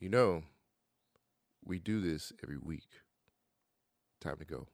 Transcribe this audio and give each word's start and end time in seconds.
You 0.00 0.08
know, 0.08 0.42
we 1.64 1.80
do 1.80 2.00
this 2.00 2.32
every 2.44 2.56
week. 2.56 2.86
Time 4.20 4.36
to 4.38 4.44
go. 4.44 4.68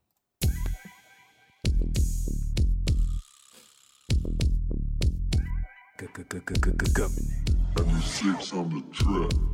Governor. 6.93 7.95
and 7.95 8.03
six 8.03 8.53
on 8.53 8.69
the 8.69 8.83
track. 8.93 9.54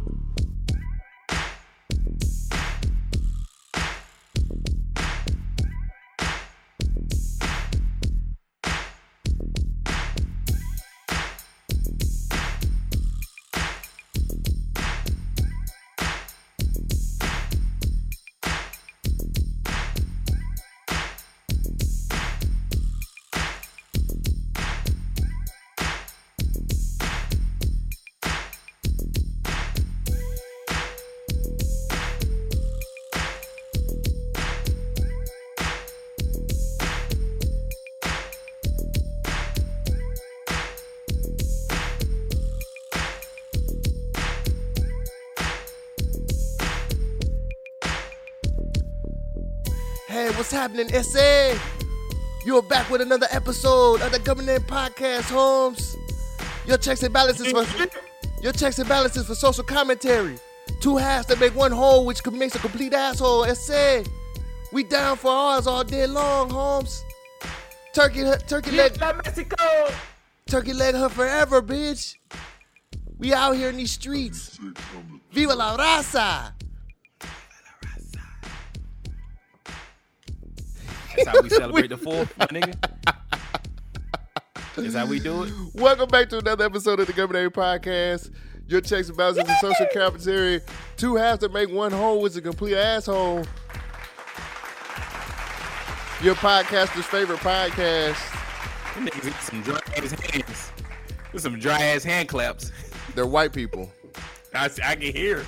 Happening, 50.60 50.90
SA? 51.02 51.58
You're 52.44 52.60
back 52.60 52.90
with 52.90 53.00
another 53.00 53.26
episode 53.30 54.02
of 54.02 54.12
the 54.12 54.18
Government 54.18 54.66
Podcast, 54.66 55.30
Holmes. 55.30 55.96
Your 56.66 56.76
checks 56.76 57.02
and 57.02 57.14
balances 57.14 57.50
for 57.50 57.64
your 58.42 58.52
checks 58.52 58.78
and 58.78 58.86
balances 58.86 59.26
for 59.26 59.34
social 59.34 59.64
commentary. 59.64 60.38
Two 60.80 60.98
halves 60.98 61.28
that 61.28 61.40
make 61.40 61.54
one 61.54 61.72
whole, 61.72 62.04
which 62.04 62.20
makes 62.26 62.54
a 62.56 62.58
complete 62.58 62.92
asshole. 62.92 63.46
SA. 63.54 64.02
We 64.70 64.84
down 64.84 65.16
for 65.16 65.30
ours 65.30 65.66
all 65.66 65.82
day 65.82 66.06
long, 66.06 66.50
Holmes. 66.50 67.04
Turkey, 67.94 68.30
turkey 68.46 68.72
leg, 68.72 68.92
Viva 68.92 69.14
Mexico! 69.14 69.88
turkey 70.46 70.74
leg 70.74 70.94
her 70.94 71.08
forever, 71.08 71.62
bitch. 71.62 72.16
We 73.16 73.32
out 73.32 73.56
here 73.56 73.70
in 73.70 73.78
these 73.78 73.92
streets. 73.92 74.58
Six 74.58 74.60
on 74.62 74.74
the 75.10 75.20
Viva 75.32 75.54
la 75.54 75.78
raza! 75.78 76.52
That's 81.16 81.28
how 81.28 81.40
we 81.42 81.48
celebrate 81.48 81.88
the 81.88 81.96
fourth, 81.96 82.36
my 82.38 82.46
nigga. 82.46 82.74
That's 84.76 84.94
how 84.94 85.06
we 85.06 85.20
do 85.20 85.44
it. 85.44 85.52
Welcome 85.74 86.08
back 86.08 86.28
to 86.30 86.38
another 86.38 86.64
episode 86.64 87.00
of 87.00 87.06
the 87.06 87.12
Government 87.12 87.52
Podcast. 87.52 88.30
Your 88.68 88.80
checks 88.80 89.08
and 89.08 89.16
balances 89.16 89.44
and 89.48 89.58
social 89.58 89.86
commentary. 89.92 90.60
Two 90.96 91.16
halves 91.16 91.40
that 91.40 91.52
make 91.52 91.70
one 91.70 91.90
whole 91.92 92.24
is 92.24 92.36
a 92.36 92.40
complete 92.40 92.76
asshole. 92.76 93.44
Your 96.22 96.34
podcaster's 96.36 97.06
favorite 97.06 97.40
podcast. 97.40 98.16
Them 98.94 99.06
niggas 99.06 99.40
some 99.42 99.62
dry 99.62 99.80
ass 99.96 100.12
hands. 100.12 100.72
With 101.32 101.42
some 101.42 101.58
dry 101.58 101.80
ass 101.80 102.04
hand 102.04 102.28
claps. 102.28 102.70
They're 103.14 103.26
white 103.26 103.52
people. 103.52 103.90
I, 104.54 104.70
I 104.84 104.96
can 104.96 105.12
hear. 105.12 105.44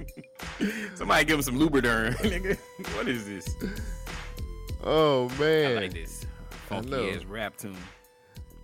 Somebody 0.94 1.24
give 1.24 1.36
him 1.38 1.42
some 1.42 1.58
Lubriderm. 1.58 2.14
nigga. 2.16 2.58
What 2.96 3.08
is 3.08 3.26
this? 3.26 3.54
Oh 4.82 5.28
man, 5.38 5.72
I 5.78 5.80
like 5.82 5.92
this 5.92 6.24
funky 6.68 7.10
ass 7.10 7.24
rap 7.24 7.56
tune. 7.56 7.76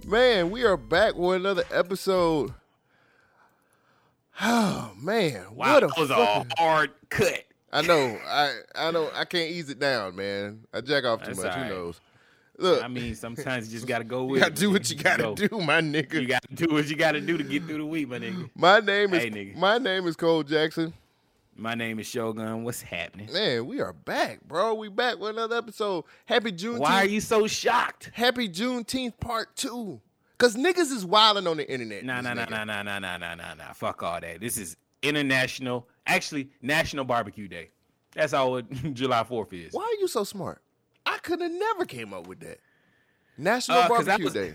Man, 0.06 0.50
we 0.50 0.64
are 0.64 0.76
back 0.76 1.14
with 1.16 1.36
another 1.36 1.64
episode. 1.70 2.54
Oh 4.40 4.92
man. 5.00 5.54
Wow, 5.54 5.74
what 5.74 5.82
a 5.82 5.86
that 5.88 5.98
was 5.98 6.08
fucking- 6.10 6.52
a 6.56 6.60
hard 6.60 6.90
cut. 7.10 7.42
I 7.72 7.82
know. 7.82 8.18
I 8.26 8.60
I 8.74 8.90
know 8.92 9.10
I 9.14 9.24
can't 9.24 9.50
ease 9.50 9.68
it 9.68 9.78
down, 9.78 10.16
man. 10.16 10.64
I 10.72 10.80
jack 10.80 11.04
off 11.04 11.20
too 11.20 11.26
That's 11.28 11.38
much. 11.38 11.54
right. 11.54 11.66
Who 11.66 11.74
knows? 11.74 12.00
Look, 12.58 12.82
I 12.82 12.88
mean, 12.88 13.14
sometimes 13.14 13.66
you 13.68 13.72
just 13.76 13.86
gotta 13.86 14.04
go 14.04 14.24
with. 14.26 14.40
It. 14.42 14.44
You 14.44 14.50
gotta 14.50 14.52
it. 14.54 14.58
do 14.60 14.70
what 14.70 14.90
you 14.90 14.96
gotta 14.96 15.22
Go. 15.22 15.34
do, 15.34 15.48
my 15.60 15.80
nigga. 15.82 16.14
You 16.22 16.26
gotta 16.28 16.48
do 16.54 16.72
what 16.72 16.86
you 16.88 16.96
gotta 16.96 17.20
do 17.20 17.36
to 17.36 17.44
get 17.44 17.64
through 17.64 17.78
the 17.78 17.86
week, 17.86 18.08
my 18.08 18.18
nigga. 18.18 18.48
My 18.54 18.80
name 18.80 19.12
is 19.12 19.24
Hey, 19.24 19.30
nigga. 19.30 19.56
my 19.56 19.76
name 19.76 20.06
is 20.06 20.16
Cole 20.16 20.42
Jackson. 20.42 20.94
My 21.58 21.74
name 21.74 21.98
is 21.98 22.06
Shogun. 22.06 22.64
What's 22.64 22.82
happening? 22.82 23.32
Man, 23.32 23.66
we 23.66 23.80
are 23.80 23.92
back, 23.94 24.40
bro. 24.46 24.74
We 24.74 24.88
back 24.88 25.18
with 25.18 25.30
another 25.30 25.56
episode. 25.56 26.04
Happy 26.26 26.52
Juneteenth. 26.52 26.78
Why 26.80 26.96
are 27.02 27.06
you 27.06 27.20
so 27.20 27.46
shocked? 27.46 28.10
Happy 28.12 28.48
Juneteenth 28.48 29.18
Part 29.20 29.56
Two. 29.56 30.00
Cause 30.38 30.54
niggas 30.54 30.92
is 30.92 31.06
wilding 31.06 31.46
on 31.46 31.56
the 31.56 31.70
internet. 31.70 32.04
Nah, 32.04 32.20
nah, 32.20 32.34
nah, 32.34 32.44
nah, 32.44 32.64
nah, 32.64 32.82
nah, 32.82 32.98
nah, 32.98 33.16
nah, 33.16 33.34
nah, 33.34 33.54
nah. 33.54 33.72
Fuck 33.72 34.02
all 34.02 34.20
that. 34.20 34.38
This 34.38 34.58
is 34.58 34.76
international, 35.02 35.88
actually 36.06 36.50
National 36.60 37.06
Barbecue 37.06 37.48
Day. 37.48 37.70
That's 38.12 38.34
all 38.34 38.50
what 38.52 38.70
July 38.94 39.24
Fourth 39.24 39.52
is. 39.54 39.72
Why 39.72 39.84
are 39.84 40.00
you 40.00 40.08
so 40.08 40.24
smart? 40.24 40.60
I 41.06 41.16
could 41.18 41.40
have 41.40 41.50
never 41.52 41.86
came 41.86 42.12
up 42.12 42.26
with 42.26 42.40
that. 42.40 42.58
National 43.38 43.78
Uh, 43.78 43.88
Barbecue 43.88 44.24
was- 44.24 44.34
Day. 44.34 44.54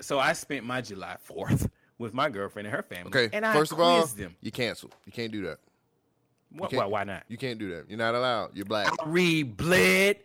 So 0.00 0.18
I 0.20 0.34
spent 0.34 0.64
my 0.64 0.80
July 0.82 1.16
Fourth 1.20 1.68
with 1.98 2.14
my 2.14 2.28
girlfriend 2.28 2.66
and 2.68 2.76
her 2.76 2.82
family. 2.82 3.08
Okay, 3.08 3.28
and 3.36 3.44
I 3.44 3.52
first 3.54 3.72
of 3.72 3.80
all, 3.80 4.06
them. 4.06 4.36
you 4.40 4.52
cancel. 4.52 4.90
You 5.04 5.10
can't 5.12 5.32
do 5.32 5.42
that. 5.46 5.58
Why, 6.54 6.68
can't- 6.68 6.82
why, 6.82 6.86
why 6.86 7.04
not? 7.04 7.24
You 7.28 7.36
can't 7.36 7.58
do 7.58 7.70
that. 7.70 7.88
You're 7.88 7.98
not 7.98 8.14
allowed. 8.14 8.56
You're 8.56 8.64
black. 8.64 8.88
I 8.88 9.08
read 9.08 9.56
blood. 9.56 10.16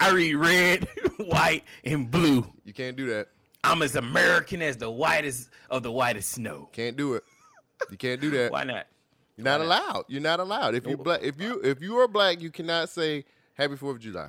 I 0.00 0.10
read 0.10 0.34
red, 0.34 0.88
white, 1.18 1.64
and 1.84 2.10
blue. 2.10 2.46
You 2.64 2.72
can't 2.72 2.96
do 2.96 3.06
that. 3.08 3.28
I'm 3.64 3.82
as 3.82 3.96
American 3.96 4.62
as 4.62 4.76
the 4.76 4.90
whitest 4.90 5.50
of 5.70 5.82
the 5.82 5.90
whitest 5.90 6.32
snow. 6.32 6.68
Can't 6.72 6.96
do 6.96 7.14
it. 7.14 7.24
You 7.90 7.96
can't 7.96 8.20
do 8.20 8.30
that. 8.30 8.52
Why 8.52 8.64
not? 8.64 8.86
You're 9.36 9.44
not 9.44 9.60
Why 9.60 9.66
allowed. 9.66 10.04
You're 10.08 10.20
not 10.20 10.40
allowed. 10.40 10.74
If 10.74 10.86
you 10.86 10.94
oh. 10.94 11.02
black, 11.02 11.22
if 11.22 11.40
you 11.40 11.60
if 11.62 11.80
you 11.80 11.96
are 11.98 12.08
black, 12.08 12.40
you 12.40 12.50
cannot 12.50 12.88
say 12.88 13.24
Happy 13.54 13.76
Fourth 13.76 13.96
of 13.96 14.02
July. 14.02 14.28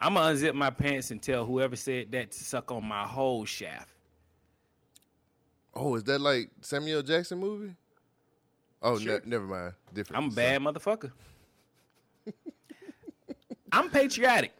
I'm 0.00 0.14
gonna 0.14 0.34
unzip 0.34 0.54
my 0.54 0.70
pants 0.70 1.10
and 1.10 1.22
tell 1.22 1.44
whoever 1.44 1.76
said 1.76 2.12
that 2.12 2.32
to 2.32 2.44
suck 2.44 2.70
on 2.70 2.84
my 2.84 3.04
whole 3.04 3.44
shaft. 3.44 3.88
Oh, 5.74 5.94
is 5.94 6.04
that 6.04 6.20
like 6.20 6.50
Samuel 6.60 7.02
Jackson 7.02 7.38
movie? 7.38 7.74
Oh, 8.86 8.98
Sure. 8.98 9.20
ne- 9.24 9.30
never 9.30 9.44
mind. 9.46 9.72
Different. 9.92 10.22
I'm 10.24 10.30
a 10.30 10.34
bad 10.34 10.60
motherfucker. 10.60 11.10
I'm 13.72 13.90
patriotic. 13.90 14.52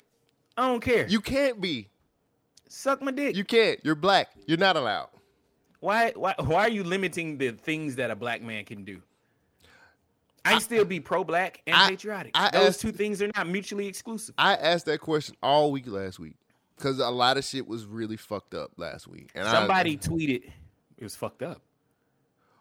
I 0.56 0.68
don't 0.68 0.80
care. 0.80 1.06
You 1.08 1.20
can't 1.20 1.60
be. 1.60 1.88
suck 2.68 3.00
my 3.02 3.10
dick. 3.10 3.36
You 3.36 3.44
can't. 3.44 3.78
You're 3.84 3.94
black. 3.94 4.28
You're 4.46 4.58
not 4.58 4.76
allowed. 4.76 5.08
why, 5.80 6.12
why 6.16 6.34
why 6.38 6.62
are 6.62 6.68
you 6.68 6.82
limiting 6.82 7.38
the 7.38 7.52
things 7.52 7.96
that 7.96 8.10
a 8.10 8.16
black 8.16 8.42
man 8.42 8.64
can 8.64 8.84
do? 8.84 9.00
I 10.44 10.52
can 10.52 10.60
still 10.60 10.84
be 10.84 11.00
pro 11.00 11.24
black 11.24 11.60
and 11.66 11.74
I- 11.76 11.88
patriotic. 11.90 12.32
I 12.34 12.50
Those 12.50 12.68
asked- 12.68 12.80
two 12.80 12.92
things 12.92 13.20
are 13.22 13.30
not 13.36 13.46
mutually 13.48 13.86
exclusive. 13.86 14.34
I 14.38 14.54
asked 14.54 14.86
that 14.86 15.00
question 15.00 15.36
all 15.42 15.70
week 15.72 15.86
last 15.88 16.18
week 16.18 16.36
because 16.76 16.98
a 16.98 17.08
lot 17.10 17.36
of 17.36 17.44
shit 17.44 17.66
was 17.66 17.84
really 17.86 18.16
fucked 18.16 18.54
up 18.54 18.72
last 18.76 19.06
week. 19.08 19.30
And 19.34 19.46
Somebody 19.48 19.96
tweeted 19.96 20.42
it 20.98 21.02
was 21.04 21.16
fucked 21.16 21.42
up. 21.42 21.62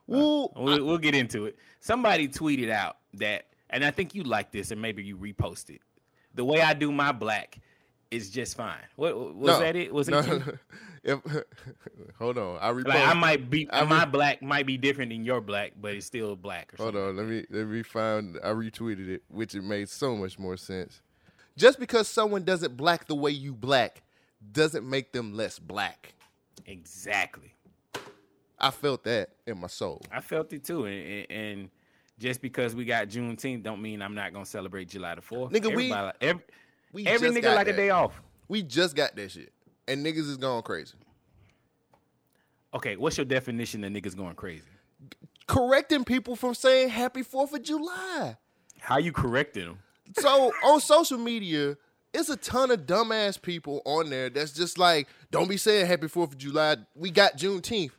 Uh, 0.10 0.14
I, 0.14 0.18
well, 0.18 0.54
We'll, 0.56 0.86
we'll 0.86 0.98
get 0.98 1.16
into 1.16 1.46
it. 1.46 1.58
Somebody 1.80 2.28
tweeted 2.28 2.70
out 2.70 2.98
that, 3.16 3.48
and 3.70 3.84
I 3.84 3.92
think 3.92 4.16
you 4.16 4.24
like 4.24 4.52
this, 4.52 4.72
and 4.72 4.82
maybe 4.82 5.04
you 5.04 5.18
reposted. 5.18 5.76
it. 5.76 5.82
The 6.36 6.46
way 6.46 6.62
I 6.62 6.74
do 6.74 6.92
my 6.92 7.12
black 7.12 7.60
is 8.12 8.30
just 8.30 8.56
fine. 8.56 8.78
What 8.96 9.36
was 9.36 9.48
no, 9.48 9.60
that? 9.60 9.76
It 9.76 9.94
was 9.94 10.08
it 10.08 10.12
no, 10.12 10.22
you? 10.22 10.60
if, 11.04 11.20
hold 12.20 12.38
on, 12.38 12.58
I 12.62 12.72
repost. 12.72 12.88
Like 12.88 13.08
I 13.08 13.14
might 13.14 13.50
be 13.50 13.70
I 13.72 13.82
re- 13.82 13.88
my 13.88 14.06
black 14.06 14.42
might 14.42 14.66
be 14.66 14.78
different 14.78 15.12
than 15.12 15.24
your 15.26 15.42
black, 15.42 15.74
but 15.80 15.94
it's 15.96 16.06
still 16.06 16.36
black. 16.36 16.74
Or 16.74 16.84
Hold 16.84 16.96
something. 16.96 17.10
on, 17.10 17.18
let 17.18 17.26
me 17.28 17.46
let 17.50 17.68
me 17.68 17.84
find. 17.84 18.38
I 18.44 18.50
retweeted 18.50 19.09
it, 19.09 19.24
which 19.29 19.56
it 19.56 19.64
made 19.64 19.90
so 19.90 20.16
much 20.16 20.38
more 20.38 20.58
sense. 20.58 21.02
Just 21.58 21.79
because 21.79 22.08
someone 22.08 22.44
doesn't 22.44 22.76
black 22.76 23.08
the 23.08 23.16
way 23.16 23.32
you 23.32 23.53
black, 23.53 24.03
doesn't 24.52 24.88
make 24.88 25.14
them 25.14 25.34
less 25.34 25.58
black. 25.58 26.14
Exactly. 26.66 27.54
I 28.59 28.72
felt 28.72 29.03
that 29.03 29.29
in 29.46 29.59
my 29.59 29.67
soul. 29.67 30.02
I 30.11 30.22
felt 30.22 30.52
it 30.53 30.63
too, 30.63 30.85
and, 30.85 31.25
and, 31.29 31.69
just 32.17 32.41
because 32.41 32.73
we 32.73 32.85
got 32.85 33.09
Juneteenth, 33.09 33.61
don't 33.63 33.81
mean 33.81 34.02
I'm 34.02 34.16
not 34.16 34.31
gonna 34.31 34.46
celebrate 34.46 34.87
July 34.87 35.16
the 35.16 35.22
Fourth. 35.22 35.52
Nigga, 35.52 35.66
we- 35.75 35.91
Everybody- 35.91 36.17
every, 36.22 36.43
We 36.93 37.05
every 37.07 37.29
nigga 37.31 37.53
like 37.53 37.66
that. 37.67 37.73
a 37.73 37.75
day 37.75 37.90
off. 37.90 38.22
We 38.47 38.63
just 38.63 38.96
got 38.96 39.17
that 39.17 39.31
shit, 39.31 39.52
and 39.87 40.05
niggas 40.05 40.29
is 40.29 40.37
going 40.37 40.63
crazy. 40.63 40.93
Okay, 42.73 42.96
what's 42.96 43.17
your 43.17 43.25
definition 43.25 43.84
of 43.84 43.91
niggas 43.91 44.16
going 44.16 44.35
crazy? 44.35 44.63
Correcting 45.47 46.03
people 46.05 46.35
from 46.35 46.53
saying 46.53 46.90
Happy 46.90 47.22
Fourth 47.23 47.53
of 47.53 47.63
July. 47.63 48.37
How 48.79 48.97
you 48.97 49.11
correcting 49.11 49.66
them? 49.66 49.79
So 50.17 50.52
on 50.63 50.79
social 50.79 51.17
media, 51.17 51.78
it's 52.13 52.29
a 52.29 52.37
ton 52.37 52.72
of 52.72 52.85
dumbass 52.85 53.41
people 53.41 53.81
on 53.85 54.09
there 54.09 54.29
that's 54.29 54.53
just 54.53 54.78
like, 54.78 55.07
don't 55.31 55.49
be 55.49 55.57
saying 55.57 55.85
Happy 55.85 56.07
Fourth 56.07 56.31
of 56.31 56.37
July. 56.37 56.78
We 56.96 57.11
got 57.11 57.37
Juneteenth. 57.37 57.91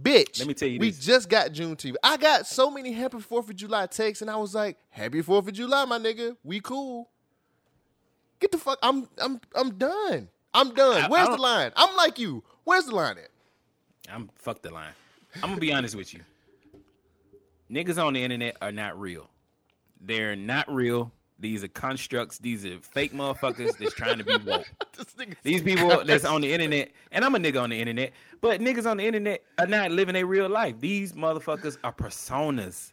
Bitch, 0.00 0.38
Let 0.38 0.48
me 0.48 0.54
tell 0.54 0.68
you 0.68 0.78
we 0.78 0.90
this. 0.90 1.00
just 1.04 1.28
got 1.28 1.52
June 1.52 1.74
Juneteenth. 1.74 1.96
I 2.02 2.16
got 2.16 2.46
so 2.46 2.70
many 2.70 2.92
happy 2.92 3.18
Fourth 3.20 3.48
of 3.50 3.56
July 3.56 3.86
texts, 3.86 4.22
and 4.22 4.30
I 4.30 4.36
was 4.36 4.54
like, 4.54 4.76
"Happy 4.90 5.22
Fourth 5.22 5.48
of 5.48 5.54
July, 5.54 5.84
my 5.86 5.98
nigga. 5.98 6.36
We 6.44 6.60
cool. 6.60 7.08
Get 8.38 8.52
the 8.52 8.58
fuck. 8.58 8.78
I'm 8.82 9.08
I'm 9.18 9.40
I'm 9.54 9.70
done. 9.76 10.28
I'm 10.54 10.74
done. 10.74 11.02
I- 11.02 11.06
I 11.06 11.08
Where's 11.08 11.28
the 11.28 11.36
line? 11.36 11.72
I'm 11.76 11.96
like 11.96 12.18
you. 12.18 12.44
Where's 12.64 12.84
the 12.86 12.94
line 12.94 13.18
at? 13.18 13.30
I'm 14.12 14.30
fuck 14.36 14.62
the 14.62 14.70
line. 14.70 14.92
I'm 15.36 15.50
gonna 15.50 15.56
be 15.60 15.72
honest 15.72 15.94
with 15.96 16.14
you. 16.14 16.20
Niggas 17.70 18.02
on 18.02 18.14
the 18.14 18.22
internet 18.22 18.56
are 18.62 18.72
not 18.72 18.98
real. 18.98 19.28
They're 20.00 20.36
not 20.36 20.72
real. 20.72 21.12
These 21.40 21.62
are 21.62 21.68
constructs. 21.68 22.38
These 22.38 22.66
are 22.66 22.78
fake 22.80 23.12
motherfuckers 23.12 23.78
that's 23.78 23.94
trying 23.94 24.18
to 24.18 24.24
be 24.24 24.36
woke. 24.38 24.70
These 25.42 25.62
people 25.62 26.04
that's 26.04 26.24
on 26.24 26.40
the 26.40 26.52
internet, 26.52 26.90
and 27.12 27.24
I'm 27.24 27.34
a 27.34 27.38
nigga 27.38 27.62
on 27.62 27.70
the 27.70 27.78
internet, 27.78 28.12
but 28.40 28.60
niggas 28.60 28.90
on 28.90 28.96
the 28.96 29.06
internet 29.06 29.42
are 29.58 29.66
not 29.66 29.92
living 29.92 30.16
a 30.16 30.24
real 30.24 30.48
life. 30.48 30.80
These 30.80 31.12
motherfuckers 31.12 31.78
are 31.84 31.92
personas. 31.92 32.92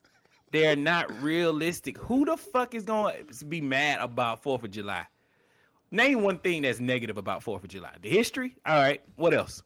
They're 0.51 0.75
not 0.75 1.12
realistic. 1.21 1.97
Who 1.97 2.25
the 2.25 2.38
fuck 2.38 2.75
is 2.75 2.83
going 2.83 3.25
to 3.27 3.45
be 3.45 3.62
mad 3.62 4.00
about 4.00 4.44
4th 4.44 4.63
of 4.63 4.71
July? 4.71 5.06
Name 5.91 6.21
one 6.21 6.38
thing 6.39 6.62
that's 6.62 6.80
negative 6.80 7.18
about 7.18 7.44
4th 7.44 7.63
of 7.63 7.69
July. 7.69 7.94
The 8.01 8.09
history? 8.09 8.56
All 8.65 8.75
right. 8.75 9.01
What 9.15 9.33
else? 9.33 9.63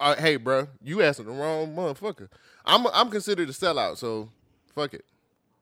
Uh, 0.00 0.16
hey, 0.16 0.36
bro, 0.36 0.66
you 0.82 1.02
asking 1.02 1.26
the 1.26 1.32
wrong 1.32 1.74
motherfucker. 1.74 2.28
I'm 2.64 2.86
I'm 2.88 3.10
considered 3.10 3.48
a 3.48 3.52
sellout, 3.52 3.96
so 3.96 4.28
fuck 4.74 4.94
it. 4.94 5.04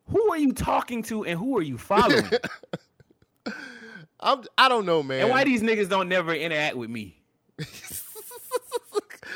Who 0.08 0.30
are 0.32 0.38
you 0.38 0.52
talking 0.52 1.02
to 1.04 1.24
and 1.24 1.38
who 1.38 1.56
are 1.58 1.62
you 1.62 1.78
following? 1.78 2.30
I'm 4.20 4.44
I 4.56 4.68
don't 4.68 4.86
know, 4.86 5.02
man. 5.02 5.22
and 5.22 5.30
why 5.30 5.44
these 5.44 5.62
niggas 5.62 5.88
don't 5.88 6.08
never 6.08 6.34
interact 6.34 6.76
with 6.76 6.90
me? 6.90 7.20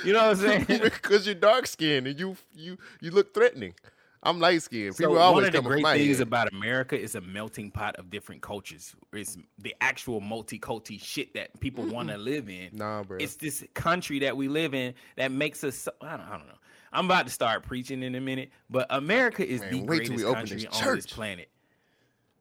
You 0.05 0.13
know 0.13 0.29
what 0.29 0.39
I'm 0.39 0.67
saying? 0.67 0.81
because 0.83 1.27
you're 1.27 1.35
dark 1.35 1.67
skinned 1.67 2.07
and 2.07 2.19
you 2.19 2.37
you 2.55 2.79
you 3.01 3.11
look 3.11 3.35
threatening. 3.35 3.75
I'm 4.23 4.39
light 4.39 4.63
skinned. 4.63 4.97
So 4.97 5.05
People 5.05 5.19
always 5.19 5.35
one 5.35 5.45
of 5.47 5.53
the 5.53 5.59
come 5.59 5.67
great 5.67 5.85
things 5.99 6.19
head. 6.19 6.27
about 6.27 6.53
America 6.53 6.99
is 6.99 7.15
a 7.15 7.23
melting 7.23 7.71
pot 7.71 7.97
of 7.97 8.11
different 8.11 8.43
cultures. 8.43 8.95
It's 9.15 9.39
the 9.59 9.75
actual 9.81 10.21
multi-culti 10.21 11.01
shit 11.03 11.33
that 11.35 11.59
people 11.61 11.85
want 11.87 12.11
to 12.11 12.19
live 12.19 12.51
in. 12.51 12.69
Nah, 12.73 13.03
bro. 13.03 13.17
It's 13.19 13.37
this 13.37 13.65
country 13.73 14.19
that 14.21 14.37
we 14.37 14.49
live 14.49 14.75
in 14.75 14.93
that 15.17 15.33
makes 15.33 15.65
us. 15.65 15.75
So, 15.77 15.93
I, 16.03 16.19
don't, 16.19 16.27
I 16.27 16.37
don't 16.37 16.49
know. 16.49 16.55
I'm 16.93 17.05
about 17.07 17.27
to 17.27 17.33
start 17.33 17.65
preaching 17.65 18.03
in 18.03 18.15
a 18.15 18.21
minute, 18.21 18.51
but 18.69 18.87
America 18.91 19.47
is 19.47 19.61
Man, 19.61 19.73
the 19.73 19.81
greatest 19.83 20.25
country 20.25 20.57
this 20.59 20.83
on 20.83 20.97
this 20.97 21.07
planet. 21.07 21.49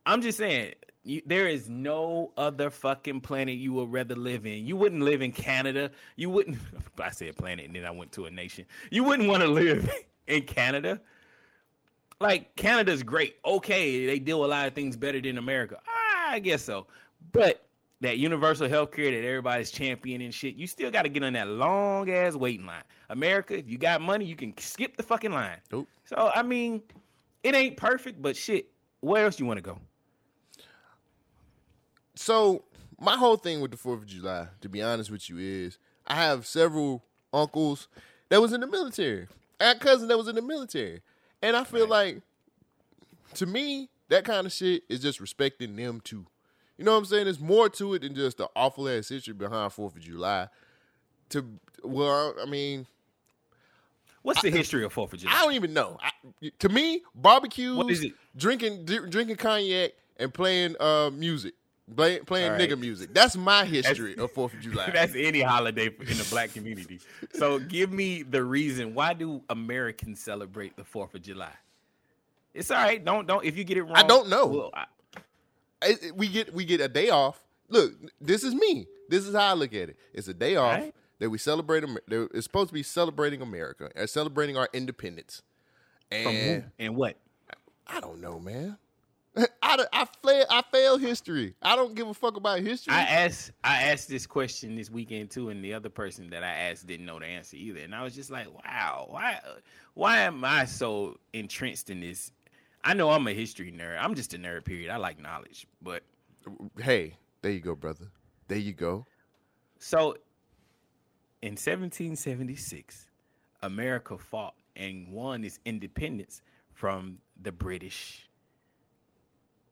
I'm 0.05 0.21
just 0.21 0.37
saying, 0.37 0.73
you, 1.03 1.21
there 1.25 1.47
is 1.47 1.69
no 1.69 2.31
other 2.35 2.69
fucking 2.69 3.21
planet 3.21 3.55
you 3.55 3.73
would 3.73 3.91
rather 3.91 4.15
live 4.15 4.45
in. 4.45 4.65
You 4.65 4.75
wouldn't 4.75 5.03
live 5.03 5.21
in 5.21 5.31
Canada. 5.31 5.91
You 6.15 6.29
wouldn't. 6.29 6.57
I 6.99 7.11
said 7.11 7.35
planet, 7.37 7.65
and 7.65 7.75
then 7.75 7.85
I 7.85 7.91
went 7.91 8.11
to 8.13 8.25
a 8.25 8.31
nation. 8.31 8.65
You 8.89 9.03
wouldn't 9.03 9.29
want 9.29 9.41
to 9.41 9.47
live 9.47 9.89
in 10.27 10.43
Canada. 10.43 10.99
Like 12.19 12.55
Canada's 12.55 13.03
great. 13.03 13.37
Okay, 13.45 14.05
they 14.05 14.19
do 14.19 14.43
a 14.43 14.47
lot 14.47 14.67
of 14.67 14.73
things 14.73 14.97
better 14.97 15.21
than 15.21 15.37
America. 15.37 15.77
I 16.27 16.39
guess 16.39 16.63
so. 16.63 16.87
But 17.31 17.68
that 18.01 18.17
universal 18.17 18.69
health 18.69 18.91
care 18.91 19.11
that 19.11 19.27
everybody's 19.27 19.71
championing 19.71 20.31
shit, 20.31 20.55
you 20.55 20.67
still 20.67 20.89
got 20.89 21.01
to 21.01 21.09
get 21.09 21.23
on 21.23 21.33
that 21.33 21.47
long 21.47 22.09
ass 22.09 22.35
waiting 22.35 22.65
line. 22.65 22.83
America, 23.09 23.57
if 23.57 23.69
you 23.69 23.77
got 23.77 24.01
money, 24.01 24.25
you 24.25 24.35
can 24.35 24.57
skip 24.57 24.95
the 24.95 25.03
fucking 25.03 25.31
line. 25.31 25.57
So 26.05 26.31
I 26.33 26.43
mean, 26.43 26.81
it 27.43 27.55
ain't 27.55 27.77
perfect, 27.77 28.21
but 28.21 28.37
shit, 28.37 28.69
where 29.01 29.25
else 29.25 29.39
you 29.39 29.45
want 29.45 29.57
to 29.57 29.63
go? 29.63 29.77
So 32.15 32.63
my 32.99 33.15
whole 33.15 33.37
thing 33.37 33.61
with 33.61 33.71
the 33.71 33.77
Fourth 33.77 33.99
of 33.99 34.07
July, 34.07 34.47
to 34.61 34.69
be 34.69 34.81
honest 34.81 35.09
with 35.09 35.29
you, 35.29 35.37
is 35.37 35.77
I 36.07 36.15
have 36.15 36.45
several 36.45 37.03
uncles 37.33 37.87
that 38.29 38.41
was 38.41 38.53
in 38.53 38.61
the 38.61 38.67
military. 38.67 39.27
I 39.59 39.73
got 39.73 39.81
cousins 39.81 40.09
that 40.09 40.17
was 40.17 40.27
in 40.27 40.35
the 40.35 40.41
military, 40.41 41.01
and 41.41 41.55
I 41.55 41.63
feel 41.63 41.87
like, 41.87 42.21
to 43.35 43.45
me, 43.45 43.89
that 44.09 44.25
kind 44.25 44.47
of 44.47 44.53
shit 44.53 44.83
is 44.89 44.99
just 44.99 45.19
respecting 45.19 45.75
them 45.75 46.01
too. 46.01 46.25
You 46.79 46.85
know 46.85 46.93
what 46.93 46.99
I'm 46.99 47.05
saying? 47.05 47.25
There's 47.25 47.41
more 47.41 47.67
to 47.67 47.93
it 47.95 48.03
than 48.03 48.15
just 48.15 48.37
the 48.37 48.47
awful 48.55 48.87
ass 48.87 49.09
history 49.09 49.33
behind 49.33 49.73
Fourth 49.73 49.97
of 49.97 50.01
July. 50.01 50.47
To 51.31 51.45
well, 51.83 52.33
I 52.41 52.45
mean, 52.45 52.87
What's 54.21 54.41
the 54.41 54.49
history 54.49 54.85
of 54.85 54.93
Fourth 54.93 55.11
of 55.11 55.19
July? 55.19 55.33
I 55.35 55.43
don't 55.43 55.55
even 55.55 55.73
know. 55.73 55.97
I, 56.01 56.11
to 56.59 56.69
me, 56.69 57.01
barbecues, 57.13 57.75
What 57.75 57.91
is 57.91 58.01
it? 58.05 58.13
drinking, 58.37 58.85
dr- 58.85 59.09
drinking 59.09 59.35
cognac, 59.35 59.91
and 60.17 60.33
playing 60.33 60.77
uh, 60.79 61.09
music, 61.13 61.53
play, 61.93 62.19
playing 62.19 62.53
right. 62.53 62.61
nigga 62.61 62.79
music. 62.79 63.13
That's 63.13 63.35
my 63.35 63.65
history 63.65 64.15
of 64.17 64.31
Fourth 64.31 64.53
of 64.53 64.59
July. 64.61 64.89
That's 64.93 65.15
any 65.15 65.41
holiday 65.41 65.87
in 65.87 66.17
the 66.17 66.27
black 66.29 66.53
community. 66.53 67.01
So 67.33 67.59
give 67.59 67.91
me 67.91 68.23
the 68.23 68.41
reason 68.41 68.93
why 68.95 69.13
do 69.13 69.41
Americans 69.49 70.21
celebrate 70.21 70.77
the 70.77 70.85
Fourth 70.85 71.13
of 71.13 71.23
July? 71.23 71.51
It's 72.53 72.71
all 72.71 72.81
right. 72.81 73.03
Don't 73.03 73.27
don't 73.27 73.43
if 73.43 73.57
you 73.57 73.65
get 73.65 73.75
it 73.77 73.83
wrong. 73.83 73.95
I 73.97 74.03
don't 74.03 74.29
know. 74.29 74.47
well, 74.47 74.71
I- 74.73 74.85
It- 75.81 76.15
we 76.15 76.27
get 76.27 76.53
we 76.53 76.65
get 76.65 76.81
a 76.81 76.87
day 76.87 77.09
off. 77.09 77.43
Look, 77.69 77.93
this 78.19 78.43
is 78.43 78.53
me. 78.55 78.87
This 79.09 79.25
is 79.27 79.35
how 79.35 79.45
I 79.47 79.53
look 79.53 79.73
at 79.73 79.89
it. 79.89 79.97
It's 80.13 80.27
a 80.27 80.33
day 80.33 80.55
off 80.55 80.79
Right. 80.79 80.95
that 81.19 81.29
we 81.29 81.37
celebrate. 81.37 81.83
It's 82.09 82.43
supposed 82.45 82.69
to 82.69 82.73
be 82.73 82.83
celebrating 82.83 83.41
America 83.41 83.89
and 83.95 84.09
celebrating 84.09 84.57
our 84.57 84.69
independence. 84.73 85.41
And 86.11 86.71
and 86.79 86.95
what? 86.95 87.17
I 87.87 87.99
don't 87.99 88.21
know, 88.21 88.39
man. 88.39 88.77
I, 89.61 89.85
I 89.93 90.05
fail 90.25 90.45
I 90.49 90.63
fail 90.71 90.97
history. 90.97 91.53
I 91.61 91.75
don't 91.75 91.93
give 91.95 92.07
a 92.07 92.13
fuck 92.13 92.35
about 92.35 92.59
history. 92.59 92.93
I 92.93 93.01
asked 93.01 93.51
I 93.63 93.83
asked 93.83 94.09
this 94.09 94.25
question 94.25 94.75
this 94.75 94.89
weekend 94.89 95.29
too, 95.29 95.49
and 95.49 95.63
the 95.63 95.73
other 95.75 95.89
person 95.89 96.29
that 96.31 96.43
I 96.43 96.51
asked 96.51 96.87
didn't 96.87 97.05
know 97.05 97.19
the 97.19 97.25
answer 97.27 97.55
either. 97.57 97.79
And 97.81 97.93
I 97.93 98.03
was 98.03 98.15
just 98.15 98.31
like, 98.31 98.47
wow, 98.65 99.07
why 99.09 99.39
why 99.93 100.17
am 100.19 100.43
I 100.43 100.65
so 100.65 101.19
entrenched 101.33 101.89
in 101.91 102.01
this? 102.01 102.31
I 102.83 102.93
know 102.93 103.09
I'm 103.11 103.27
a 103.27 103.33
history 103.33 103.71
nerd. 103.71 103.97
I'm 103.99 104.15
just 104.15 104.33
a 104.33 104.37
nerd, 104.37 104.65
period. 104.65 104.89
I 104.89 104.97
like 104.97 105.19
knowledge. 105.19 105.67
But 105.81 106.03
hey, 106.81 107.17
there 107.41 107.51
you 107.51 107.59
go, 107.59 107.75
brother. 107.75 108.05
There 108.47 108.57
you 108.57 108.73
go. 108.73 109.05
so 109.77 110.15
in 111.41 111.51
1776, 111.51 113.05
America 113.61 114.17
fought 114.17 114.55
and 114.75 115.07
won 115.09 115.43
its 115.43 115.59
independence 115.65 116.41
from 116.73 117.19
the 117.41 117.51
British. 117.51 118.25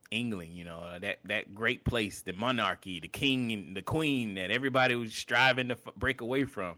England, 0.09 0.53
you 0.53 0.63
know, 0.63 0.97
that 1.01 1.19
that 1.25 1.53
great 1.53 1.83
place, 1.83 2.21
the 2.21 2.31
monarchy, 2.31 2.99
the 3.01 3.09
king 3.09 3.51
and 3.51 3.75
the 3.75 3.81
queen 3.81 4.35
that 4.35 4.51
everybody 4.51 4.95
was 4.95 5.13
striving 5.13 5.67
to 5.67 5.73
f- 5.73 5.95
break 5.95 6.21
away 6.21 6.45
from. 6.45 6.75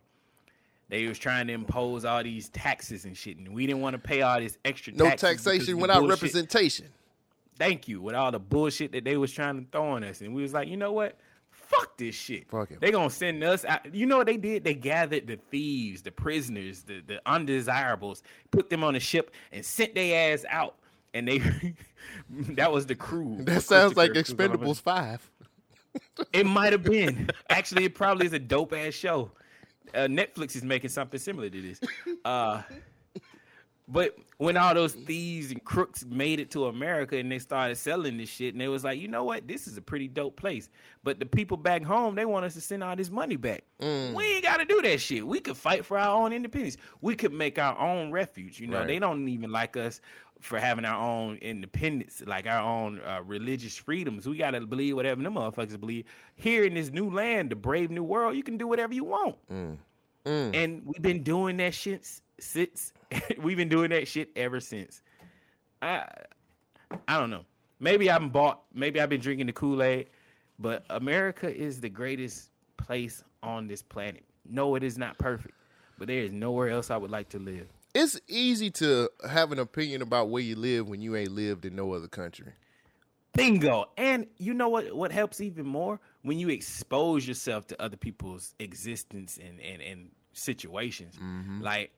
They 0.89 1.07
was 1.07 1.19
trying 1.19 1.47
to 1.47 1.53
impose 1.53 2.03
all 2.03 2.23
these 2.23 2.49
taxes 2.49 3.05
and 3.05 3.15
shit, 3.15 3.37
and 3.37 3.53
we 3.53 3.67
didn't 3.67 3.81
want 3.81 3.93
to 3.93 3.99
pay 3.99 4.23
all 4.23 4.39
this 4.39 4.57
extra. 4.65 4.93
No 4.93 5.09
taxation 5.11 5.77
without 5.79 5.99
bullshit. 5.99 6.21
representation. 6.21 6.87
Thank 7.57 7.87
you 7.87 8.01
with 8.01 8.15
all 8.15 8.31
the 8.31 8.39
bullshit 8.39 8.93
that 8.93 9.03
they 9.03 9.15
was 9.17 9.31
trying 9.31 9.63
to 9.63 9.71
throw 9.71 9.89
on 9.91 10.03
us, 10.03 10.21
and 10.21 10.33
we 10.33 10.41
was 10.41 10.53
like, 10.53 10.67
you 10.67 10.77
know 10.77 10.91
what? 10.91 11.19
Fuck 11.51 11.97
this 11.97 12.15
shit. 12.15 12.49
Fuck 12.49 12.71
it. 12.71 12.81
They 12.81 12.89
gonna 12.89 13.11
send 13.11 13.43
us 13.43 13.65
out. 13.65 13.93
You 13.93 14.07
know 14.07 14.17
what 14.17 14.25
they 14.25 14.37
did? 14.37 14.63
They 14.63 14.73
gathered 14.73 15.27
the 15.27 15.37
thieves, 15.51 16.01
the 16.01 16.11
prisoners, 16.11 16.81
the 16.83 17.01
the 17.05 17.21
undesirables, 17.27 18.23
put 18.49 18.71
them 18.71 18.83
on 18.83 18.95
a 18.95 18.99
ship, 18.99 19.31
and 19.51 19.63
sent 19.63 19.93
their 19.93 20.33
ass 20.33 20.45
out. 20.49 20.75
And 21.13 21.27
they, 21.27 21.39
that 22.29 22.71
was 22.71 22.87
the 22.87 22.95
crew. 22.95 23.37
That 23.41 23.61
sounds 23.61 23.95
like 23.95 24.11
Expendables 24.11 24.81
Five. 24.81 25.29
It 26.33 26.45
might 26.45 26.71
have 26.71 26.83
been. 26.83 27.29
Actually, 27.49 27.85
it 27.85 27.95
probably 27.95 28.25
is 28.25 28.33
a 28.33 28.39
dope 28.39 28.73
ass 28.73 28.93
show. 28.93 29.31
Uh, 29.93 30.07
Netflix 30.07 30.55
is 30.55 30.63
making 30.63 30.89
something 30.89 31.19
similar 31.19 31.49
to 31.49 31.61
this. 31.61 31.79
Uh, 32.25 32.61
but 33.87 34.15
when 34.37 34.55
all 34.55 34.73
those 34.73 34.93
thieves 34.93 35.51
and 35.51 35.63
crooks 35.63 36.05
made 36.05 36.39
it 36.39 36.51
to 36.51 36.67
America 36.67 37.17
and 37.17 37.31
they 37.31 37.39
started 37.39 37.75
selling 37.75 38.17
this 38.17 38.29
shit, 38.29 38.53
and 38.53 38.61
they 38.61 38.67
was 38.67 38.83
like, 38.83 38.99
you 38.99 39.07
know 39.07 39.23
what, 39.23 39.47
this 39.47 39.67
is 39.67 39.77
a 39.77 39.81
pretty 39.81 40.07
dope 40.07 40.35
place. 40.37 40.69
But 41.03 41.19
the 41.19 41.25
people 41.25 41.57
back 41.57 41.83
home, 41.83 42.13
they 42.15 42.25
want 42.25 42.45
us 42.45 42.53
to 42.53 42.61
send 42.61 42.83
all 42.83 42.95
this 42.95 43.09
money 43.09 43.35
back. 43.35 43.63
We 43.79 43.87
ain't 44.35 44.43
got 44.43 44.57
to 44.57 44.65
do 44.65 44.81
that 44.83 45.01
shit. 45.01 45.25
We 45.25 45.39
could 45.39 45.57
fight 45.57 45.85
for 45.85 45.97
our 45.97 46.21
own 46.23 46.33
independence. 46.33 46.77
We 47.01 47.15
could 47.15 47.33
make 47.33 47.57
our 47.57 47.77
own 47.79 48.11
refuge. 48.11 48.59
You 48.59 48.67
know, 48.67 48.79
Right. 48.79 48.87
they 48.87 48.99
don't 48.99 49.27
even 49.27 49.51
like 49.51 49.75
us 49.75 50.01
for 50.39 50.59
having 50.59 50.85
our 50.85 50.99
own 50.99 51.35
independence, 51.37 52.21
like 52.25 52.47
our 52.47 52.61
own 52.61 53.01
uh, 53.01 53.21
religious 53.25 53.75
freedoms. 53.75 54.27
We 54.27 54.37
got 54.37 54.51
to 54.51 54.61
believe 54.61 54.95
whatever 54.95 55.21
them 55.21 55.35
motherfuckers 55.35 55.79
believe. 55.79 56.05
Here 56.35 56.63
in 56.63 56.73
this 56.73 56.91
new 56.91 57.09
land, 57.09 57.49
the 57.49 57.55
brave 57.55 57.91
new 57.91 58.03
world, 58.03 58.35
you 58.35 58.43
can 58.43 58.57
do 58.57 58.67
whatever 58.67 58.93
you 58.93 59.03
want. 59.03 59.35
And 60.53 60.81
we've 60.85 61.01
been 61.01 61.23
doing 61.23 61.57
that 61.57 61.73
shit 61.73 62.07
since. 62.39 62.93
we've 63.41 63.57
been 63.57 63.69
doing 63.69 63.89
that 63.89 64.07
shit 64.07 64.29
ever 64.35 64.59
since. 64.59 65.01
I, 65.81 66.05
I 67.07 67.19
don't 67.19 67.29
know. 67.29 67.45
Maybe 67.79 68.11
I'm 68.11 68.29
bought. 68.29 68.61
Maybe 68.73 68.99
I've 68.99 69.09
been 69.09 69.21
drinking 69.21 69.47
the 69.47 69.53
Kool 69.53 69.81
Aid, 69.81 70.07
but 70.57 70.85
America 70.89 71.53
is 71.53 71.79
the 71.79 71.89
greatest 71.89 72.51
place 72.77 73.23
on 73.41 73.67
this 73.67 73.81
planet. 73.81 74.23
No, 74.49 74.75
it 74.75 74.83
is 74.83 74.97
not 74.97 75.17
perfect, 75.17 75.55
but 75.97 76.07
there 76.07 76.23
is 76.23 76.31
nowhere 76.31 76.69
else 76.69 76.91
I 76.91 76.97
would 76.97 77.11
like 77.11 77.29
to 77.29 77.39
live. 77.39 77.67
It's 78.01 78.17
easy 78.29 78.69
to 78.71 79.09
have 79.29 79.51
an 79.51 79.59
opinion 79.59 80.01
about 80.01 80.29
where 80.29 80.41
you 80.41 80.55
live 80.55 80.87
when 80.87 81.01
you 81.01 81.17
ain't 81.17 81.31
lived 81.31 81.65
in 81.65 81.75
no 81.75 81.91
other 81.91 82.07
country. 82.07 82.53
Bingo. 83.33 83.89
And 83.97 84.27
you 84.37 84.53
know 84.53 84.69
what 84.69 84.95
what 84.95 85.11
helps 85.11 85.41
even 85.41 85.65
more? 85.65 85.99
When 86.21 86.39
you 86.39 86.47
expose 86.47 87.27
yourself 87.27 87.67
to 87.67 87.81
other 87.81 87.97
people's 87.97 88.55
existence 88.57 89.37
and 89.37 89.59
and, 89.59 89.81
and 89.81 90.11
situations. 90.31 91.15
Mm-hmm. 91.15 91.61
Like, 91.61 91.91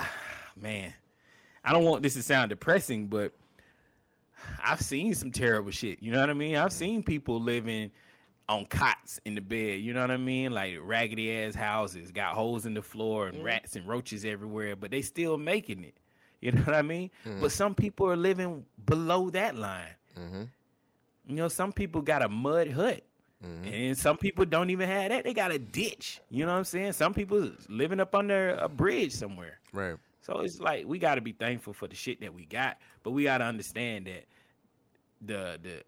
man, 0.60 0.92
I 1.64 1.72
don't 1.72 1.84
want 1.84 2.02
this 2.02 2.14
to 2.14 2.22
sound 2.22 2.48
depressing, 2.50 3.06
but 3.06 3.32
I've 4.62 4.80
seen 4.80 5.14
some 5.14 5.30
terrible 5.30 5.70
shit. 5.70 6.02
You 6.02 6.10
know 6.10 6.20
what 6.20 6.30
I 6.30 6.34
mean? 6.34 6.56
I've 6.56 6.70
mm. 6.70 6.72
seen 6.72 7.02
people 7.04 7.40
living 7.40 7.92
on 8.48 8.64
cots 8.66 9.20
in 9.24 9.34
the 9.34 9.40
bed. 9.40 9.80
You 9.80 9.92
know 9.92 10.00
what 10.00 10.10
I 10.10 10.16
mean? 10.16 10.52
Like 10.52 10.78
raggedy 10.80 11.32
ass 11.32 11.54
houses, 11.54 12.10
got 12.10 12.34
holes 12.34 12.66
in 12.66 12.74
the 12.74 12.82
floor 12.82 13.28
and 13.28 13.44
rats 13.44 13.76
and 13.76 13.86
roaches 13.86 14.24
everywhere, 14.24 14.76
but 14.76 14.90
they 14.90 15.02
still 15.02 15.36
making 15.36 15.84
it. 15.84 15.94
You 16.40 16.52
know 16.52 16.60
what 16.60 16.76
I 16.76 16.82
mean? 16.82 17.10
Hmm. 17.24 17.40
But 17.40 17.50
some 17.50 17.74
people 17.74 18.06
are 18.06 18.14
living 18.14 18.64
below 18.86 19.28
that 19.30 19.56
line. 19.56 19.96
Mm-hmm. 20.16 20.42
You 21.26 21.34
know, 21.34 21.48
some 21.48 21.72
people 21.72 22.00
got 22.00 22.22
a 22.22 22.28
mud 22.28 22.70
hut. 22.70 23.02
Mm-hmm. 23.44 23.74
And 23.74 23.98
some 23.98 24.16
people 24.16 24.44
don't 24.44 24.70
even 24.70 24.88
have 24.88 25.10
that. 25.10 25.24
They 25.24 25.34
got 25.34 25.50
a 25.50 25.58
ditch. 25.58 26.20
You 26.30 26.46
know 26.46 26.52
what 26.52 26.58
I'm 26.58 26.64
saying? 26.64 26.92
Some 26.92 27.12
people 27.12 27.50
living 27.68 27.98
up 27.98 28.14
under 28.14 28.50
a 28.54 28.68
bridge 28.68 29.12
somewhere. 29.12 29.58
Right. 29.72 29.96
So 30.20 30.38
it's 30.38 30.60
like 30.60 30.86
we 30.86 31.00
got 31.00 31.16
to 31.16 31.20
be 31.20 31.32
thankful 31.32 31.72
for 31.72 31.88
the 31.88 31.96
shit 31.96 32.20
that 32.20 32.34
we 32.34 32.44
got, 32.44 32.78
but 33.02 33.10
we 33.10 33.24
got 33.24 33.38
to 33.38 33.44
understand 33.44 34.06
that 34.06 34.26
the 35.20 35.58
the 35.62 35.82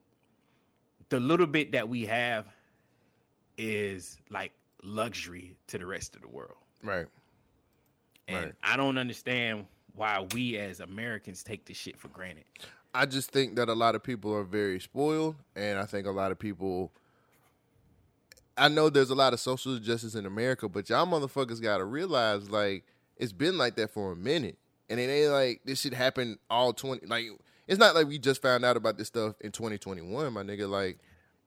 the 1.10 1.20
little 1.20 1.46
bit 1.46 1.72
that 1.72 1.88
we 1.88 2.06
have 2.06 2.46
is 3.58 4.16
like 4.30 4.52
luxury 4.82 5.56
to 5.66 5.78
the 5.78 5.86
rest 5.86 6.16
of 6.16 6.22
the 6.22 6.28
world. 6.28 6.56
Right. 6.82 7.06
And 8.28 8.46
Right. 8.46 8.54
I 8.62 8.76
don't 8.76 8.96
understand 8.96 9.66
why 9.94 10.26
we 10.32 10.56
as 10.56 10.80
Americans 10.80 11.42
take 11.42 11.66
this 11.66 11.76
shit 11.76 11.98
for 11.98 12.08
granted. 12.08 12.44
I 12.94 13.06
just 13.06 13.30
think 13.30 13.56
that 13.56 13.68
a 13.68 13.74
lot 13.74 13.94
of 13.94 14.02
people 14.02 14.34
are 14.34 14.44
very 14.44 14.80
spoiled, 14.80 15.36
and 15.54 15.78
I 15.78 15.84
think 15.84 16.06
a 16.06 16.10
lot 16.10 16.32
of 16.32 16.38
people. 16.38 16.90
I 18.56 18.68
know 18.68 18.90
there's 18.90 19.10
a 19.10 19.14
lot 19.14 19.32
of 19.32 19.40
social 19.40 19.78
justice 19.78 20.14
in 20.14 20.26
America, 20.26 20.68
but 20.68 20.88
y'all 20.88 21.06
motherfuckers 21.06 21.62
gotta 21.62 21.84
realize 21.84 22.50
like 22.50 22.84
it's 23.16 23.32
been 23.32 23.56
like 23.58 23.76
that 23.76 23.90
for 23.90 24.12
a 24.12 24.16
minute, 24.16 24.58
and 24.88 24.98
it 24.98 25.04
ain't 25.04 25.32
like 25.32 25.60
this 25.64 25.80
shit 25.80 25.94
happened 25.94 26.38
all 26.48 26.72
twenty. 26.72 27.06
Like 27.06 27.26
it's 27.70 27.78
not 27.78 27.94
like 27.94 28.06
we 28.08 28.18
just 28.18 28.42
found 28.42 28.64
out 28.64 28.76
about 28.76 28.98
this 28.98 29.06
stuff 29.08 29.36
in 29.40 29.52
2021, 29.52 30.32
my 30.32 30.42
nigga. 30.42 30.68
Like 30.68 30.98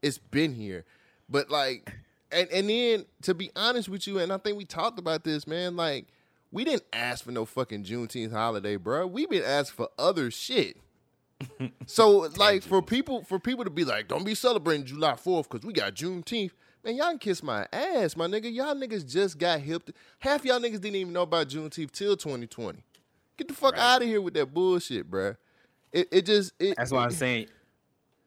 it's 0.01 0.17
been 0.17 0.53
here, 0.55 0.85
but 1.29 1.49
like, 1.51 1.93
and 2.31 2.49
and 2.49 2.69
then 2.69 3.05
to 3.23 3.33
be 3.33 3.51
honest 3.55 3.89
with 3.89 4.07
you, 4.07 4.17
and 4.19 4.31
I 4.31 4.37
think 4.37 4.57
we 4.57 4.65
talked 4.65 4.97
about 4.97 5.23
this, 5.23 5.45
man. 5.45 5.75
Like 5.75 6.07
we 6.51 6.63
didn't 6.63 6.83
ask 6.93 7.25
for 7.25 7.31
no 7.31 7.45
fucking 7.45 7.83
Juneteenth 7.83 8.31
holiday, 8.31 8.77
bro. 8.77 9.05
We 9.05 9.25
been 9.25 9.43
asked 9.43 9.73
for 9.73 9.89
other 9.99 10.31
shit. 10.31 10.77
So 11.87 12.29
like 12.37 12.63
for 12.63 12.81
people 12.81 13.23
for 13.25 13.37
people 13.37 13.65
to 13.65 13.69
be 13.69 13.83
like, 13.83 14.07
don't 14.07 14.23
be 14.25 14.33
celebrating 14.35 14.85
July 14.85 15.15
Fourth 15.17 15.49
because 15.49 15.65
we 15.65 15.73
got 15.73 15.93
Juneteenth. 15.93 16.51
Man, 16.85 16.95
y'all 16.95 17.09
can 17.09 17.17
kiss 17.19 17.43
my 17.43 17.67
ass, 17.73 18.15
my 18.15 18.27
nigga. 18.27 18.53
Y'all 18.53 18.75
niggas 18.75 19.09
just 19.09 19.37
got 19.37 19.59
hip. 19.59 19.89
Half 20.19 20.45
y'all 20.45 20.59
niggas 20.59 20.79
didn't 20.81 20.95
even 20.95 21.13
know 21.13 21.21
about 21.23 21.47
Juneteenth 21.49 21.91
till 21.91 22.15
2020. 22.15 22.83
Get 23.37 23.47
the 23.47 23.53
fuck 23.53 23.73
Right. 23.73 23.81
out 23.81 24.01
of 24.01 24.07
here 24.07 24.21
with 24.21 24.33
that 24.35 24.53
bullshit, 24.53 25.09
bruh. 25.09 25.35
It 25.93 26.07
it 26.12 26.25
just 26.25 26.53
it, 26.59 26.75
That's 26.77 26.91
why 26.91 27.03
I'm 27.05 27.12
saying. 27.12 27.47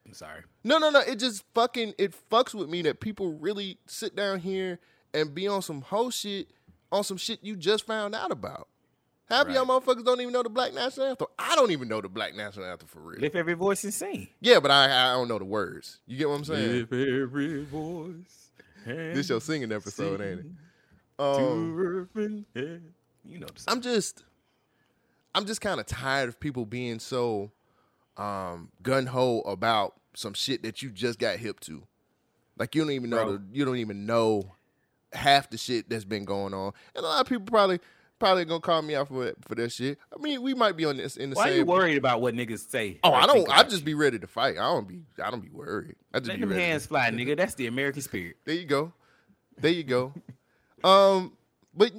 I'm 0.07 0.15
sorry. 0.15 0.43
no, 0.65 0.79
no, 0.79 0.89
no. 0.91 1.01
It 1.01 1.17
just 1.19 1.45
fucking 1.55 1.95
it 1.99 2.15
fucks 2.31 2.55
with 2.55 2.69
me 2.69 2.83
that 2.83 3.01
people 3.01 3.33
really 3.33 3.79
sit 3.87 4.15
down 4.15 4.39
here 4.39 4.79
and 5.13 5.35
be 5.35 5.49
on 5.49 5.63
some 5.63 5.83
whole 5.83 6.11
shit 6.11 6.49
on 6.93 7.03
some 7.03 7.17
shit 7.17 7.41
you 7.43 7.57
just 7.57 7.85
found 7.87 8.15
out 8.15 8.31
about. 8.31 8.69
Half 9.29 9.49
of 9.49 9.55
y'all 9.55 9.67
Right. 9.67 9.83
motherfuckers 9.83 10.05
don't 10.05 10.21
even 10.21 10.33
know 10.33 10.45
the 10.45 10.49
Black 10.49 10.73
National 10.73 11.07
Anthem. 11.09 11.27
I 11.37 11.57
don't 11.57 11.73
even 11.73 11.89
know 11.89 12.01
the 12.01 12.09
Black 12.09 12.37
National 12.37 12.67
Anthem 12.67 12.87
for 12.87 13.01
real. 13.01 13.25
If 13.25 13.35
every 13.35 13.55
voice 13.55 13.85
is 13.85 13.97
sing. 13.97 14.29
Yeah, 14.41 14.61
but 14.61 14.71
I 14.71 14.85
I 14.85 15.13
don't 15.15 15.27
know 15.27 15.41
the 15.41 15.45
words. 15.45 15.99
You 16.07 16.17
get 16.17 16.29
what 16.29 16.37
I'm 16.37 16.45
saying? 16.45 16.87
Lift 16.89 16.93
every 16.93 17.65
voice. 17.65 18.51
This 18.85 19.29
your 19.29 19.41
singing 19.41 19.73
episode, 19.73 20.21
ain't 20.21 20.41
it? 20.41 20.47
Um, 21.19 21.37
to 21.37 21.79
earth 21.81 22.09
and 22.15 22.45
heaven. 22.55 22.95
You 23.25 23.41
know. 23.41 23.49
I'm 23.67 23.81
just 23.81 24.23
I'm 25.37 25.45
just 25.45 25.61
kind 25.61 25.79
of 25.79 25.85
tired 25.87 26.31
of 26.31 26.41
people 26.41 26.65
being 26.65 26.99
so 26.99 27.53
um 28.17 28.71
gun 28.83 29.05
ho 29.05 29.41
about 29.43 29.95
some 30.15 30.33
shit 30.33 30.63
that 30.63 30.81
you 30.83 30.89
just 30.89 31.19
got 31.19 31.37
hip 31.37 31.61
to. 31.61 31.83
Like 32.59 32.75
you 32.75 32.81
don't 32.83 32.93
even 32.93 33.11
know 33.11 33.33
the, 33.37 33.43
you 33.53 33.67
don't 33.67 33.77
even 33.77 34.07
know 34.07 34.55
half 35.13 35.51
the 35.51 35.59
shit 35.59 35.91
that's 35.91 36.07
been 36.07 36.25
going 36.25 36.55
on. 36.55 36.73
And 36.95 37.05
a 37.05 37.09
lot 37.09 37.21
of 37.21 37.29
people 37.29 37.45
probably 37.45 37.81
probably 38.19 38.47
gonna 38.47 38.61
call 38.61 38.81
me 38.81 38.95
out 38.95 39.09
for 39.09 39.35
for 39.47 39.55
that 39.57 39.73
shit. 39.73 39.99
I 40.11 40.21
mean, 40.23 40.41
we 40.41 40.55
might 40.55 40.75
be 40.75 40.87
on 40.87 40.97
this 40.97 41.19
in 41.19 41.29
the 41.29 41.37
Why 41.37 41.45
same 41.45 41.53
are 41.53 41.57
you 41.57 41.65
worried 41.67 41.99
about 41.99 42.23
what 42.23 42.35
niggas 42.35 42.71
say? 42.71 42.99
Oh, 43.05 43.13
I 43.13 43.27
don't 43.27 43.47
I 43.51 43.63
just 43.65 43.85
be 43.85 43.93
ready 43.93 44.19
to 44.19 44.27
fight. 44.27 44.57
I 44.57 44.63
don't 44.63 44.89
be 44.89 45.03
I 45.23 45.31
don't 45.31 45.43
be 45.43 45.51
worried. 45.51 45.97
I 46.15 46.21
just 46.21 46.29
let 46.31 46.37
be 46.37 46.41
them 46.41 46.51
ready. 46.51 46.63
to- 46.63 46.67
hands 46.67 46.87
fly, 46.87 47.11
nigga. 47.11 47.37
That's 47.37 47.55
the 47.55 47.67
American 47.67 48.01
spirit. 48.01 48.37
There 48.47 48.55
you 48.55 48.65
go. 48.65 48.95
There 49.59 49.71
you 49.71 49.85
go. 49.85 50.15
um, 50.85 51.37
but 51.75 51.93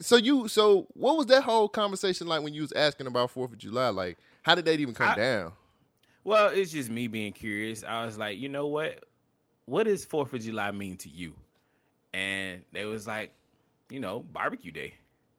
so 0.00 0.16
you 0.16 0.48
so 0.48 0.86
what 0.94 1.16
was 1.16 1.26
that 1.26 1.42
whole 1.42 1.68
conversation 1.68 2.26
like 2.26 2.42
when 2.42 2.54
you 2.54 2.62
was 2.62 2.72
asking 2.72 3.06
about 3.06 3.30
Fourth 3.30 3.52
of 3.52 3.58
July? 3.58 3.88
Like, 3.90 4.18
how 4.42 4.54
did 4.54 4.64
that 4.66 4.80
even 4.80 4.94
come 4.94 5.10
I- 5.10 5.14
down? 5.16 5.52
Well, 6.24 6.48
it's 6.48 6.72
just 6.72 6.88
me 6.88 7.06
being 7.06 7.32
curious. 7.34 7.84
I 7.84 8.06
was 8.06 8.16
like, 8.16 8.38
you 8.38 8.48
know 8.48 8.66
what? 8.66 9.04
What 9.66 9.84
does 9.84 10.04
Fourth 10.06 10.32
of 10.32 10.40
July 10.40 10.70
mean 10.70 10.96
to 10.98 11.08
you? 11.10 11.34
And 12.14 12.62
they 12.72 12.86
was 12.86 13.06
like, 13.06 13.32
you 13.90 14.00
know, 14.00 14.20
barbecue 14.20 14.70
day. 14.72 14.94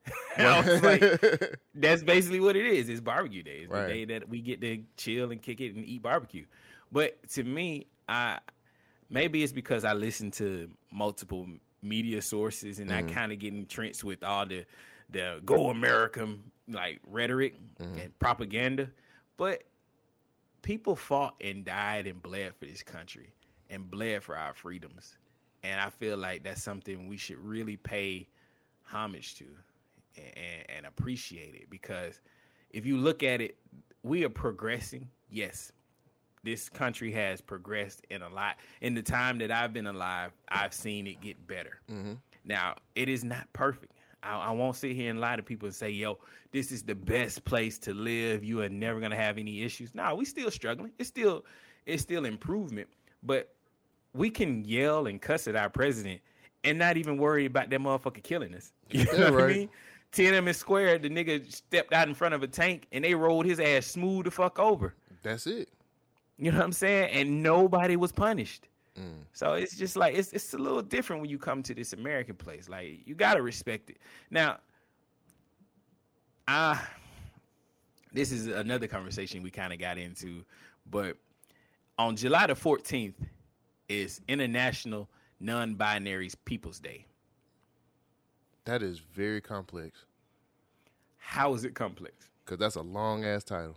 Like, 0.37 1.57
that's 1.73 2.03
basically 2.03 2.39
what 2.39 2.55
it 2.55 2.65
is. 2.65 2.89
It's 2.89 2.99
barbecue 3.01 3.41
day. 3.41 3.59
It's 3.63 3.71
Right. 3.71 3.87
the 3.87 3.93
day 3.93 4.05
that 4.05 4.29
we 4.29 4.41
get 4.41 4.61
to 4.61 4.83
chill 4.97 5.31
and 5.31 5.41
kick 5.41 5.61
it 5.61 5.73
and 5.75 5.85
eat 5.85 6.03
barbecue. 6.03 6.45
But 6.91 7.17
to 7.29 7.43
me, 7.43 7.87
I 8.07 8.39
maybe 9.09 9.41
it's 9.43 9.53
because 9.53 9.85
I 9.85 9.93
listen 9.93 10.31
to 10.31 10.69
multiple 10.91 11.47
media 11.85 12.21
sources 12.21 12.79
and 12.79 12.91
I 12.91 13.03
kind 13.03 13.31
of 13.31 13.39
get 13.39 13.53
entrenched 13.53 14.03
with 14.03 14.23
all 14.23 14.45
the 14.45 14.65
the 15.09 15.41
go 15.45 15.69
American 15.69 16.43
like 16.67 16.99
rhetoric 17.07 17.55
mm-hmm. 17.79 17.99
and 17.99 18.19
propaganda. 18.19 18.89
But 19.37 19.63
people 20.61 20.95
fought 20.95 21.35
and 21.41 21.63
died 21.63 22.07
and 22.07 22.21
bled 22.21 22.53
for 22.55 22.65
this 22.65 22.83
country 22.83 23.33
and 23.69 23.89
bled 23.89 24.23
for 24.23 24.35
our 24.37 24.53
freedoms. 24.53 25.17
And 25.63 25.79
I 25.79 25.89
feel 25.89 26.17
like 26.17 26.43
that's 26.43 26.63
something 26.63 27.07
we 27.07 27.17
should 27.17 27.37
really 27.37 27.77
pay 27.77 28.27
homage 28.83 29.35
to 29.35 29.45
and, 30.17 30.63
and 30.77 30.85
appreciate 30.85 31.55
it 31.55 31.69
because 31.69 32.19
if 32.71 32.85
you 32.85 32.97
look 32.97 33.23
at 33.23 33.41
it, 33.41 33.57
we 34.03 34.23
are 34.23 34.29
progressing. 34.29 35.09
Yes, 35.29 35.71
this 36.45 36.69
country 36.69 37.11
has 37.11 37.41
progressed 37.41 38.05
in 38.09 38.21
a 38.21 38.29
lot. 38.29 38.55
In 38.81 38.93
the 38.93 39.01
time 39.01 39.37
that 39.39 39.51
I've 39.51 39.73
been 39.73 39.87
alive, 39.87 40.31
I've 40.47 40.73
seen 40.73 41.07
it 41.07 41.19
get 41.19 41.45
better. 41.47 41.79
Mm-hmm. 41.91 42.13
Now, 42.45 42.75
it 42.95 43.09
is 43.09 43.23
not 43.23 43.51
perfect. 43.51 43.91
I, 44.23 44.37
I 44.37 44.51
won't 44.51 44.75
sit 44.75 44.95
here 44.95 45.09
and 45.09 45.19
lie 45.19 45.35
to 45.35 45.43
people 45.43 45.65
and 45.65 45.75
say, 45.75 45.89
yo, 45.89 46.19
this 46.51 46.71
is 46.71 46.83
the 46.83 46.95
best 46.95 47.43
place 47.43 47.77
to 47.79 47.93
live. 47.93 48.43
You 48.43 48.61
are 48.61 48.69
never 48.69 48.99
gonna 49.01 49.15
have 49.15 49.37
any 49.37 49.63
issues. 49.63 49.93
No, 49.93 50.15
we 50.15 50.23
still 50.25 50.51
struggling. 50.51 50.91
It's 50.99 51.09
still 51.09 51.43
it's 51.85 52.01
still 52.03 52.25
improvement. 52.25 52.87
But 53.23 53.53
we 54.13 54.29
can 54.29 54.63
yell 54.63 55.07
and 55.07 55.21
cuss 55.21 55.47
at 55.47 55.55
our 55.55 55.69
president 55.69 56.21
and 56.63 56.79
not 56.79 56.95
even 56.97 57.17
worry 57.17 57.45
about 57.45 57.69
that 57.71 57.79
motherfucker 57.79 58.23
killing 58.23 58.53
us. 58.55 58.71
You 58.91 59.03
know 59.05 59.11
Yeah, 59.13 59.29
what 59.31 59.41
I 59.41 59.45
right. 59.45 59.55
mean? 59.57 59.69
Tiananmen 60.13 60.55
Square, 60.55 60.99
the 60.99 61.09
nigga 61.09 61.51
stepped 61.51 61.91
out 61.91 62.07
in 62.07 62.13
front 62.13 62.33
of 62.33 62.41
a 62.41 62.47
tank 62.47 62.87
and 62.93 63.03
they 63.03 63.13
rolled 63.15 63.45
his 63.45 63.59
ass 63.59 63.85
smooth 63.87 64.23
the 64.25 64.31
fuck 64.31 64.59
over. 64.59 64.93
That's 65.23 65.45
it. 65.47 65.69
You 66.37 66.51
know 66.51 66.57
what 66.57 66.65
I'm 66.65 66.71
saying? 66.73 67.11
And 67.11 67.41
nobody 67.43 67.95
was 67.95 68.11
punished. 68.11 68.67
Mm. 68.99 69.23
So 69.33 69.53
it's 69.53 69.75
just 69.77 69.95
like 69.95 70.15
it's 70.15 70.31
it's 70.33 70.53
a 70.53 70.57
little 70.57 70.81
different 70.81 71.21
when 71.21 71.29
you 71.29 71.37
come 71.37 71.63
to 71.63 71.73
this 71.73 71.93
American 71.93 72.35
place. 72.35 72.69
Like 72.69 72.99
you 73.05 73.15
gotta 73.15 73.41
respect 73.41 73.89
it. 73.89 73.97
Now, 74.31 74.57
I 76.47 76.81
this 78.13 78.31
is 78.31 78.47
another 78.47 78.87
conversation 78.87 79.43
we 79.43 79.51
kind 79.51 79.73
of 79.73 79.79
got 79.79 79.97
into, 79.97 80.43
but 80.89 81.17
on 81.97 82.15
July 82.15 82.47
the 82.47 82.53
14th 82.53 83.15
is 83.89 84.21
International 84.27 85.09
Non-Binaries 85.39 86.35
Peoples 86.45 86.79
Day. 86.79 87.05
That 88.63 88.81
is 88.81 88.99
very 88.99 89.41
complex 89.41 90.05
How 91.17 91.53
is 91.53 91.65
it 91.65 91.75
complex? 91.75 92.29
because 92.45 92.57
that's 92.59 92.75
a 92.75 92.81
long 92.81 93.25
ass 93.25 93.43
title. 93.43 93.75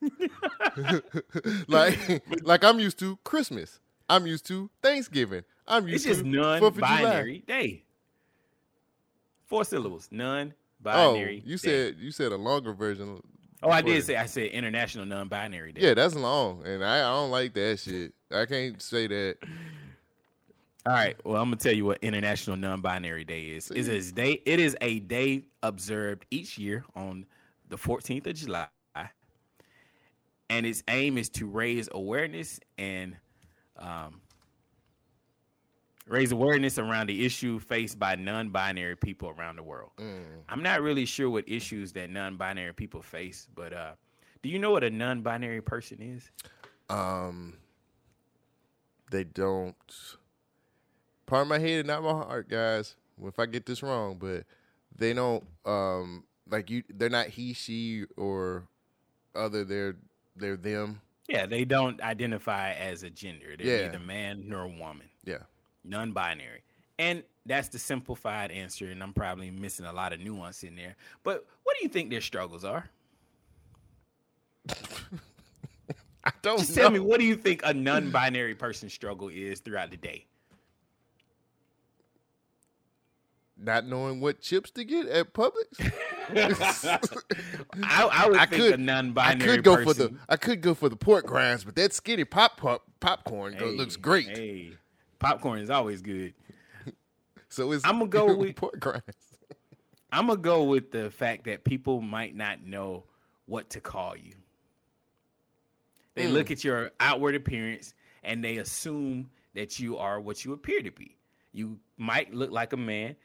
like, 1.68 2.22
like 2.44 2.64
I'm 2.64 2.78
used 2.80 2.98
to 3.00 3.16
Christmas. 3.24 3.80
I'm 4.08 4.26
used 4.26 4.46
to 4.46 4.70
Thanksgiving. 4.82 5.42
I'm 5.66 5.84
It's 5.84 6.04
used 6.04 6.06
just 6.06 6.24
to 6.24 6.58
Fourth 6.58 6.74
July. 6.74 7.02
non-binary 7.02 7.44
day. 7.46 7.84
Four 9.46 9.64
syllables. 9.64 10.08
Oh, 10.12 10.16
Non-binary. 10.16 11.42
you 11.44 11.56
day. 11.58 11.68
said 11.68 11.96
you 11.98 12.10
said 12.10 12.32
a 12.32 12.36
longer 12.36 12.72
version. 12.72 13.22
Oh, 13.62 13.68
I 13.70 13.82
did 13.82 14.02
say 14.04 14.16
I 14.16 14.24
said 14.26 14.46
International 14.52 15.04
Non-Binary 15.04 15.72
Day. 15.72 15.82
Yeah, 15.82 15.94
that's 15.94 16.14
long, 16.14 16.62
and 16.64 16.82
I, 16.82 17.00
I 17.00 17.12
don't 17.12 17.30
like 17.30 17.52
that 17.54 17.78
shit. 17.78 18.14
I 18.30 18.46
can't 18.46 18.80
say 18.80 19.06
that. 19.06 19.36
All 20.86 20.94
right. 20.94 21.14
Well, 21.24 21.36
I'm 21.42 21.48
gonna 21.48 21.56
tell 21.56 21.74
you 21.74 21.84
what 21.84 21.98
International 22.00 22.56
Non-Binary 22.56 23.24
Day 23.24 23.42
is. 23.48 23.70
It 23.70 23.86
is 23.86 24.12
day. 24.12 24.40
It 24.46 24.60
is 24.60 24.76
a 24.80 25.00
day 25.00 25.44
observed 25.62 26.24
each 26.30 26.56
year 26.56 26.84
on 26.96 27.26
the 27.68 27.76
14th 27.76 28.26
of 28.28 28.34
July, 28.34 28.66
and 30.50 30.66
its 30.66 30.82
aim 30.88 31.16
is 31.16 31.30
to 31.30 31.46
raise 31.46 31.88
awareness 31.92 32.60
and 32.76 33.16
um, 33.78 34.20
raise 36.06 36.32
awareness 36.32 36.76
around 36.76 37.06
the 37.06 37.24
issue 37.24 37.60
faced 37.60 37.98
by 37.98 38.16
non-binary 38.16 38.96
people 38.96 39.30
around 39.30 39.56
the 39.56 39.62
world. 39.62 39.92
I'm 40.48 40.62
not 40.62 40.82
really 40.82 41.06
sure 41.06 41.30
what 41.30 41.48
issues 41.48 41.92
that 41.92 42.10
non-binary 42.10 42.74
people 42.74 43.00
face, 43.00 43.46
but 43.54 43.72
uh, 43.72 43.92
do 44.42 44.48
you 44.48 44.58
know 44.58 44.72
what 44.72 44.82
a 44.82 44.90
non-binary 44.90 45.62
person 45.62 46.02
is? 46.02 46.30
Um, 46.90 47.56
they 49.10 49.24
don't. 49.24 49.76
Part 51.26 51.42
of 51.42 51.48
my 51.48 51.60
head 51.60 51.78
and 51.80 51.86
not 51.86 52.02
my 52.02 52.10
heart, 52.10 52.48
guys. 52.48 52.96
If 53.22 53.38
I 53.38 53.46
get 53.46 53.66
this 53.66 53.82
wrong, 53.82 54.16
but 54.18 54.44
they 54.96 55.12
don't. 55.12 55.46
Um, 55.64 56.24
like 56.50 56.70
you, 56.70 56.82
they're 56.88 57.08
not 57.08 57.28
he, 57.28 57.52
she, 57.52 58.06
or 58.16 58.66
other. 59.36 59.64
They're 59.64 59.96
they're 60.36 60.56
them. 60.56 61.00
Yeah, 61.28 61.46
they 61.46 61.64
don't 61.64 62.00
identify 62.02 62.72
as 62.72 63.02
a 63.04 63.10
gender. 63.10 63.54
They're 63.56 63.66
Yeah. 63.82 63.86
neither 63.86 63.98
man 64.04 64.44
nor 64.48 64.66
woman. 64.66 65.08
Yeah. 65.24 65.38
non-binary 65.84 66.62
and 66.98 67.22
that's 67.46 67.68
the 67.68 67.78
simplified 67.78 68.50
answer 68.50 68.90
and 68.90 69.02
i'm 69.02 69.14
probably 69.14 69.50
missing 69.50 69.86
a 69.86 69.92
lot 69.92 70.12
of 70.12 70.20
nuance 70.20 70.62
in 70.62 70.76
there 70.76 70.94
but 71.22 71.46
what 71.62 71.74
do 71.78 71.82
you 71.84 71.88
think 71.88 72.10
their 72.10 72.20
struggles 72.20 72.64
are 72.64 72.90
I 76.22 76.32
don't 76.42 76.58
just 76.58 76.76
know. 76.76 76.82
tell 76.82 76.90
me 76.90 76.98
what 77.00 77.18
do 77.18 77.24
you 77.24 77.34
think 77.34 77.62
a 77.64 77.72
non-binary 77.72 78.54
person's 78.56 78.92
struggle 78.92 79.28
is 79.30 79.60
throughout 79.60 79.90
the 79.90 79.96
day 79.96 80.26
Not 83.62 83.84
knowing 83.86 84.20
what 84.20 84.40
chips 84.40 84.70
to 84.72 84.84
get 84.84 85.06
at 85.06 85.34
Publix. 85.34 85.78
I, 87.82 88.08
I 88.10 88.28
would 88.28 88.38
I 88.38 88.46
could- 88.46 88.70
a 88.72 88.74
I 88.74 88.76
non-binary 88.76 89.56
could 89.56 89.64
go 89.64 89.76
person, 89.76 89.86
for 89.86 89.94
the 89.94 90.14
I 90.28 90.36
could 90.36 90.60
go 90.62 90.74
for 90.74 90.88
the 90.88 90.96
pork 90.96 91.26
grinds, 91.26 91.64
but 91.64 91.74
that 91.76 91.92
skinny 91.92 92.24
pop 92.24 92.56
pop 92.56 92.84
popcorn 93.00 93.54
Hey, 93.54 93.76
looks 93.76 93.96
great. 93.96 94.28
hey 94.36 94.72
popcorn 95.18 95.58
is 95.58 95.68
always 95.70 96.00
good 96.02 96.32
So 97.48 97.70
it's 97.72 97.84
I'ma 97.84 98.06
go 98.06 98.34
with- 98.34 98.56
pork 98.56 98.78
grinds. 98.80 99.02
i'm 100.12 100.26
gonna 100.28 100.40
go 100.40 100.62
with 100.64 100.90
the 100.92 101.10
fact 101.10 101.44
that 101.44 101.64
people 101.64 102.00
might 102.00 102.34
not 102.34 102.62
know 102.64 103.04
what 103.46 103.70
to 103.70 103.80
call 103.80 104.16
you 104.16 104.34
they 106.14 106.26
Hmm. 106.26 106.32
look 106.34 106.50
at 106.50 106.62
your 106.64 106.90
outward 107.00 107.34
appearance 107.34 107.94
and 108.22 108.42
they 108.44 108.56
assume 108.58 109.30
that 109.54 109.78
you 109.80 109.96
are 109.98 110.20
what 110.20 110.44
you 110.44 110.52
appear 110.52 110.80
to 110.82 110.90
be 110.90 111.16
you 111.52 111.78
might 111.98 112.32
look 112.34 112.50
like 112.50 112.72
a 112.72 112.76
man 112.76 113.16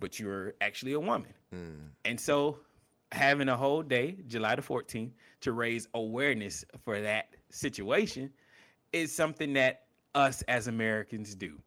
but 0.00 0.18
you're 0.18 0.54
actually 0.60 0.92
a 0.92 1.00
woman 1.00 1.32
mm. 1.54 1.88
and 2.04 2.18
so 2.18 2.58
having 3.12 3.48
a 3.48 3.56
whole 3.56 3.82
day 3.82 4.16
july 4.26 4.54
the 4.54 4.62
14th 4.62 5.10
to 5.40 5.52
raise 5.52 5.88
awareness 5.94 6.64
for 6.84 7.00
that 7.00 7.28
situation 7.50 8.30
is 8.92 9.12
something 9.12 9.52
that 9.52 9.82
us 10.14 10.42
as 10.42 10.66
americans 10.66 11.34
do 11.34 11.58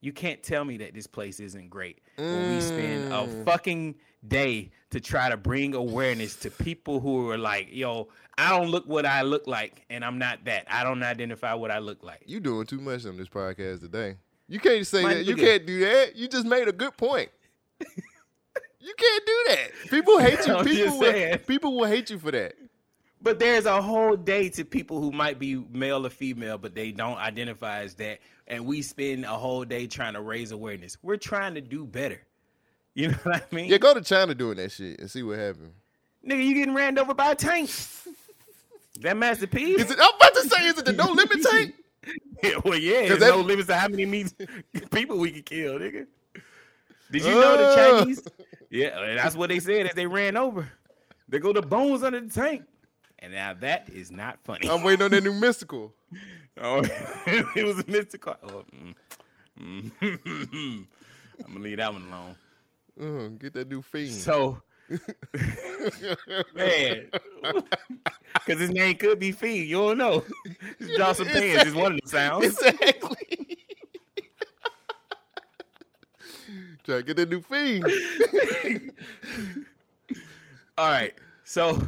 you 0.00 0.12
can't 0.12 0.42
tell 0.42 0.64
me 0.64 0.76
that 0.76 0.94
this 0.94 1.06
place 1.06 1.40
isn't 1.40 1.70
great 1.70 2.00
when 2.16 2.54
we 2.54 2.60
spend 2.60 3.12
a 3.12 3.26
mm. 3.26 3.44
fucking 3.44 3.94
day 4.26 4.70
to 4.90 5.00
try 5.00 5.28
to 5.28 5.36
bring 5.36 5.74
awareness 5.74 6.34
to 6.36 6.50
people 6.50 7.00
who 7.00 7.30
are 7.30 7.38
like, 7.38 7.68
yo, 7.70 8.08
I 8.36 8.50
don't 8.50 8.70
look 8.70 8.86
what 8.86 9.06
I 9.06 9.22
look 9.22 9.46
like, 9.46 9.84
and 9.90 10.04
I'm 10.04 10.18
not 10.18 10.44
that. 10.44 10.66
I 10.70 10.84
don't 10.84 11.02
identify 11.02 11.54
what 11.54 11.70
I 11.70 11.78
look 11.78 12.02
like. 12.02 12.22
You 12.26 12.40
doing 12.40 12.66
too 12.66 12.80
much 12.80 13.06
on 13.06 13.16
this 13.16 13.28
podcast 13.28 13.80
today. 13.80 14.16
You 14.48 14.60
can't 14.60 14.86
say 14.86 15.02
Man, 15.02 15.18
that. 15.18 15.24
You 15.24 15.36
can't 15.36 15.66
do 15.66 15.80
that. 15.80 16.16
You 16.16 16.26
just 16.28 16.46
made 16.46 16.68
a 16.68 16.72
good 16.72 16.96
point. 16.96 17.30
You 18.80 18.94
can't 18.96 19.26
do 19.26 19.44
that. 19.48 19.70
People 19.90 20.18
hate 20.20 20.46
you. 20.46 20.62
People 20.64 20.98
will, 20.98 21.38
people 21.38 21.76
will 21.76 21.86
hate 21.86 22.10
you 22.10 22.18
for 22.18 22.30
that. 22.30 22.54
But 23.20 23.40
there's 23.40 23.66
a 23.66 23.82
whole 23.82 24.14
day 24.16 24.48
to 24.50 24.64
people 24.64 25.00
who 25.00 25.10
might 25.10 25.38
be 25.40 25.56
male 25.72 26.06
or 26.06 26.10
female, 26.10 26.56
but 26.56 26.74
they 26.74 26.92
don't 26.92 27.18
identify 27.18 27.80
as 27.82 27.94
that. 27.96 28.20
And 28.46 28.64
we 28.64 28.80
spend 28.80 29.24
a 29.24 29.28
whole 29.36 29.64
day 29.64 29.86
trying 29.88 30.14
to 30.14 30.20
raise 30.20 30.52
awareness. 30.52 30.96
We're 31.02 31.16
trying 31.16 31.54
to 31.54 31.60
do 31.60 31.84
better. 31.84 32.20
You 32.94 33.08
know 33.08 33.18
what 33.24 33.46
I 33.50 33.54
mean? 33.54 33.66
Yeah, 33.70 33.78
go 33.78 33.92
to 33.94 34.00
China 34.00 34.34
doing 34.34 34.56
that 34.56 34.70
shit 34.72 35.00
and 35.00 35.10
see 35.10 35.22
what 35.22 35.38
happens. 35.38 35.72
Nigga, 36.26 36.44
you 36.44 36.54
getting 36.54 36.74
ran 36.74 36.98
over 36.98 37.12
by 37.14 37.32
a 37.32 37.34
tank. 37.34 37.70
that 39.00 39.16
Master 39.16 39.46
P? 39.46 39.72
Is 39.72 39.90
it? 39.90 39.98
I'm 40.00 40.14
about 40.16 40.34
to 40.34 40.48
say, 40.48 40.66
is 40.66 40.78
it 40.78 40.84
the 40.84 40.92
no 40.92 41.10
limit 41.10 41.42
tank? 41.50 41.74
Yeah, 42.42 42.60
well, 42.64 42.78
yeah. 42.78 43.08
there's 43.08 43.18
that- 43.20 43.30
no 43.30 43.40
limits 43.40 43.66
to 43.68 43.74
how 43.76 43.88
many 43.88 44.24
people 44.92 45.18
we 45.18 45.30
can 45.32 45.42
kill, 45.42 45.78
nigga. 45.78 46.06
Did 47.10 47.24
you 47.24 47.30
know 47.30 47.56
the. 47.56 47.74
Chinese? 47.74 48.22
Yeah, 48.70 49.14
that's 49.14 49.34
what 49.34 49.48
they 49.48 49.60
said 49.60 49.86
as 49.86 49.94
they 49.94 50.06
ran 50.06 50.36
over. 50.36 50.70
They 51.26 51.38
go 51.38 51.54
the 51.54 51.62
bones 51.62 52.02
under 52.02 52.20
the 52.20 52.28
tank, 52.28 52.64
and 53.18 53.32
now 53.32 53.54
that 53.60 53.88
is 53.88 54.10
not 54.10 54.38
funny. 54.44 54.68
I'm 54.68 54.82
waiting 54.82 55.06
on 55.06 55.10
that 55.12 55.24
new 55.24 55.32
Mystikal. 55.32 55.90
oh, 56.60 56.82
it 57.56 57.64
was 57.64 57.78
a 57.78 57.84
Mystikal. 57.84 58.36
Oh, 58.42 58.64
mm, 59.58 59.90
mm. 60.02 60.86
I'm 61.46 61.52
gonna 61.52 61.60
leave 61.64 61.78
that 61.78 61.92
one 61.94 62.06
alone. 62.08 62.36
Uh, 63.00 63.28
get 63.38 63.54
that 63.54 63.70
new 63.70 63.80
fiend. 63.80 64.12
So, 64.12 64.60
man, 66.54 67.10
because 68.34 68.60
his 68.60 68.70
name 68.70 68.96
could 68.96 69.18
be 69.18 69.32
Fee. 69.32 69.64
You 69.64 69.76
don't 69.76 69.98
know. 69.98 70.24
Just 70.78 70.94
Draw 70.96 71.12
some 71.12 71.26
pants 71.28 71.64
is 71.64 71.74
one 71.74 71.92
of 71.94 72.00
the 72.02 72.08
sounds. 72.08 72.44
exactly. 72.44 73.27
Try 76.88 76.96
to 76.96 77.02
get 77.02 77.16
that 77.18 77.28
new 77.28 77.42
fiend. 77.42 77.84
All 80.78 80.90
right. 80.90 81.12
So, 81.44 81.86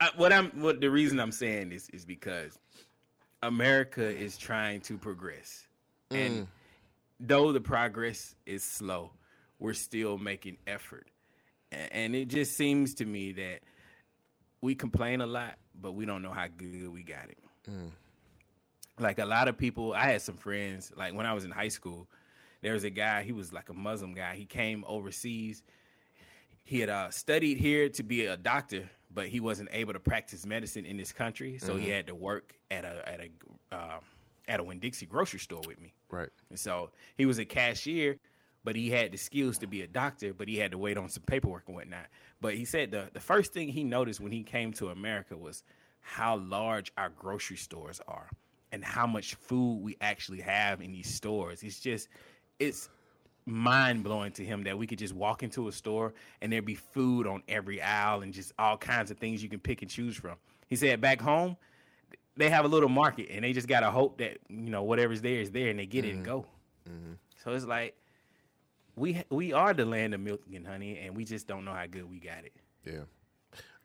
I, 0.00 0.08
what 0.16 0.32
I'm 0.32 0.48
what 0.62 0.80
the 0.80 0.88
reason 0.88 1.20
I'm 1.20 1.32
saying 1.32 1.68
this 1.68 1.90
is 1.90 2.06
because 2.06 2.58
America 3.42 4.08
is 4.08 4.38
trying 4.38 4.80
to 4.82 4.96
progress, 4.96 5.66
and 6.10 6.34
mm. 6.34 6.46
though 7.20 7.52
the 7.52 7.60
progress 7.60 8.36
is 8.46 8.64
slow, 8.64 9.10
we're 9.58 9.74
still 9.74 10.16
making 10.16 10.56
effort, 10.66 11.08
and 11.70 12.16
it 12.16 12.28
just 12.28 12.56
seems 12.56 12.94
to 12.94 13.04
me 13.04 13.32
that 13.32 13.60
we 14.62 14.74
complain 14.74 15.20
a 15.20 15.26
lot, 15.26 15.56
but 15.78 15.92
we 15.92 16.06
don't 16.06 16.22
know 16.22 16.32
how 16.32 16.46
good 16.56 16.88
we 16.88 17.02
got 17.02 17.28
it. 17.28 17.38
Mm. 17.70 17.90
Like 18.98 19.18
a 19.18 19.26
lot 19.26 19.46
of 19.46 19.58
people, 19.58 19.92
I 19.92 20.06
had 20.06 20.22
some 20.22 20.38
friends. 20.38 20.90
Like 20.96 21.12
when 21.12 21.26
I 21.26 21.34
was 21.34 21.44
in 21.44 21.50
high 21.50 21.68
school, 21.68 22.08
there 22.60 22.72
was 22.72 22.84
a 22.84 22.90
guy. 22.90 23.22
He 23.22 23.32
was 23.32 23.52
like 23.52 23.68
a 23.68 23.74
Muslim 23.74 24.14
guy. 24.14 24.34
He 24.34 24.44
came 24.44 24.84
overseas 24.86 25.62
he 26.68 26.80
had 26.80 26.90
uh, 26.90 27.08
studied 27.08 27.56
here 27.56 27.88
to 27.88 28.02
be 28.02 28.26
a 28.26 28.36
doctor, 28.36 28.90
but 29.10 29.28
he 29.28 29.40
wasn't 29.40 29.70
able 29.72 29.94
to 29.94 29.98
practice 29.98 30.44
medicine 30.44 30.84
in 30.84 30.98
this 30.98 31.12
country, 31.12 31.56
so 31.56 31.76
he 31.76 31.88
had 31.88 32.06
to 32.08 32.14
work 32.14 32.52
at 32.70 32.84
a 32.84 33.08
at 33.08 33.20
a 33.20 33.74
uh, 33.74 34.00
at 34.48 34.60
a 34.60 34.62
Winn 34.62 34.78
Dixie 34.78 35.06
grocery 35.06 35.38
store 35.38 35.62
with 35.66 35.80
me. 35.80 35.94
Right. 36.10 36.28
And 36.50 36.58
so 36.58 36.90
he 37.16 37.24
was 37.24 37.38
a 37.38 37.46
cashier, 37.46 38.18
but 38.64 38.76
he 38.76 38.90
had 38.90 39.12
the 39.12 39.16
skills 39.16 39.56
to 39.58 39.66
be 39.66 39.80
a 39.80 39.86
doctor, 39.86 40.34
but 40.34 40.46
he 40.46 40.58
had 40.58 40.72
to 40.72 40.78
wait 40.78 40.98
on 40.98 41.08
some 41.08 41.22
paperwork 41.22 41.62
and 41.68 41.74
whatnot. 41.74 42.04
But 42.38 42.52
he 42.52 42.66
said 42.66 42.90
the, 42.90 43.08
the 43.14 43.20
first 43.20 43.54
thing 43.54 43.68
he 43.68 43.82
noticed 43.82 44.20
when 44.20 44.32
he 44.32 44.42
came 44.42 44.74
to 44.74 44.88
America 44.88 45.38
was 45.38 45.62
how 46.02 46.36
large 46.36 46.92
our 46.98 47.08
grocery 47.08 47.56
stores 47.56 47.98
are 48.06 48.28
and 48.72 48.84
how 48.84 49.06
much 49.06 49.36
food 49.36 49.80
we 49.80 49.96
actually 50.02 50.42
have 50.42 50.82
in 50.82 50.92
these 50.92 51.08
stores. 51.08 51.62
It's 51.62 51.80
just, 51.80 52.08
it's 52.58 52.88
mind 53.46 54.04
blowing 54.04 54.32
to 54.32 54.44
him 54.44 54.64
that 54.64 54.76
we 54.76 54.86
could 54.86 54.98
just 54.98 55.14
walk 55.14 55.42
into 55.42 55.68
a 55.68 55.72
store 55.72 56.12
and 56.42 56.52
there'd 56.52 56.64
be 56.64 56.74
food 56.74 57.26
on 57.26 57.42
every 57.48 57.80
aisle 57.80 58.20
and 58.22 58.32
just 58.32 58.52
all 58.58 58.76
kinds 58.76 59.10
of 59.10 59.18
things 59.18 59.42
you 59.42 59.48
can 59.48 59.58
pick 59.58 59.82
and 59.82 59.90
choose 59.90 60.16
from. 60.16 60.36
He 60.68 60.76
said 60.76 61.00
back 61.00 61.20
home, 61.20 61.56
they 62.36 62.50
have 62.50 62.64
a 62.64 62.68
little 62.68 62.88
market 62.88 63.28
and 63.30 63.44
they 63.44 63.52
just 63.52 63.66
gotta 63.66 63.90
hope 63.90 64.18
that 64.18 64.38
you 64.48 64.70
know 64.70 64.82
whatever's 64.82 65.22
there 65.22 65.40
is 65.40 65.50
there 65.50 65.68
and 65.68 65.78
they 65.78 65.86
get 65.86 66.04
it 66.04 66.10
and 66.10 66.24
mm-hmm. 66.24 66.32
go. 66.32 66.46
Mm-hmm. 66.88 67.12
So 67.42 67.52
it's 67.52 67.64
like 67.64 67.96
we 68.96 69.22
we 69.30 69.52
are 69.52 69.72
the 69.72 69.86
land 69.86 70.14
of 70.14 70.20
milk 70.20 70.42
and 70.54 70.66
honey 70.66 70.98
and 70.98 71.16
we 71.16 71.24
just 71.24 71.46
don't 71.46 71.64
know 71.64 71.72
how 71.72 71.86
good 71.86 72.08
we 72.08 72.18
got 72.18 72.44
it. 72.44 72.52
Yeah. 72.84 73.04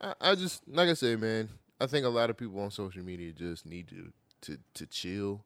I, 0.01 0.31
I 0.31 0.35
just 0.35 0.67
like 0.67 0.89
I 0.89 0.93
said, 0.93 1.19
man. 1.19 1.49
I 1.81 1.87
think 1.87 2.05
a 2.05 2.09
lot 2.09 2.29
of 2.29 2.37
people 2.37 2.61
on 2.61 2.71
social 2.71 3.03
media 3.03 3.31
just 3.31 3.65
need 3.65 3.87
to 3.89 4.11
to 4.41 4.57
to 4.75 4.85
chill 4.85 5.43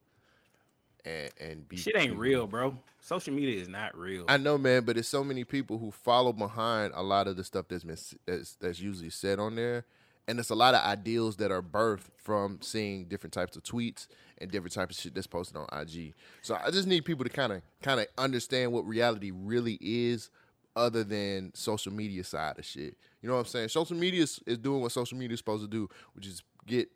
and 1.08 1.32
and 1.40 1.70
be. 1.70 1.78
Shit 1.78 1.96
ain't 1.98 2.18
real, 2.18 2.48
bro. 2.48 2.78
Social 3.00 3.34
media 3.34 3.62
is 3.62 3.68
not 3.68 3.98
real. 3.98 4.26
I 4.28 4.38
know, 4.38 4.58
man, 4.58 4.84
but 4.84 4.98
it's 4.98 5.08
so 5.08 5.24
many 5.24 5.44
people 5.44 5.78
who 5.78 5.92
follow 5.92 6.34
behind 6.34 6.92
a 6.96 7.04
lot 7.04 7.28
of 7.28 7.38
the 7.38 7.44
stuff 7.44 7.68
that's 7.70 7.84
been 7.84 7.98
that's, 8.26 8.56
that's 8.56 8.80
usually 8.80 9.10
said 9.10 9.40
on 9.40 9.56
there, 9.56 9.86
and 10.28 10.40
it's 10.40 10.50
a 10.50 10.56
lot 10.56 10.74
of 10.74 10.84
ideals 10.84 11.38
that 11.38 11.52
are 11.52 11.62
birthed 11.62 12.10
from 12.16 12.60
seeing 12.62 13.06
different 13.06 13.34
types 13.34 13.56
of 13.56 13.64
tweets 13.64 14.08
and 14.40 14.52
different 14.52 14.74
types 14.74 14.98
of 14.98 15.02
shit 15.02 15.16
that's 15.16 15.28
posted 15.28 15.58
on 15.58 15.68
IG. 15.72 16.14
So 16.42 16.60
I 16.64 16.70
just 16.70 16.88
need 16.88 17.06
people 17.06 17.24
to 17.24 17.32
kind 17.32 17.54
of 17.54 17.62
kind 17.82 18.00
of 18.00 18.08
understand 18.18 18.72
what 18.72 18.86
reality 18.86 19.32
really 19.32 19.78
is, 19.80 20.30
other 20.76 21.04
than 21.04 21.52
social 21.56 21.92
media 21.92 22.24
side 22.24 22.60
of 22.60 22.66
shit. 22.66 22.96
You 23.22 23.30
know 23.30 23.34
what 23.34 23.42
I'm 23.42 23.46
saying? 23.46 23.70
Social 23.70 23.98
media 23.98 24.24
is, 24.24 24.40
is 24.46 24.58
doing 24.58 24.82
what 24.82 24.92
social 24.92 25.18
media 25.18 25.34
is 25.34 25.40
supposed 25.40 25.64
to 25.64 25.70
do, 25.70 25.90
which 26.14 26.28
is 26.28 26.44
get 26.66 26.90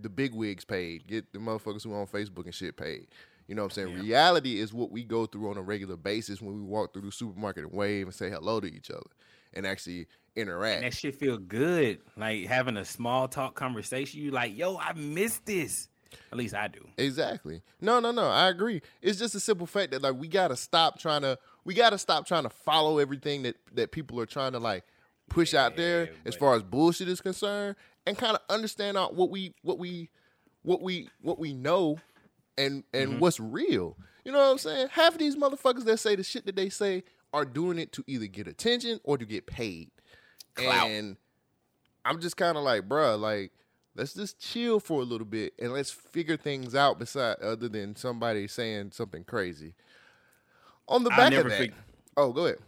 the 0.00 0.08
big 0.08 0.34
wigs 0.34 0.64
paid, 0.64 1.06
get 1.06 1.32
the 1.32 1.38
motherfuckers 1.38 1.82
who 1.82 1.92
are 1.92 2.00
on 2.00 2.06
Facebook 2.06 2.44
and 2.44 2.54
shit 2.54 2.76
paid. 2.76 3.08
You 3.46 3.54
know 3.54 3.62
what 3.62 3.78
I'm 3.78 3.86
saying? 3.86 4.00
Reality 4.00 4.58
is 4.58 4.74
what 4.74 4.90
we 4.90 5.04
go 5.04 5.26
through 5.26 5.50
on 5.50 5.56
a 5.56 5.62
regular 5.62 5.96
basis 5.96 6.40
when 6.40 6.54
we 6.54 6.62
walk 6.62 6.92
through 6.92 7.02
the 7.02 7.12
supermarket 7.12 7.64
and 7.64 7.72
wave 7.72 8.06
and 8.06 8.14
say 8.14 8.28
hello 8.28 8.60
to 8.60 8.66
each 8.66 8.90
other 8.90 9.06
and 9.54 9.66
actually 9.66 10.06
interact. 10.34 10.82
that 10.82 10.94
shit 10.94 11.14
feel 11.14 11.38
good. 11.38 12.00
Like 12.16 12.46
having 12.46 12.76
a 12.76 12.84
small 12.84 13.28
talk 13.28 13.54
conversation. 13.54 14.20
You 14.20 14.30
like, 14.32 14.56
yo, 14.56 14.76
I 14.76 14.92
missed 14.94 15.46
this. 15.46 15.88
At 16.32 16.38
least 16.38 16.54
I 16.54 16.68
do. 16.68 16.86
Exactly. 16.98 17.62
No, 17.80 18.00
no, 18.00 18.10
no. 18.10 18.28
I 18.28 18.48
agree. 18.48 18.80
It's 19.02 19.18
just 19.18 19.34
a 19.34 19.40
simple 19.40 19.66
fact 19.66 19.92
that 19.92 20.02
like 20.02 20.14
we 20.14 20.28
gotta 20.28 20.56
stop 20.56 20.98
trying 20.98 21.22
to 21.22 21.38
we 21.64 21.74
gotta 21.74 21.98
stop 21.98 22.26
trying 22.26 22.44
to 22.44 22.50
follow 22.50 22.98
everything 22.98 23.42
that 23.42 23.56
that 23.74 23.92
people 23.92 24.20
are 24.20 24.26
trying 24.26 24.52
to 24.52 24.58
like 24.58 24.84
push 25.28 25.54
out 25.54 25.76
there 25.76 26.04
Yeah, 26.04 26.10
as 26.24 26.34
far 26.36 26.54
as 26.54 26.62
bullshit 26.62 27.08
is 27.08 27.20
concerned, 27.20 27.76
and 28.06 28.16
kind 28.16 28.36
of 28.36 28.42
understand 28.48 28.96
out 28.96 29.14
what 29.14 29.30
we 29.30 29.54
what 29.62 29.78
we 29.78 30.10
what 30.62 30.80
we 30.82 31.08
what 31.20 31.38
we 31.38 31.52
know 31.52 31.98
and 32.58 32.84
and 32.92 33.10
Mm-hmm. 33.12 33.18
what's 33.20 33.40
real. 33.40 33.96
You 34.24 34.32
know 34.32 34.38
what 34.38 34.50
I'm 34.52 34.58
saying? 34.58 34.88
Half 34.90 35.14
of 35.14 35.18
these 35.18 35.36
motherfuckers 35.36 35.84
that 35.84 35.98
say 35.98 36.16
the 36.16 36.22
shit 36.24 36.46
that 36.46 36.56
they 36.56 36.68
say 36.68 37.04
are 37.32 37.44
doing 37.44 37.78
it 37.78 37.92
to 37.92 38.04
either 38.06 38.26
get 38.26 38.48
attention 38.48 38.98
or 39.04 39.16
to 39.18 39.24
get 39.24 39.46
paid. 39.46 39.90
Clout. 40.54 40.88
And 40.88 41.16
I'm 42.04 42.20
just 42.20 42.36
kind 42.36 42.56
of 42.56 42.64
like, 42.64 42.88
bruh, 42.88 43.18
like, 43.20 43.52
let's 43.94 44.14
just 44.14 44.40
chill 44.40 44.80
for 44.80 45.00
a 45.00 45.04
little 45.04 45.26
bit 45.26 45.52
and 45.58 45.72
let's 45.72 45.90
figure 45.90 46.36
things 46.36 46.74
out 46.74 46.98
beside 46.98 47.38
other 47.40 47.68
than 47.68 47.94
somebody 47.94 48.48
saying 48.48 48.90
something 48.92 49.22
crazy. 49.24 49.74
On 50.88 51.04
the 51.04 51.10
back 51.10 51.28
of 51.28 51.32
never 51.32 51.48
that. 51.50 51.60
forg- 51.60 51.74
oh, 52.16 52.32
go 52.32 52.46
ahead. 52.46 52.58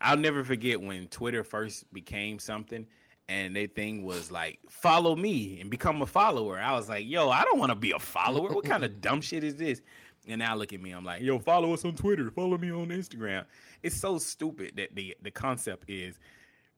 I'll 0.00 0.16
never 0.16 0.44
forget 0.44 0.80
when 0.80 1.08
Twitter 1.08 1.42
first 1.44 1.92
became 1.92 2.38
something 2.38 2.86
and 3.28 3.54
their 3.54 3.66
thing 3.66 4.04
was 4.04 4.30
like, 4.30 4.58
follow 4.70 5.14
me 5.14 5.60
and 5.60 5.70
become 5.70 6.00
a 6.00 6.06
follower. 6.06 6.58
I 6.58 6.72
was 6.72 6.88
like, 6.88 7.06
yo, 7.06 7.28
I 7.28 7.44
don't 7.44 7.58
want 7.58 7.70
to 7.70 7.76
be 7.76 7.92
a 7.92 7.98
follower. 7.98 8.48
What 8.48 8.64
kind 8.64 8.84
of 8.84 9.00
dumb 9.00 9.20
shit 9.20 9.44
is 9.44 9.56
this? 9.56 9.82
And 10.26 10.38
now 10.38 10.54
look 10.54 10.72
at 10.72 10.80
me. 10.80 10.92
I'm 10.92 11.04
like, 11.04 11.22
yo, 11.22 11.38
follow 11.38 11.72
us 11.74 11.84
on 11.84 11.94
Twitter. 11.94 12.30
Follow 12.30 12.58
me 12.58 12.70
on 12.70 12.88
Instagram. 12.88 13.44
It's 13.82 13.96
so 13.96 14.18
stupid 14.18 14.76
that 14.76 14.94
the 14.94 15.16
the 15.22 15.30
concept 15.30 15.88
is 15.88 16.18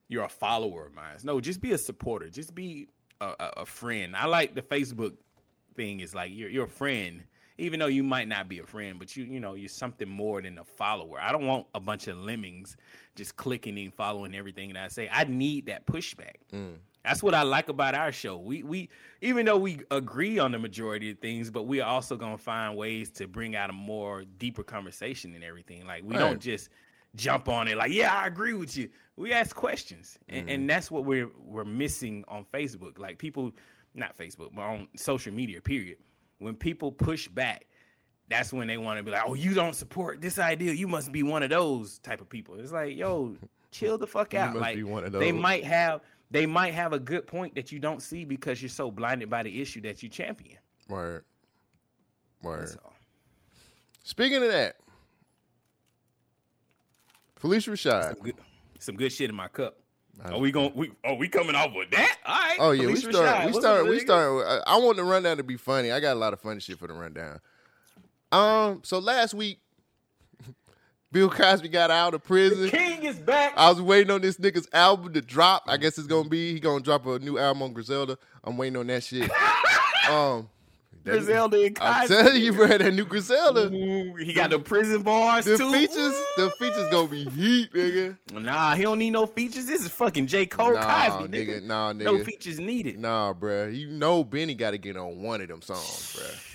you're 0.09 0.25
a 0.25 0.29
follower 0.29 0.87
of 0.87 0.95
mine. 0.95 1.17
No, 1.23 1.41
just 1.41 1.61
be 1.61 1.73
a 1.73 1.79
supporter. 1.79 2.29
Just 2.29 2.55
be 2.55 2.89
a, 3.21 3.33
a, 3.39 3.53
a 3.59 3.67
friend. 3.67 4.15
I 4.17 4.27
like 4.27 4.55
the 4.55 4.63
Facebook 4.63 5.15
thing 5.75 6.01
is 6.01 6.15
like 6.15 6.31
you're 6.33 6.51
you're 6.51 6.67
a 6.67 6.69
friend, 6.69 7.23
even 7.61 7.79
though 7.79 7.87
you 7.87 8.03
might 8.03 8.29
not 8.29 8.49
be 8.49 8.59
a 8.59 8.67
friend, 8.67 8.99
but 8.99 9.17
you 9.17 9.25
you 9.25 9.41
know 9.41 9.55
you're 9.55 9.69
something 9.69 10.09
more 10.09 10.41
than 10.43 10.59
a 10.59 10.65
follower. 10.65 11.21
I 11.21 11.33
don't 11.33 11.47
want 11.47 11.67
a 11.75 11.81
bunch 11.81 12.09
of 12.09 12.17
lemmings 12.19 12.77
just 13.15 13.37
clicking 13.37 13.79
and 13.79 13.93
following 13.95 14.35
everything 14.35 14.73
that 14.73 14.85
I 14.85 14.89
say. 14.89 15.09
I 15.13 15.25
need 15.25 15.67
that 15.67 15.87
pushback. 15.87 16.37
Mm. 16.53 16.77
That's 17.05 17.23
what 17.23 17.35
I 17.35 17.43
like 17.43 17.69
about 17.69 17.95
our 17.95 18.13
show. 18.13 18.37
We 18.37 18.63
we 18.63 18.89
even 19.21 19.47
though 19.47 19.57
we 19.59 19.81
agree 19.91 20.39
on 20.39 20.53
the 20.53 20.59
majority 20.59 21.11
of 21.11 21.19
things, 21.19 21.51
but 21.51 21.65
we 21.65 21.81
are 21.81 21.89
also 21.89 22.17
gonna 22.17 22.39
find 22.39 22.77
ways 22.77 23.11
to 23.13 23.27
bring 23.27 23.57
out 23.57 23.71
a 23.71 23.75
more 23.75 24.25
deeper 24.39 24.63
conversation 24.63 25.35
and 25.35 25.45
everything. 25.45 25.87
Like 25.87 26.03
we 26.05 26.15
Right. 26.15 26.21
don't 26.21 26.41
just 26.41 26.69
jump 27.17 27.49
on 27.49 27.69
it 27.69 27.77
like, 27.77 27.93
yeah, 27.93 28.15
I 28.15 28.27
agree 28.27 28.53
with 28.53 28.77
you. 28.77 28.89
We 29.17 29.33
ask 29.33 29.55
questions, 29.55 30.19
and, 30.29 30.43
mm-hmm. 30.43 30.49
and 30.49 30.71
that's 30.71 30.91
what 30.91 31.05
we're 31.05 31.31
we're 31.39 31.65
missing 31.65 32.25
on 32.29 32.45
Facebook. 32.53 32.99
Like 32.99 33.19
people, 33.19 33.53
not 33.95 34.17
Facebook, 34.17 34.51
but 34.55 34.63
on 34.63 34.89
social 34.97 35.33
media. 35.33 35.61
Period. 35.61 35.99
When 36.41 36.55
people 36.55 36.91
push 36.91 37.29
back, 37.29 37.67
that's 38.29 38.53
when 38.53 38.67
they 38.67 38.79
want 38.79 38.99
to 38.99 39.05
be 39.05 39.11
like, 39.11 39.23
oh, 39.27 39.35
you 39.35 39.55
don't 39.55 39.75
support 39.75 40.21
this 40.21 40.39
idea. 40.39 40.73
You 40.73 40.89
must 40.89 41.13
be 41.13 41.23
one 41.23 41.43
of 41.43 41.51
those 41.51 41.99
type 41.99 42.21
of 42.21 42.29
people. 42.29 42.59
It's 42.59 42.73
like, 42.73 42.97
yo, 42.97 43.37
chill 43.71 43.99
the 43.99 44.07
fuck 44.07 44.35
out. 44.35 44.57
like 44.57 44.77
be 44.77 44.83
one 44.83 45.05
of 45.05 45.13
they 45.13 45.33
might 45.33 45.65
have 45.65 46.01
they 46.31 46.47
might 46.47 46.75
have 46.75 46.93
a 46.93 46.99
good 46.99 47.27
point 47.27 47.55
that 47.57 47.73
you 47.73 47.79
don't 47.79 48.01
see 48.01 48.25
because 48.25 48.63
you're 48.63 48.69
so 48.69 48.91
blinded 48.91 49.29
by 49.29 49.43
the 49.43 49.61
issue 49.61 49.81
that 49.83 50.03
you 50.03 50.09
champion. 50.09 50.59
Word. 50.89 51.25
Word. 52.43 52.63
That's 52.63 52.77
all. 52.77 52.95
Speaking 54.05 54.43
of 54.43 54.51
that, 54.51 54.77
Phylicia 57.41 57.73
Rashad. 57.73 58.15
Some 58.15 58.23
good, 58.23 58.35
some 58.79 58.97
good 58.97 59.13
shit 59.13 59.29
in 59.29 59.37
my 59.37 59.49
cup. 59.49 59.80
Are 60.25 60.39
we 60.39 60.51
going? 60.53 60.73
We 60.75 60.93
are 61.05 61.15
we 61.15 61.29
coming 61.29 61.55
off 61.55 61.73
with 61.75 61.91
that? 61.91 62.19
All 62.27 62.35
right. 62.35 62.57
Oh 62.61 62.71
yeah, 62.73 62.87
we 62.87 62.97
Felicia 63.01 63.13
start. 63.13 63.47
We 63.47 63.53
what's 63.53 63.65
start. 63.65 63.87
We 63.89 63.99
start. 64.01 64.47
I, 64.67 64.75
I 64.75 64.77
want 64.79 64.97
the 64.97 65.05
rundown 65.05 65.39
to 65.39 65.43
be 65.43 65.57
funny. 65.57 65.93
I 65.93 66.01
got 66.01 66.13
a 66.15 66.19
lot 66.19 66.33
of 66.33 66.41
funny 66.41 66.61
shit 66.61 66.79
for 66.79 66.87
the 66.87 66.93
rundown. 66.95 67.41
Um. 68.33 68.81
So 68.85 68.99
last 68.99 69.33
week, 69.35 69.61
Bill 71.13 71.31
Cosby 71.31 71.69
got 71.69 71.91
out 71.91 72.15
of 72.15 72.23
prison. 72.23 72.69
King 72.69 73.03
is 73.05 73.19
back. 73.19 73.55
I 73.57 73.71
was 73.71 73.81
waiting 73.81 74.11
on 74.11 74.21
this 74.21 74.37
nigga's 74.37 74.69
album 74.73 75.13
to 75.15 75.23
drop. 75.23 75.65
I 75.67 75.77
guess 75.77 75.97
it's 75.99 76.07
gonna 76.07 76.29
be 76.29 76.53
he 76.53 76.61
gonna 76.61 76.83
drop 76.83 77.07
a 77.07 77.19
new 77.19 77.39
album 77.39 77.63
on 77.63 77.73
Griselda. 77.73 78.19
I'm 78.45 78.57
waiting 78.57 78.77
on 78.77 78.87
that 78.89 79.03
shit. 79.03 79.23
um, 80.11 80.49
that- 80.49 80.60
Griselda 81.05 81.65
and 81.65 81.79
I'm 81.81 82.09
telling 82.09 82.43
you, 82.43 82.53
bro, 82.53 82.67
that 82.67 82.93
new 82.95 83.05
Griselda. 83.05 83.73
Ooh, 83.73 84.15
he 84.17 84.33
got 84.33 84.51
the 84.51 84.59
prison 84.59 85.03
bars 85.03 85.45
The 85.45 85.57
too. 85.57 85.73
features, 85.73 86.15
the 86.37 86.53
features 86.59 86.89
gonna 86.91 87.09
be 87.09 87.25
heat, 87.25 87.73
nigga. 87.73 88.17
Nah, 88.33 88.75
he 88.75 88.83
don't 88.83 88.99
need 88.99 89.11
no 89.11 89.27
features. 89.27 89.67
This 89.67 89.83
is 89.83 89.89
fucking 89.89 90.27
J. 90.27 90.47
Cole 90.47 90.75
Nah, 90.75 91.09
Cosby, 91.09 91.37
nigga. 91.37 91.61
nigga, 91.61 91.63
nah, 91.65 91.93
No 91.93 92.23
features 92.23 92.61
needed. 92.61 92.99
Nah, 92.99 93.33
bruh. 93.33 93.75
You 93.75 93.89
know 93.89 94.23
Benny 94.25 94.55
got 94.55 94.73
to 94.73 94.79
get 94.79 94.97
on 94.97 95.23
one 95.23 95.41
of 95.41 95.49
them 95.49 95.63
songs, 95.63 96.17
bruh. 96.17 96.47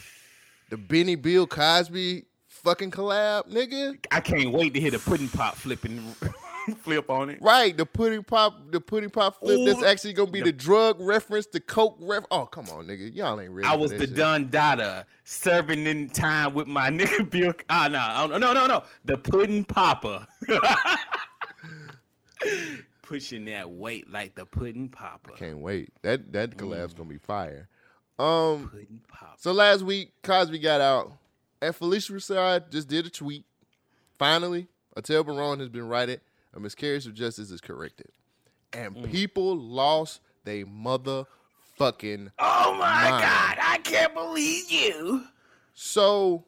The 0.70 0.78
Benny 0.78 1.16
Bill 1.16 1.46
Cosby 1.48 2.26
fucking 2.48 2.92
collab, 2.92 3.52
nigga. 3.52 3.98
I 4.12 4.20
can't 4.20 4.52
wait 4.52 4.74
to 4.74 4.80
hear 4.80 4.92
the 4.92 5.00
pudding 5.00 5.28
pop 5.30 5.56
flipping 5.56 6.16
flip 6.82 7.10
on 7.10 7.30
it. 7.30 7.40
Right, 7.42 7.76
the 7.76 7.86
pudding 7.86 8.24
pop, 8.24 8.72
the 8.72 8.80
pudding 8.82 9.10
pop 9.10 9.40
flip. 9.40 9.60
Ooh, 9.60 9.66
that's 9.66 9.84
actually 9.84 10.14
gonna 10.14 10.32
be 10.32 10.42
the 10.42 10.52
drug 10.52 10.98
reference, 11.00 11.46
the 11.48 11.60
coke 11.60 11.98
ref. 12.00 12.24
Oh, 12.32 12.46
come 12.46 12.70
on, 12.70 12.88
nigga. 12.88 13.14
Y'all 13.16 13.40
ain't 13.40 13.52
ready. 13.52 13.68
I 13.68 13.76
was 13.76 13.92
the 13.92 14.00
shit. 14.00 14.16
Don 14.16 14.50
Dada 14.50 15.06
serving 15.24 15.86
in 15.86 16.10
time 16.10 16.54
with 16.54 16.68
my 16.68 16.90
nigga 16.92 17.30
Bill. 17.30 17.54
Ah, 17.70 17.88
nah, 17.88 18.28
no, 18.28 18.38
no, 18.38 18.54
no, 18.54 18.68
no. 18.68 18.84
The 19.06 19.18
pudding 19.18 19.64
popper. 19.64 20.26
Pushing 23.02 23.46
that 23.46 23.70
weight 23.70 24.12
like 24.12 24.36
the 24.36 24.46
pudding 24.46 24.90
popper. 24.90 25.32
Can't 25.34 25.60
wait. 25.60 25.92
That 26.02 26.34
that 26.34 26.58
collab's 26.58 26.94
gonna 26.94 27.10
be 27.10 27.18
fire. 27.18 27.68
Um. 28.18 28.70
Pudding 28.70 29.02
popper. 29.08 29.34
So 29.38 29.52
last 29.52 29.84
week, 29.84 30.12
Cosby 30.24 30.60
got 30.60 30.82
out, 30.82 31.12
and 31.62 31.74
Phylicia 31.76 32.12
Rashad 32.12 32.72
just 32.72 32.88
did 32.88 33.06
a 33.06 33.10
tweet. 33.10 33.46
Finally, 34.18 34.68
Attell 34.96 35.24
Baron 35.24 35.60
has 35.60 35.70
been 35.70 35.88
righted. 35.88 36.22
A 36.56 36.60
miscarriage 36.60 37.06
of 37.06 37.14
justice 37.14 37.52
is 37.52 37.60
corrected, 37.62 38.08
and 38.74 38.96
Mm. 38.96 39.12
people 39.12 39.56
lost 39.58 40.22
their 40.46 40.66
motherfucking 40.66 42.32
Oh 42.40 42.74
my 42.80 43.10
Mine. 43.12 43.22
God, 43.22 43.58
I 43.62 43.80
can't 43.84 44.14
believe 44.14 44.72
you. 44.72 45.26
So 45.74 46.46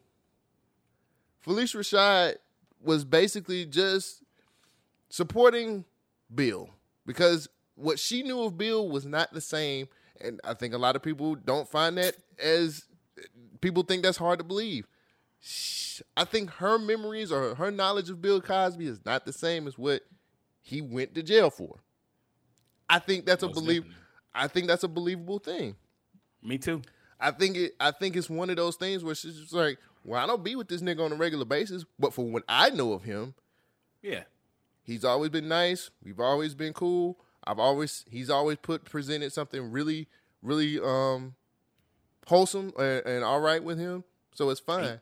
Phylicia 1.46 1.78
Rashad 1.80 2.36
was 2.82 3.04
basically 3.06 3.66
just 3.66 4.24
supporting 5.10 5.86
Bill 6.34 6.70
because 7.06 7.48
what 7.76 8.00
she 8.00 8.24
knew 8.24 8.42
of 8.44 8.58
Bill 8.58 8.88
was 8.90 9.06
not 9.06 9.34
the 9.34 9.42
same. 9.42 9.88
And 10.20 10.40
I 10.44 10.54
think 10.54 10.74
a 10.74 10.78
lot 10.78 10.96
of 10.96 11.02
people 11.04 11.36
don't 11.36 11.68
find 11.70 11.98
that 11.98 12.16
as 12.42 12.86
people 13.62 13.84
think 13.84 14.04
that's 14.04 14.18
hard 14.18 14.40
to 14.40 14.46
believe. 14.46 14.88
Sh- 15.40 16.02
I 16.16 16.24
think 16.26 16.50
her 16.52 16.78
memories 16.78 17.32
or 17.32 17.56
her 17.56 17.72
knowledge 17.72 18.10
of 18.10 18.22
Bill 18.22 18.42
Cosby 18.42 18.86
is 18.88 19.00
not 19.06 19.26
the 19.26 19.34
same 19.34 19.68
as 19.68 19.78
what 19.78 20.02
he 20.62 20.82
went 20.82 21.16
to 21.16 21.24
jail 21.24 21.50
for. 21.50 21.80
I 22.90 23.00
think 23.00 23.26
that's 23.26 23.44
a 23.44 23.48
Most 23.48 23.56
believe. 23.56 23.82
definitely. 23.84 24.04
I 24.36 24.48
think 24.48 24.68
that's 24.68 24.84
a 24.84 24.88
believable 24.88 25.40
thing. 25.40 25.76
Me 26.44 26.58
too. 26.58 26.82
I 27.20 27.32
think 27.32 27.58
it. 27.58 27.74
I 27.80 27.92
think 27.92 28.16
it's 28.16 28.30
one 28.30 28.50
of 28.50 28.56
those 28.58 28.76
things 28.76 29.04
where 29.04 29.16
she's 29.16 29.40
just 29.40 29.54
like, 29.54 29.80
"Well, 30.04 30.22
I 30.24 30.28
don't 30.28 30.44
be 30.44 30.56
with 30.56 30.68
this 30.68 30.82
nigga 30.82 31.04
on 31.04 31.12
a 31.12 31.16
regular 31.16 31.46
basis, 31.46 31.84
but 31.98 32.14
for 32.14 32.26
what 32.26 32.44
I 32.48 32.70
know 32.70 32.94
of 32.94 33.04
him, 33.04 33.34
Yeah. 34.04 34.24
he's 34.84 35.04
always 35.04 35.32
been 35.32 35.48
nice. 35.48 35.90
We've 36.04 36.20
always 36.20 36.54
been 36.54 36.74
cool. 36.74 37.20
I've 37.44 37.60
always 37.60 38.06
he's 38.10 38.30
always 38.30 38.58
put 38.62 38.86
presented 38.86 39.34
something 39.34 39.72
really, 39.72 40.08
really 40.44 40.80
um 40.80 41.34
wholesome 42.28 42.72
and, 42.78 43.06
and 43.06 43.24
all 43.24 43.40
right 43.40 43.64
with 43.64 43.80
him. 43.80 44.04
So 44.36 44.50
it's 44.52 44.60
fine. 44.60 45.00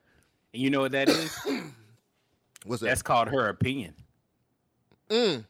And 0.56 0.64
you 0.64 0.70
know 0.70 0.80
what 0.80 0.94
that 0.94 1.10
is? 1.10 1.38
What's 2.66 2.82
that? 2.82 2.88
That's 2.88 3.02
called 3.02 3.28
her 3.28 3.50
opinion. 3.50 3.94
Mm. 5.10 5.44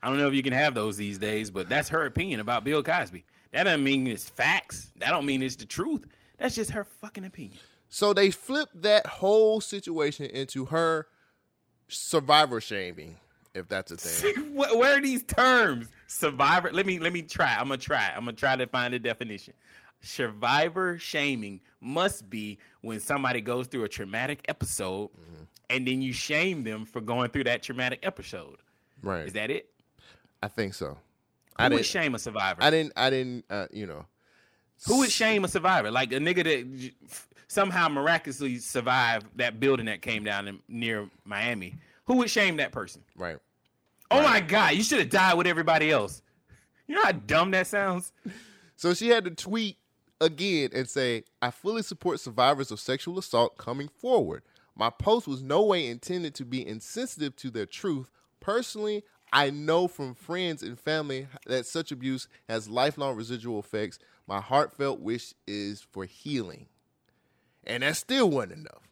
I 0.00 0.08
don't 0.08 0.18
know 0.18 0.28
if 0.28 0.34
you 0.34 0.42
can 0.44 0.52
have 0.52 0.72
those 0.72 0.96
these 0.96 1.18
days, 1.18 1.50
but 1.50 1.68
that's 1.68 1.88
her 1.88 2.06
opinion 2.06 2.38
about 2.38 2.62
Bill 2.62 2.80
Cosby. 2.80 3.24
That 3.52 3.64
doesn't 3.64 3.82
mean 3.82 4.06
it's 4.06 4.28
facts. 4.28 4.92
That 4.98 5.10
don't 5.10 5.26
mean 5.26 5.42
it's 5.42 5.56
the 5.56 5.66
truth. 5.66 6.06
That's 6.38 6.54
just 6.54 6.70
her 6.70 6.84
fucking 6.84 7.24
opinion. 7.24 7.58
So 7.88 8.12
they 8.12 8.30
flipped 8.30 8.82
that 8.82 9.04
whole 9.04 9.60
situation 9.60 10.26
into 10.26 10.66
her 10.66 11.08
survivor 11.88 12.60
shaming, 12.60 13.16
if 13.52 13.66
that's 13.66 13.90
a 13.90 13.96
thing. 13.96 14.54
Where 14.54 14.76
where 14.76 14.98
are 14.98 15.02
these 15.02 15.24
terms? 15.24 15.88
Survivor. 16.06 16.70
Let 16.72 16.86
me 16.86 17.00
let 17.00 17.12
me 17.12 17.22
try. 17.22 17.56
I'm 17.56 17.66
gonna 17.66 17.78
try. 17.78 18.12
I'm 18.14 18.26
gonna 18.26 18.36
try 18.36 18.54
to 18.54 18.68
find 18.68 18.94
a 18.94 19.00
definition. 19.00 19.54
Survivor 20.02 20.98
shaming 20.98 21.60
must 21.80 22.28
be 22.30 22.58
when 22.80 23.00
somebody 23.00 23.40
goes 23.40 23.66
through 23.66 23.84
a 23.84 23.88
traumatic 23.88 24.44
episode, 24.48 25.10
and 25.68 25.86
then 25.86 26.00
you 26.00 26.12
shame 26.12 26.64
them 26.64 26.84
for 26.86 27.00
going 27.00 27.30
through 27.30 27.44
that 27.44 27.62
traumatic 27.62 28.00
episode. 28.02 28.56
right. 29.02 29.26
Is 29.26 29.34
that 29.34 29.50
it? 29.50 29.68
I 30.42 30.48
think 30.48 30.74
so. 30.74 30.88
Who 30.88 30.96
I 31.58 31.68
would 31.68 31.84
shame 31.84 32.14
a 32.14 32.18
survivor? 32.18 32.62
I 32.62 32.70
didn't. 32.70 32.92
I 32.96 33.10
didn't. 33.10 33.44
Uh, 33.50 33.66
you 33.70 33.86
know. 33.86 34.06
Who 34.86 34.98
would 35.00 35.10
shame 35.10 35.44
a 35.44 35.48
survivor? 35.48 35.90
Like 35.90 36.12
a 36.12 36.16
nigga 36.16 36.44
that 36.44 36.92
somehow 37.48 37.88
miraculously 37.88 38.56
survived 38.58 39.26
that 39.36 39.60
building 39.60 39.86
that 39.86 40.00
came 40.00 40.24
down 40.24 40.48
in, 40.48 40.60
near 40.68 41.10
Miami. 41.26 41.74
Who 42.06 42.16
would 42.16 42.30
shame 42.30 42.56
that 42.56 42.72
person? 42.72 43.02
Right. 43.14 43.36
Oh 44.10 44.22
my 44.22 44.40
God, 44.40 44.72
you 44.72 44.82
should 44.82 44.98
have 44.98 45.10
died 45.10 45.34
with 45.36 45.46
everybody 45.46 45.90
else. 45.90 46.22
You 46.86 46.96
know 46.96 47.02
how 47.04 47.12
dumb 47.12 47.50
that 47.52 47.66
sounds? 47.66 48.12
So 48.76 48.94
she 48.94 49.08
had 49.08 49.24
to 49.24 49.30
tweet 49.30 49.76
again 50.20 50.70
and 50.74 50.88
say, 50.88 51.24
I 51.40 51.50
fully 51.50 51.82
support 51.82 52.20
survivors 52.20 52.70
of 52.70 52.80
sexual 52.80 53.18
assault 53.18 53.56
coming 53.58 53.88
forward. 53.88 54.42
My 54.76 54.90
post 54.90 55.26
was 55.26 55.42
no 55.42 55.62
way 55.62 55.86
intended 55.86 56.34
to 56.36 56.44
be 56.44 56.66
insensitive 56.66 57.36
to 57.36 57.50
their 57.50 57.66
truth. 57.66 58.10
Personally, 58.40 59.04
I 59.32 59.50
know 59.50 59.88
from 59.88 60.14
friends 60.14 60.62
and 60.62 60.78
family 60.78 61.28
that 61.46 61.66
such 61.66 61.92
abuse 61.92 62.28
has 62.48 62.68
lifelong 62.68 63.16
residual 63.16 63.58
effects. 63.58 63.98
My 64.26 64.40
heartfelt 64.40 65.00
wish 65.00 65.34
is 65.46 65.80
for 65.80 66.04
healing. 66.04 66.66
And 67.64 67.82
that 67.82 67.96
still 67.96 68.30
wasn't 68.30 68.52
enough. 68.52 68.88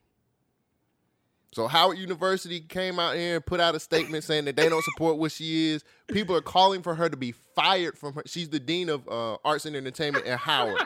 So 1.53 1.67
Howard 1.67 1.99
University 1.99 2.61
came 2.61 2.99
out 2.99 3.17
here 3.17 3.37
and 3.37 3.47
put 3.47 3.59
out 3.59 3.75
a 3.75 3.81
statement 3.81 4.23
saying 4.23 4.45
that 4.45 4.57
they 4.57 4.69
don't 4.69 4.85
support 4.85 5.17
what 5.17 5.33
she 5.33 5.71
is. 5.71 5.83
People 6.07 6.37
are 6.37 6.43
calling 6.43 6.83
for 6.83 6.95
her 6.95 7.09
to 7.09 7.17
be 7.17 7.33
fired 7.33 7.97
from 7.97 8.15
her. 8.15 8.23
She's 8.27 8.51
the 8.51 8.61
dean 8.61 8.91
of 8.91 9.09
uh, 9.09 9.39
arts 9.45 9.65
and 9.65 9.75
entertainment 9.75 10.27
at 10.27 10.39
Howard. 10.39 10.83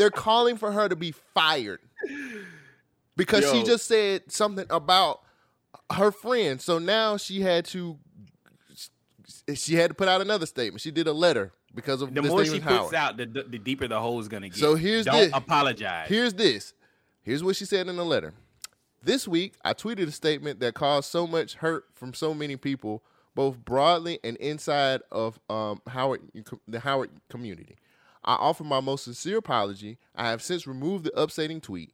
They're 0.00 0.10
calling 0.10 0.56
for 0.56 0.72
her 0.72 0.88
to 0.88 0.96
be 0.96 1.12
fired 1.34 1.80
because 3.16 3.48
she 3.50 3.62
just 3.64 3.86
said 3.86 4.32
something 4.32 4.64
about 4.70 5.20
her 5.92 6.10
friend. 6.10 6.58
So 6.58 6.78
now 6.78 7.18
she 7.18 7.42
had 7.42 7.66
to 7.66 7.98
she 9.54 9.74
had 9.74 9.88
to 9.90 9.94
put 9.94 10.08
out 10.08 10.22
another 10.22 10.46
statement. 10.46 10.80
She 10.80 10.90
did 10.90 11.06
a 11.06 11.12
letter 11.12 11.52
because 11.74 12.00
of 12.00 12.14
The 12.14 12.22
this 12.22 12.30
more 12.30 12.44
she 12.46 12.52
puts 12.60 12.64
Howard. 12.64 12.94
out, 12.94 13.16
the, 13.18 13.26
the 13.26 13.58
deeper 13.58 13.86
the 13.88 14.00
hole 14.00 14.18
is 14.20 14.28
gonna 14.28 14.48
get. 14.48 14.56
So 14.58 14.74
here's 14.74 15.04
don't 15.04 15.30
the- 15.30 15.36
apologize. 15.36 16.08
Here's 16.08 16.32
this. 16.32 16.72
Here's 17.22 17.44
what 17.44 17.56
she 17.56 17.66
said 17.66 17.86
in 17.86 17.96
the 17.96 18.04
letter. 18.04 18.32
This 19.02 19.28
week, 19.28 19.52
I 19.64 19.74
tweeted 19.74 20.08
a 20.08 20.12
statement 20.12 20.60
that 20.60 20.72
caused 20.74 21.10
so 21.10 21.26
much 21.26 21.56
hurt 21.56 21.84
from 21.94 22.14
so 22.14 22.32
many 22.32 22.56
people, 22.56 23.02
both 23.34 23.58
broadly 23.64 24.18
and 24.24 24.38
inside 24.38 25.02
of 25.12 25.38
um, 25.50 25.82
Howard, 25.86 26.22
the 26.66 26.80
Howard 26.80 27.10
community. 27.28 27.76
I 28.24 28.34
offer 28.34 28.64
my 28.64 28.80
most 28.80 29.04
sincere 29.04 29.38
apology. 29.38 29.98
I 30.14 30.28
have 30.28 30.42
since 30.42 30.66
removed 30.66 31.04
the 31.04 31.20
upsetting 31.20 31.60
tweet. 31.60 31.92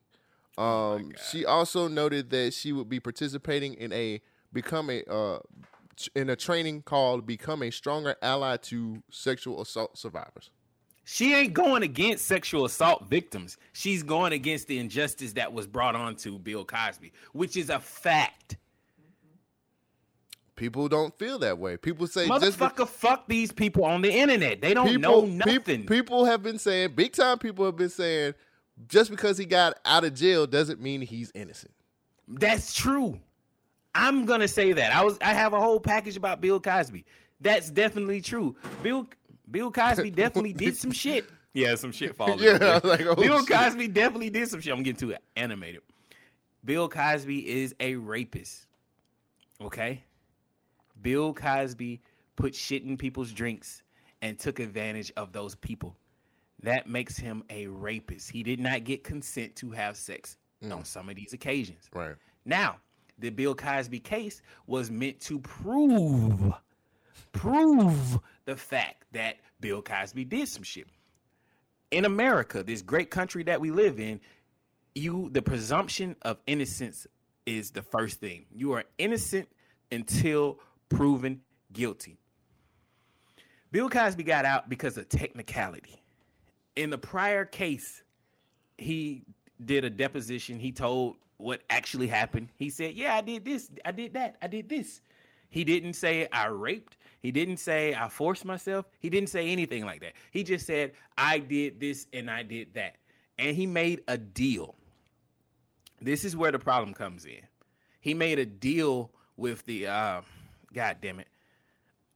Um, 0.58 1.12
she 1.30 1.44
also 1.44 1.86
noted 1.86 2.30
that 2.30 2.54
she 2.54 2.72
would 2.72 2.88
be 2.88 2.98
participating 2.98 3.74
in 3.74 3.92
a 3.92 4.20
become 4.52 4.90
a 4.90 5.02
uh, 5.04 5.38
in 6.14 6.30
a 6.30 6.36
training 6.36 6.82
called 6.82 7.26
"Become 7.26 7.62
a 7.62 7.70
Stronger 7.70 8.16
Ally 8.22 8.56
to 8.56 9.02
Sexual 9.10 9.60
Assault 9.60 9.98
Survivors." 9.98 10.50
She 11.04 11.34
ain't 11.34 11.52
going 11.52 11.84
against 11.84 12.26
sexual 12.26 12.64
assault 12.64 13.06
victims. 13.08 13.58
She's 13.72 14.02
going 14.02 14.32
against 14.32 14.66
the 14.66 14.78
injustice 14.78 15.34
that 15.34 15.52
was 15.52 15.66
brought 15.68 15.94
on 15.94 16.16
to 16.16 16.36
Bill 16.36 16.64
Cosby, 16.64 17.12
which 17.32 17.56
is 17.56 17.70
a 17.70 17.78
fact. 17.78 18.56
People 20.56 20.88
don't 20.88 21.16
feel 21.18 21.38
that 21.40 21.58
way. 21.58 21.76
People 21.76 22.06
say 22.06 22.26
just 22.26 22.58
be- 22.58 22.64
Motherfucker, 22.64 22.88
fuck 22.88 23.28
these 23.28 23.52
people 23.52 23.84
on 23.84 24.00
the 24.00 24.10
internet. 24.10 24.62
They 24.62 24.72
don't 24.72 24.86
people, 24.86 25.00
know 25.00 25.22
peop- 25.22 25.46
nothing. 25.46 25.86
People, 25.86 26.24
have 26.24 26.42
been 26.42 26.58
saying, 26.58 26.94
big 26.94 27.12
time 27.12 27.38
people 27.38 27.66
have 27.66 27.76
been 27.76 27.90
saying, 27.90 28.34
just 28.88 29.10
because 29.10 29.36
he 29.36 29.44
got 29.44 29.78
out 29.84 30.04
of 30.04 30.14
jail 30.14 30.46
doesn't 30.46 30.80
mean 30.80 31.02
he's 31.02 31.30
innocent. 31.34 31.72
That's 32.26 32.74
true. 32.74 33.20
I'm 33.94 34.26
gonna 34.26 34.48
say 34.48 34.72
that. 34.72 34.94
I 34.94 35.04
was 35.04 35.16
I 35.22 35.32
have 35.32 35.52
a 35.52 35.60
whole 35.60 35.80
package 35.80 36.16
about 36.16 36.40
Bill 36.40 36.60
Cosby. 36.60 37.04
That's 37.40 37.70
definitely 37.70 38.20
true. 38.20 38.56
Bill 38.82 39.06
Bill 39.50 39.70
Cosby 39.70 40.10
definitely 40.12 40.52
did 40.52 40.76
some 40.76 40.90
shit. 40.90 41.26
Yeah, 41.54 41.74
some 41.76 41.92
shit 41.92 42.14
falling. 42.16 42.38
Yeah, 42.38 42.58
I 42.60 42.74
was 42.74 42.84
like, 42.84 43.06
oh, 43.06 43.14
Bill 43.14 43.40
shit. 43.40 43.56
Cosby 43.56 43.88
definitely 43.88 44.30
did 44.30 44.48
some 44.48 44.60
shit. 44.60 44.72
I'm 44.72 44.82
getting 44.82 45.08
too 45.08 45.16
animated. 45.36 45.80
Bill 46.64 46.88
Cosby 46.88 47.48
is 47.48 47.74
a 47.80 47.94
rapist. 47.94 48.66
Okay? 49.60 50.02
Bill 51.02 51.32
Cosby 51.32 52.00
put 52.36 52.54
shit 52.54 52.82
in 52.82 52.96
people's 52.96 53.32
drinks 53.32 53.82
and 54.22 54.38
took 54.38 54.60
advantage 54.60 55.12
of 55.16 55.32
those 55.32 55.54
people. 55.54 55.96
That 56.62 56.88
makes 56.88 57.16
him 57.16 57.44
a 57.50 57.66
rapist. 57.66 58.30
He 58.30 58.42
did 58.42 58.60
not 58.60 58.84
get 58.84 59.04
consent 59.04 59.56
to 59.56 59.70
have 59.70 59.96
sex 59.96 60.36
on 60.70 60.84
some 60.84 61.08
of 61.08 61.16
these 61.16 61.32
occasions. 61.32 61.88
Right. 61.92 62.16
Now, 62.44 62.76
the 63.18 63.30
Bill 63.30 63.54
Cosby 63.54 64.00
case 64.00 64.42
was 64.66 64.90
meant 64.90 65.20
to 65.20 65.38
prove 65.38 66.54
prove 67.32 68.18
the 68.44 68.56
fact 68.56 69.04
that 69.12 69.36
Bill 69.60 69.82
Cosby 69.82 70.24
did 70.24 70.48
some 70.48 70.62
shit. 70.62 70.86
In 71.90 72.04
America, 72.04 72.62
this 72.62 72.82
great 72.82 73.10
country 73.10 73.42
that 73.44 73.60
we 73.60 73.70
live 73.70 74.00
in, 74.00 74.20
you 74.94 75.28
the 75.32 75.42
presumption 75.42 76.16
of 76.22 76.38
innocence 76.46 77.06
is 77.44 77.70
the 77.70 77.82
first 77.82 78.20
thing. 78.20 78.46
You 78.54 78.72
are 78.72 78.84
innocent 78.98 79.48
until 79.92 80.58
proven 80.88 81.40
guilty. 81.72 82.18
Bill 83.72 83.88
Cosby 83.88 84.22
got 84.22 84.44
out 84.44 84.68
because 84.68 84.96
of 84.96 85.08
technicality. 85.08 86.02
In 86.76 86.90
the 86.90 86.98
prior 86.98 87.44
case, 87.44 88.02
he 88.78 89.24
did 89.64 89.84
a 89.84 89.90
deposition. 89.90 90.58
He 90.58 90.72
told 90.72 91.16
what 91.38 91.62
actually 91.68 92.06
happened. 92.06 92.48
He 92.56 92.70
said, 92.70 92.94
"Yeah, 92.94 93.14
I 93.14 93.20
did 93.20 93.44
this. 93.44 93.70
I 93.84 93.92
did 93.92 94.14
that. 94.14 94.36
I 94.40 94.46
did 94.46 94.68
this." 94.68 95.00
He 95.48 95.64
didn't 95.64 95.94
say 95.94 96.28
I 96.32 96.46
raped. 96.46 96.96
He 97.20 97.30
didn't 97.32 97.58
say 97.58 97.94
I 97.94 98.08
forced 98.08 98.44
myself. 98.44 98.86
He 98.98 99.08
didn't 99.10 99.30
say 99.30 99.48
anything 99.48 99.84
like 99.84 100.00
that. 100.00 100.12
He 100.30 100.42
just 100.42 100.66
said 100.66 100.92
I 101.16 101.38
did 101.38 101.80
this 101.80 102.06
and 102.12 102.30
I 102.30 102.42
did 102.42 102.74
that. 102.74 102.96
And 103.38 103.56
he 103.56 103.66
made 103.66 104.02
a 104.08 104.18
deal. 104.18 104.74
This 106.00 106.24
is 106.24 106.36
where 106.36 106.52
the 106.52 106.58
problem 106.58 106.94
comes 106.94 107.24
in. 107.24 107.40
He 108.00 108.14
made 108.14 108.38
a 108.38 108.46
deal 108.46 109.10
with 109.36 109.64
the 109.66 109.86
uh 109.86 110.20
God 110.76 110.98
damn 111.00 111.18
it. 111.18 111.26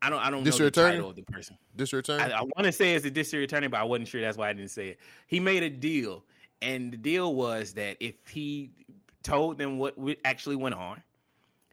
I 0.02 0.10
don't 0.10 0.20
I 0.20 0.30
don't 0.30 0.44
know 0.44 0.50
the 0.50 0.66
attorney? 0.66 0.92
title 0.92 1.10
of 1.10 1.16
the 1.16 1.22
person. 1.22 1.56
District 1.76 2.08
attorney? 2.08 2.32
I, 2.32 2.40
I 2.40 2.42
want 2.42 2.64
to 2.64 2.72
say 2.72 2.94
it's 2.94 3.06
a 3.06 3.10
district 3.10 3.50
attorney, 3.50 3.68
but 3.68 3.80
I 3.80 3.84
wasn't 3.84 4.08
sure. 4.08 4.20
That's 4.20 4.36
why 4.36 4.50
I 4.50 4.52
didn't 4.52 4.70
say 4.70 4.90
it. 4.90 4.98
He 5.26 5.40
made 5.40 5.62
a 5.62 5.70
deal, 5.70 6.24
and 6.60 6.92
the 6.92 6.98
deal 6.98 7.34
was 7.34 7.72
that 7.74 7.96
if 8.00 8.14
he 8.28 8.70
told 9.22 9.58
them 9.58 9.78
what 9.78 9.96
actually 10.24 10.56
went 10.56 10.74
on, 10.74 11.02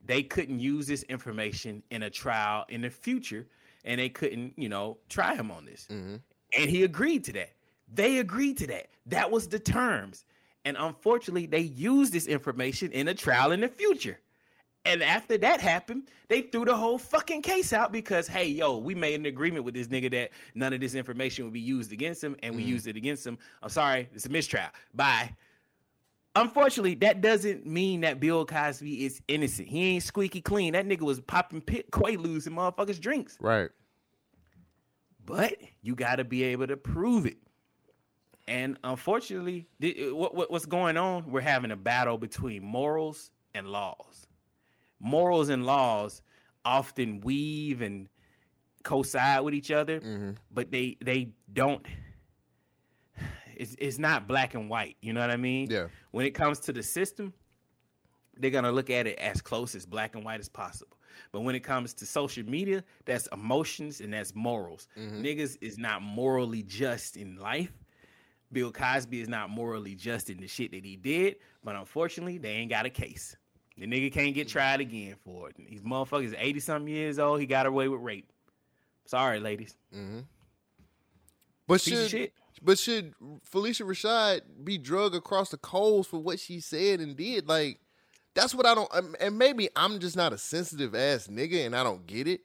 they 0.05 0.23
couldn't 0.23 0.59
use 0.59 0.87
this 0.87 1.03
information 1.03 1.83
in 1.91 2.03
a 2.03 2.09
trial 2.09 2.65
in 2.69 2.81
the 2.81 2.89
future, 2.89 3.45
and 3.83 3.99
they 3.99 4.09
couldn't, 4.09 4.53
you 4.57 4.69
know, 4.69 4.97
try 5.09 5.35
him 5.35 5.51
on 5.51 5.65
this. 5.65 5.87
Mm-hmm. 5.91 6.15
And 6.57 6.69
he 6.69 6.83
agreed 6.83 7.25
to 7.25 7.33
that. 7.33 7.51
They 7.93 8.19
agreed 8.19 8.57
to 8.59 8.67
that. 8.67 8.87
That 9.05 9.29
was 9.29 9.47
the 9.47 9.59
terms. 9.59 10.25
And 10.63 10.77
unfortunately, 10.77 11.45
they 11.45 11.59
used 11.59 12.13
this 12.13 12.27
information 12.27 12.91
in 12.91 13.09
a 13.09 13.13
trial 13.13 13.51
in 13.51 13.61
the 13.61 13.69
future. 13.69 14.19
And 14.87 15.03
after 15.03 15.37
that 15.39 15.59
happened, 15.59 16.09
they 16.29 16.41
threw 16.41 16.65
the 16.65 16.75
whole 16.75 16.97
fucking 16.97 17.41
case 17.41 17.73
out 17.73 17.91
because, 17.91 18.27
hey, 18.27 18.47
yo, 18.47 18.77
we 18.77 18.95
made 18.95 19.19
an 19.19 19.25
agreement 19.25 19.65
with 19.65 19.73
this 19.73 19.87
nigga 19.87 20.11
that 20.11 20.31
none 20.55 20.73
of 20.73 20.79
this 20.79 20.95
information 20.95 21.45
would 21.45 21.53
be 21.53 21.59
used 21.59 21.91
against 21.91 22.23
him, 22.23 22.35
and 22.41 22.55
we 22.55 22.63
mm. 22.63 22.67
used 22.67 22.87
it 22.87 22.95
against 22.95 23.25
him. 23.25 23.37
I'm 23.61 23.69
sorry, 23.69 24.09
it's 24.13 24.25
a 24.25 24.29
mistrial. 24.29 24.67
Bye. 24.93 25.35
Unfortunately, 26.35 26.93
that 26.95 27.21
doesn't 27.21 27.65
mean 27.65 28.01
that 28.01 28.19
Bill 28.19 28.45
Cosby 28.45 29.05
is 29.05 29.21
innocent. 29.27 29.67
He 29.67 29.95
ain't 29.95 30.03
squeaky 30.03 30.39
clean. 30.39 30.73
That 30.73 30.87
nigga 30.87 31.01
was 31.01 31.19
popping 31.19 31.61
pit 31.61 31.89
quaaludes 31.91 32.45
in 32.47 32.53
motherfuckers' 32.53 32.99
drinks. 32.99 33.37
right. 33.39 33.69
But 35.25 35.57
you 35.81 35.93
got 35.93 36.17
to 36.17 36.23
be 36.23 36.43
able 36.43 36.67
to 36.67 36.77
prove 36.77 37.25
it. 37.25 37.37
And 38.47 38.77
unfortunately, 38.85 39.67
the- 39.79 40.07
uh, 40.09 40.15
what, 40.15 40.33
what- 40.35 40.49
what's 40.49 40.65
going 40.65 40.95
on? 40.95 41.29
We're 41.29 41.41
having 41.41 41.71
a 41.71 41.75
battle 41.75 42.17
between 42.17 42.63
morals 42.63 43.29
and 43.53 43.67
laws. 43.67 44.26
Morals 44.99 45.49
and 45.49 45.65
laws 45.65 46.21
often 46.65 47.21
weave 47.21 47.81
and 47.81 48.09
coincide 48.83 49.41
with 49.43 49.53
each 49.53 49.71
other, 49.71 49.99
mm-hmm. 49.99 50.31
but 50.51 50.71
they 50.71 50.97
they 51.03 51.29
don't. 51.51 51.85
It's, 53.55 53.75
it's 53.79 53.97
not 53.97 54.27
black 54.27 54.53
and 54.53 54.69
white. 54.69 54.97
You 55.01 55.13
know 55.13 55.19
what 55.19 55.31
I 55.31 55.35
mean? 55.35 55.69
Yeah. 55.71 55.87
When 56.11 56.27
it 56.27 56.31
comes 56.31 56.59
to 56.61 56.71
the 56.71 56.83
system, 56.83 57.33
they're 58.37 58.51
gonna 58.51 58.71
look 58.71 58.91
at 58.91 59.07
it 59.07 59.17
as 59.17 59.41
close 59.41 59.73
as 59.73 59.85
black 59.85 60.15
and 60.15 60.23
white 60.23 60.39
as 60.39 60.47
possible. 60.47 60.97
But 61.31 61.41
when 61.41 61.55
it 61.55 61.61
comes 61.61 61.93
to 61.95 62.05
social 62.05 62.45
media, 62.45 62.83
that's 63.05 63.27
emotions 63.33 64.01
and 64.01 64.13
that's 64.13 64.35
morals. 64.35 64.87
Mm-hmm. 64.97 65.23
Niggas 65.23 65.57
is 65.61 65.77
not 65.77 66.01
morally 66.01 66.63
just 66.63 67.17
in 67.17 67.37
life. 67.37 67.73
Bill 68.51 68.71
Cosby 68.71 69.21
is 69.21 69.27
not 69.27 69.49
morally 69.49 69.95
just 69.95 70.29
in 70.29 70.39
the 70.39 70.47
shit 70.47 70.71
that 70.71 70.85
he 70.85 70.95
did, 70.95 71.37
but 71.63 71.75
unfortunately, 71.75 72.37
they 72.37 72.51
ain't 72.51 72.69
got 72.69 72.85
a 72.85 72.89
case. 72.89 73.35
The 73.77 73.85
nigga 73.85 74.11
can't 74.11 74.33
get 74.33 74.47
tried 74.47 74.81
again 74.81 75.15
for 75.23 75.49
it. 75.49 75.55
These 75.57 75.81
motherfuckers 75.81 76.33
80 76.37 76.59
something 76.61 76.93
years 76.93 77.19
old, 77.19 77.39
he 77.39 77.45
got 77.45 77.65
away 77.67 77.87
with 77.87 78.01
rape. 78.01 78.31
Sorry, 79.05 79.39
ladies. 79.39 79.75
But 81.67 81.83
Piece 81.83 81.83
should 81.83 82.09
shit. 82.09 82.33
but 82.61 82.79
should 82.79 83.13
Phylicia 83.51 83.85
Rashad 83.85 84.41
be 84.63 84.77
drug 84.77 85.13
across 85.15 85.49
the 85.49 85.57
coals 85.57 86.07
for 86.07 86.17
what 86.17 86.39
she 86.39 86.59
said 86.59 86.99
and 87.01 87.15
did? 87.15 87.47
Like 87.47 87.79
that's 88.33 88.55
what 88.55 88.65
I 88.65 88.73
don't. 88.73 88.93
um, 88.95 89.15
And 89.19 89.37
maybe 89.37 89.69
I'm 89.75 89.99
just 89.99 90.15
not 90.15 90.31
a 90.33 90.37
sensitive 90.37 90.95
ass 90.95 91.27
nigga 91.27 91.65
and 91.65 91.75
I 91.75 91.83
don't 91.83 92.05
get 92.07 92.27
it. 92.27 92.41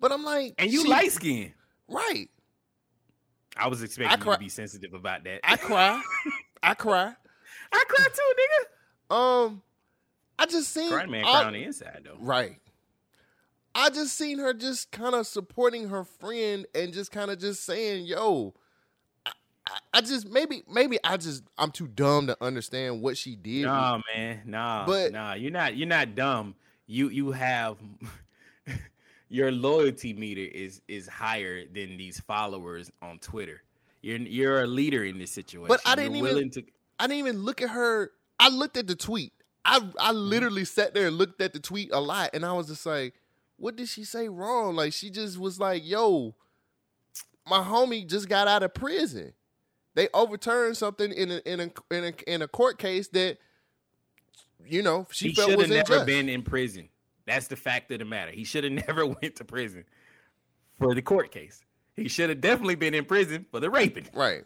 But 0.00 0.12
I'm 0.12 0.24
like, 0.24 0.54
And 0.58 0.70
you 0.72 0.82
she- 0.82 0.88
light 0.88 1.12
skinned. 1.12 1.52
right? 1.88 2.28
I 3.56 3.68
was 3.68 3.82
expecting 3.82 4.18
you 4.18 4.24
cry- 4.24 4.34
to 4.36 4.40
be 4.40 4.48
sensitive 4.48 4.94
about 4.94 5.24
that. 5.24 5.40
I 5.44 5.56
cry, 5.56 6.00
I 6.62 6.74
cry. 6.74 7.12
I 7.72 7.84
cry 7.88 8.06
too, 8.06 8.34
nigga. 9.10 9.14
Um, 9.14 9.62
I 10.42 10.46
just 10.46 10.70
seen 10.72 10.90
Crying 10.90 11.10
man 11.10 11.24
I- 11.24 11.30
cry 11.30 11.44
on 11.44 11.52
the 11.52 11.62
inside 11.62 12.02
though. 12.04 12.16
Right. 12.18 12.58
I 13.74 13.88
just 13.90 14.18
seen 14.18 14.38
her 14.38 14.52
just 14.52 14.90
kind 14.90 15.14
of 15.14 15.26
supporting 15.26 15.88
her 15.88 16.04
friend 16.04 16.66
and 16.74 16.92
just 16.92 17.10
kind 17.12 17.30
of 17.30 17.38
just 17.38 17.64
saying, 17.64 18.04
"Yo, 18.06 18.52
I, 19.24 19.30
I, 19.66 19.78
I 19.94 20.00
just 20.00 20.28
maybe 20.28 20.62
maybe 20.70 20.98
I 21.04 21.16
just 21.16 21.44
I'm 21.56 21.70
too 21.70 21.86
dumb 21.86 22.26
to 22.26 22.36
understand 22.42 23.00
what 23.00 23.16
she 23.16 23.36
did. 23.36 23.64
Nah, 23.64 24.00
man, 24.14 24.42
nah, 24.44 24.84
But- 24.84 25.12
nah. 25.12 25.34
You're 25.34 25.52
not. 25.52 25.76
You're 25.76 25.88
not 25.88 26.14
dumb. 26.14 26.54
You 26.86 27.08
you 27.08 27.30
have 27.30 27.78
your 29.28 29.50
loyalty 29.52 30.12
meter 30.12 30.42
is 30.42 30.82
is 30.88 31.06
higher 31.08 31.64
than 31.64 31.96
these 31.96 32.20
followers 32.20 32.90
on 33.00 33.18
Twitter. 33.20 33.62
You're 34.02 34.18
you're 34.18 34.62
a 34.62 34.66
leader 34.66 35.04
in 35.04 35.18
this 35.18 35.30
situation. 35.30 35.68
But 35.68 35.80
I 35.86 35.94
didn't 35.94 36.16
You're 36.16 36.28
even- 36.36 36.50
to. 36.50 36.64
I 36.98 37.06
didn't 37.06 37.20
even 37.20 37.42
look 37.42 37.62
at 37.62 37.70
her. 37.70 38.10
I 38.38 38.48
looked 38.50 38.76
at 38.76 38.86
the 38.86 38.94
tweet. 38.96 39.32
I 39.64 39.76
I 39.76 40.10
mm-hmm. 40.10 40.18
literally 40.18 40.64
sat 40.64 40.94
there 40.94 41.06
and 41.06 41.16
looked 41.16 41.40
at 41.40 41.52
the 41.52 41.60
tweet 41.60 41.90
a 41.92 42.00
lot, 42.00 42.30
and 42.34 42.44
I 42.44 42.52
was 42.52 42.68
just 42.68 42.84
like, 42.86 43.14
"What 43.56 43.76
did 43.76 43.88
she 43.88 44.04
say 44.04 44.28
wrong?" 44.28 44.76
Like 44.76 44.92
she 44.92 45.10
just 45.10 45.38
was 45.38 45.60
like, 45.60 45.86
"Yo, 45.86 46.34
my 47.48 47.62
homie 47.62 48.06
just 48.08 48.28
got 48.28 48.48
out 48.48 48.62
of 48.62 48.74
prison. 48.74 49.32
They 49.94 50.08
overturned 50.14 50.76
something 50.76 51.12
in 51.12 51.30
a 51.30 51.36
in 51.44 51.60
a 51.60 51.70
in 51.94 52.04
a, 52.04 52.32
in 52.32 52.42
a 52.42 52.48
court 52.48 52.78
case 52.78 53.08
that 53.08 53.38
you 54.64 54.82
know 54.82 55.06
she 55.10 55.28
He 55.28 55.34
felt 55.34 55.50
should 55.50 55.58
was 55.58 55.66
have 55.68 55.76
never 55.76 55.92
unjust." 55.94 56.06
been 56.06 56.28
in 56.28 56.42
prison. 56.42 56.88
That's 57.26 57.46
the 57.46 57.56
fact 57.56 57.90
of 57.92 58.00
the 58.00 58.04
matter. 58.04 58.32
He 58.32 58.44
should 58.44 58.64
have 58.64 58.72
never 58.88 59.06
went 59.06 59.36
to 59.36 59.44
prison 59.44 59.84
for 60.78 60.94
the 60.94 61.02
court 61.02 61.30
case. 61.30 61.62
He 61.94 62.08
should 62.08 62.30
have 62.30 62.40
definitely 62.40 62.74
been 62.74 62.94
in 62.94 63.04
prison 63.04 63.46
for 63.50 63.60
the 63.60 63.70
raping. 63.70 64.08
right, 64.14 64.44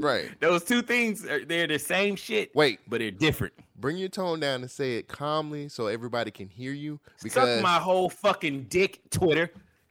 right. 0.00 0.30
Those 0.40 0.64
two 0.64 0.82
things 0.82 1.24
are 1.26 1.44
they're 1.44 1.66
the 1.66 1.78
same 1.78 2.16
shit. 2.16 2.54
Wait, 2.54 2.80
but 2.88 2.98
they're 2.98 3.10
different. 3.10 3.54
bring 3.76 3.96
your 3.96 4.08
tone 4.08 4.40
down 4.40 4.62
and 4.62 4.70
say 4.70 4.96
it 4.96 5.08
calmly 5.08 5.68
so 5.68 5.86
everybody 5.86 6.30
can 6.30 6.48
hear 6.48 6.72
you. 6.72 7.00
Suck 7.16 7.22
Because 7.22 7.62
my 7.62 7.78
whole 7.78 8.08
fucking 8.10 8.64
dick, 8.64 9.00
Twitter, 9.10 9.50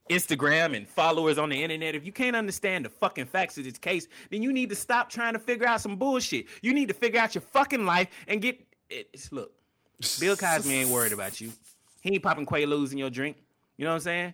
Instagram, 0.10 0.76
and 0.76 0.88
followers 0.88 1.38
on 1.38 1.50
the 1.50 1.64
internet. 1.64 1.96
If 1.96 2.06
you 2.06 2.12
can't 2.12 2.36
understand 2.36 2.86
the 2.86 2.90
fucking 2.90 3.26
facts 3.26 3.58
of 3.58 3.64
this 3.64 3.78
case, 3.78 4.08
then 4.32 4.42
you 4.42 4.52
need 4.52 4.70
to 4.70 4.76
stop 4.76 5.10
trying 5.10 5.34
to 5.34 5.40
figure 5.40 5.68
out 5.68 5.82
some 5.82 5.96
bullshit. 5.96 6.48
You 6.62 6.74
need 6.74 6.88
to 6.88 6.94
figure 6.94 7.20
out 7.20 7.36
your 7.36 7.42
fucking 7.42 7.86
life 7.86 8.10
and 8.28 8.42
get. 8.42 8.60
It's 8.90 9.32
look, 9.32 9.52
Bill 10.20 10.36
Cosby 10.36 10.74
ain't 10.74 10.90
worried 10.90 11.14
about 11.14 11.40
you. 11.40 11.52
He 12.02 12.14
ain't 12.14 12.24
popping 12.24 12.46
Quaaludes 12.46 12.92
in 12.92 12.98
your 12.98 13.10
drink. 13.10 13.38
You 13.78 13.86
know 13.86 13.92
what 13.92 13.96
I'm 13.96 14.02
saying? 14.02 14.34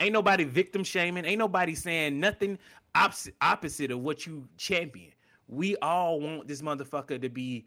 Ain't 0.00 0.12
nobody 0.12 0.42
victim 0.44 0.82
shaming. 0.82 1.24
Ain't 1.24 1.38
nobody 1.38 1.74
saying 1.76 2.18
nothing 2.18 2.58
opposite, 2.94 3.34
opposite 3.40 3.90
of 3.90 4.00
what 4.00 4.26
you 4.26 4.48
champion. 4.56 5.12
We 5.48 5.76
all 5.76 6.20
want 6.20 6.48
this 6.48 6.62
motherfucker 6.62 7.20
to 7.20 7.28
be 7.28 7.66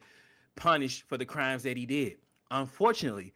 punished 0.56 1.04
for 1.08 1.18
the 1.18 1.26
crimes 1.26 1.64
that 1.64 1.78
he 1.78 1.86
did. 1.86 2.18
Unfortunately, 2.52 3.34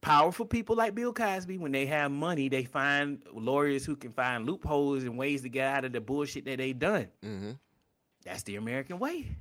powerful 0.00 0.44
people 0.44 0.76
like 0.76 0.94
Bill 0.94 1.12
Cosby, 1.12 1.58
when 1.58 1.72
they 1.72 1.86
have 1.86 2.10
money, 2.10 2.48
they 2.48 2.64
find 2.64 3.22
lawyers 3.32 3.84
who 3.84 3.96
can 3.96 4.12
find 4.12 4.46
loopholes 4.46 5.04
and 5.04 5.16
ways 5.16 5.42
to 5.42 5.48
get 5.48 5.66
out 5.66 5.84
of 5.84 5.92
the 5.92 6.00
bullshit 6.00 6.44
that 6.44 6.58
they 6.58 6.72
done. 6.72 7.08
Mhm. 7.22 7.58
That's 8.24 8.42
the 8.42 8.56
American 8.56 8.98
way. 8.98 9.36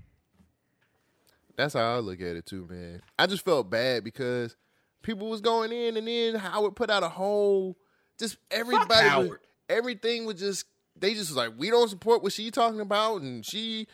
That's 1.55 1.73
how 1.73 1.95
I 1.95 1.99
look 1.99 2.19
at 2.21 2.35
it 2.35 2.45
too, 2.45 2.65
man. 2.69 3.01
I 3.19 3.27
just 3.27 3.45
felt 3.45 3.69
bad 3.69 4.03
because 4.03 4.55
people 5.03 5.29
was 5.29 5.41
going 5.41 5.71
in, 5.71 5.97
and 5.97 6.07
then 6.07 6.35
Howard 6.35 6.75
put 6.75 6.89
out 6.89 7.03
a 7.03 7.09
whole, 7.09 7.77
just 8.17 8.37
everybody, 8.49 9.29
was, 9.29 9.37
everything 9.69 10.25
was 10.25 10.39
just 10.39 10.65
they 10.95 11.13
just 11.13 11.29
was 11.29 11.37
like, 11.37 11.53
we 11.57 11.69
don't 11.69 11.89
support 11.89 12.23
what 12.23 12.33
she 12.33 12.51
talking 12.51 12.79
about, 12.79 13.21
and 13.21 13.45
she, 13.45 13.87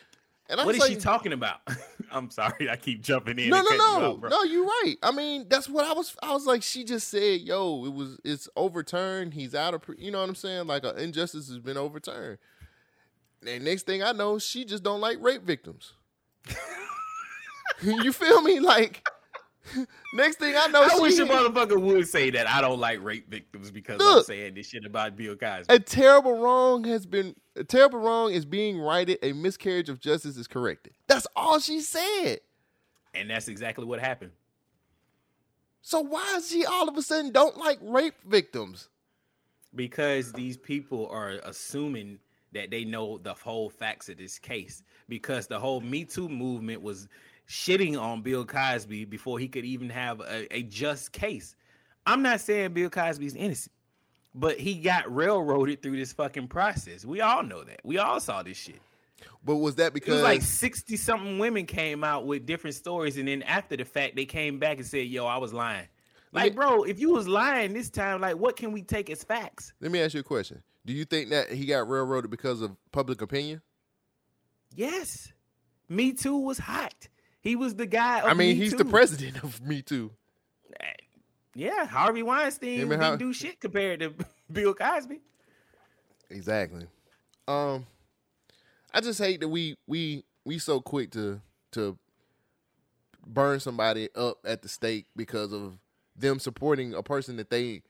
and 0.48 0.60
I 0.60 0.64
What 0.64 0.74
was 0.74 0.80
like, 0.80 0.90
she 0.90 0.96
talking 0.96 1.32
about? 1.32 1.60
I'm 2.12 2.30
sorry, 2.30 2.68
I 2.68 2.76
keep 2.76 3.02
jumping 3.02 3.38
in. 3.38 3.50
No, 3.50 3.62
no, 3.62 3.68
cutting 3.68 3.80
you 3.80 4.20
no, 4.22 4.28
no. 4.28 4.42
You're 4.42 4.64
right. 4.64 4.96
I 5.02 5.12
mean, 5.12 5.46
that's 5.48 5.68
what 5.68 5.84
I 5.84 5.92
was. 5.92 6.14
I 6.22 6.32
was 6.32 6.46
like, 6.46 6.62
she 6.62 6.84
just 6.84 7.08
said, 7.08 7.40
"Yo, 7.40 7.84
it 7.84 7.92
was, 7.92 8.18
it's 8.24 8.48
overturned. 8.56 9.34
He's 9.34 9.54
out 9.54 9.74
of, 9.74 9.82
pre-" 9.82 9.96
you 9.98 10.10
know 10.10 10.20
what 10.20 10.28
I'm 10.28 10.34
saying? 10.34 10.66
Like 10.66 10.84
an 10.84 10.98
injustice 10.98 11.48
has 11.48 11.58
been 11.58 11.76
overturned." 11.76 12.38
And 13.46 13.64
next 13.64 13.86
thing 13.86 14.02
I 14.02 14.12
know, 14.12 14.38
she 14.38 14.64
just 14.64 14.82
don't 14.82 15.00
like 15.00 15.18
rape 15.20 15.42
victims. 15.42 15.94
you 17.82 18.12
feel 18.12 18.42
me? 18.42 18.60
Like, 18.60 19.08
next 20.14 20.38
thing 20.38 20.54
I 20.56 20.66
know, 20.68 20.82
I 20.82 20.98
wish 21.00 21.18
a 21.18 21.24
motherfucker 21.24 21.80
would 21.80 22.08
say 22.08 22.30
that 22.30 22.48
I 22.48 22.60
don't 22.60 22.78
like 22.78 23.02
rape 23.02 23.30
victims 23.30 23.70
because 23.70 24.00
I'm 24.02 24.22
saying 24.22 24.54
this 24.54 24.68
shit 24.68 24.84
about 24.84 25.16
Bill 25.16 25.36
Cosby. 25.36 25.72
a 25.74 25.78
terrible 25.78 26.38
wrong 26.38 26.84
has 26.84 27.06
been 27.06 27.34
a 27.56 27.64
terrible 27.64 27.98
wrong 27.98 28.32
is 28.32 28.44
being 28.44 28.80
righted. 28.80 29.18
A 29.22 29.32
miscarriage 29.32 29.88
of 29.88 30.00
justice 30.00 30.36
is 30.36 30.46
corrected. 30.46 30.94
That's 31.06 31.26
all 31.36 31.58
she 31.58 31.80
said. 31.80 32.40
And 33.14 33.28
that's 33.28 33.48
exactly 33.48 33.84
what 33.84 34.00
happened. 34.00 34.32
So 35.82 36.00
why 36.00 36.36
is 36.36 36.48
she 36.48 36.64
all 36.64 36.88
of 36.88 36.96
a 36.96 37.02
sudden 37.02 37.32
don't 37.32 37.56
like 37.56 37.78
rape 37.82 38.14
victims? 38.26 38.88
because 39.74 40.32
these 40.32 40.56
people 40.56 41.08
are 41.10 41.40
assuming 41.44 42.18
that 42.52 42.70
they 42.70 42.84
know 42.84 43.18
the 43.18 43.34
whole 43.34 43.70
facts 43.70 44.08
of 44.08 44.18
this 44.18 44.38
case 44.38 44.82
because 45.08 45.46
the 45.46 45.58
whole 45.58 45.80
me 45.80 46.04
too 46.04 46.28
movement 46.28 46.82
was 46.82 47.08
shitting 47.50 48.00
on 48.00 48.22
bill 48.22 48.44
cosby 48.44 49.04
before 49.04 49.38
he 49.38 49.48
could 49.48 49.64
even 49.64 49.90
have 49.90 50.20
a, 50.20 50.56
a 50.56 50.62
just 50.62 51.10
case 51.10 51.56
i'm 52.06 52.22
not 52.22 52.38
saying 52.40 52.72
bill 52.72 52.88
cosby's 52.88 53.34
innocent 53.34 53.72
but 54.34 54.56
he 54.58 54.74
got 54.76 55.12
railroaded 55.12 55.82
through 55.82 55.96
this 55.96 56.12
fucking 56.12 56.46
process 56.46 57.04
we 57.04 57.20
all 57.20 57.42
know 57.42 57.64
that 57.64 57.80
we 57.82 57.98
all 57.98 58.20
saw 58.20 58.40
this 58.44 58.56
shit 58.56 58.80
But 59.44 59.56
was 59.56 59.74
that 59.74 59.92
because 59.92 60.14
was 60.14 60.22
like 60.22 60.42
60 60.42 60.96
something 60.96 61.38
women 61.40 61.66
came 61.66 62.04
out 62.04 62.24
with 62.24 62.46
different 62.46 62.76
stories 62.76 63.16
and 63.18 63.26
then 63.26 63.42
after 63.42 63.76
the 63.76 63.84
fact 63.84 64.14
they 64.14 64.26
came 64.26 64.60
back 64.60 64.76
and 64.76 64.86
said 64.86 65.08
yo 65.08 65.26
i 65.26 65.36
was 65.36 65.52
lying 65.52 65.88
like 66.32 66.52
me- 66.52 66.56
bro 66.56 66.84
if 66.84 67.00
you 67.00 67.10
was 67.12 67.26
lying 67.26 67.72
this 67.72 67.90
time 67.90 68.20
like 68.20 68.36
what 68.36 68.56
can 68.56 68.70
we 68.70 68.82
take 68.82 69.10
as 69.10 69.24
facts 69.24 69.72
Let 69.80 69.90
me 69.90 70.00
ask 70.00 70.14
you 70.14 70.20
a 70.20 70.22
question. 70.22 70.62
Do 70.86 70.92
you 70.92 71.04
think 71.04 71.28
that 71.30 71.50
he 71.50 71.66
got 71.66 71.88
railroaded 71.88 72.30
because 72.30 72.62
of 72.62 72.74
public 72.90 73.20
opinion? 73.20 73.60
Yes. 74.74 75.32
Me 75.90 76.12
Too 76.12 76.38
was 76.38 76.56
hot. 76.58 77.08
He 77.40 77.56
was 77.56 77.74
the 77.74 77.86
guy. 77.86 78.20
Of 78.20 78.26
I 78.26 78.34
mean, 78.34 78.50
Me 78.50 78.54
he's 78.54 78.72
Too. 78.72 78.78
the 78.78 78.84
president 78.84 79.42
of 79.42 79.60
Me 79.66 79.82
Too. 79.82 80.10
Yeah, 81.54 81.84
Harvey 81.86 82.22
Weinstein 82.22 82.78
didn't 82.88 83.00
Har- 83.00 83.16
do 83.16 83.32
shit 83.32 83.60
compared 83.60 84.00
to 84.00 84.14
Bill 84.52 84.72
Cosby. 84.72 85.20
Exactly. 86.30 86.86
Um, 87.48 87.86
I 88.94 89.00
just 89.00 89.18
hate 89.18 89.40
that 89.40 89.48
we 89.48 89.76
we 89.86 90.24
we 90.44 90.58
so 90.58 90.80
quick 90.80 91.10
to 91.12 91.40
to 91.72 91.98
burn 93.26 93.58
somebody 93.60 94.08
up 94.14 94.38
at 94.44 94.62
the 94.62 94.68
stake 94.68 95.06
because 95.16 95.52
of 95.52 95.78
them 96.16 96.38
supporting 96.38 96.94
a 96.94 97.02
person 97.02 97.36
that 97.36 97.50
they 97.50 97.82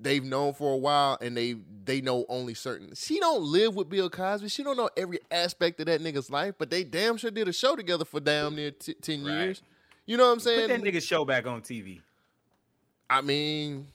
they've 0.00 0.24
known 0.24 0.54
for 0.54 0.72
a 0.74 0.76
while 0.76 1.18
and 1.20 1.36
they 1.36 1.56
they 1.84 2.00
know 2.00 2.24
only 2.28 2.54
certain. 2.54 2.94
She 2.94 3.18
don't 3.20 3.42
live 3.42 3.74
with 3.74 3.88
Bill 3.88 4.08
Cosby. 4.10 4.48
She 4.48 4.62
don't 4.62 4.76
know 4.76 4.90
every 4.96 5.18
aspect 5.30 5.80
of 5.80 5.86
that 5.86 6.00
nigga's 6.00 6.30
life, 6.30 6.54
but 6.58 6.70
they 6.70 6.84
damn 6.84 7.16
sure 7.16 7.30
did 7.30 7.48
a 7.48 7.52
show 7.52 7.76
together 7.76 8.04
for 8.04 8.20
damn 8.20 8.54
near 8.56 8.70
t- 8.70 8.94
ten 8.94 9.24
Right. 9.24 9.32
years. 9.44 9.62
You 10.06 10.16
know 10.16 10.26
what 10.26 10.32
I'm 10.32 10.40
saying? 10.40 10.68
Put 10.68 10.82
that 10.82 10.92
nigga 10.92 11.02
show 11.02 11.24
back 11.24 11.46
on 11.46 11.60
TV. 11.62 12.00
I 13.10 13.20
mean, 13.22 13.88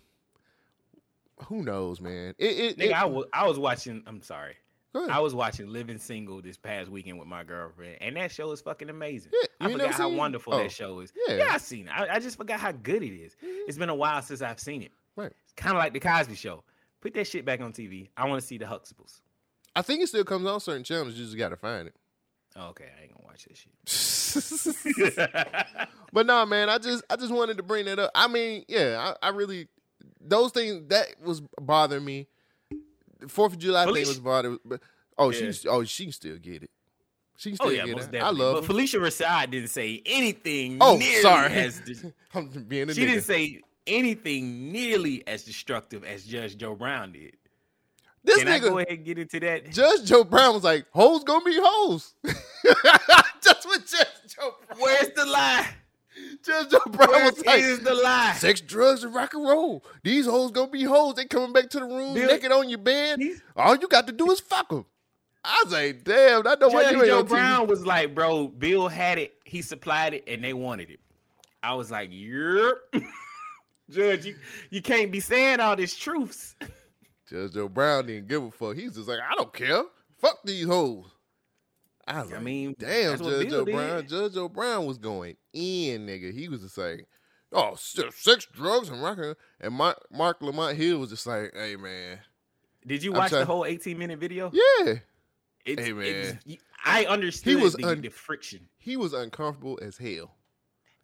who 1.47 1.63
knows, 1.63 1.99
man? 2.01 2.33
It, 2.37 2.45
it, 2.45 2.77
Nigga, 2.77 2.85
it- 2.85 2.93
I 2.93 3.05
was 3.05 3.25
I 3.33 3.47
was 3.47 3.59
watching. 3.59 4.03
I'm 4.07 4.21
sorry. 4.21 4.55
I 5.09 5.19
was 5.21 5.33
watching 5.33 5.69
Living 5.73 5.97
Single 5.97 6.39
this 6.43 6.55
past 6.55 6.87
weekend 6.87 7.17
with 7.17 7.27
my 7.27 7.43
girlfriend, 7.43 7.97
and 7.99 8.15
that 8.15 8.31
show 8.31 8.51
is 8.51 8.61
fucking 8.61 8.91
amazing. 8.91 9.31
Yeah, 9.33 9.47
I 9.59 9.67
you 9.69 9.71
forgot 9.79 9.91
how 9.95 10.11
it? 10.11 10.15
wonderful 10.15 10.53
Oh, 10.53 10.59
that 10.59 10.71
show 10.71 10.99
is. 10.99 11.11
yeah. 11.27 11.37
Yeah, 11.37 11.47
I 11.49 11.57
seen 11.57 11.87
it. 11.87 11.91
I, 11.91 12.17
I 12.17 12.19
just 12.19 12.37
forgot 12.37 12.59
how 12.59 12.73
good 12.73 13.01
it 13.01 13.07
is. 13.11 13.33
Mm-hmm. 13.43 13.47
It's 13.67 13.77
been 13.79 13.89
a 13.89 13.95
while 13.95 14.21
since 14.21 14.43
I've 14.43 14.59
seen 14.59 14.83
it. 14.83 14.91
right. 15.15 15.31
Kind 15.55 15.75
of 15.75 15.79
like 15.79 15.93
the 15.93 15.99
Cosby 15.99 16.35
Show. 16.35 16.63
Put 17.01 17.13
that 17.15 17.27
shit 17.27 17.45
back 17.45 17.61
on 17.61 17.73
TV. 17.73 18.09
I 18.15 18.27
want 18.27 18.41
to 18.41 18.47
see 18.47 18.57
the 18.57 18.65
Huxtables. 18.65 19.21
I 19.75 19.81
think 19.81 20.01
it 20.01 20.07
still 20.07 20.23
comes 20.23 20.45
on 20.45 20.59
certain 20.59 20.83
channels. 20.83 21.15
You 21.15 21.25
just 21.25 21.37
gotta 21.37 21.57
find 21.57 21.87
it. 21.87 21.95
Oh, 22.55 22.67
okay, 22.67 22.85
I 22.97 23.03
ain't 23.03 23.13
gonna 23.13 23.25
watch 23.25 23.45
that 23.45 23.57
shit. 23.57 23.73
but 26.13 26.25
no, 26.25 26.45
man, 26.45 26.69
I 26.69 26.77
just 26.77 27.03
I 27.09 27.15
just 27.15 27.31
wanted 27.33 27.57
to 27.57 27.63
bring 27.63 27.85
that 27.85 27.99
up. 27.99 28.11
I 28.15 28.27
mean, 28.27 28.63
yeah, 28.67 29.13
I, 29.21 29.27
I 29.27 29.29
really 29.31 29.67
those 30.21 30.51
things 30.51 30.83
that 30.89 31.07
was 31.23 31.41
bothering 31.59 32.05
me. 32.05 32.27
The 33.19 33.27
Fourth 33.27 33.53
of 33.53 33.59
July 33.59 33.85
thing 33.85 33.95
Phylicia- 33.95 34.07
was 34.07 34.19
bothering, 34.19 34.59
but 34.65 34.81
oh, 35.17 35.31
Yeah. 35.31 35.51
she 35.51 35.67
oh 35.67 35.83
she 35.83 36.03
can 36.05 36.11
still 36.13 36.37
get 36.37 36.63
it. 36.63 36.69
She 37.37 37.49
can 37.51 37.57
oh, 37.61 37.65
still 37.65 37.67
Oh 37.69 37.71
yeah, 37.71 37.85
get 37.85 37.91
it. 37.97 38.11
definitely. 38.11 38.19
I 38.19 38.29
love 38.29 38.67
but. 38.67 38.75
Phylicia 38.75 38.99
Rashad 39.01 39.49
didn't 39.51 39.69
say 39.69 40.01
anything. 40.05 40.77
Oh, 40.79 40.99
sorry. 41.21 41.51
As 41.53 41.79
de- 41.85 42.13
I'm 42.35 42.47
being 42.67 42.89
a 42.89 42.93
she 42.93 43.01
nigga. 43.01 43.07
didn't 43.07 43.23
say 43.23 43.61
anything 43.87 44.71
nearly 44.71 45.25
as 45.27 45.43
destructive 45.43 46.03
as 46.03 46.25
Judge 46.25 46.57
Joe 46.57 46.75
Brown 46.75 47.11
did. 47.11 47.35
this 48.23 48.37
Can 48.39 48.47
I 48.47 48.59
go 48.59 48.77
ahead 48.77 48.91
and 48.91 49.05
get 49.05 49.17
into 49.17 49.39
that? 49.41 49.71
Judge 49.71 50.05
Joe 50.05 50.23
Brown 50.23 50.53
was 50.53 50.63
like, 50.63 50.85
"Hoes 50.91 51.23
gonna 51.23 51.45
be 51.45 51.57
hoes." 51.61 52.13
That's 52.23 53.65
what 53.65 53.85
Judge 53.85 54.07
Joe 54.35 54.55
Brown. 54.67 54.79
Where's 54.79 55.09
the 55.09 55.25
lie? 55.25 55.67
Judge 56.45 56.69
Joe 56.69 56.79
Brown 56.91 57.09
Where 57.09 57.25
was 57.31 57.45
like, 57.45 57.61
is 57.61 57.79
the 57.79 57.93
lie? 57.93 58.33
Sex, 58.37 58.61
drugs, 58.61 59.03
and 59.03 59.13
rock 59.15 59.33
and 59.33 59.43
roll. 59.43 59.83
These 60.03 60.25
hoes 60.25 60.51
gonna 60.51 60.69
be 60.69 60.83
hoes. 60.83 61.15
They 61.15 61.25
coming 61.25 61.53
back 61.53 61.69
to 61.71 61.79
the 61.79 61.85
room 61.85 62.13
Bill- 62.13 62.27
naked 62.27 62.51
on 62.51 62.69
your 62.69 62.79
bed. 62.79 63.19
All 63.55 63.75
you 63.75 63.87
got 63.87 64.07
to 64.07 64.13
do 64.13 64.31
is 64.31 64.39
fuck 64.39 64.69
them. 64.69 64.85
I 65.45 65.61
was 65.65 65.73
like, 65.73 66.03
damn, 66.05 66.47
I 66.47 66.55
know 66.55 66.69
why 66.69 66.89
you 66.89 66.97
ain't 66.99 67.05
Joe 67.07 67.19
on 67.19 67.25
TV. 67.25 67.29
Brown 67.29 67.67
was 67.67 67.85
like, 67.85 68.15
bro, 68.15 68.47
Bill 68.47 68.87
had 68.87 69.17
it, 69.17 69.33
he 69.43 69.61
supplied 69.61 70.13
it, 70.13 70.23
and 70.25 70.41
they 70.41 70.53
wanted 70.53 70.89
it. 70.89 71.01
I 71.61 71.73
was 71.73 71.91
like, 71.91 72.09
yep. 72.11 72.75
Judge, 73.93 74.25
you, 74.25 74.35
you 74.69 74.81
can't 74.81 75.11
be 75.11 75.19
saying 75.19 75.59
all 75.59 75.75
this 75.75 75.95
truths. 75.95 76.55
Judge 77.29 77.53
Joe 77.53 77.67
Brown 77.69 78.07
didn't 78.07 78.27
give 78.27 78.43
a 78.43 78.51
fuck. 78.51 78.75
He's 78.75 78.95
just 78.95 79.07
like, 79.07 79.19
I 79.19 79.35
don't 79.35 79.53
care. 79.53 79.83
Fuck 80.19 80.39
these 80.43 80.65
hoes. 80.65 81.05
I 82.05 82.21
was 82.21 82.31
I 82.31 82.35
like, 82.35 82.43
mean, 82.43 82.75
damn, 82.77 83.17
Judge 83.17 83.49
Joe 83.49 83.59
O'Brien. 83.61 83.97
did. 84.01 84.09
Judge 84.09 84.35
O'Brien 84.37 84.85
was 84.85 84.97
going 84.97 85.37
in, 85.53 86.05
nigga. 86.05 86.33
He 86.33 86.49
was 86.49 86.61
just 86.61 86.77
like, 86.77 87.07
oh, 87.53 87.75
se- 87.77 88.09
sex, 88.15 88.45
drugs, 88.53 88.89
and 88.89 89.01
rock. 89.01 89.17
and- 89.19 89.35
And 89.61 89.73
Mark, 89.73 90.41
Lamont 90.41 90.75
Hill 90.77 90.97
was 90.99 91.09
just 91.11 91.25
like, 91.25 91.51
hey, 91.55 91.75
man. 91.77 92.19
Did 92.85 93.03
you 93.03 93.13
watch 93.13 93.29
trying- 93.29 93.41
the 93.41 93.45
whole 93.45 93.63
18 93.65 93.97
minute 93.97 94.19
video? 94.19 94.51
Yeah. 94.53 94.95
It's, 95.65 95.81
Hey, 95.81 95.91
it's- 95.91 96.37
man. 96.45 96.57
I 96.85 97.05
understood 97.05 97.55
he 97.57 97.63
was 97.63 97.75
the, 97.75 97.85
un- 97.87 98.01
the 98.01 98.09
friction. 98.09 98.67
He 98.77 98.97
was 98.97 99.13
uncomfortable 99.13 99.79
as 99.81 99.97
hell. 99.97 100.35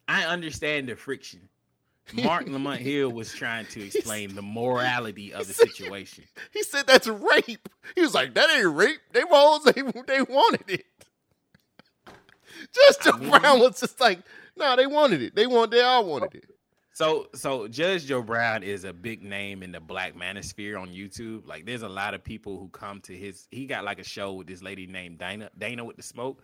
I 0.10 0.26
understand 0.26 0.90
the 0.90 0.98
friction. 0.98 1.48
Mark 2.14 2.48
Lamont 2.48 2.80
Hill 2.80 3.12
was 3.12 3.34
trying 3.34 3.66
to 3.68 3.86
explain 3.86 4.36
the 4.36 4.42
morality 4.42 5.34
of 5.34 5.48
the 5.48 5.54
situation. 5.54 6.24
He 6.54 6.64
said 6.64 6.88
that's 6.88 7.08
rape. 7.08 7.70
He 7.96 8.02
was 8.02 8.14
like, 8.14 8.34
that 8.36 8.50
ain't 8.50 8.76
rape. 8.76 9.00
They 9.12 9.24
was 9.24 9.64
they, 9.64 9.82
they 9.82 10.22
wanted 10.22 10.70
it. 10.70 10.86
Judge 12.74 13.04
Joe 13.04 13.12
I 13.14 13.18
mean- 13.20 13.30
Brown 13.30 13.60
was 13.60 13.80
just 13.80 14.00
like, 14.00 14.20
no, 14.58 14.76
they 14.76 14.88
wanted 14.88 15.22
it. 15.22 15.36
They 15.36 15.48
want 15.48 15.72
they 15.72 15.82
all 15.82 16.06
wanted 16.06 16.36
it. 16.36 16.46
So, 16.94 17.28
so 17.34 17.70
Judge 17.70 18.08
Joe 18.08 18.22
Brown 18.22 18.62
is 18.62 18.84
a 18.84 18.92
big 18.92 19.24
name 19.24 19.64
in 19.64 19.72
the 19.72 19.80
Black 19.80 20.16
Manosphere 20.18 20.78
on 20.78 20.90
YouTube. 20.90 21.48
Like, 21.48 21.66
there's 21.66 21.82
a 21.82 21.88
lot 21.88 22.14
of 22.14 22.26
people 22.26 22.60
who 22.60 22.68
come 22.68 23.00
to 23.02 23.16
his. 23.16 23.48
He 23.52 23.68
got 23.68 23.86
like 23.86 24.00
a 24.00 24.04
show 24.04 24.34
with 24.34 24.48
this 24.48 24.62
lady 24.62 24.86
named 24.86 25.18
Dana, 25.18 25.50
Dana 25.58 25.86
with 25.86 25.96
the 25.96 26.04
smoke, 26.04 26.44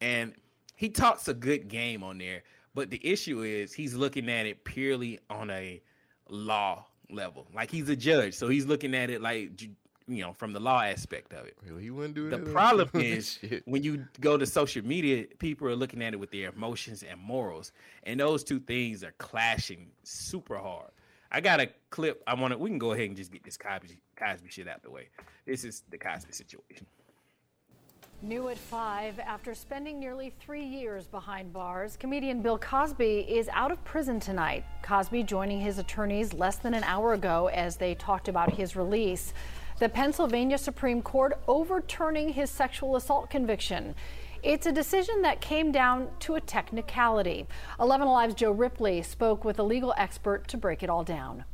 and 0.00 0.34
he 0.74 0.88
talks 0.88 1.28
a 1.28 1.34
good 1.34 1.68
game 1.68 2.02
on 2.02 2.18
there. 2.18 2.42
But 2.74 2.90
the 2.90 3.00
issue 3.06 3.42
is 3.42 3.72
he's 3.72 3.94
looking 3.94 4.30
at 4.30 4.46
it 4.46 4.64
purely 4.64 5.18
on 5.28 5.50
a 5.50 5.82
law 6.28 6.84
level. 7.10 7.46
Like 7.54 7.70
he's 7.70 7.88
a 7.88 7.96
judge, 7.96 8.34
so 8.34 8.48
he's 8.48 8.66
looking 8.66 8.94
at 8.94 9.10
it 9.10 9.20
like 9.20 9.60
you 10.08 10.22
know 10.22 10.32
from 10.32 10.52
the 10.52 10.60
law 10.60 10.82
aspect 10.82 11.32
of 11.32 11.46
it. 11.46 11.56
Well, 11.68 11.78
he 11.78 11.90
wouldn't 11.90 12.14
do 12.14 12.30
The 12.30 12.38
problem 12.38 12.88
is 12.94 13.38
when 13.66 13.82
you 13.82 14.06
go 14.20 14.36
to 14.36 14.46
social 14.46 14.84
media, 14.84 15.26
people 15.38 15.68
are 15.68 15.76
looking 15.76 16.02
at 16.02 16.14
it 16.14 16.16
with 16.16 16.30
their 16.30 16.48
emotions 16.50 17.02
and 17.02 17.20
morals, 17.20 17.72
and 18.04 18.18
those 18.20 18.42
two 18.42 18.60
things 18.60 19.04
are 19.04 19.14
clashing 19.18 19.88
super 20.02 20.56
hard. 20.56 20.90
I 21.30 21.40
got 21.40 21.60
a 21.60 21.68
clip. 21.90 22.22
I 22.26 22.34
want 22.34 22.52
to. 22.52 22.58
We 22.58 22.68
can 22.68 22.78
go 22.78 22.92
ahead 22.92 23.06
and 23.06 23.16
just 23.16 23.32
get 23.32 23.42
this 23.42 23.56
Cosby, 23.56 24.00
Cosby 24.16 24.50
shit 24.50 24.68
out 24.68 24.82
the 24.82 24.90
way. 24.90 25.08
This 25.46 25.64
is 25.64 25.82
the 25.90 25.98
Cosby 25.98 26.32
situation. 26.32 26.86
New 28.24 28.50
at 28.50 28.56
5, 28.56 29.18
after 29.18 29.52
spending 29.52 29.98
nearly 29.98 30.32
three 30.38 30.64
years 30.64 31.08
behind 31.08 31.52
bars, 31.52 31.96
comedian 31.96 32.40
Bill 32.40 32.56
Cosby 32.56 33.26
is 33.28 33.48
out 33.48 33.72
of 33.72 33.82
prison 33.82 34.20
tonight. 34.20 34.64
Cosby 34.84 35.24
joining 35.24 35.60
his 35.60 35.80
attorneys 35.80 36.32
less 36.32 36.54
than 36.54 36.72
an 36.72 36.84
hour 36.84 37.14
ago 37.14 37.48
as 37.52 37.76
they 37.76 37.96
talked 37.96 38.28
about 38.28 38.52
his 38.52 38.76
release. 38.76 39.34
The 39.80 39.88
Pennsylvania 39.88 40.56
Supreme 40.56 41.02
Court 41.02 41.36
overturning 41.48 42.28
his 42.28 42.48
sexual 42.48 42.94
assault 42.94 43.28
conviction. 43.28 43.92
It's 44.44 44.66
a 44.66 44.72
decision 44.72 45.22
that 45.22 45.40
came 45.40 45.72
down 45.72 46.06
to 46.20 46.36
a 46.36 46.40
technicality. 46.40 47.48
11 47.80 48.06
Alive's 48.06 48.34
Joe 48.36 48.52
Ripley 48.52 49.02
spoke 49.02 49.44
with 49.44 49.58
a 49.58 49.64
legal 49.64 49.94
expert 49.96 50.46
to 50.46 50.56
break 50.56 50.84
it 50.84 50.90
all 50.90 51.02
down. 51.02 51.44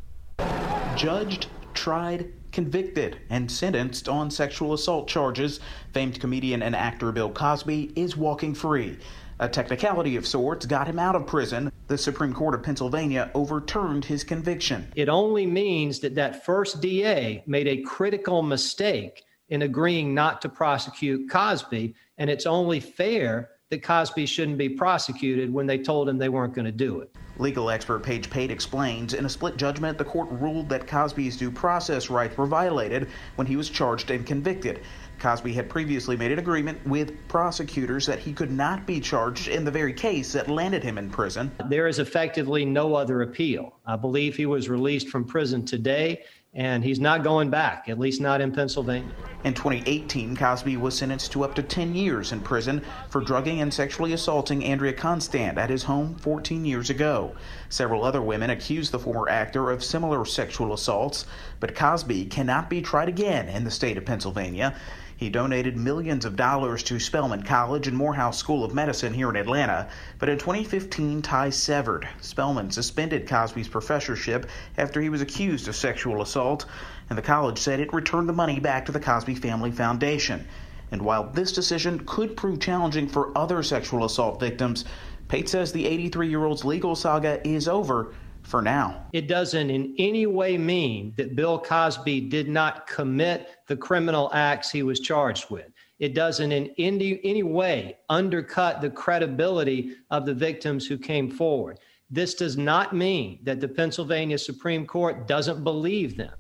judged, 0.97 1.47
tried, 1.73 2.31
convicted, 2.53 3.19
and 3.31 3.51
sentenced 3.51 4.09
on 4.09 4.31
sexual 4.31 4.73
assault 4.73 5.09
charges, 5.09 5.61
famed 5.93 6.21
comedian 6.21 6.63
and 6.63 6.75
actor 6.75 7.13
Bill 7.13 7.31
Cosby 7.31 7.93
is 7.97 8.17
walking 8.17 8.55
free. 8.55 8.99
A 9.41 9.49
technicality 9.49 10.17
of 10.17 10.27
sorts 10.27 10.67
got 10.67 10.89
him 10.89 10.99
out 10.99 11.15
of 11.15 11.27
prison. 11.27 11.71
The 11.87 11.97
Supreme 11.97 12.33
Court 12.33 12.55
of 12.55 12.63
Pennsylvania 12.63 13.31
overturned 13.35 14.05
his 14.05 14.25
conviction. 14.25 14.93
It 14.97 15.09
only 15.09 15.47
means 15.47 16.01
that 16.01 16.17
that 16.17 16.45
first 16.45 16.81
DA 16.81 17.45
made 17.47 17.69
a 17.69 17.83
critical 17.83 18.43
mistake 18.43 19.23
in 19.49 19.63
agreeing 19.63 20.13
not 20.13 20.43
to 20.43 20.49
prosecute 20.49 21.31
Cosby, 21.31 21.95
and 22.19 22.29
it's 22.29 22.47
only 22.47 22.81
fair 22.81 23.51
that 23.71 23.83
Cosby 23.83 24.27
shouldn't 24.27 24.59
be 24.59 24.69
prosecuted 24.69 25.53
when 25.53 25.67
they 25.67 25.79
told 25.79 26.09
him 26.09 26.19
they 26.19 26.29
weren't 26.29 26.55
going 26.55 26.65
to 26.65 26.73
do 26.73 27.01
it. 27.01 27.15
Legal 27.39 27.71
expert 27.71 28.03
Paige 28.03 28.29
Pate 28.31 28.51
explains 28.51 29.15
in 29.15 29.25
a 29.25 29.29
split 29.29 29.57
judgment, 29.57 29.97
the 29.97 30.05
court 30.05 30.29
ruled 30.31 30.69
that 30.69 30.89
Cosby's 30.89 31.37
due 31.37 31.51
process 31.51 32.11
rights 32.11 32.37
were 32.37 32.47
violated 32.47 33.11
when 33.37 33.47
he 33.47 33.57
was 33.57 33.71
charged 33.71 34.11
and 34.11 34.27
convicted. 34.27 34.83
Cosby 35.19 35.53
had 35.53 35.69
previously 35.69 36.17
made 36.17 36.33
an 36.33 36.39
agreement 36.39 36.85
with 36.87 37.27
prosecutors 37.29 38.07
that 38.07 38.19
he 38.19 38.33
could 38.33 38.51
not 38.51 38.87
be 38.87 39.01
charged 39.01 39.49
in 39.49 39.65
the 39.65 39.71
very 39.71 39.93
case 39.93 40.33
that 40.33 40.49
landed 40.49 40.83
him 40.83 40.99
in 40.99 41.11
prison. 41.11 41.53
There 41.69 41.89
is 41.89 41.99
effectively 41.99 42.65
no 42.65 42.95
other 42.95 43.23
appeal. 43.23 43.75
I 43.87 43.97
believe 43.97 44.37
he 44.37 44.47
was 44.47 44.69
released 44.69 45.09
from 45.09 45.25
prison 45.25 45.65
today, 45.65 46.23
and 46.55 46.83
he's 46.83 46.99
not 46.99 47.23
going 47.23 47.51
back, 47.51 47.89
at 47.89 47.99
least 47.99 48.21
not 48.21 48.41
in 48.41 48.53
Pennsylvania. 48.53 49.13
In 49.45 49.55
2018, 49.55 50.35
Cosby 50.35 50.77
was 50.77 50.97
sentenced 50.97 51.31
to 51.33 51.45
up 51.45 51.55
to 51.55 51.63
10 51.63 51.95
years 51.95 52.33
in 52.33 52.41
prison 52.41 52.83
for 53.11 53.21
drugging 53.21 53.61
and 53.61 53.73
sexually 53.73 54.13
assaulting 54.13 54.65
Andrea 54.65 54.93
Constand 54.93 55.59
at 55.59 55.71
his 55.71 55.85
home 55.85 56.17
14 56.17 56.65
years 56.65 56.91
ago. 56.91 57.35
Several 57.69 58.03
other 58.03 58.23
women 58.23 58.51
accused 58.51 58.93
the 58.93 58.99
former 58.99 59.29
actor 59.29 59.71
of 59.71 59.85
similar 59.85 60.25
sexual 60.25 60.73
assaults, 60.73 61.27
but 61.61 61.77
Cosby 61.77 62.25
cannot 62.27 62.71
be 62.71 62.83
tried 62.83 63.09
again 63.09 63.49
in 63.49 63.65
the 63.65 63.71
state 63.71 63.99
of 63.99 64.07
Pennsylvania. 64.07 64.75
He 65.19 65.31
donated 65.31 65.77
millions 65.77 66.25
of 66.25 66.37
dollars 66.37 66.85
to 66.85 67.01
Spelman 67.01 67.43
College 67.43 67.89
and 67.89 67.97
Morehouse 67.97 68.39
School 68.39 68.63
of 68.63 68.73
Medicine 68.73 69.13
here 69.13 69.29
in 69.29 69.35
Atlanta, 69.35 69.89
but 70.21 70.29
in 70.29 70.39
2015 70.39 71.23
ties 71.23 71.57
severed. 71.57 72.09
Spelman 72.21 72.71
suspended 72.71 73.29
Cosby's 73.29 73.67
professorship 73.67 74.49
after 74.77 75.01
he 75.01 75.09
was 75.09 75.21
accused 75.21 75.67
of 75.67 75.75
sexual 75.75 76.23
assault, 76.23 76.67
and 77.11 77.19
the 77.19 77.23
college 77.23 77.59
said 77.59 77.81
it 77.81 77.93
returned 77.93 78.29
the 78.29 78.33
money 78.33 78.61
back 78.61 78.87
to 78.87 78.93
the 78.93 79.01
Cosby 79.01 79.35
Family 79.35 79.73
Foundation. 79.73 80.47
And 80.93 81.03
while 81.03 81.25
this 81.25 81.51
decision 81.51 82.05
could 82.07 82.37
prove 82.37 82.61
challenging 82.61 83.09
for 83.09 83.37
other 83.37 83.65
sexual 83.65 84.05
assault 84.05 84.39
victims, 84.39 84.85
Pate 85.27 85.49
says 85.49 85.73
the 85.73 85.87
83 85.87 86.29
year 86.29 86.45
old's 86.45 86.65
legal 86.65 86.95
saga 86.95 87.45
is 87.45 87.67
over 87.67 88.15
for 88.49 88.63
now. 88.63 89.07
It 89.13 89.29
doesn't 89.29 89.71
in 89.71 89.95
any 89.99 90.27
way 90.27 90.57
mean 90.57 91.13
that 91.17 91.37
Bill 91.37 91.59
Cosby 91.59 92.23
did 92.23 92.49
not 92.49 92.87
commit 92.87 93.51
the 93.67 93.77
criminal 93.77 94.31
acts 94.33 94.71
he 94.71 94.83
was 94.83 95.01
charged 95.01 95.51
with. 95.51 95.67
It 95.99 96.15
doesn't 96.15 96.53
in 96.53 96.73
any, 96.79 97.21
any 97.25 97.43
way 97.43 97.99
undercut 98.09 98.81
the 98.81 98.91
credibility 98.91 99.97
of 100.11 100.25
the 100.25 100.35
victims 100.35 100.87
who 100.87 100.97
came 100.97 101.31
forward. 101.31 101.81
This 102.11 102.35
does 102.35 102.57
not 102.57 102.95
mean 102.95 103.41
that 103.43 103.61
the 103.61 103.69
Pennsylvania 103.69 104.39
Supreme 104.39 104.87
Court 104.87 105.29
doesn't 105.29 105.63
believe 105.63 106.17
them. 106.17 106.33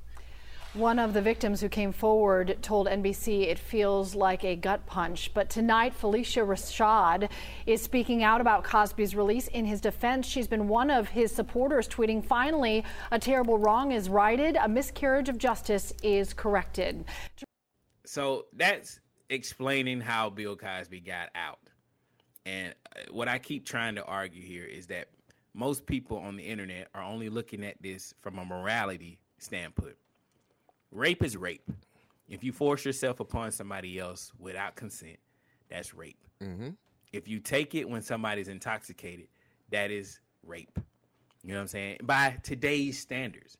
One 0.78 1.00
of 1.00 1.12
the 1.12 1.20
victims 1.20 1.60
who 1.60 1.68
came 1.68 1.90
forward 1.90 2.56
told 2.62 2.86
NBC 2.86 3.48
it 3.48 3.58
feels 3.58 4.14
like 4.14 4.44
a 4.44 4.54
gut 4.54 4.86
punch. 4.86 5.34
But 5.34 5.50
tonight, 5.50 5.92
Phylicia 6.00 6.46
Rashad 6.46 7.30
is 7.66 7.82
speaking 7.82 8.22
out 8.22 8.40
about 8.40 8.62
Cosby's 8.62 9.16
release 9.16 9.48
in 9.48 9.64
his 9.64 9.80
defense. 9.80 10.24
She's 10.24 10.46
been 10.46 10.68
one 10.68 10.88
of 10.88 11.08
his 11.08 11.32
supporters, 11.32 11.88
tweeting, 11.88 12.24
Finally, 12.24 12.84
a 13.10 13.18
terrible 13.18 13.58
wrong 13.58 13.90
is 13.90 14.08
righted, 14.08 14.54
a 14.54 14.68
miscarriage 14.68 15.28
of 15.28 15.36
justice 15.36 15.92
is 16.04 16.32
corrected. 16.32 17.04
So 18.04 18.46
that's 18.52 19.00
explaining 19.30 20.00
how 20.00 20.30
Bill 20.30 20.54
Cosby 20.54 21.00
got 21.00 21.30
out. 21.34 21.58
And 22.46 22.72
uh, 22.94 23.00
what 23.10 23.26
I 23.26 23.40
keep 23.40 23.66
trying 23.66 23.96
to 23.96 24.04
argue 24.04 24.42
here 24.42 24.64
is 24.64 24.86
that 24.86 25.08
most 25.54 25.86
people 25.86 26.18
on 26.18 26.36
the 26.36 26.44
internet 26.44 26.86
are 26.94 27.02
only 27.02 27.30
looking 27.30 27.64
at 27.64 27.82
this 27.82 28.14
from 28.20 28.38
a 28.38 28.44
morality 28.44 29.18
standpoint. 29.38 29.96
Rape 30.90 31.22
is 31.22 31.36
rape. 31.36 31.70
If 32.28 32.44
you 32.44 32.52
force 32.52 32.84
yourself 32.84 33.20
upon 33.20 33.52
somebody 33.52 33.98
else 33.98 34.32
without 34.38 34.76
consent, 34.76 35.18
that's 35.70 35.94
rape. 35.94 36.22
Mm-hmm. 36.42 36.70
If 37.12 37.26
you 37.26 37.40
take 37.40 37.74
it 37.74 37.88
when 37.88 38.02
somebody's 38.02 38.48
intoxicated, 38.48 39.28
that 39.70 39.90
is 39.90 40.20
rape. 40.42 40.78
You 41.42 41.50
know 41.50 41.56
what 41.56 41.62
I'm 41.62 41.68
saying? 41.68 41.98
By 42.02 42.36
today's 42.42 42.98
standards. 42.98 43.56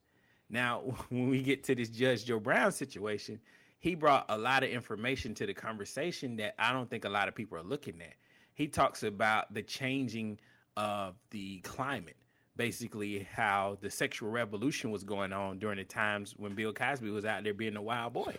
Now, 0.51 0.81
when 1.09 1.29
we 1.29 1.43
get 1.43 1.64
to 1.64 1.74
this 1.74 1.89
Judge 1.89 2.24
Joe 2.24 2.41
Brown 2.41 2.72
situation, 2.72 3.41
he 3.79 3.95
brought 3.95 4.26
a 4.29 4.37
lot 4.37 4.64
of 4.64 4.70
information 4.70 5.35
to 5.35 5.47
the 5.47 5.55
conversation 5.55 6.37
that 6.37 6.55
I 6.59 6.72
don't 6.72 6.91
think 6.91 7.05
a 7.05 7.09
lot 7.09 7.29
of 7.29 7.35
people 7.35 7.59
are 7.59 7.62
looking 7.62 8.01
at. 8.01 8.14
He 8.55 8.66
talks 8.66 9.05
about 9.05 9.55
the 9.55 9.62
changing 9.62 10.41
of 10.76 11.14
the 11.31 11.61
climate, 11.61 12.16
basically 12.59 13.27
how 13.33 13.79
the 13.81 13.91
sexual 13.91 14.29
revolution 14.29 14.91
was 14.91 15.05
going 15.05 15.33
on 15.33 15.59
during 15.59 15.79
the 15.79 15.85
times 15.85 16.35
when 16.37 16.55
Bill 16.55 16.75
Cosby 16.75 17.09
was 17.09 17.25
out 17.25 17.45
there 17.45 17.55
being 17.55 17.77
a 17.77 17.83
wild 17.83 18.13
boy. 18.13 18.37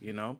You 0.00 0.14
know, 0.14 0.38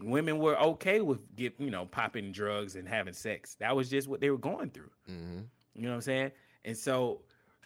women 0.00 0.38
were 0.38 0.56
okay 0.60 1.00
with 1.00 1.34
get 1.34 1.54
you 1.58 1.70
know 1.70 1.86
popping 1.86 2.30
drugs 2.30 2.76
and 2.76 2.86
having 2.86 3.14
sex. 3.14 3.56
That 3.58 3.74
was 3.74 3.90
just 3.90 4.06
what 4.06 4.20
they 4.20 4.30
were 4.30 4.38
going 4.38 4.70
through. 4.70 4.90
Mm-hmm. 5.10 5.40
You 5.74 5.82
know 5.82 5.88
what 5.88 5.94
I'm 5.96 6.00
saying? 6.02 6.32
And 6.64 6.76
so 6.76 7.22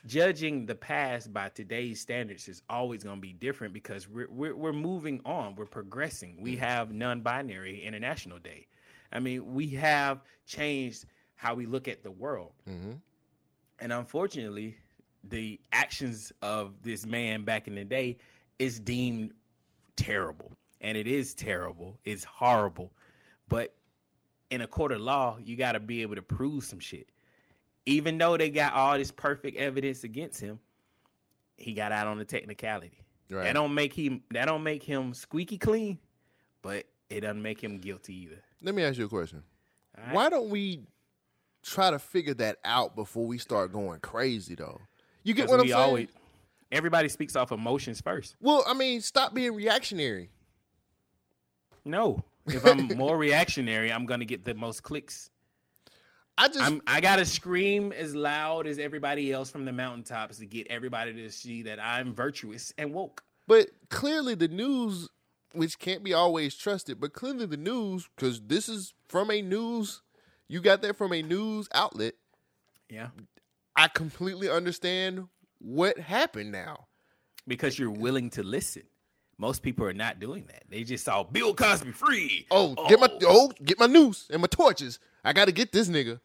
judging 0.07 0.67
the 0.67 0.75
past 0.75 1.33
by 1.33 1.49
today's 1.49 2.01
standards 2.01 2.49
is 2.49 2.63
always 2.71 3.03
going 3.03 3.17
to 3.17 3.21
be 3.21 3.33
different 3.33 3.75
because 3.75 4.09
we're, 4.09 4.31
we're, 4.31 4.55
we're 4.55 4.73
moving 4.73 5.21
on. 5.25 5.57
We're 5.57 5.67
progressing. 5.67 6.39
We 6.41 6.53
mm-hmm. 6.53 6.65
have 6.65 6.93
non 6.93 7.21
binary 7.21 7.83
International 7.83 8.39
Day. 8.39 8.69
I 9.13 9.21
mean, 9.21 9.55
we 9.55 9.69
have 9.71 10.23
changed 10.47 11.07
how 11.35 11.55
we 11.55 11.67
look 11.67 11.89
at 11.89 12.03
the 12.03 12.11
world. 12.11 12.53
Mm-hmm. 12.69 12.93
And 13.81 13.93
unfortunately, 13.93 14.77
the 15.29 15.61
actions 15.73 16.33
of 16.43 16.83
this 16.83 17.07
man 17.07 17.45
back 17.45 17.69
in 17.69 17.75
the 17.75 17.85
day 17.85 18.17
is 18.59 18.79
deemed 18.79 19.33
terrible. 19.97 20.53
And 20.81 20.97
it 20.97 21.07
is 21.07 21.35
terrible. 21.35 21.99
It's 22.05 22.25
horrible. 22.25 22.93
But 23.49 23.75
in 24.51 24.61
a 24.61 24.67
court 24.67 24.93
of 24.93 25.01
law, 25.01 25.39
you 25.43 25.57
got 25.57 25.73
to 25.73 25.81
be 25.81 26.03
able 26.03 26.15
to 26.17 26.23
prove 26.23 26.65
some 26.65 26.79
shit. 26.79 27.09
Even 27.87 28.19
though 28.19 28.37
they 28.37 28.51
got 28.51 28.73
all 28.73 28.97
this 28.97 29.11
perfect 29.11 29.57
evidence 29.57 30.05
against 30.05 30.41
him, 30.41 30.59
he 31.57 31.73
got 31.75 31.93
out 31.93 32.07
on 32.07 32.19
the 32.19 32.25
technicality. 32.25 33.05
Right. 33.31 33.45
That 33.45 33.55
don't 33.55 33.75
make 33.75 33.95
him 33.95 34.23
that 34.31 34.47
don't 34.47 34.63
make 34.63 34.83
him 34.83 35.15
squeaky 35.15 35.59
clean, 35.59 35.99
but 36.63 36.85
it 37.11 37.21
doesn't 37.21 37.43
make 37.43 37.63
him 37.63 37.79
guilty 37.79 38.15
either. 38.15 38.43
Let 38.63 38.75
me 38.75 38.83
ask 38.83 38.99
you 38.99 39.07
a 39.07 39.09
question. 39.09 39.43
Right? 39.97 40.15
Why 40.15 40.29
don't 40.31 40.51
we 40.51 40.83
try 41.63 41.91
to 41.91 41.99
figure 41.99 42.35
that 42.35 42.59
out 42.65 42.95
before 42.95 43.27
we 43.27 43.39
start 43.39 43.73
going 43.73 44.01
crazy 44.01 44.55
though? 44.55 44.81
You 45.25 45.35
get 45.35 45.49
what 45.49 45.61
I'm 45.61 45.67
saying? 45.67 45.75
always- 45.75 46.09
everybody 46.71 47.09
speaks 47.09 47.35
off 47.37 47.51
emotions 47.53 48.01
first. 48.01 48.37
well, 48.41 48.65
I 48.67 48.75
mean, 48.75 49.01
stop 49.01 49.35
being 49.35 49.55
reactionary. 49.55 50.31
No. 51.85 52.23
If 52.47 52.65
I'm 52.65 52.89
more 52.97 53.17
reactionary, 53.17 53.93
I'm 53.93 54.07
gonna 54.07 54.25
get 54.25 54.45
the 54.45 54.55
most 54.55 54.83
clicks. 54.83 55.31
I 56.37 56.49
just 56.49 56.61
I'm 56.61 56.83
I 56.87 57.01
gotta 57.01 57.25
scream 57.25 57.93
as 57.93 58.15
loud 58.15 58.67
as 58.67 58.79
everybody 58.79 59.33
else 59.33 59.51
from 59.51 59.65
the 59.65 59.73
mountaintops 59.73 60.39
to 60.39 60.47
get 60.47 60.67
everybody 60.69 61.13
to 61.13 61.31
see 61.31 61.63
that 61.63 61.79
I'm 61.79 62.13
virtuous 62.13 62.73
and 62.77 62.93
woke. 62.93 63.23
But 63.47 63.69
clearly, 63.89 64.35
the 64.35 64.49
news, 64.49 65.09
which 65.53 65.79
can't 65.79 66.03
be 66.03 66.13
always 66.13 66.57
trusted, 66.57 66.99
but 67.01 67.13
clearly 67.13 67.47
the 67.47 67.57
news, 67.59 68.09
because 68.17 68.41
this 68.41 68.69
is 68.69 68.95
from 69.09 69.31
a 69.31 69.43
news, 69.43 70.03
you 70.49 70.61
got 70.61 70.83
that 70.83 70.97
from 70.97 71.13
a 71.13 71.23
news 71.23 71.69
outlet. 71.73 72.15
Yeah. 72.91 73.09
I 73.77 73.89
completely 73.89 74.49
understand 74.49 75.29
what 75.59 75.99
happened 75.99 76.53
now. 76.53 76.87
Because 77.47 77.79
you're 77.79 77.91
willing 77.91 78.31
to 78.31 78.43
listen. 78.43 78.85
Most 79.37 79.63
people 79.63 79.85
are 79.85 79.93
not 79.93 80.19
doing 80.19 80.47
that. 80.47 80.63
They 80.71 80.85
just 80.85 81.05
saw 81.05 81.25
Bill 81.25 81.55
Cosby 81.55 81.93
free. 81.93 82.47
Oh, 82.51 82.75
get 82.89 82.99
my 83.01 83.09
oh, 83.23 83.51
oh 83.51 83.53
get 83.63 83.79
my 83.79 83.87
noose 83.87 84.29
and 84.31 84.41
my 84.41 84.47
torches. 84.47 84.99
I 85.25 85.33
got 85.33 85.47
to 85.47 85.53
get 85.53 85.73
this 85.73 85.89
nigga. 85.89 86.21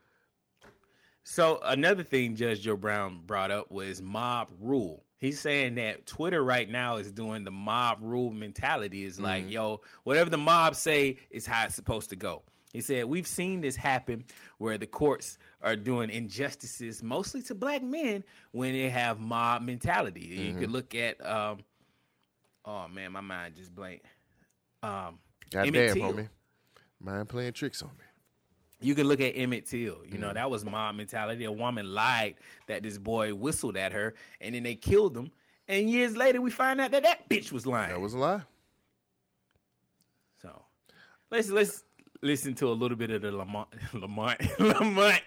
So 1.24 1.60
another 1.64 2.04
thing 2.04 2.36
Judge 2.36 2.62
Joe 2.62 2.78
Brown 2.78 3.22
brought 3.26 3.52
up 3.52 3.70
was 3.70 4.02
mob 4.02 4.50
rule. 4.60 5.04
He's 5.18 5.40
saying 5.40 5.76
that 5.76 6.06
Twitter 6.06 6.44
right 6.44 6.70
now 6.70 6.98
is 6.98 7.12
doing 7.12 7.44
the 7.44 7.52
mob 7.52 7.98
rule 8.02 8.32
mentality. 8.32 9.04
Is 9.04 9.20
like, 9.20 9.44
mm-hmm. 9.44 9.52
yo, 9.52 9.82
whatever 10.04 10.30
the 10.30 10.38
mob 10.38 10.76
say 10.76 11.18
is 11.30 11.46
how 11.46 11.66
it's 11.66 11.76
supposed 11.76 12.12
to 12.12 12.16
go. 12.16 12.44
He 12.74 12.82
said 12.82 13.06
we've 13.06 13.28
seen 13.28 13.62
this 13.62 13.76
happen 13.76 14.26
where 14.60 14.78
the 14.78 14.86
courts 14.86 15.38
are 15.62 15.76
doing 15.76 16.10
injustices 16.10 17.02
mostly 17.02 17.42
to 17.44 17.56
black 17.56 17.82
men 17.82 18.24
when 18.52 18.74
they 18.74 18.90
have 18.90 19.20
mob 19.20 19.64
mentality. 19.64 20.22
You 20.22 20.56
could 20.56 20.72
look 20.72 20.94
at 20.94 21.24
um 21.26 21.60
oh 22.66 22.88
man, 22.88 23.12
my 23.12 23.22
mind 23.22 23.56
just 23.56 23.74
blank. 23.74 24.04
Um 24.84 25.20
God 25.52 25.68
Emmett 25.68 25.74
damn, 25.74 25.94
Till. 25.96 26.14
homie. 26.14 26.30
Mind 27.02 27.30
playing 27.30 27.54
tricks 27.54 27.82
on 27.82 27.90
me. 27.90 28.04
You 28.82 28.96
can 28.96 29.08
look 29.08 29.20
at 29.20 29.34
Emmett 29.36 29.66
Till. 29.66 29.98
You 30.06 30.18
know, 30.20 30.32
that 30.32 30.50
was 30.50 30.64
mob 30.64 30.96
mentality. 30.96 31.46
A 31.46 31.52
woman 31.52 31.94
lied 31.94 32.36
that 32.68 32.84
this 32.84 32.98
boy 32.98 33.34
whistled 33.34 33.76
at 33.78 33.92
her, 33.94 34.14
and 34.40 34.56
then 34.56 34.64
they 34.64 34.76
killed 34.76 35.18
him. 35.18 35.32
And 35.68 35.90
years 35.90 36.16
later, 36.16 36.40
we 36.42 36.50
find 36.50 36.80
out 36.80 36.92
that 36.92 37.04
that 37.04 37.28
bitch 37.30 37.52
was 37.52 37.66
lying. 37.66 37.90
That 37.90 38.00
was 38.00 38.14
a 38.14 38.18
lie. 38.20 38.42
so 40.42 40.64
let's 41.30 41.50
let's 41.50 41.84
listen 42.22 42.54
to 42.56 42.68
a 42.68 42.74
little 42.74 42.98
bit 42.98 43.12
of 43.12 43.22
the 43.22 43.32
Lamont 43.32 43.68
Lamont 43.94 44.40
Lamont 44.60 45.22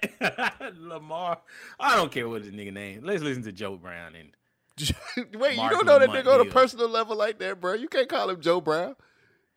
Lamar. 0.79 1.39
I 1.79 1.97
don't 1.97 2.13
care 2.13 2.29
what 2.29 2.43
his 2.43 2.53
nigga 2.53 2.73
name. 2.73 3.03
Let's 3.05 3.23
listen 3.23 3.43
to 3.45 3.53
Joe 3.53 3.77
Brown 3.77 4.15
and 4.15 4.31
Wait, 5.35 5.57
Mark 5.57 5.71
you 5.71 5.77
don't 5.77 5.87
know 5.87 5.99
that 5.99 6.09
Lamont 6.09 6.27
nigga 6.27 6.35
on 6.41 6.47
a 6.47 6.51
personal 6.51 6.89
level 6.89 7.17
like 7.17 7.39
that, 7.41 7.61
bro. 7.61 7.75
You 7.75 7.89
can't 7.89 8.09
call 8.09 8.31
him 8.31 8.41
Joe 8.41 8.61
Brown. 8.61 8.97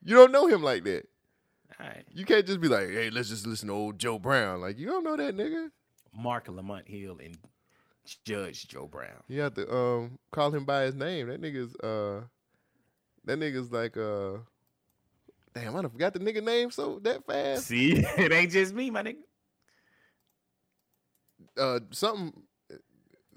You 0.04 0.16
don't 0.16 0.32
know 0.32 0.48
him 0.48 0.62
like 0.62 0.84
that. 0.84 1.08
all 1.80 1.88
right, 1.88 2.06
You 2.14 2.26
can't 2.26 2.46
just 2.46 2.62
be 2.62 2.68
like, 2.68 2.90
hey, 2.90 3.10
let's 3.10 3.30
just 3.30 3.48
listen 3.48 3.70
to 3.70 3.74
old 3.74 3.98
Joe 3.98 4.20
Brown. 4.20 4.62
Like, 4.62 4.78
you 4.78 4.88
don't 4.88 5.04
know 5.04 5.16
that 5.16 5.36
nigga. 5.36 5.70
Mark 6.14 6.48
Lamont 6.48 6.88
Hill 6.88 7.18
and 7.24 7.38
Judge 8.24 8.68
Joe 8.68 8.88
Brown. 8.88 9.24
You 9.28 9.42
have 9.42 9.54
to 9.56 9.74
um 9.74 10.20
call 10.32 10.52
him 10.52 10.66
by 10.66 10.84
his 10.84 10.96
name. 10.96 11.28
That 11.28 11.42
nigga's 11.42 11.76
uh 11.78 12.26
that 13.26 13.40
nigga's 13.40 13.72
like 13.72 13.98
uh 13.98 14.38
damn, 15.56 15.76
I 15.76 15.82
done 15.82 15.89
forgot 15.91 16.14
the 16.14 16.20
nigga 16.20 16.43
name 16.43 16.70
so 16.70 16.99
that 17.03 17.26
fast. 17.26 17.66
See, 17.68 17.93
it 18.18 18.32
ain't 18.32 18.51
just 18.51 18.74
me, 18.74 18.89
my 18.91 19.01
nigga. 19.03 19.16
Uh 21.58 21.80
something 21.91 22.34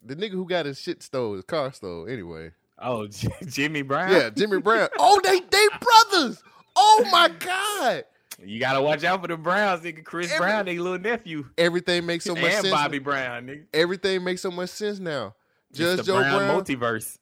the 0.04 0.16
nigga 0.16 0.32
who 0.32 0.46
got 0.46 0.66
his 0.66 0.80
shit 0.80 1.02
stole, 1.02 1.34
his 1.34 1.44
car 1.44 1.72
stole, 1.72 2.06
anyway. 2.08 2.50
Oh, 2.78 3.06
J- 3.08 3.28
Jimmy 3.46 3.82
Brown. 3.82 4.12
Yeah, 4.12 4.30
Jimmy 4.30 4.60
Brown. 4.60 4.88
Oh, 4.98 5.20
they 5.22 5.40
they 5.40 5.66
brothers. 5.80 6.42
Oh 6.76 7.06
my 7.10 7.28
God. 7.28 8.04
You 8.44 8.60
gotta 8.60 8.80
watch 8.80 9.02
out 9.04 9.20
for 9.20 9.28
the 9.28 9.36
Browns, 9.36 9.82
nigga. 9.82 10.04
Chris 10.04 10.30
Every- 10.32 10.46
Brown, 10.46 10.64
they 10.66 10.78
little 10.78 10.98
nephew. 10.98 11.46
Everything 11.56 12.06
makes 12.06 12.24
so 12.24 12.34
much 12.34 12.44
and 12.44 12.52
sense. 12.62 12.70
Bobby 12.70 12.98
Brown, 12.98 13.46
nigga. 13.46 13.64
Everything 13.74 14.22
makes 14.24 14.42
so 14.42 14.50
much 14.50 14.70
sense 14.70 14.98
now. 14.98 15.34
Judge 15.72 16.06
Joe 16.06 16.18
Brown, 16.20 16.46
Brown, 16.46 16.62
multiverse. 16.64 17.18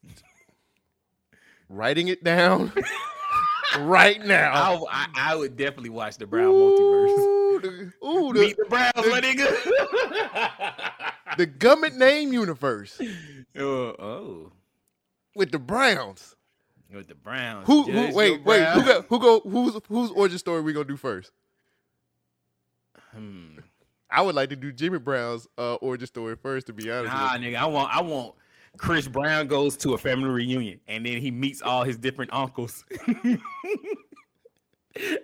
writing 1.69 2.07
it 2.07 2.23
down 2.23 2.71
right 3.79 4.23
now. 4.23 4.51
I, 4.53 4.83
I, 4.91 5.07
I 5.31 5.35
would 5.35 5.57
definitely 5.57 5.89
watch 5.89 6.17
the 6.17 6.27
Brown 6.27 6.53
multiverse. 6.53 7.09
Ooh, 7.09 7.59
the, 7.61 7.93
ooh, 8.05 8.33
the, 8.33 8.39
Meet 8.39 8.57
the 8.57 8.65
Browns, 8.65 8.93
my 8.95 9.21
nigga. 9.21 11.37
the 11.37 11.45
government 11.45 11.97
name 11.97 12.33
universe 12.33 12.99
oh, 13.57 13.63
oh, 13.99 14.51
with 15.35 15.51
the 15.51 15.59
Browns. 15.59 16.35
with 16.93 17.07
the 17.07 17.15
Browns. 17.15 17.65
Who? 17.67 17.83
Who 17.83 17.91
Joe 17.91 18.15
wait, 18.15 18.43
wait. 18.43 18.45
Brown. 18.59 18.79
Who 18.79 18.85
go? 18.85 19.01
Who 19.03 19.19
go? 19.19 19.39
Who's 19.41 19.79
whose 19.87 20.11
origin 20.11 20.37
story 20.37 20.61
we 20.61 20.73
gonna 20.73 20.85
do 20.85 20.97
first? 20.97 21.31
Hmm. 23.13 23.59
I 24.09 24.21
would 24.21 24.35
like 24.35 24.49
to 24.49 24.55
do 24.55 24.71
Jimmy 24.71 24.99
Brown's 24.99 25.47
uh, 25.57 25.75
origin 25.75 26.07
story 26.07 26.35
first. 26.35 26.67
To 26.67 26.73
be 26.73 26.89
honest, 26.91 27.13
Nah, 27.13 27.33
with 27.33 27.41
nigga. 27.41 27.57
I 27.57 27.65
want, 27.65 27.95
I 27.95 28.01
want. 28.01 28.35
Chris 28.77 29.07
Brown 29.07 29.47
goes 29.47 29.77
to 29.77 29.93
a 29.93 29.97
family 29.97 30.29
reunion, 30.29 30.79
and 30.87 31.05
then 31.05 31.21
he 31.21 31.31
meets 31.31 31.61
all 31.61 31.83
his 31.83 31.97
different 31.97 32.33
uncles. 32.33 32.85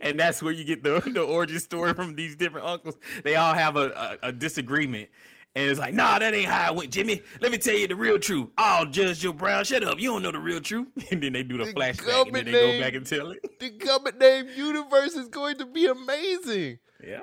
and 0.01 0.19
that's 0.19 0.41
where 0.41 0.53
you 0.53 0.63
get 0.63 0.83
the, 0.83 0.99
the 1.13 1.21
origin 1.21 1.59
story 1.59 1.93
from 1.93 2.15
these 2.15 2.35
different 2.35 2.67
uncles. 2.67 2.97
They 3.23 3.35
all 3.35 3.53
have 3.53 3.75
a, 3.75 4.17
a, 4.23 4.27
a 4.29 4.31
disagreement. 4.31 5.09
And 5.55 5.69
it's 5.69 5.79
like, 5.79 5.93
nah, 5.93 6.17
that 6.17 6.33
ain't 6.33 6.49
how 6.49 6.71
it 6.71 6.75
went, 6.75 6.91
Jimmy. 6.91 7.21
Let 7.39 7.51
me 7.51 7.59
tell 7.59 7.75
you 7.75 7.87
the 7.87 7.95
real 7.95 8.17
truth. 8.17 8.49
Oh, 8.57 8.85
Judge 8.85 9.19
Joe 9.19 9.33
Brown, 9.33 9.63
shut 9.63 9.83
up. 9.83 9.99
You 9.99 10.11
don't 10.11 10.23
know 10.23 10.31
the 10.31 10.39
real 10.39 10.59
truth. 10.59 10.87
And 11.11 11.21
then 11.21 11.33
they 11.33 11.43
do 11.43 11.59
the, 11.59 11.65
The 11.65 11.73
flashback, 11.73 12.25
and 12.25 12.35
then 12.35 12.45
they 12.45 12.51
name- 12.51 12.79
go 12.79 12.85
back 12.85 12.95
and 12.95 13.05
tell 13.05 13.31
it. 13.31 13.39
the 13.59 13.69
government 13.69 14.17
name 14.19 14.47
universe 14.55 15.13
is 15.13 15.27
going 15.27 15.57
to 15.59 15.65
be 15.67 15.85
amazing. 15.85 16.79
Yeah. 17.05 17.19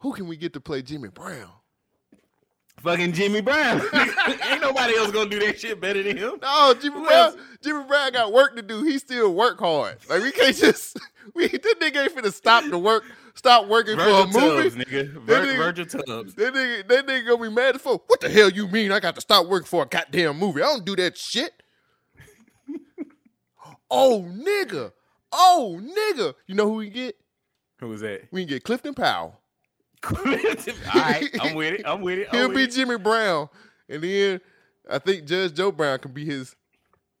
Who 0.00 0.12
can 0.12 0.26
we 0.26 0.36
get 0.36 0.52
to 0.54 0.60
play 0.60 0.82
Jimmy 0.82 1.08
Brown? 1.08 1.50
Fucking 2.82 3.12
Jimmy 3.12 3.40
Brown. 3.40 3.80
ain't 3.92 4.60
nobody 4.60 4.96
else 4.96 5.10
gonna 5.10 5.28
do 5.30 5.38
that 5.40 5.58
shit 5.58 5.80
better 5.80 6.02
than 6.02 6.16
him. 6.16 6.38
No, 6.40 6.74
Jimmy 6.80 6.96
Who 6.96 7.06
Brown. 7.06 7.12
else? 7.32 7.36
Jimmy 7.62 7.84
Brown 7.84 8.12
got 8.12 8.32
work 8.32 8.54
to 8.56 8.62
do. 8.62 8.82
He 8.84 8.98
still 8.98 9.34
work 9.34 9.58
hard. 9.58 9.96
Like 10.08 10.22
we 10.22 10.32
can't 10.32 10.56
just. 10.56 10.98
We 11.34 11.46
that 11.46 11.62
nigga 11.78 12.04
ain't 12.04 12.16
finna 12.16 12.32
stop 12.32 12.64
the 12.64 12.78
work. 12.78 13.04
Stop 13.34 13.68
working 13.68 13.96
Virgil 13.96 14.26
for 14.32 14.38
a 14.38 14.42
movie. 14.42 14.70
Tubbs, 14.70 14.76
nigga. 14.76 15.12
That 15.14 15.20
Vir- 15.20 15.40
nigga- 15.44 15.56
Virgil 15.58 15.84
Tubbs. 15.84 16.34
That 16.34 16.54
nigga, 16.54 16.88
that 16.88 17.06
nigga 17.06 17.26
gonna 17.28 17.42
be 17.50 17.54
mad 17.54 17.74
as 17.76 17.82
fuck. 17.82 18.08
What 18.08 18.20
the 18.22 18.30
hell 18.30 18.48
you 18.50 18.66
mean? 18.66 18.90
I 18.92 18.98
got 18.98 19.14
to 19.16 19.20
stop 19.20 19.46
working 19.46 19.66
for 19.66 19.82
a 19.82 19.86
goddamn 19.86 20.38
movie. 20.38 20.62
I 20.62 20.64
don't 20.66 20.86
do 20.86 20.96
that 20.96 21.18
shit. 21.18 21.52
oh 23.90 24.26
nigga. 24.28 24.92
Oh 25.30 25.78
nigga. 25.80 26.34
You 26.46 26.54
know 26.54 26.66
who 26.66 26.74
we 26.76 26.88
get? 26.90 27.16
Who 27.80 27.88
was 27.88 28.00
that? 28.00 28.22
We 28.32 28.42
can 28.42 28.48
get 28.48 28.64
Clifton 28.64 28.94
Powell. 28.94 29.37
All 30.04 31.00
right, 31.00 31.28
I'm 31.40 31.54
with 31.54 31.74
it. 31.74 31.82
I'm 31.86 32.00
with 32.02 32.18
it. 32.20 32.28
I'm 32.30 32.38
He'll 32.38 32.48
with 32.48 32.56
be 32.56 32.62
it. 32.64 32.72
Jimmy 32.72 32.98
Brown, 32.98 33.48
and 33.88 34.02
then 34.02 34.40
I 34.90 34.98
think 34.98 35.24
Judge 35.24 35.54
Joe 35.54 35.72
Brown 35.72 35.98
can 35.98 36.12
be 36.12 36.24
his. 36.24 36.54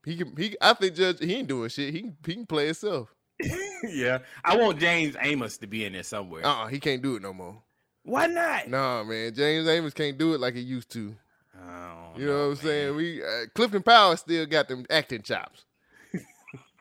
He 0.04 0.16
can. 0.16 0.34
He. 0.36 0.56
I 0.60 0.74
think 0.74 0.94
Judge. 0.94 1.18
He 1.20 1.34
ain't 1.34 1.48
doing 1.48 1.68
shit. 1.68 1.92
He 1.92 2.00
can. 2.02 2.16
He 2.24 2.34
can 2.34 2.46
play 2.46 2.66
himself. 2.66 3.14
yeah, 3.88 4.18
I 4.44 4.56
want 4.56 4.78
James 4.80 5.16
Amos 5.20 5.58
to 5.58 5.66
be 5.66 5.84
in 5.84 5.92
there 5.92 6.02
somewhere. 6.02 6.44
Uh. 6.44 6.64
uh 6.64 6.66
He 6.66 6.80
can't 6.80 7.02
do 7.02 7.16
it 7.16 7.22
no 7.22 7.32
more. 7.32 7.62
Why 8.04 8.26
not? 8.26 8.68
Nah, 8.68 9.04
man. 9.04 9.34
James 9.34 9.68
Amos 9.68 9.92
can't 9.92 10.16
do 10.16 10.34
it 10.34 10.40
like 10.40 10.54
he 10.54 10.60
used 10.60 10.90
to. 10.92 11.14
Oh, 11.60 12.12
You 12.16 12.26
know 12.26 12.38
what 12.48 12.50
I'm 12.50 12.56
saying? 12.56 12.96
We 12.96 13.22
uh, 13.22 13.46
Clifton 13.54 13.82
Powell 13.82 14.16
still 14.16 14.46
got 14.46 14.68
them 14.68 14.86
acting 14.88 15.22
chops. 15.22 15.64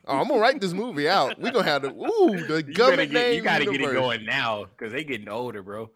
Oh, 0.08 0.18
I'm 0.20 0.28
gonna 0.28 0.40
write 0.40 0.60
this 0.62 0.74
movie 0.74 1.08
out. 1.08 1.40
We 1.40 1.52
gonna 1.52 1.64
have 1.66 1.84
the 1.84 1.90
ooh 1.94 2.46
the 2.48 2.64
You, 2.68 2.74
government 2.74 3.12
get, 3.12 3.20
name. 3.22 3.36
you 3.36 3.42
gotta 3.42 3.66
get 3.66 3.82
it 3.82 3.94
going 3.94 4.26
now 4.26 4.66
because 4.66 4.94
they 4.94 5.04
getting 5.04 5.30
older, 5.30 5.62
bro. 5.62 5.90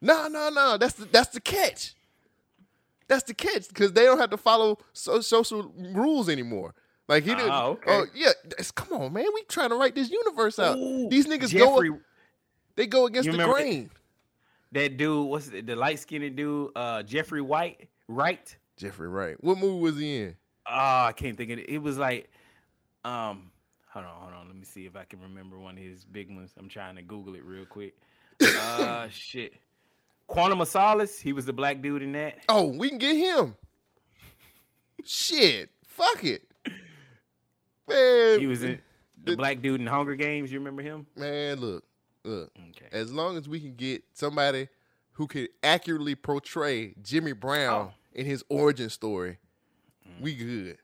No, 0.00 0.28
no, 0.28 0.50
no. 0.50 0.76
That's 0.76 0.94
the 0.94 1.06
that's 1.06 1.30
the 1.30 1.40
catch. 1.40 1.94
That's 3.08 3.22
the 3.24 3.34
catch 3.34 3.68
because 3.68 3.92
they 3.92 4.04
don't 4.04 4.18
have 4.18 4.30
to 4.30 4.36
follow 4.36 4.78
so, 4.92 5.20
social 5.20 5.72
rules 5.76 6.28
anymore. 6.28 6.74
Like 7.08 7.24
he 7.24 7.34
didn't. 7.34 7.50
Ah, 7.50 7.66
okay. 7.66 7.90
Oh 7.90 8.06
yeah. 8.14 8.32
That's, 8.44 8.70
come 8.70 8.92
on, 8.98 9.12
man. 9.12 9.26
We 9.34 9.42
trying 9.44 9.70
to 9.70 9.76
write 9.76 9.94
this 9.94 10.10
universe 10.10 10.58
out. 10.58 10.76
Ooh, 10.78 11.08
These 11.10 11.26
niggas 11.26 11.50
Jeffrey, 11.50 11.90
go. 11.90 12.00
They 12.76 12.86
go 12.86 13.06
against 13.06 13.30
the 13.30 13.36
grain. 13.44 13.90
that 14.72 14.96
dude, 14.96 15.28
what's 15.28 15.48
the, 15.48 15.60
the 15.60 15.76
light 15.76 15.98
skinned 16.00 16.34
dude, 16.36 16.70
uh, 16.74 17.02
Jeffrey 17.02 17.42
White, 17.42 17.88
right? 18.08 18.56
Jeffrey 18.76 19.08
Wright. 19.08 19.36
What 19.44 19.58
movie 19.58 19.80
was 19.80 19.98
he 19.98 20.22
in? 20.22 20.36
Oh, 20.66 21.04
I 21.06 21.12
can't 21.14 21.36
think 21.36 21.50
of 21.50 21.58
it. 21.60 21.68
It 21.68 21.78
was 21.78 21.98
like, 21.98 22.30
um, 23.04 23.50
hold 23.88 24.04
on, 24.06 24.12
hold 24.20 24.32
on. 24.34 24.46
Let 24.48 24.56
me 24.56 24.64
see 24.64 24.86
if 24.86 24.96
I 24.96 25.04
can 25.04 25.20
remember 25.20 25.58
one 25.58 25.76
of 25.76 25.82
his 25.84 26.04
big 26.04 26.34
ones. 26.34 26.52
I'm 26.58 26.68
trying 26.68 26.96
to 26.96 27.02
Google 27.02 27.34
it 27.34 27.44
real 27.44 27.64
quick. 27.66 27.94
Uh, 28.42 29.08
shit. 29.10 29.52
Quantum 30.26 30.60
of 30.60 30.68
Solace. 30.68 31.20
He 31.20 31.32
was 31.32 31.44
the 31.46 31.52
black 31.52 31.82
dude 31.82 32.02
in 32.02 32.12
that. 32.12 32.38
Oh, 32.48 32.66
we 32.66 32.88
can 32.88 32.98
get 32.98 33.16
him. 33.16 33.54
Shit, 35.04 35.68
fuck 35.86 36.24
it, 36.24 36.42
man. 37.86 38.40
He 38.40 38.46
was 38.46 38.62
in 38.62 38.80
the 39.22 39.36
black 39.36 39.60
dude 39.60 39.80
in 39.82 39.86
Hunger 39.86 40.14
Games. 40.14 40.50
You 40.50 40.58
remember 40.60 40.80
him? 40.82 41.06
Man, 41.14 41.60
look, 41.60 41.84
look. 42.24 42.50
Okay. 42.70 42.86
As 42.90 43.12
long 43.12 43.36
as 43.36 43.46
we 43.46 43.60
can 43.60 43.74
get 43.74 44.02
somebody 44.14 44.68
who 45.12 45.26
can 45.26 45.48
accurately 45.62 46.14
portray 46.14 46.94
Jimmy 47.02 47.32
Brown 47.32 47.88
Oh. 47.90 47.94
in 48.14 48.24
his 48.24 48.42
origin 48.48 48.88
story, 48.88 49.36
we 50.20 50.34
good. 50.34 50.78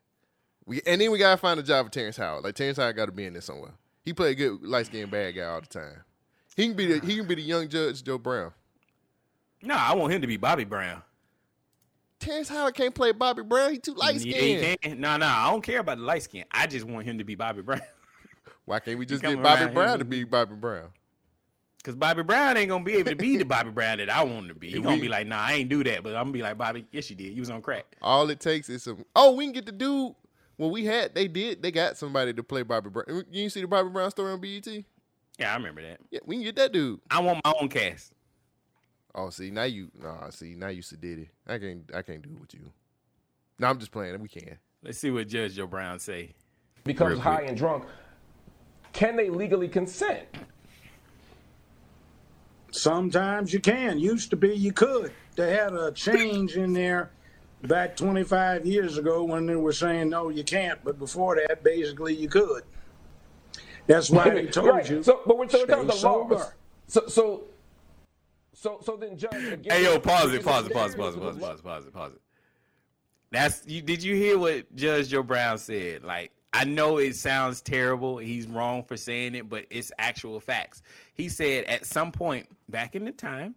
We 0.67 0.81
and 0.87 1.01
then 1.01 1.11
we 1.11 1.19
gotta 1.19 1.37
find 1.37 1.59
a 1.59 1.63
job 1.63 1.87
for 1.87 1.93
Terrence 1.93 2.17
Howard. 2.17 2.45
Like 2.45 2.55
Terrence 2.55 2.79
Howard 2.79 2.97
got 2.97 3.07
to 3.07 3.13
be 3.13 3.25
in 3.25 3.33
there 3.33 3.43
somewhere. 3.43 3.73
He 4.03 4.13
play 4.13 4.31
a 4.31 4.35
good 4.35 4.63
light 4.63 4.87
skinned 4.87 5.11
bad 5.11 5.35
guy 5.35 5.43
all 5.45 5.61
the 5.61 5.67
time. 5.67 6.03
He 6.57 6.67
can 6.69 6.77
be 6.77 6.87
the 6.87 7.07
he 7.07 7.17
can 7.17 7.27
be 7.27 7.35
the 7.37 7.43
young 7.43 7.69
Judge 7.69 8.03
Joe 8.03 8.19
Brown. 8.19 8.53
No, 9.63 9.75
I 9.75 9.95
want 9.95 10.13
him 10.13 10.21
to 10.23 10.27
be 10.27 10.37
Bobby 10.37 10.65
Brown. 10.65 11.03
Terrence 12.19 12.49
Howard 12.49 12.75
can't 12.75 12.95
play 12.95 13.13
Bobby 13.13 13.43
Brown. 13.43 13.73
He 13.73 13.79
too 13.79 13.95
light 13.95 14.17
Yeah, 14.17 14.37
skinned. 14.37 14.65
he 14.83 14.89
can. 14.91 15.01
No, 15.01 15.17
no, 15.17 15.27
I 15.27 15.51
don't 15.51 15.63
care 15.63 15.81
about 15.81 15.99
the 15.99 16.05
light 16.05 16.23
skin. 16.23 16.45
I 16.51 16.67
just 16.67 16.85
want 16.85 17.07
him 17.07 17.19
to 17.19 17.25
be 17.25 17.35
Bobby 17.35 17.63
Brown. 17.63 17.81
Why 18.67 18.79
can't 18.81 18.99
we 18.99 19.07
just 19.07 19.23
get 19.23 19.43
Bobby 19.43 19.73
Brown 19.73 19.99
to 19.99 20.05
be 20.05 20.25
Bobby 20.25 20.55
Brown? 20.55 20.89
Cause 21.83 21.95
Bobby 21.95 22.23
Brown 22.23 22.59
ain't 22.59 22.69
gonna 22.69 22.85
be 22.85 22.93
able 22.97 23.09
to 23.11 23.17
be 23.17 23.39
the 23.39 23.45
Bobby 23.47 23.71
Brown 23.71 23.99
that 23.99 24.11
I 24.11 24.23
want 24.23 24.37
him 24.41 24.49
to 24.49 24.55
be. 24.55 24.71
He 24.71 24.81
gonna 24.81 24.97
we- 24.97 25.01
be 25.03 25.09
like, 25.09 25.27
nah, 25.27 25.41
I 25.41 25.55
ain't 25.55 25.71
do 25.71 25.83
that. 25.85 26.03
But 26.03 26.11
I'm 26.11 26.25
gonna 26.25 26.33
be 26.33 26.43
like, 26.43 26.59
Bobby, 26.59 26.85
yes 26.93 27.09
you 27.09 27.17
did. 27.17 27.33
You 27.33 27.41
was 27.41 27.49
on 27.49 27.63
crack. 27.63 27.87
All 28.03 28.29
it 28.29 28.39
takes 28.39 28.69
is 28.69 28.83
some. 28.83 29.03
Oh, 29.17 29.33
we 29.35 29.47
can 29.47 29.53
get 29.55 29.65
the 29.65 29.73
dude. 29.73 30.15
Well, 30.61 30.69
we 30.71 30.85
had 30.85 31.15
they 31.15 31.27
did 31.27 31.63
they 31.63 31.71
got 31.71 31.97
somebody 31.97 32.35
to 32.35 32.43
play 32.43 32.61
Bobby 32.61 32.91
Brown. 32.91 33.25
You 33.31 33.49
see 33.49 33.63
the 33.63 33.67
Bobby 33.67 33.89
Brown 33.89 34.11
story 34.11 34.31
on 34.31 34.43
BET? 34.43 34.67
Yeah, 35.39 35.53
I 35.53 35.57
remember 35.57 35.81
that. 35.81 36.01
Yeah, 36.11 36.21
we 36.27 36.37
can 36.37 36.45
get 36.45 36.57
that 36.57 36.71
dude. 36.71 37.01
I 37.11 37.19
want 37.21 37.41
my 37.43 37.55
own 37.59 37.71
cast. 37.71 38.13
Oh, 39.15 39.31
see 39.31 39.51
now 39.51 39.63
you 39.63 39.91
nah, 39.99 40.29
see 40.29 40.55
now 40.55 40.69
you 40.69 40.83
sedity. 40.83 41.29
I 41.47 41.57
can't 41.57 41.91
I 41.95 42.03
can't 42.03 42.21
do 42.21 42.29
it 42.35 42.41
with 42.43 42.53
you. 42.53 42.71
No, 43.59 43.69
I'm 43.69 43.79
just 43.79 43.91
playing. 43.91 44.21
We 44.21 44.29
can. 44.29 44.59
Let's 44.83 44.99
see 44.99 45.11
what 45.11 45.29
Judge 45.29 45.55
Joe 45.55 45.67
Brown 45.67 45.99
say. 45.99 46.35
becomes 46.85 47.13
Real 47.13 47.21
high 47.21 47.37
quick. 47.37 47.49
and 47.49 47.57
drunk, 47.57 47.85
can 48.93 49.17
they 49.17 49.31
legally 49.31 49.67
consent? 49.67 50.27
Sometimes 52.71 53.55
you 53.55 53.61
can. 53.61 53.99
Used 53.99 54.29
to 54.29 54.37
be 54.37 54.55
you 54.55 54.73
could. 54.73 55.11
They 55.37 55.55
had 55.55 55.73
a 55.73 55.91
change 55.93 56.59
in 56.59 56.75
there 56.75 57.13
back 57.63 57.97
25 57.97 58.67
years 58.67 58.99
ago 58.99 59.25
when 59.25 59.47
they 59.47 59.57
were 59.57 59.73
saying 59.73 60.09
no, 60.11 60.29
you 60.29 60.45
can't. 60.45 60.83
But 60.85 60.99
before 60.99 61.37
that, 61.37 61.63
basically 61.63 62.15
you 62.15 62.29
could. 62.29 62.63
That's 63.87 64.11
why 64.11 64.31
they 64.31 64.47
told 64.47 64.69
right. 64.69 64.89
you. 64.89 65.03
So, 65.03 65.21
but 65.27 65.37
we're, 65.37 65.49
so 65.49 65.59
we're 65.59 65.67
talking 65.67 65.85
about 65.85 65.97
the 65.97 66.07
law. 66.07 66.43
So, 66.87 67.07
so, 67.09 67.45
so, 68.53 68.79
so 68.83 68.97
then, 68.97 69.17
Judge. 69.17 69.33
Again, 69.35 69.73
Hey 69.73 69.85
yo, 69.85 69.99
pause 69.99 70.33
it, 70.33 70.41
is 70.41 70.45
pause 70.45 70.67
it, 70.67 70.73
pause 70.73 70.95
it, 70.95 70.99
pause 70.99 71.17
it, 71.17 71.21
pause 71.21 71.37
it, 71.37 71.41
pause 71.41 71.59
it, 71.59 71.65
pause 71.65 71.87
it, 71.87 71.93
pause 71.93 72.13
it. 72.13 72.21
That's 73.33 73.67
you 73.67 73.81
did 73.81 74.03
you 74.03 74.17
hear 74.17 74.39
what 74.39 74.75
Judge 74.75 75.09
Joe 75.09 75.23
Brown 75.23 75.59
said? 75.59 76.03
Like, 76.03 76.33
I 76.53 76.65
know 76.65 76.99
it 76.99 77.15
sounds 77.15 77.61
terrible. 77.61 78.19
He's 78.19 78.47
wrong 78.47 78.83
for 78.83 78.97
saying 78.97 79.35
it, 79.35 79.49
but 79.49 79.67
it's 79.71 79.93
actual 79.99 80.41
facts. 80.41 80.83
He 81.15 81.29
said 81.29 81.65
at 81.65 81.87
some 81.87 82.11
point 82.11 82.49
back 82.69 82.97
in 82.97 83.05
the 83.05 83.13
time, 83.13 83.55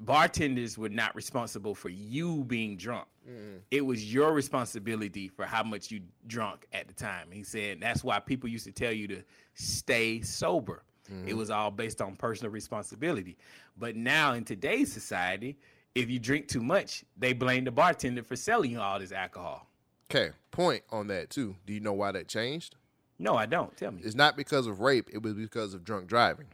bartenders 0.00 0.76
were 0.76 0.88
not 0.88 1.14
responsible 1.14 1.74
for 1.74 1.88
you 1.88 2.44
being 2.44 2.76
drunk. 2.76 3.06
Mm. 3.28 3.60
It 3.70 3.80
was 3.84 4.12
your 4.12 4.32
responsibility 4.32 5.28
for 5.28 5.44
how 5.44 5.62
much 5.62 5.90
you 5.90 6.00
drunk 6.26 6.66
at 6.72 6.88
the 6.88 6.94
time. 6.94 7.28
He 7.30 7.42
said 7.42 7.78
that's 7.80 8.04
why 8.04 8.18
people 8.20 8.48
used 8.48 8.66
to 8.66 8.72
tell 8.72 8.92
you 8.92 9.08
to 9.08 9.22
stay 9.54 10.20
sober. 10.20 10.82
Mm-hmm. 11.10 11.28
It 11.28 11.36
was 11.36 11.50
all 11.50 11.70
based 11.70 12.00
on 12.00 12.16
personal 12.16 12.50
responsibility. 12.50 13.36
But 13.78 13.96
now 13.96 14.32
in 14.34 14.44
today's 14.44 14.92
society, 14.92 15.58
if 15.94 16.10
you 16.10 16.18
drink 16.18 16.48
too 16.48 16.62
much, 16.62 17.04
they 17.16 17.32
blame 17.32 17.64
the 17.64 17.70
bartender 17.70 18.22
for 18.22 18.36
selling 18.36 18.72
you 18.72 18.80
all 18.80 18.98
this 18.98 19.12
alcohol. 19.12 19.68
Okay, 20.10 20.32
point 20.50 20.82
on 20.90 21.08
that 21.08 21.30
too. 21.30 21.56
Do 21.66 21.72
you 21.72 21.80
know 21.80 21.92
why 21.92 22.12
that 22.12 22.28
changed? 22.28 22.76
No, 23.18 23.36
I 23.36 23.46
don't. 23.46 23.76
Tell 23.76 23.92
me. 23.92 24.02
It's 24.04 24.14
not 24.14 24.36
because 24.36 24.66
of 24.66 24.80
rape. 24.80 25.08
It 25.12 25.22
was 25.22 25.34
because 25.34 25.72
of 25.72 25.84
drunk 25.84 26.08
driving. 26.08 26.46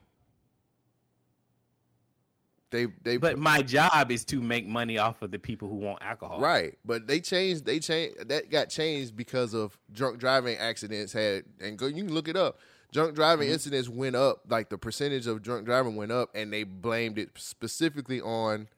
They 2.70 2.86
they 3.02 3.16
But 3.16 3.38
my 3.38 3.62
job 3.62 4.10
is 4.10 4.24
to 4.26 4.40
make 4.40 4.66
money 4.66 4.96
off 4.98 5.22
of 5.22 5.30
the 5.30 5.38
people 5.38 5.68
who 5.68 5.76
want 5.76 6.02
alcohol. 6.02 6.40
Right, 6.40 6.78
but 6.84 7.06
they 7.06 7.20
changed. 7.20 7.64
They 7.66 7.80
changed. 7.80 8.28
That 8.28 8.50
got 8.50 8.68
changed 8.68 9.16
because 9.16 9.54
of 9.54 9.76
drunk 9.92 10.18
driving 10.18 10.56
accidents 10.56 11.12
had, 11.12 11.44
and 11.60 11.76
go. 11.76 11.86
You 11.86 12.04
can 12.04 12.14
look 12.14 12.28
it 12.28 12.36
up. 12.36 12.58
Drunk 12.92 13.14
driving 13.14 13.46
Mm-hmm. 13.46 13.54
incidents 13.54 13.88
went 13.88 14.16
up. 14.16 14.42
Like 14.48 14.68
the 14.68 14.78
percentage 14.78 15.26
of 15.26 15.42
drunk 15.42 15.64
driving 15.66 15.96
went 15.96 16.12
up, 16.12 16.30
and 16.34 16.52
they 16.52 16.64
blamed 16.64 17.18
it 17.18 17.30
specifically 17.36 18.20
on 18.20 18.68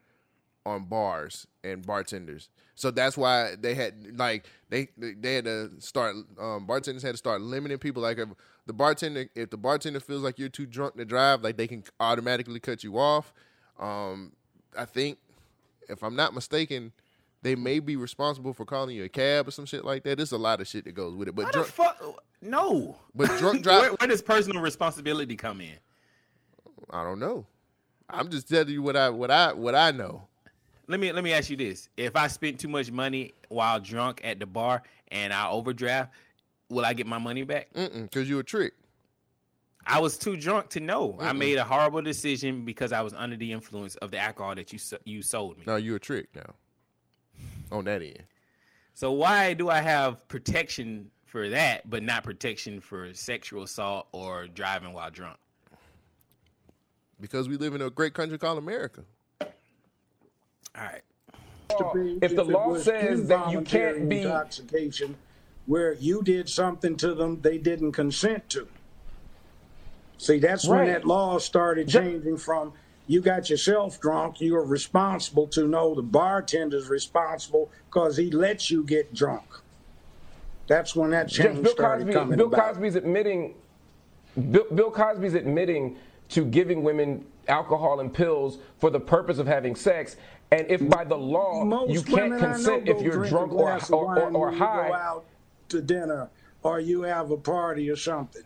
on 0.64 0.84
bars 0.84 1.46
and 1.64 1.84
bartenders. 1.84 2.48
So 2.74 2.90
that's 2.90 3.16
why 3.16 3.56
they 3.60 3.74
had 3.74 4.18
like 4.18 4.46
they 4.70 4.88
they 4.96 5.34
had 5.34 5.44
to 5.44 5.70
start. 5.80 6.16
Um, 6.40 6.66
bartenders 6.66 7.02
had 7.02 7.12
to 7.12 7.16
start 7.18 7.40
limiting 7.42 7.78
people. 7.78 8.02
Like 8.02 8.18
if 8.18 8.28
the 8.66 8.72
bartender, 8.72 9.28
if 9.34 9.50
the 9.50 9.56
bartender 9.56 10.00
feels 10.00 10.22
like 10.22 10.38
you're 10.38 10.48
too 10.48 10.66
drunk 10.66 10.96
to 10.96 11.04
drive, 11.04 11.42
like 11.42 11.56
they 11.56 11.66
can 11.66 11.84
automatically 12.00 12.60
cut 12.60 12.82
you 12.84 12.98
off. 12.98 13.32
Um, 13.78 14.32
I 14.76 14.84
think 14.84 15.18
if 15.88 16.02
I'm 16.02 16.16
not 16.16 16.34
mistaken, 16.34 16.92
they 17.42 17.54
may 17.56 17.80
be 17.80 17.96
responsible 17.96 18.52
for 18.52 18.64
calling 18.64 18.96
you 18.96 19.04
a 19.04 19.08
cab 19.08 19.48
or 19.48 19.50
some 19.50 19.66
shit 19.66 19.84
like 19.84 20.04
that. 20.04 20.16
There's 20.16 20.32
a 20.32 20.38
lot 20.38 20.60
of 20.60 20.68
shit 20.68 20.84
that 20.84 20.92
goes 20.92 21.14
with 21.14 21.28
it. 21.28 21.34
But 21.34 21.46
What 21.46 21.52
drunk, 21.52 21.66
the 21.66 21.72
fuck? 21.72 22.24
No. 22.40 22.96
But 23.14 23.26
drunk 23.38 23.54
where, 23.66 23.80
drive- 23.80 23.96
where 23.98 24.08
does 24.08 24.22
personal 24.22 24.62
responsibility 24.62 25.36
come 25.36 25.60
in? 25.60 25.76
I 26.90 27.02
don't 27.04 27.18
know. 27.18 27.46
I'm 28.08 28.28
just 28.28 28.48
telling 28.48 28.68
you 28.68 28.82
what 28.82 28.96
I 28.96 29.08
what 29.08 29.30
I 29.30 29.52
what 29.52 29.74
I 29.74 29.90
know. 29.90 30.26
Let 30.88 31.00
me 31.00 31.12
let 31.12 31.24
me 31.24 31.32
ask 31.32 31.48
you 31.48 31.56
this: 31.56 31.88
If 31.96 32.14
I 32.16 32.26
spent 32.26 32.60
too 32.60 32.68
much 32.68 32.90
money 32.90 33.32
while 33.48 33.80
drunk 33.80 34.20
at 34.22 34.38
the 34.38 34.46
bar 34.46 34.82
and 35.08 35.32
I 35.32 35.48
overdraft, 35.48 36.12
will 36.68 36.84
I 36.84 36.92
get 36.92 37.06
my 37.06 37.18
money 37.18 37.44
back? 37.44 37.68
Because 37.72 38.28
you 38.28 38.38
a 38.38 38.42
trick. 38.42 38.74
I 39.86 40.00
was 40.00 40.16
too 40.16 40.36
drunk 40.36 40.70
to 40.70 40.80
know. 40.80 41.16
I 41.20 41.32
made 41.32 41.58
a 41.58 41.64
horrible 41.64 42.02
decision 42.02 42.64
because 42.64 42.92
I 42.92 43.00
was 43.02 43.12
under 43.14 43.36
the 43.36 43.52
influence 43.52 43.96
of 43.96 44.10
the 44.10 44.18
alcohol 44.18 44.54
that 44.54 44.72
you 44.72 44.78
you 45.04 45.22
sold 45.22 45.58
me. 45.58 45.64
No, 45.66 45.76
you're 45.76 45.96
a 45.96 46.00
trick 46.00 46.28
now. 46.34 46.54
On 47.70 47.84
that 47.84 48.02
end. 48.02 48.24
So 48.94 49.12
why 49.12 49.54
do 49.54 49.70
I 49.70 49.80
have 49.80 50.26
protection 50.28 51.10
for 51.24 51.48
that, 51.48 51.88
but 51.88 52.02
not 52.02 52.22
protection 52.24 52.80
for 52.80 53.12
sexual 53.14 53.62
assault 53.62 54.06
or 54.12 54.46
driving 54.46 54.92
while 54.92 55.10
drunk? 55.10 55.38
Because 57.20 57.48
we 57.48 57.56
live 57.56 57.74
in 57.74 57.82
a 57.82 57.90
great 57.90 58.14
country 58.14 58.36
called 58.38 58.58
America. 58.58 59.04
All 59.40 59.48
right. 60.76 61.02
to 61.70 61.90
be 61.94 62.18
If 62.20 62.36
the 62.36 62.44
law 62.44 62.76
says 62.76 63.26
that 63.28 63.50
you 63.50 63.58
involuntary 63.58 63.98
can't 63.98 64.08
be- 64.08 64.22
intoxication 64.22 65.16
where 65.66 65.94
you 65.94 66.22
did 66.22 66.48
something 66.48 66.96
to 66.96 67.14
them 67.14 67.40
they 67.40 67.56
didn't 67.58 67.92
consent 67.92 68.48
to. 68.50 68.68
See, 70.22 70.38
that's 70.38 70.68
when 70.68 70.86
that 70.86 71.04
law 71.04 71.38
started 71.38 71.88
changing 71.88 72.36
from 72.36 72.72
you 73.08 73.20
got 73.20 73.50
yourself 73.50 74.00
drunk, 74.00 74.40
you 74.40 74.54
are 74.54 74.64
responsible 74.64 75.48
to 75.48 75.66
know 75.66 75.96
the 75.96 76.02
bartender's 76.02 76.88
responsible 76.88 77.72
because 77.90 78.16
he 78.16 78.30
lets 78.30 78.70
you 78.70 78.84
get 78.84 79.12
drunk. 79.12 79.42
That's 80.68 80.94
when 80.94 81.10
that 81.10 81.28
change 81.28 81.64
Bill 81.64 81.72
started 81.72 82.04
Cosby, 82.04 82.12
coming 82.12 82.38
Bill 82.38 82.46
about. 82.46 82.74
Cosby's 82.74 82.94
admitting, 82.94 83.54
Bill, 84.52 84.64
Bill 84.72 84.92
Cosby's 84.92 85.34
admitting 85.34 85.96
to 86.28 86.44
giving 86.44 86.84
women 86.84 87.26
alcohol 87.48 87.98
and 87.98 88.14
pills 88.14 88.58
for 88.78 88.90
the 88.90 89.00
purpose 89.00 89.38
of 89.38 89.48
having 89.48 89.74
sex. 89.74 90.14
And 90.52 90.70
if 90.70 90.88
by 90.88 91.02
the 91.02 91.18
law 91.18 91.64
Most 91.64 91.90
you 91.90 92.02
can't 92.02 92.30
women 92.30 92.44
I 92.44 92.46
know 92.46 92.52
consent 92.52 92.88
if 92.88 93.02
you're 93.02 93.26
drunk 93.26 93.52
or, 93.52 93.72
or, 93.72 93.92
or, 93.92 94.20
or 94.20 94.44
when 94.44 94.52
you 94.52 94.58
go 94.60 94.64
high, 94.64 94.92
out 94.92 95.24
to 95.70 95.82
dinner 95.82 96.30
or 96.62 96.78
you 96.78 97.02
have 97.02 97.32
a 97.32 97.36
party 97.36 97.90
or 97.90 97.96
something. 97.96 98.44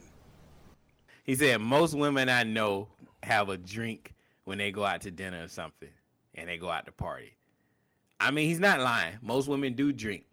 He 1.26 1.34
said 1.34 1.60
most 1.60 1.94
women 1.94 2.28
I 2.28 2.44
know 2.44 2.88
have 3.22 3.48
a 3.48 3.56
drink 3.56 4.14
when 4.44 4.58
they 4.58 4.70
go 4.70 4.84
out 4.84 5.00
to 5.02 5.10
dinner 5.10 5.44
or 5.44 5.48
something, 5.48 5.88
and 6.34 6.48
they 6.48 6.56
go 6.56 6.70
out 6.70 6.86
to 6.86 6.92
party. 6.92 7.34
I 8.20 8.30
mean, 8.30 8.48
he's 8.48 8.60
not 8.60 8.80
lying. 8.80 9.14
Most 9.20 9.48
women 9.48 9.74
do 9.74 9.92
drink, 9.92 10.24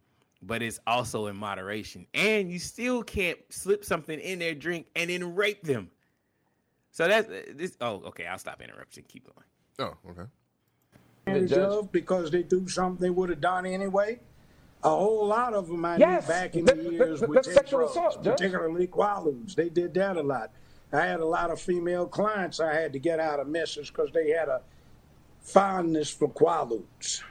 but 0.41 0.61
it's 0.61 0.79
also 0.85 1.27
in 1.27 1.35
moderation, 1.35 2.05
and 2.13 2.51
you 2.51 2.59
still 2.59 3.01
can't 3.03 3.39
slip 3.49 3.83
something 3.83 4.19
in 4.19 4.39
their 4.39 4.53
drink 4.53 4.85
and 4.95 5.09
then 5.09 5.33
rape 5.35 5.63
them. 5.63 5.89
So 6.91 7.07
that's 7.07 7.27
this. 7.55 7.75
Oh, 7.81 8.03
okay. 8.05 8.27
I'll 8.27 8.37
stop 8.37 8.61
interrupting. 8.61 9.03
Keep 9.07 9.25
going. 9.33 9.45
Oh, 10.05 10.11
okay. 10.11 10.29
advantage 11.25 11.49
judge- 11.49 11.59
of 11.59 11.91
because 11.91 12.29
they 12.29 12.43
do 12.43 12.67
something 12.67 13.01
they 13.01 13.09
would 13.09 13.29
have 13.29 13.41
done 13.41 13.65
anyway. 13.65 14.19
A 14.83 14.89
whole 14.89 15.25
lot 15.25 15.53
of 15.55 15.67
them 15.69 15.83
I 15.85 15.95
Yes, 15.97 16.23
knew 16.27 16.33
back 16.33 16.55
in 16.55 16.65
the 16.65 16.75
the 16.75 16.91
years 16.91 17.19
that- 17.21 17.29
would 17.29 17.37
that's 17.37 17.47
take 17.47 17.55
sexual 17.55 17.79
drugs, 17.79 17.91
assault, 17.93 18.23
Judge. 18.23 18.33
particularly 18.37 18.85
Quaaludes. 18.87 19.55
They 19.55 19.69
did 19.69 19.93
that 19.95 20.17
a 20.17 20.21
lot. 20.21 20.51
I 20.93 21.05
had 21.05 21.19
a 21.21 21.25
lot 21.25 21.49
of 21.49 21.59
female 21.59 22.05
clients 22.07 22.59
I 22.59 22.73
had 22.73 22.93
to 22.93 22.99
get 22.99 23.19
out 23.19 23.39
of 23.39 23.47
messes 23.47 23.89
because 23.89 24.11
they 24.11 24.29
had 24.29 24.47
a 24.47 24.61
fondness 25.41 26.09
for 26.11 26.29
Quaaludes. 26.29 27.21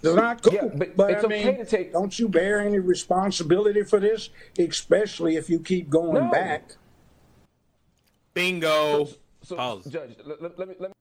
They're 0.00 0.16
not 0.16 0.42
cool, 0.42 0.54
Yeah, 0.54 0.68
but, 0.74 0.96
but 0.96 1.10
it's 1.12 1.22
I 1.24 1.26
okay 1.26 1.56
to 1.58 1.64
take- 1.64 1.92
don't 1.92 2.18
you 2.18 2.28
bear 2.28 2.58
any 2.60 2.78
responsibility 2.80 3.84
for 3.84 4.00
this, 4.00 4.30
especially 4.58 5.36
if 5.36 5.48
you 5.48 5.60
keep 5.60 5.88
going 5.90 6.24
No. 6.24 6.30
back? 6.30 6.72
Bingo. 8.34 9.08
So, 9.42 9.56
Pause. 9.56 9.84
Judge, 9.86 10.16
let, 10.24 10.42
let- 10.42 10.58
let 10.58 10.68
me 10.68 10.74
let 10.80 10.88
me. 10.90 10.94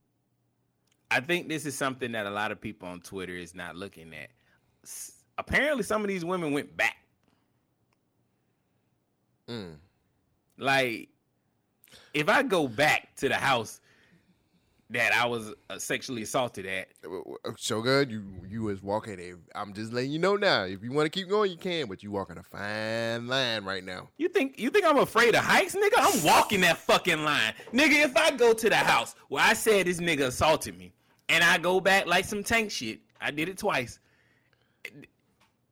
I 1.09 1.19
think 1.19 1.47
this 1.49 1.65
is 1.65 1.75
something 1.75 2.11
that 2.13 2.25
a 2.25 2.29
lot 2.29 2.51
of 2.51 2.61
people 2.61 2.87
on 2.87 3.01
Twitter 3.01 3.33
is 3.35 3.53
not 3.55 3.75
looking 3.75 4.13
at. 4.13 4.29
S- 4.83 5.13
Apparently, 5.37 5.83
some 5.83 6.01
of 6.03 6.07
these 6.07 6.23
women 6.23 6.51
went 6.53 6.75
back. 6.77 6.97
Mm. 9.49 9.75
Like, 10.57 11.09
if 12.13 12.29
I 12.29 12.43
go 12.43 12.67
back 12.67 13.15
to 13.17 13.29
the 13.29 13.35
house 13.35 13.81
that 14.91 15.13
I 15.13 15.25
was 15.25 15.53
uh, 15.69 15.79
sexually 15.79 16.23
assaulted 16.23 16.65
at, 16.65 16.89
Shogun, 17.57 18.09
you 18.09 18.23
you 18.49 18.63
was 18.63 18.83
walking. 18.83 19.19
A, 19.19 19.33
I'm 19.57 19.73
just 19.73 19.93
letting 19.93 20.11
you 20.11 20.19
know 20.19 20.35
now. 20.35 20.63
If 20.63 20.83
you 20.83 20.91
want 20.91 21.05
to 21.05 21.09
keep 21.09 21.29
going, 21.29 21.49
you 21.51 21.57
can, 21.57 21.87
but 21.87 22.03
you 22.03 22.11
walking 22.11 22.37
a 22.37 22.43
fine 22.43 23.27
line 23.27 23.63
right 23.63 23.83
now. 23.83 24.09
you 24.17 24.27
think 24.27 24.59
you 24.59 24.69
think 24.69 24.85
I'm 24.85 24.97
afraid 24.97 25.33
of 25.33 25.43
heights, 25.43 25.75
nigga? 25.75 25.93
I'm 25.97 26.23
walking 26.23 26.61
that 26.61 26.77
fucking 26.77 27.23
line, 27.23 27.53
nigga. 27.73 28.03
If 28.03 28.17
I 28.17 28.31
go 28.31 28.53
to 28.53 28.69
the 28.69 28.75
house 28.75 29.15
where 29.29 29.43
I 29.43 29.53
said 29.53 29.87
this 29.87 29.99
nigga 29.99 30.27
assaulted 30.27 30.77
me, 30.77 30.93
and 31.29 31.43
I 31.43 31.57
go 31.57 31.79
back 31.79 32.05
like 32.05 32.25
some 32.25 32.43
tank 32.43 32.71
shit, 32.71 32.99
I 33.21 33.31
did 33.31 33.47
it 33.47 33.57
twice. 33.57 33.99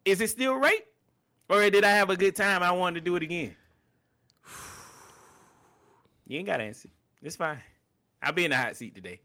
Is 0.05 0.21
it 0.21 0.29
still 0.29 0.55
rape, 0.55 0.85
or 1.49 1.69
did 1.69 1.83
I 1.83 1.91
have 1.91 2.09
a 2.09 2.15
good 2.15 2.35
time? 2.35 2.63
I 2.63 2.71
wanted 2.71 3.01
to 3.01 3.05
do 3.05 3.17
it 3.17 3.23
again. 3.23 3.55
You 6.29 6.37
ain't 6.37 6.47
got 6.47 6.57
to 6.57 6.63
answer. 6.63 6.89
It's 7.21 7.35
fine. 7.35 7.59
I'll 8.21 8.31
be 8.31 8.45
in 8.45 8.51
the 8.51 8.57
hot 8.57 8.77
seat 8.77 8.95
today. 8.95 9.19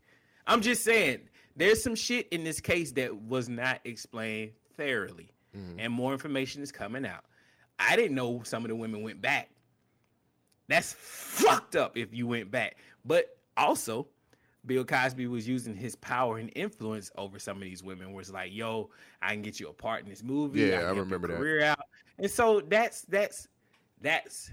I'm 0.47 0.63
just 0.63 0.83
saying, 0.83 1.21
there's 1.55 1.83
some 1.83 1.95
shit 1.95 2.29
in 2.29 2.43
this 2.43 2.61
case 2.61 2.93
that 2.93 3.15
was 3.15 3.49
not 3.49 3.81
explained 3.85 4.53
thoroughly, 4.77 5.31
mm-hmm. 5.57 5.79
and 5.79 5.93
more 5.93 6.13
information 6.13 6.63
is 6.63 6.73
coming 6.73 7.07
out. 7.07 7.25
I 7.79 7.95
didn't 7.95 8.15
know 8.15 8.41
some 8.45 8.65
of 8.65 8.71
the 8.71 8.75
women 8.75 9.03
went 9.03 9.21
back. 9.21 9.51
That's 10.69 10.95
fucked 10.99 11.77
up 11.77 11.97
if 11.97 12.15
you 12.15 12.27
went 12.27 12.51
back. 12.51 12.79
But 13.05 13.37
also, 13.57 14.07
Bill 14.65 14.85
Cosby 14.85 15.27
was 15.27 15.47
using 15.47 15.77
his 15.77 15.95
power 15.97 16.39
and 16.39 16.51
influence 16.57 17.11
over 17.19 17.39
some 17.39 17.59
of 17.59 17.63
these 17.65 17.83
women, 17.83 18.13
where 18.13 18.23
it's 18.23 18.33
like, 18.33 18.53
"Yo, 18.53 18.89
I 19.21 19.33
can 19.33 19.43
get 19.43 19.61
you 19.61 19.69
a 19.69 19.75
part 19.75 20.03
in 20.03 20.09
this 20.09 20.23
movie. 20.23 20.61
Yeah, 20.61 20.79
can 20.79 20.87
I 20.87 20.93
your 20.93 21.05
remember 21.05 21.29
that. 21.29 21.37
Career 21.37 21.65
out, 21.65 21.85
and 22.19 22.31
so 22.31 22.63
that's 22.63 23.03
that's 23.03 23.49
that's 24.01 24.51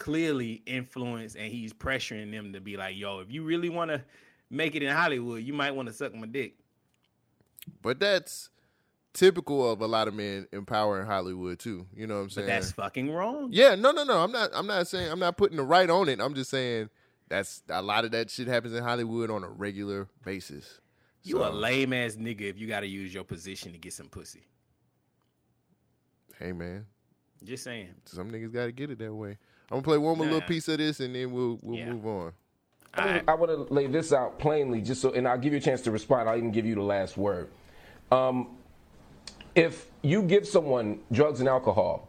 clearly 0.00 0.62
influenced 0.66 1.36
and 1.36 1.52
he's 1.52 1.72
pressuring 1.72 2.32
them 2.32 2.52
to 2.54 2.60
be 2.60 2.76
like, 2.76 2.96
"Yo, 2.96 3.20
if 3.20 3.30
you 3.30 3.44
really 3.44 3.68
want 3.68 3.90
to 3.92 4.02
make 4.50 4.74
it 4.74 4.82
in 4.82 4.90
Hollywood, 4.90 5.44
you 5.44 5.52
might 5.52 5.70
want 5.72 5.86
to 5.88 5.94
suck 5.94 6.12
my 6.14 6.26
dick." 6.26 6.54
But 7.82 8.00
that's 8.00 8.48
typical 9.12 9.70
of 9.70 9.80
a 9.82 9.86
lot 9.86 10.08
of 10.08 10.14
men 10.14 10.46
in 10.52 10.64
power 10.64 11.00
in 11.00 11.06
Hollywood 11.06 11.58
too. 11.58 11.86
You 11.94 12.06
know 12.06 12.16
what 12.16 12.22
I'm 12.22 12.30
saying? 12.30 12.46
But 12.48 12.52
that's 12.54 12.72
fucking 12.72 13.12
wrong. 13.12 13.50
yeah, 13.52 13.74
no, 13.74 13.92
no, 13.92 14.02
no. 14.02 14.24
I'm 14.24 14.32
not. 14.32 14.50
I'm 14.54 14.66
not 14.66 14.88
saying. 14.88 15.12
I'm 15.12 15.20
not 15.20 15.36
putting 15.36 15.58
the 15.58 15.62
right 15.62 15.88
on 15.88 16.08
it. 16.08 16.20
I'm 16.20 16.34
just 16.34 16.50
saying 16.50 16.88
that's 17.28 17.62
a 17.68 17.82
lot 17.82 18.04
of 18.04 18.10
that 18.12 18.30
shit 18.30 18.48
happens 18.48 18.74
in 18.74 18.82
Hollywood 18.82 19.30
on 19.30 19.44
a 19.44 19.48
regular 19.48 20.08
basis. 20.24 20.80
You 21.22 21.44
a 21.44 21.50
lame 21.50 21.92
ass 21.92 22.16
nigga 22.16 22.40
if 22.42 22.58
you 22.58 22.66
got 22.66 22.80
to 22.80 22.86
use 22.86 23.12
your 23.12 23.24
position 23.24 23.72
to 23.72 23.78
get 23.78 23.92
some 23.92 24.08
pussy. 24.08 24.42
Hey 26.38 26.52
man, 26.52 26.86
Just 27.44 27.64
saying. 27.64 27.90
some 28.06 28.30
niggas 28.30 28.50
got 28.52 28.64
to 28.64 28.72
get 28.72 28.90
it 28.90 28.98
that 29.00 29.12
way. 29.14 29.36
I'm 29.70 29.76
gonna 29.76 29.82
play 29.82 29.98
one 29.98 30.16
more 30.18 30.26
little 30.26 30.40
piece 30.42 30.66
of 30.68 30.78
this 30.78 31.00
and 31.00 31.14
then 31.14 31.30
we'll 31.32 31.58
we'll 31.62 31.78
Yeah. 31.78 31.90
move 31.92 32.06
on. 32.06 32.32
All 32.98 33.04
right. 33.06 33.22
I 33.28 33.34
want 33.34 33.68
to 33.68 33.72
lay 33.72 33.86
this 33.86 34.12
out 34.12 34.40
plainly, 34.40 34.80
just 34.80 35.00
so, 35.00 35.12
and 35.12 35.28
I'll 35.28 35.38
give 35.38 35.52
you 35.52 35.58
a 35.58 35.62
chance 35.62 35.80
to 35.82 35.92
respond. 35.92 36.28
I'll 36.28 36.36
even 36.36 36.50
give 36.50 36.66
you 36.66 36.74
the 36.74 36.82
last 36.82 37.16
word. 37.16 37.48
Um, 38.10 38.56
if 39.54 39.86
you 40.02 40.22
give 40.22 40.46
someone 40.46 40.98
drugs 41.12 41.38
and 41.40 41.48
alcohol, 41.48 42.08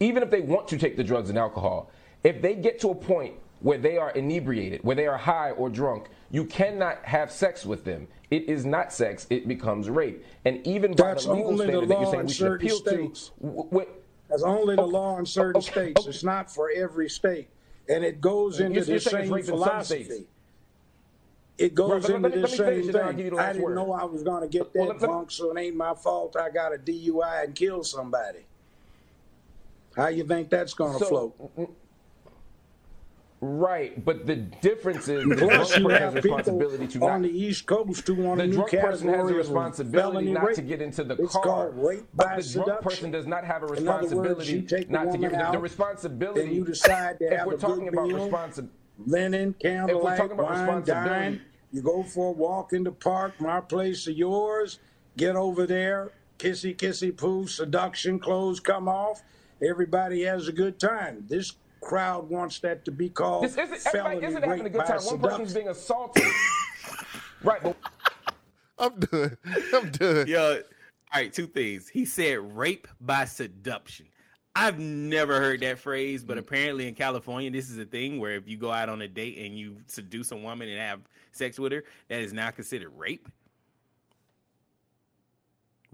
even 0.00 0.22
if 0.24 0.30
they 0.30 0.40
want 0.40 0.66
to 0.68 0.78
take 0.78 0.96
the 0.96 1.04
drugs 1.04 1.30
and 1.30 1.38
alcohol, 1.38 1.90
if 2.24 2.42
they 2.42 2.54
get 2.56 2.80
to 2.80 2.90
a 2.90 2.94
point 2.94 3.34
where 3.60 3.78
they 3.78 3.96
are 3.98 4.10
inebriated, 4.10 4.82
where 4.82 4.96
they 4.96 5.06
are 5.06 5.16
high 5.16 5.52
or 5.52 5.70
drunk, 5.70 6.08
you 6.32 6.44
cannot 6.44 6.98
have 7.04 7.30
sex 7.30 7.64
with 7.64 7.84
them. 7.84 8.08
It 8.30 8.48
is 8.48 8.66
not 8.66 8.92
sex; 8.92 9.28
it 9.30 9.46
becomes 9.46 9.88
rape. 9.88 10.24
And 10.44 10.66
even 10.66 10.92
by 10.94 11.08
That's 11.10 11.26
the 11.26 11.34
legal 11.34 11.50
only 11.52 11.66
the 11.66 11.80
that 11.86 11.88
you're 12.00 12.10
saying 12.10 12.26
we 12.26 12.32
should 12.32 12.52
appeal 12.54 12.76
states. 12.78 13.28
to, 13.40 13.46
w- 13.46 13.70
w- 13.70 13.88
That's 14.28 14.42
only 14.42 14.74
the 14.76 14.82
Okay, 14.82 14.90
law 14.92 15.18
in 15.18 15.26
certain 15.26 15.58
okay, 15.58 15.70
states. 15.70 16.00
okay. 16.00 16.10
It's 16.10 16.24
not 16.24 16.50
for 16.50 16.70
every 16.74 17.08
state. 17.08 17.48
And 17.88 18.04
it 18.04 18.20
goes 18.20 18.58
into 18.60 18.84
the 18.84 18.98
same 18.98 19.30
rape 19.32 19.40
in 19.42 19.46
some 19.46 19.54
philosophy. 19.58 20.26
It 21.58 21.74
goes 21.74 22.10
into 22.10 22.28
the 22.28 22.46
same 22.48 22.58
finish 22.66 22.84
and 22.86 22.94
then 22.94 23.04
I'll 23.04 23.12
give 23.12 23.24
you 23.26 23.30
thing. 23.30 23.38
I 23.38 23.52
didn't 23.52 23.62
word. 23.64 23.74
know 23.76 23.92
I 23.92 24.04
was 24.04 24.22
going 24.22 24.42
to 24.42 24.48
get 24.48 24.72
that 24.72 24.78
Well, 24.78 24.88
let- 24.88 25.00
let- 25.00 25.06
drunk, 25.08 25.30
so 25.30 25.56
it 25.56 25.58
ain't 25.60 25.76
my 25.76 25.94
fault 25.94 26.36
I 26.36 26.50
got 26.50 26.74
a 26.74 26.78
DUI 26.78 27.44
and 27.44 27.54
killed 27.54 27.86
somebody. 27.86 28.40
How 29.96 30.08
you 30.08 30.24
think 30.24 30.50
that's 30.50 30.74
going 30.74 30.98
to 30.98 31.04
So- 31.04 31.32
float? 31.56 31.70
Right, 33.40 34.02
but 34.02 34.26
the 34.26 34.36
difference 34.36 35.08
is 35.08 35.28
the 35.28 35.34
drunk 35.36 35.52
person 35.52 35.90
has 35.90 36.14
a 36.14 36.20
responsibility 36.22 36.86
to 36.88 37.04
on 37.06 37.22
the 37.22 37.28
East 37.28 37.66
Coast 37.66 38.06
who 38.06 38.14
want 38.14 38.40
The 38.40 38.48
drunk 38.48 38.70
person 38.70 39.08
has 39.08 39.30
a 39.30 39.34
responsibility 39.34 40.32
not 40.32 40.54
to 40.54 40.62
get 40.62 40.80
into 40.80 41.04
the 41.04 41.16
It's 41.22 41.34
car. 41.34 41.70
rape 41.70 42.06
but 42.14 42.38
the 42.42 42.64
drunk 42.64 42.80
person 42.80 43.10
does 43.10 43.26
not 43.26 43.44
have 43.44 43.62
a 43.62 43.66
words, 43.66 43.80
responsibility 43.82 44.62
take 44.62 44.90
not 44.90 45.12
to 45.12 45.18
get 45.18 45.32
the, 45.32 45.48
the 45.52 45.58
responsibility. 45.58 46.50
you 46.54 46.64
decide 46.64 47.18
to 47.18 47.26
if 47.26 47.46
we're 47.46 47.58
talking 47.58 47.88
about 47.88 48.10
responsibility. 48.10 48.74
linen, 49.04 49.54
candlelight, 49.60 50.16
talking 50.18 50.36
wine, 50.38 50.82
dine. 50.82 51.42
You 51.72 51.82
go 51.82 52.02
for 52.04 52.28
a 52.28 52.32
walk 52.32 52.72
in 52.72 52.84
the 52.84 52.92
park, 52.92 53.38
my 53.38 53.60
place 53.60 54.08
or 54.08 54.12
yours. 54.12 54.78
Get 55.18 55.36
over 55.36 55.66
there, 55.66 56.12
kissy, 56.38 56.74
kissy, 56.74 57.14
poo, 57.14 57.46
seduction, 57.46 58.18
clothes 58.18 58.60
come 58.60 58.88
off. 58.88 59.22
Everybody 59.62 60.22
has 60.22 60.48
a 60.48 60.52
good 60.52 60.78
time. 60.78 61.26
This 61.28 61.52
crowd 61.86 62.28
wants 62.28 62.58
that 62.58 62.84
to 62.84 62.90
be 62.90 63.08
called 63.08 63.44
This 63.44 63.56
isn't 63.56 63.78
felony 63.78 64.16
everybody 64.16 64.26
isn't 64.26 64.42
having 64.42 64.66
a 64.66 64.70
good 64.70 64.86
time. 64.86 65.00
One 65.02 65.20
person's 65.20 65.54
being 65.54 65.68
assaulted. 65.68 66.24
right, 67.44 67.62
but 67.62 67.76
I'm 68.76 68.98
done. 68.98 69.38
I'm 69.72 69.90
done. 69.92 70.26
Yo, 70.26 70.54
all 70.54 70.62
right, 71.14 71.32
two 71.32 71.46
things. 71.46 71.88
He 71.88 72.04
said 72.04 72.56
rape 72.56 72.88
by 73.00 73.24
seduction. 73.24 74.06
I've 74.56 74.80
never 74.80 75.38
heard 75.38 75.60
that 75.60 75.78
phrase, 75.78 76.24
but 76.24 76.38
apparently 76.38 76.88
in 76.88 76.94
California, 76.94 77.50
this 77.50 77.70
is 77.70 77.78
a 77.78 77.84
thing 77.84 78.18
where 78.18 78.32
if 78.32 78.48
you 78.48 78.56
go 78.56 78.72
out 78.72 78.88
on 78.88 79.02
a 79.02 79.08
date 79.08 79.38
and 79.38 79.56
you 79.56 79.76
seduce 79.86 80.32
a 80.32 80.36
woman 80.36 80.68
and 80.68 80.78
have 80.78 81.00
sex 81.30 81.58
with 81.58 81.70
her, 81.70 81.84
that 82.08 82.20
is 82.20 82.32
now 82.32 82.50
considered 82.50 82.90
rape. 82.96 83.28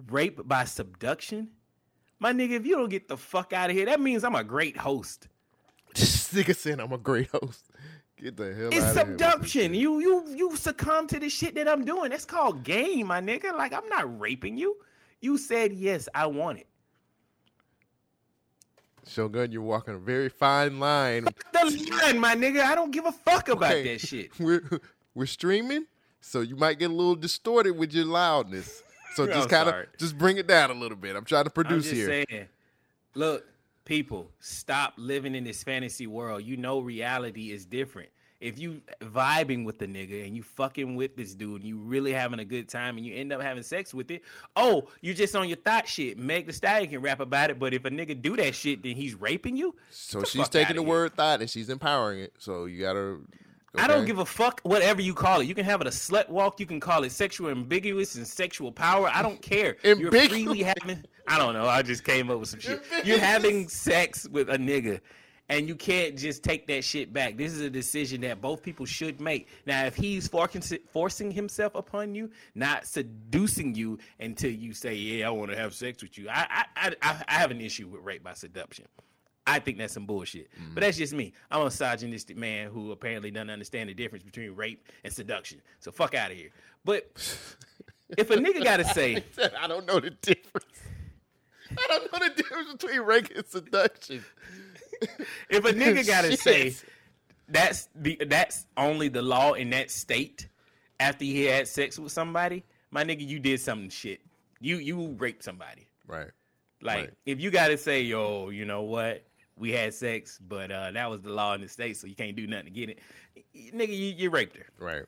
Rape 0.09 0.41
by 0.49 0.65
subduction? 0.65 1.49
My 2.19 2.33
nigga, 2.33 2.53
if 2.53 2.65
you 2.65 2.77
don't 2.77 2.89
get 2.89 3.09
the 3.09 3.17
fuck 3.17 3.53
out 3.53 3.69
of 3.69 3.77
here, 3.77 3.87
that 3.87 4.01
means 4.01 4.25
I'm 4.25 4.37
a 4.37 4.45
great 4.45 4.77
host. 4.77 5.29
This 6.33 6.33
nigga 6.33 6.57
saying 6.57 6.81
I'm 6.81 6.93
a 6.93 6.99
great 6.99 7.29
host. 7.31 7.65
Get 8.17 8.37
the 8.37 8.55
hell 8.55 8.69
It's 8.73 8.77
out 8.85 8.91
of 8.91 8.95
here. 8.97 9.07
with 9.07 9.19
this 9.19 9.19
subduction. 9.19 9.75
You 9.75 10.01
you 10.01 10.25
you 10.35 10.57
succumb 10.57 11.07
to 11.09 11.19
the 11.21 11.29
shit 11.29 11.55
that 11.57 11.69
I'm 11.69 11.85
doing. 11.85 12.11
That's 12.11 12.25
called 12.25 12.63
game, 12.63 13.09
my 13.09 13.21
nigga. 13.21 13.53
Like 13.57 13.73
I'm 13.73 13.89
not 13.89 14.19
raping 14.21 14.57
you. 14.57 14.77
You 15.21 15.37
said 15.39 15.73
yes, 15.73 16.09
I 16.15 16.27
want 16.27 16.59
it. 16.61 16.67
Shogun, 19.07 19.51
you're 19.51 19.63
walking 19.63 19.95
a 19.95 19.99
very 19.99 20.29
fine 20.29 20.79
line. 20.79 21.25
The 21.53 21.89
line, 22.05 22.19
my 22.21 22.35
nigga. 22.37 22.63
I 22.63 22.75
don't 22.75 22.93
give 22.93 23.05
a 23.05 23.13
fuck 23.13 23.49
about 23.49 23.73
Okay, 23.73 23.95
that 23.95 24.01
shit. 24.01 24.31
We're 24.39 24.63
we're 25.15 25.27
streaming, 25.27 25.87
so 26.21 26.41
you 26.41 26.57
might 26.57 26.79
get 26.79 26.91
a 26.91 26.95
little 26.95 27.17
distorted 27.17 27.73
with 27.77 27.93
your 27.93 28.05
loudness. 28.07 28.83
So 29.15 29.27
just 29.39 29.49
kind 29.51 29.69
of 29.69 29.75
just 29.99 30.17
bring 30.17 30.37
it 30.39 30.47
down 30.47 30.71
a 30.71 30.75
little 30.75 30.97
bit. 30.97 31.17
I'm 31.17 31.25
trying 31.25 31.45
to 31.45 31.51
produce 31.51 31.91
here. 31.91 32.07
saying. 32.29 32.47
Look, 33.15 33.45
people, 33.85 34.31
stop 34.41 34.95
living 34.97 35.35
in 35.35 35.45
this 35.45 35.63
fantasy 35.63 36.07
world. 36.07 36.43
You 36.43 36.57
know 36.57 36.81
reality 36.81 37.51
is 37.51 37.65
different. 37.65 38.09
If 38.41 38.59
you 38.59 38.83
vibing 39.01 39.65
with 39.65 39.79
the 39.79 39.87
nigga 39.87 40.27
and 40.27 40.35
you 40.35 40.43
fucking 40.43 40.97
with 40.97 41.17
this 41.17 41.33
dude 41.33 41.61
and 41.61 41.69
you 41.69 41.79
really 41.79 42.13
having 42.13 42.41
a 42.41 42.45
good 42.45 42.69
time 42.69 42.97
and 42.97 43.07
you 43.07 43.15
end 43.15 43.33
up 43.33 43.41
having 43.41 43.63
sex 43.63 43.95
with 43.95 44.11
it, 44.11 44.23
oh, 44.57 44.89
you 45.01 45.15
just 45.15 45.37
on 45.37 45.49
your 45.49 45.59
thought 45.59 45.87
shit. 45.87 46.19
Meg 46.19 46.47
the 46.47 46.53
Stallion 46.53 46.91
can 46.91 47.01
rap 47.03 47.21
about 47.21 47.51
it, 47.51 47.61
but 47.61 47.73
if 47.73 47.85
a 47.85 47.91
nigga 47.91 48.21
do 48.21 48.37
that 48.37 48.57
shit, 48.57 48.83
then 48.83 48.97
he's 48.97 49.15
raping 49.15 49.57
you. 49.57 49.77
So 49.91 50.25
she's 50.25 50.49
taking 50.49 50.75
the 50.75 50.83
here. 50.83 50.91
word 50.91 51.15
thought 51.15 51.41
and 51.41 51.49
she's 51.49 51.69
empowering 51.69 52.19
it. 52.19 52.35
So 52.39 52.65
you 52.65 52.81
gotta. 52.81 53.21
I 53.77 53.87
don't 53.87 54.05
give 54.05 54.19
a 54.19 54.27
fuck 54.27 54.61
whatever 54.65 55.01
you 55.01 55.15
call 55.15 55.41
it. 55.41 55.47
You 55.47 55.55
can 55.55 55.65
have 55.65 55.81
it 55.81 55.87
a 55.87 55.91
slut 55.91 56.29
walk. 56.29 56.59
You 56.59 56.67
can 56.67 56.81
call 56.81 57.05
it 57.05 57.13
sexual 57.13 57.49
ambiguous 57.49 58.17
and 58.17 58.27
sexual 58.27 58.73
power. 58.73 59.09
I 59.09 59.23
don't 59.23 59.41
care. 59.41 59.77
You're 59.85 60.11
freely 60.11 60.63
having. 60.63 61.05
I 61.27 61.39
don't 61.39 61.55
know. 61.55 61.67
I 61.67 61.83
just 61.83 62.05
came 62.05 62.31
up 62.31 62.39
with 62.41 62.49
some 62.49 62.61
shit. 62.61 62.83
You're 63.05 63.19
having 63.19 63.69
sex 63.69 64.29
with 64.29 64.49
a 64.49 64.57
nigga, 64.57 65.01
and 65.49 65.69
you 65.69 65.75
can't 65.75 66.17
just 66.17 66.43
take 66.43 66.67
that 66.69 66.85
shit 66.85 67.13
back. 67.13 67.37
This 67.37 67.53
is 67.53 67.61
a 67.61 67.71
decision 67.71 68.21
that 68.23 68.41
both 68.41 68.63
people 68.63 68.87
should 68.87 69.21
make. 69.21 69.49
Now, 69.67 69.85
if 69.85 69.97
he's 69.97 70.29
forcing 70.29 70.63
forcing 70.91 71.31
himself 71.31 71.75
upon 71.75 72.15
you, 72.15 72.31
not 72.55 72.87
seducing 72.87 73.75
you 73.75 73.99
until 74.21 74.51
you 74.51 74.73
say, 74.73 74.95
"Yeah, 74.95 75.29
I 75.29 75.31
want 75.31 75.51
to 75.51 75.57
have 75.57 75.75
sex 75.75 76.03
with 76.03 76.19
you," 76.19 76.29
I 76.29 76.65
I, 76.77 76.95
I 77.03 77.25
I 77.29 77.35
have 77.35 77.51
an 77.51 77.61
issue 77.61 77.89
with 77.89 78.03
rape 78.03 78.23
by 78.23 78.35
seduction. 78.35 78.87
I 79.47 79.59
think 79.59 79.79
that's 79.79 79.95
some 79.95 80.07
bullshit. 80.07 80.53
Mm-hmm. 80.53 80.75
But 80.75 80.83
that's 80.83 80.97
just 80.97 81.13
me. 81.13 81.33
I'm 81.51 81.63
a 81.63 81.65
misogynistic 81.65 82.37
man 82.37 82.71
who 82.71 82.93
apparently 82.93 83.31
doesn't 83.31 83.51
understand 83.51 83.91
the 83.91 83.95
difference 83.95 84.23
between 84.25 84.55
rape 84.55 84.87
and 85.05 85.13
seduction. 85.13 85.61
So 85.81 85.91
fuck 85.91 86.15
out 86.15 86.31
of 86.31 86.37
here. 86.37 86.51
But 86.85 87.11
if 88.19 88.31
a 88.31 88.37
nigga 88.37 88.63
gotta 88.63 88.85
say, 88.85 89.25
I 89.61 89.67
don't 89.67 89.87
know 89.87 90.01
the 90.01 90.11
difference. 90.11 90.67
I 91.79 91.87
don't 91.89 92.13
know 92.13 92.29
the 92.29 92.35
difference 92.43 92.73
between 92.73 93.01
rape 93.01 93.29
and 93.35 93.47
seduction. 93.47 94.25
if 95.51 95.65
a 95.65 95.73
nigga 95.73 96.07
gotta 96.07 96.37
say, 96.37 96.75
that's 97.49 97.89
the 97.95 98.19
that's 98.27 98.67
only 98.77 99.09
the 99.09 99.23
law 99.23 99.53
in 99.55 99.71
that 99.71 99.91
state. 99.91 100.49
After 101.01 101.25
he 101.25 101.45
had 101.45 101.67
sex 101.67 101.99
with 101.99 102.13
somebody, 102.13 102.63
my 102.93 103.03
nigga, 103.03 103.27
you 103.27 103.41
did 103.41 103.61
something 103.61 103.89
shit. 103.91 104.21
You 104.61 104.77
you 104.77 105.17
raped 105.19 105.43
somebody. 105.43 105.89
Right. 106.07 106.31
Like 106.81 106.97
Right. 106.97 107.11
if 107.27 107.41
you 107.41 107.51
gotta 107.51 107.77
say, 107.77 108.03
yo, 108.03 108.51
you 108.51 108.65
know 108.65 108.83
what? 108.83 109.25
We 109.57 109.71
had 109.73 109.93
sex, 109.95 110.39
but 110.49 110.71
uh, 110.71 110.93
that 110.93 111.11
was 111.11 111.21
the 111.21 111.31
law 111.31 111.55
in 111.55 111.61
the 111.61 111.69
state, 111.69 111.97
so 111.97 112.07
you 112.07 112.15
can't 112.15 112.35
do 112.37 112.47
nothing 112.47 112.67
to 112.67 112.71
get 112.71 112.89
it. 112.89 112.99
Nigga, 113.75 113.89
you, 113.89 114.15
you 114.17 114.31
raped 114.31 114.57
her. 114.57 114.67
Right. 114.79 115.05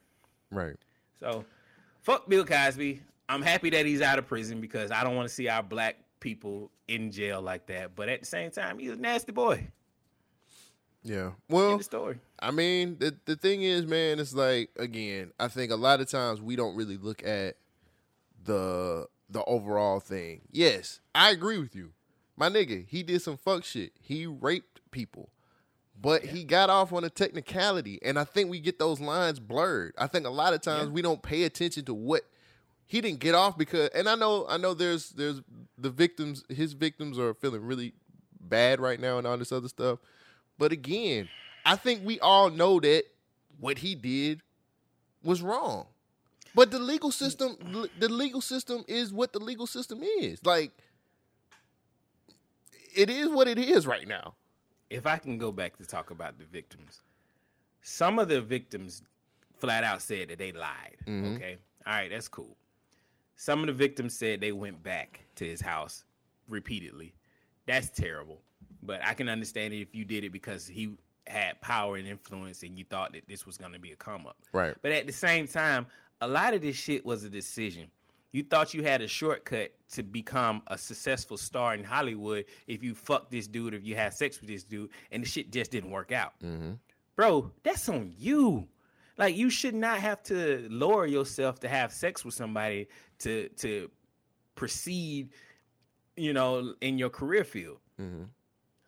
Right. 0.50 0.76
So, 1.18 1.44
fuck 2.02 2.28
Bill 2.28 2.44
Cosby. 2.44 3.00
I'm 3.28 3.40
happy 3.42 3.70
that 3.70 3.86
he's 3.86 4.02
out 4.02 4.18
of 4.18 4.26
prison 4.26 4.60
because 4.60 4.90
I 4.90 5.02
don't 5.02 5.16
want 5.16 5.28
to 5.28 5.34
see 5.34 5.48
our 5.48 5.62
black 5.62 5.96
people 6.24 6.70
in 6.88 7.12
jail 7.12 7.42
like 7.42 7.66
that. 7.66 7.94
But 7.94 8.08
at 8.08 8.20
the 8.20 8.26
same 8.26 8.50
time, 8.50 8.78
he's 8.78 8.92
a 8.92 8.96
nasty 8.96 9.30
boy. 9.30 9.68
Yeah. 11.04 11.32
Well, 11.50 11.76
the 11.76 11.84
story. 11.84 12.18
I 12.40 12.50
mean, 12.50 12.96
the 12.98 13.14
the 13.26 13.36
thing 13.36 13.62
is, 13.62 13.84
man, 13.86 14.18
it's 14.18 14.34
like 14.34 14.70
again, 14.76 15.32
I 15.38 15.48
think 15.48 15.70
a 15.70 15.76
lot 15.76 16.00
of 16.00 16.08
times 16.08 16.40
we 16.40 16.56
don't 16.56 16.74
really 16.74 16.96
look 16.96 17.22
at 17.24 17.56
the 18.42 19.06
the 19.28 19.44
overall 19.44 20.00
thing. 20.00 20.40
Yes, 20.50 21.00
I 21.14 21.30
agree 21.30 21.58
with 21.58 21.76
you. 21.76 21.92
My 22.36 22.48
nigga, 22.48 22.88
he 22.88 23.02
did 23.02 23.20
some 23.20 23.36
fuck 23.36 23.62
shit. 23.62 23.92
He 24.00 24.26
raped 24.26 24.80
people. 24.90 25.28
But 26.00 26.24
he 26.24 26.42
got 26.42 26.70
off 26.70 26.92
on 26.92 27.04
a 27.04 27.10
technicality, 27.10 28.00
and 28.02 28.18
I 28.18 28.24
think 28.24 28.50
we 28.50 28.58
get 28.58 28.80
those 28.80 28.98
lines 28.98 29.38
blurred. 29.38 29.94
I 29.96 30.08
think 30.08 30.26
a 30.26 30.30
lot 30.30 30.52
of 30.52 30.60
times 30.60 30.90
we 30.90 31.02
don't 31.02 31.22
pay 31.22 31.44
attention 31.44 31.84
to 31.84 31.94
what 31.94 32.22
he 32.94 33.00
didn't 33.00 33.18
get 33.18 33.34
off 33.34 33.58
because 33.58 33.88
and 33.88 34.08
I 34.08 34.14
know 34.14 34.46
I 34.48 34.56
know 34.56 34.72
there's 34.72 35.10
there's 35.10 35.42
the 35.76 35.90
victims 35.90 36.44
his 36.48 36.74
victims 36.74 37.18
are 37.18 37.34
feeling 37.34 37.64
really 37.64 37.92
bad 38.40 38.78
right 38.78 39.00
now 39.00 39.18
and 39.18 39.26
all 39.26 39.36
this 39.36 39.50
other 39.50 39.66
stuff. 39.66 39.98
But 40.58 40.70
again, 40.70 41.28
I 41.66 41.74
think 41.74 42.02
we 42.04 42.20
all 42.20 42.50
know 42.50 42.78
that 42.78 43.02
what 43.58 43.78
he 43.78 43.96
did 43.96 44.42
was 45.24 45.42
wrong. 45.42 45.86
But 46.54 46.70
the 46.70 46.78
legal 46.78 47.10
system 47.10 47.88
the 47.98 48.08
legal 48.08 48.40
system 48.40 48.84
is 48.86 49.12
what 49.12 49.32
the 49.32 49.40
legal 49.40 49.66
system 49.66 50.00
is. 50.20 50.38
Like 50.46 50.70
it 52.94 53.10
is 53.10 53.28
what 53.28 53.48
it 53.48 53.58
is 53.58 53.88
right 53.88 54.06
now. 54.06 54.34
If 54.88 55.04
I 55.04 55.16
can 55.16 55.36
go 55.36 55.50
back 55.50 55.78
to 55.78 55.84
talk 55.84 56.12
about 56.12 56.38
the 56.38 56.44
victims, 56.44 57.02
some 57.82 58.20
of 58.20 58.28
the 58.28 58.40
victims 58.40 59.02
flat 59.58 59.82
out 59.82 60.00
said 60.00 60.28
that 60.28 60.38
they 60.38 60.52
lied. 60.52 60.98
Mm-hmm. 61.08 61.34
Okay. 61.34 61.56
All 61.84 61.92
right, 61.92 62.08
that's 62.08 62.28
cool. 62.28 62.56
Some 63.36 63.60
of 63.60 63.66
the 63.66 63.72
victims 63.72 64.16
said 64.16 64.40
they 64.40 64.52
went 64.52 64.82
back 64.82 65.24
to 65.36 65.44
his 65.44 65.60
house 65.60 66.04
repeatedly. 66.48 67.14
That's 67.66 67.90
terrible. 67.90 68.40
But 68.82 69.04
I 69.04 69.14
can 69.14 69.28
understand 69.28 69.74
it 69.74 69.80
if 69.80 69.94
you 69.94 70.04
did 70.04 70.24
it 70.24 70.30
because 70.30 70.66
he 70.66 70.96
had 71.26 71.60
power 71.60 71.96
and 71.96 72.06
influence 72.06 72.62
and 72.62 72.78
you 72.78 72.84
thought 72.84 73.12
that 73.14 73.26
this 73.28 73.46
was 73.46 73.56
going 73.56 73.72
to 73.72 73.78
be 73.78 73.92
a 73.92 73.96
come 73.96 74.26
up. 74.26 74.36
Right. 74.52 74.74
But 74.82 74.92
at 74.92 75.06
the 75.06 75.12
same 75.12 75.48
time, 75.48 75.86
a 76.20 76.28
lot 76.28 76.54
of 76.54 76.60
this 76.60 76.76
shit 76.76 77.04
was 77.04 77.24
a 77.24 77.30
decision. 77.30 77.88
You 78.32 78.42
thought 78.42 78.74
you 78.74 78.82
had 78.82 79.00
a 79.00 79.08
shortcut 79.08 79.72
to 79.92 80.02
become 80.02 80.62
a 80.66 80.76
successful 80.76 81.36
star 81.36 81.74
in 81.74 81.84
Hollywood 81.84 82.46
if 82.66 82.82
you 82.82 82.94
fuck 82.94 83.30
this 83.30 83.46
dude, 83.46 83.74
if 83.74 83.84
you 83.84 83.94
had 83.94 84.12
sex 84.12 84.40
with 84.40 84.50
this 84.50 84.64
dude, 84.64 84.90
and 85.12 85.22
the 85.22 85.28
shit 85.28 85.52
just 85.52 85.70
didn't 85.70 85.90
work 85.90 86.10
out. 86.10 86.32
Mm-hmm. 86.42 86.72
Bro, 87.14 87.52
that's 87.62 87.88
on 87.88 88.12
you. 88.18 88.66
Like 89.16 89.36
you 89.36 89.50
should 89.50 89.74
not 89.74 89.98
have 89.98 90.22
to 90.24 90.66
lower 90.70 91.06
yourself 91.06 91.60
to 91.60 91.68
have 91.68 91.92
sex 91.92 92.24
with 92.24 92.34
somebody 92.34 92.88
to 93.20 93.48
to 93.56 93.90
proceed, 94.54 95.30
you 96.16 96.32
know, 96.32 96.74
in 96.80 96.98
your 96.98 97.10
career 97.10 97.44
field. 97.44 97.78
Mm-hmm. 98.00 98.24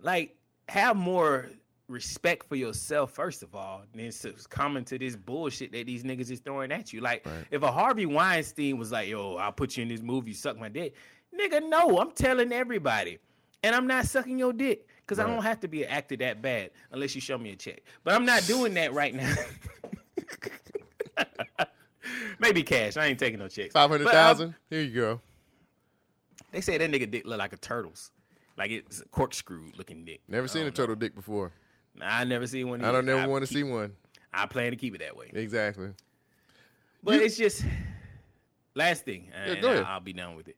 Like 0.01 0.37
have 0.69 0.97
more 0.97 1.49
respect 1.89 2.49
for 2.49 2.57
yourself 2.57 3.13
first 3.13 3.43
of 3.45 3.55
all, 3.55 3.83
then 3.95 4.11
succumb 4.11 4.83
to 4.85 4.99
this 4.99 5.15
bullshit 5.15 5.71
that 5.73 5.87
these 5.87 6.03
niggas 6.03 6.31
is 6.31 6.41
throwing 6.41 6.73
at 6.73 6.93
you. 6.93 7.01
Like 7.01 7.27
if 7.51 7.63
a 7.63 7.71
Harvey 7.71 8.07
Weinstein 8.07 8.79
was 8.79 8.91
like, 8.91 9.09
"Yo, 9.09 9.37
I'll 9.37 9.53
put 9.53 9.77
you 9.77 9.83
in 9.83 9.89
this 9.89 10.03
movie, 10.03 10.33
suck 10.33 10.59
my 10.59 10.69
dick," 10.69 10.95
nigga, 11.39 11.69
no, 11.69 11.99
I'm 11.99 12.11
telling 12.11 12.53
everybody, 12.53 13.19
and 13.63 13.75
I'm 13.75 13.87
not 13.87 14.07
sucking 14.07 14.39
your 14.39 14.53
dick 14.53 14.87
because 15.01 15.21
I 15.21 15.27
don't 15.27 15.43
have 15.43 15.61
to 15.61 15.69
be 15.69 15.85
an 15.85 15.91
actor 15.91 16.17
that 16.17 16.43
bad 16.43 16.71
unless 16.91 17.15
you 17.15 17.21
show 17.21 17.39
me 17.39 17.51
a 17.51 17.57
check. 17.57 17.83
But 18.03 18.15
I'm 18.15 18.25
not 18.25 18.45
doing 18.47 18.75
that 18.75 18.93
right 18.93 19.15
now. 19.15 19.35
Maybe 22.39 22.63
cash. 22.63 22.97
I 22.97 23.07
ain't 23.07 23.19
taking 23.19 23.39
no 23.39 23.49
checks. 23.49 23.73
Five 23.73 23.91
hundred 23.91 24.09
thousand. 24.09 24.49
Um. 24.49 24.55
Here 24.71 24.83
you 24.83 24.95
go. 24.95 25.21
They 26.53 26.61
say 26.61 26.79
that 26.79 26.91
nigga 26.91 27.11
dick 27.11 27.27
look 27.27 27.39
like 27.39 27.53
a 27.53 27.57
turtle's, 27.57 28.13
like 28.57 28.71
it's 28.71 29.01
a 29.01 29.09
corkscrew 29.09 29.73
looking 29.77 30.05
dick. 30.05 30.21
Never 30.29 30.49
seen 30.49 30.67
a 30.67 30.71
turtle 30.71 30.97
dick 30.97 31.15
before. 31.15 31.53
Nah, 31.95 32.07
I 32.07 32.25
never 32.25 32.47
seen 32.47 32.69
one. 32.69 32.85
I 32.85 32.93
don't 32.93 33.07
never 33.07 33.29
want 33.29 33.47
to 33.47 33.53
see 33.53 33.63
one. 33.63 33.93
I 34.33 34.47
plan 34.47 34.71
to 34.71 34.77
keep 34.77 34.95
it 34.95 34.99
that 34.99 35.17
way. 35.17 35.31
Exactly. 35.33 35.91
But 37.03 37.21
it's 37.21 37.37
just 37.37 37.65
last 38.75 39.05
thing, 39.05 39.31
and 39.35 39.61
go 39.61 39.73
I-. 39.73 39.83
I'll 39.83 40.01
be 40.01 40.13
done 40.13 40.37
with 40.37 40.49
it. 40.49 40.57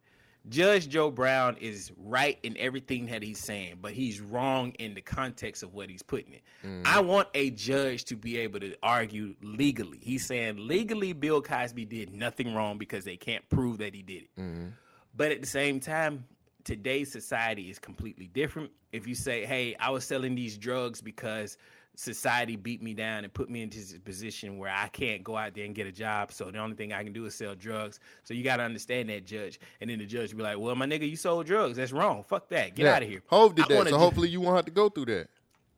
Judge 0.48 0.88
Joe 0.88 1.10
Brown 1.10 1.56
is 1.56 1.92
right 1.96 2.38
in 2.42 2.56
everything 2.56 3.06
that 3.06 3.22
he's 3.22 3.38
saying, 3.38 3.78
but 3.80 3.92
he's 3.92 4.20
wrong 4.20 4.72
in 4.78 4.94
the 4.94 5.00
context 5.00 5.62
of 5.62 5.74
what 5.74 5.90
he's 5.90 6.02
putting 6.02 6.32
it. 6.32 6.42
Mm. 6.64 6.82
I 6.84 7.00
want 7.00 7.28
a 7.34 7.50
judge 7.50 8.04
to 8.06 8.16
be 8.16 8.38
able 8.38 8.60
to 8.60 8.74
argue 8.82 9.34
legally. 9.42 9.98
He's 10.00 10.26
saying 10.26 10.56
legally 10.58 11.12
Bill 11.12 11.42
Cosby 11.42 11.84
did 11.84 12.12
nothing 12.12 12.54
wrong 12.54 12.78
because 12.78 13.04
they 13.04 13.16
can't 13.16 13.48
prove 13.48 13.78
that 13.78 13.94
he 13.94 14.02
did 14.02 14.22
it. 14.24 14.40
Mm-hmm. 14.40 14.66
But 15.14 15.32
at 15.32 15.40
the 15.40 15.46
same 15.46 15.80
time, 15.80 16.24
today's 16.64 17.10
society 17.10 17.70
is 17.70 17.78
completely 17.78 18.26
different. 18.26 18.70
If 18.92 19.06
you 19.06 19.14
say, 19.14 19.44
"Hey, 19.44 19.74
I 19.80 19.90
was 19.90 20.04
selling 20.04 20.34
these 20.34 20.56
drugs 20.56 21.00
because 21.00 21.58
society 21.98 22.54
beat 22.54 22.80
me 22.80 22.94
down 22.94 23.24
and 23.24 23.34
put 23.34 23.50
me 23.50 23.60
into 23.60 23.78
this 23.78 23.98
position 23.98 24.56
where 24.56 24.72
I 24.72 24.86
can't 24.86 25.24
go 25.24 25.36
out 25.36 25.54
there 25.54 25.64
and 25.64 25.74
get 25.74 25.88
a 25.88 25.92
job, 25.92 26.30
so 26.30 26.48
the 26.50 26.58
only 26.58 26.76
thing 26.76 26.92
I 26.92 27.02
can 27.02 27.12
do 27.12 27.26
is 27.26 27.34
sell 27.34 27.56
drugs." 27.56 27.98
So 28.22 28.34
you 28.34 28.44
got 28.44 28.58
to 28.58 28.62
understand 28.62 29.08
that, 29.10 29.26
judge. 29.26 29.58
And 29.80 29.90
then 29.90 29.98
the 29.98 30.06
judge 30.06 30.36
be 30.36 30.42
like, 30.42 30.58
"Well, 30.58 30.76
my 30.76 30.86
nigga, 30.86 31.10
you 31.10 31.16
sold 31.16 31.46
drugs. 31.46 31.76
That's 31.76 31.90
wrong. 31.90 32.22
Fuck 32.22 32.48
that. 32.50 32.76
Get 32.76 32.84
Yeah. 32.84 32.94
out 32.94 33.02
of 33.02 33.08
here." 33.08 33.22
Hove 33.26 33.56
did 33.56 33.64
I 33.64 33.68
that, 33.68 33.84
so 33.84 33.90
ju- 33.90 33.98
hopefully 33.98 34.28
you 34.28 34.40
won't 34.40 34.56
have 34.56 34.64
to 34.66 34.70
go 34.70 34.88
through 34.88 35.06
that. 35.06 35.28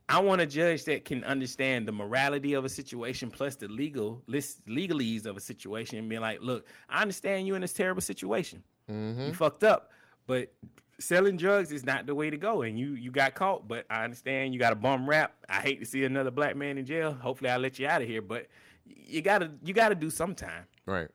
I 0.07 0.19
want 0.19 0.41
a 0.41 0.45
judge 0.45 0.83
that 0.85 1.05
can 1.05 1.23
understand 1.23 1.87
the 1.87 1.91
morality 1.91 2.53
of 2.53 2.65
a 2.65 2.69
situation 2.69 3.31
plus 3.31 3.55
the 3.55 3.67
legal 3.67 4.21
list 4.27 4.63
legalese 4.67 5.25
of 5.25 5.37
a 5.37 5.39
situation 5.39 5.97
and 5.97 6.09
be 6.09 6.19
like, 6.19 6.41
look, 6.41 6.67
I 6.89 7.01
understand 7.01 7.47
you 7.47 7.55
in 7.55 7.61
this 7.61 7.73
terrible 7.73 8.01
situation. 8.01 8.61
You 8.87 8.93
mm-hmm. 8.93 9.31
fucked 9.31 9.63
up, 9.63 9.91
but 10.27 10.53
selling 11.01 11.37
drugs 11.37 11.71
is 11.71 11.85
not 11.85 12.05
the 12.05 12.15
way 12.15 12.29
to 12.29 12.37
go. 12.37 12.61
And 12.61 12.79
you 12.79 12.93
you 12.93 13.11
got 13.11 13.35
caught, 13.35 13.67
but 13.67 13.85
I 13.89 14.03
understand 14.03 14.53
you 14.53 14.59
got 14.59 14.73
a 14.73 14.75
bum 14.77 15.07
rap. 15.07 15.33
I 15.49 15.61
hate 15.61 15.79
to 15.79 15.85
see 15.85 16.03
another 16.05 16.31
black 16.31 16.55
man 16.55 16.77
in 16.77 16.85
jail. 16.85 17.13
Hopefully 17.13 17.49
I'll 17.49 17.59
let 17.59 17.79
you 17.79 17.87
out 17.87 18.01
of 18.01 18.07
here, 18.07 18.21
but 18.21 18.47
you 18.85 19.21
gotta 19.21 19.51
you 19.63 19.73
gotta 19.73 19.95
do 19.95 20.09
sometime. 20.09 20.65
Right. 20.85 21.07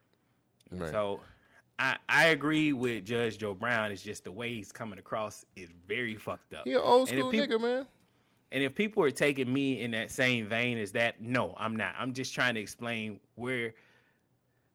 Right. 0.71 0.91
So 0.91 1.21
I, 1.79 1.97
I 2.09 2.27
agree 2.27 2.73
with 2.73 3.05
Judge 3.05 3.39
Joe 3.39 3.55
Brown. 3.55 3.93
It's 3.93 4.03
just 4.03 4.25
the 4.25 4.33
way 4.33 4.55
he's 4.55 4.73
coming 4.73 4.99
across 4.99 5.45
is 5.57 5.69
very 5.87 6.17
fucked 6.17 6.55
up. 6.55 6.65
he 6.65 6.73
an 6.73 6.81
old 6.83 7.09
school 7.09 7.31
peop- 7.31 7.49
nigga, 7.49 7.61
man. 7.61 7.87
and 8.53 8.65
if 8.65 8.75
people 8.75 9.03
are 9.03 9.11
taking 9.11 9.53
me 9.53 9.81
in 9.83 9.91
that 9.93 10.11
same 10.11 10.47
vein 10.47 10.79
as 10.79 10.93
that, 10.93 11.21
no, 11.21 11.55
I'm 11.59 11.77
not. 11.77 11.95
I'm 11.99 12.13
just 12.13 12.35
trying 12.35 12.55
to 12.55 12.61
explain 12.61 13.21
where 13.35 13.75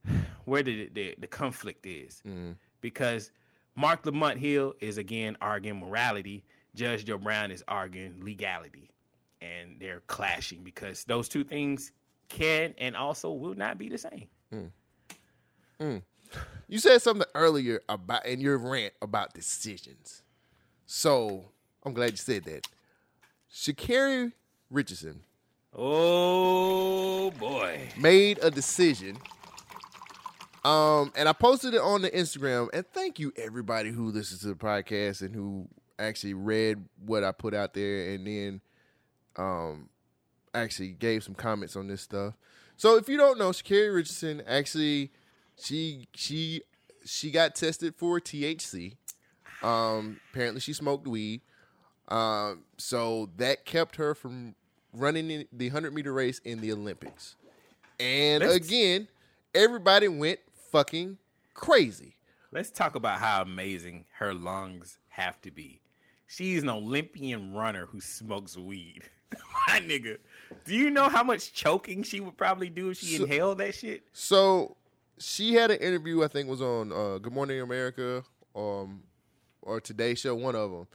where 0.45 0.63
the 0.63 0.89
the, 0.93 1.15
the 1.19 1.27
conflict 1.27 1.85
is. 1.85 2.21
Mm-hmm. 2.27 2.51
Because 2.81 3.31
Mark 3.75 4.05
Lamont 4.05 4.37
Hill 4.39 4.73
is 4.79 4.97
again 4.97 5.37
arguing 5.41 5.79
morality. 5.79 6.43
Judge 6.75 7.05
Joe 7.05 7.17
Brown 7.17 7.51
is 7.51 7.63
arguing 7.67 8.15
legality. 8.23 8.89
And 9.41 9.77
they're 9.79 10.01
clashing 10.07 10.63
because 10.63 11.03
those 11.05 11.27
two 11.27 11.43
things 11.43 11.91
can 12.29 12.73
and 12.77 12.95
also 12.95 13.31
will 13.31 13.55
not 13.55 13.77
be 13.77 13.89
the 13.89 13.97
same. 13.97 14.27
Hmm. 14.51 14.65
Hmm. 15.79 15.97
You 16.67 16.79
said 16.79 17.01
something 17.01 17.27
earlier 17.35 17.81
about 17.89 18.25
in 18.25 18.39
your 18.39 18.57
rant 18.57 18.93
about 19.01 19.33
decisions. 19.33 20.21
So 20.85 21.45
I'm 21.83 21.93
glad 21.93 22.11
you 22.11 22.17
said 22.17 22.43
that. 22.45 22.67
Sha'Carri 23.53 24.31
Richardson 24.69 25.21
Oh 25.73 27.31
boy. 27.31 27.81
made 27.97 28.39
a 28.41 28.51
decision. 28.51 29.17
Um, 30.63 31.11
and 31.15 31.27
I 31.27 31.33
posted 31.33 31.73
it 31.73 31.81
on 31.81 32.01
the 32.01 32.11
Instagram. 32.11 32.69
And 32.73 32.85
thank 32.87 33.19
you 33.19 33.33
everybody 33.35 33.91
who 33.91 34.11
listens 34.11 34.41
to 34.41 34.47
the 34.47 34.55
podcast 34.55 35.21
and 35.21 35.33
who 35.33 35.67
actually 35.97 36.33
read 36.33 36.83
what 37.05 37.23
I 37.23 37.31
put 37.31 37.53
out 37.53 37.73
there 37.73 38.09
and 38.11 38.25
then 38.25 38.61
um 39.35 39.87
actually 40.53 40.89
gave 40.89 41.23
some 41.23 41.35
comments 41.35 41.75
on 41.75 41.87
this 41.87 42.01
stuff. 42.01 42.33
So 42.75 42.97
if 42.97 43.07
you 43.07 43.17
don't 43.17 43.37
know, 43.37 43.49
Sha'Carri 43.49 43.93
Richardson 43.93 44.41
actually 44.47 45.11
she 45.57 46.07
she 46.13 46.63
she 47.05 47.31
got 47.31 47.55
tested 47.55 47.95
for 47.95 48.19
THC. 48.19 48.95
Um, 49.63 50.19
apparently 50.31 50.61
she 50.61 50.73
smoked 50.73 51.07
weed. 51.07 51.41
Um, 52.07 52.63
so 52.77 53.29
that 53.37 53.65
kept 53.65 53.95
her 53.95 54.13
from 54.13 54.55
running 54.93 55.31
in 55.31 55.47
the 55.53 55.69
100 55.69 55.93
meter 55.93 56.11
race 56.11 56.39
in 56.43 56.61
the 56.61 56.71
Olympics. 56.73 57.35
And 57.99 58.43
again, 58.43 59.07
everybody 59.53 60.07
went 60.07 60.39
fucking 60.71 61.17
crazy. 61.53 62.15
Let's 62.51 62.69
talk 62.71 62.95
about 62.95 63.19
how 63.19 63.41
amazing 63.41 64.05
her 64.17 64.33
lungs 64.33 64.97
have 65.09 65.39
to 65.41 65.51
be. 65.51 65.81
She's 66.27 66.63
an 66.63 66.69
Olympian 66.69 67.53
runner 67.53 67.85
who 67.85 67.99
smokes 68.01 68.57
weed. 68.57 69.03
My 69.67 69.79
nigga, 69.79 70.17
Do 70.65 70.75
you 70.75 70.89
know 70.89 71.07
how 71.09 71.23
much 71.23 71.53
choking 71.53 72.03
she 72.03 72.19
would 72.19 72.37
probably 72.37 72.69
do 72.69 72.89
if 72.89 72.97
she 72.97 73.17
So- 73.17 73.23
inhaled 73.23 73.57
that 73.59 73.75
shit? 73.75 74.03
So 74.13 74.75
she 75.17 75.53
had 75.53 75.71
an 75.71 75.77
interview. 75.79 76.23
I 76.23 76.27
think 76.27 76.49
was 76.49 76.61
on 76.61 76.91
uh, 76.91 77.17
Good 77.19 77.31
Morning 77.33 77.61
America, 77.61 78.23
um, 78.55 79.03
or 79.61 79.79
Today 79.79 80.15
Show, 80.15 80.35
one 80.35 80.55
of 80.55 80.71
them, 80.71 80.87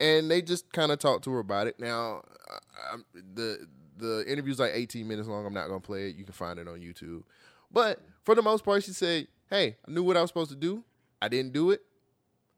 and 0.00 0.30
they 0.30 0.42
just 0.42 0.70
kind 0.72 0.92
of 0.92 0.98
talked 0.98 1.24
to 1.24 1.30
her 1.32 1.38
about 1.38 1.66
it. 1.66 1.78
Now, 1.78 2.22
I, 2.50 2.94
I'm, 2.94 3.04
the 3.34 3.66
the 3.96 4.24
interview's 4.26 4.58
like 4.58 4.72
18 4.74 5.06
minutes 5.06 5.28
long. 5.28 5.46
I'm 5.46 5.54
not 5.54 5.68
gonna 5.68 5.80
play 5.80 6.08
it. 6.10 6.16
You 6.16 6.24
can 6.24 6.32
find 6.32 6.58
it 6.58 6.66
on 6.68 6.80
YouTube. 6.80 7.22
But 7.70 8.00
for 8.30 8.36
the 8.36 8.42
most 8.42 8.64
part, 8.64 8.84
she 8.84 8.92
said, 8.92 9.26
"Hey, 9.48 9.76
I 9.88 9.90
knew 9.90 10.04
what 10.04 10.16
I 10.16 10.20
was 10.20 10.30
supposed 10.30 10.52
to 10.52 10.56
do. 10.56 10.84
I 11.20 11.26
didn't 11.26 11.52
do 11.52 11.72
it. 11.72 11.82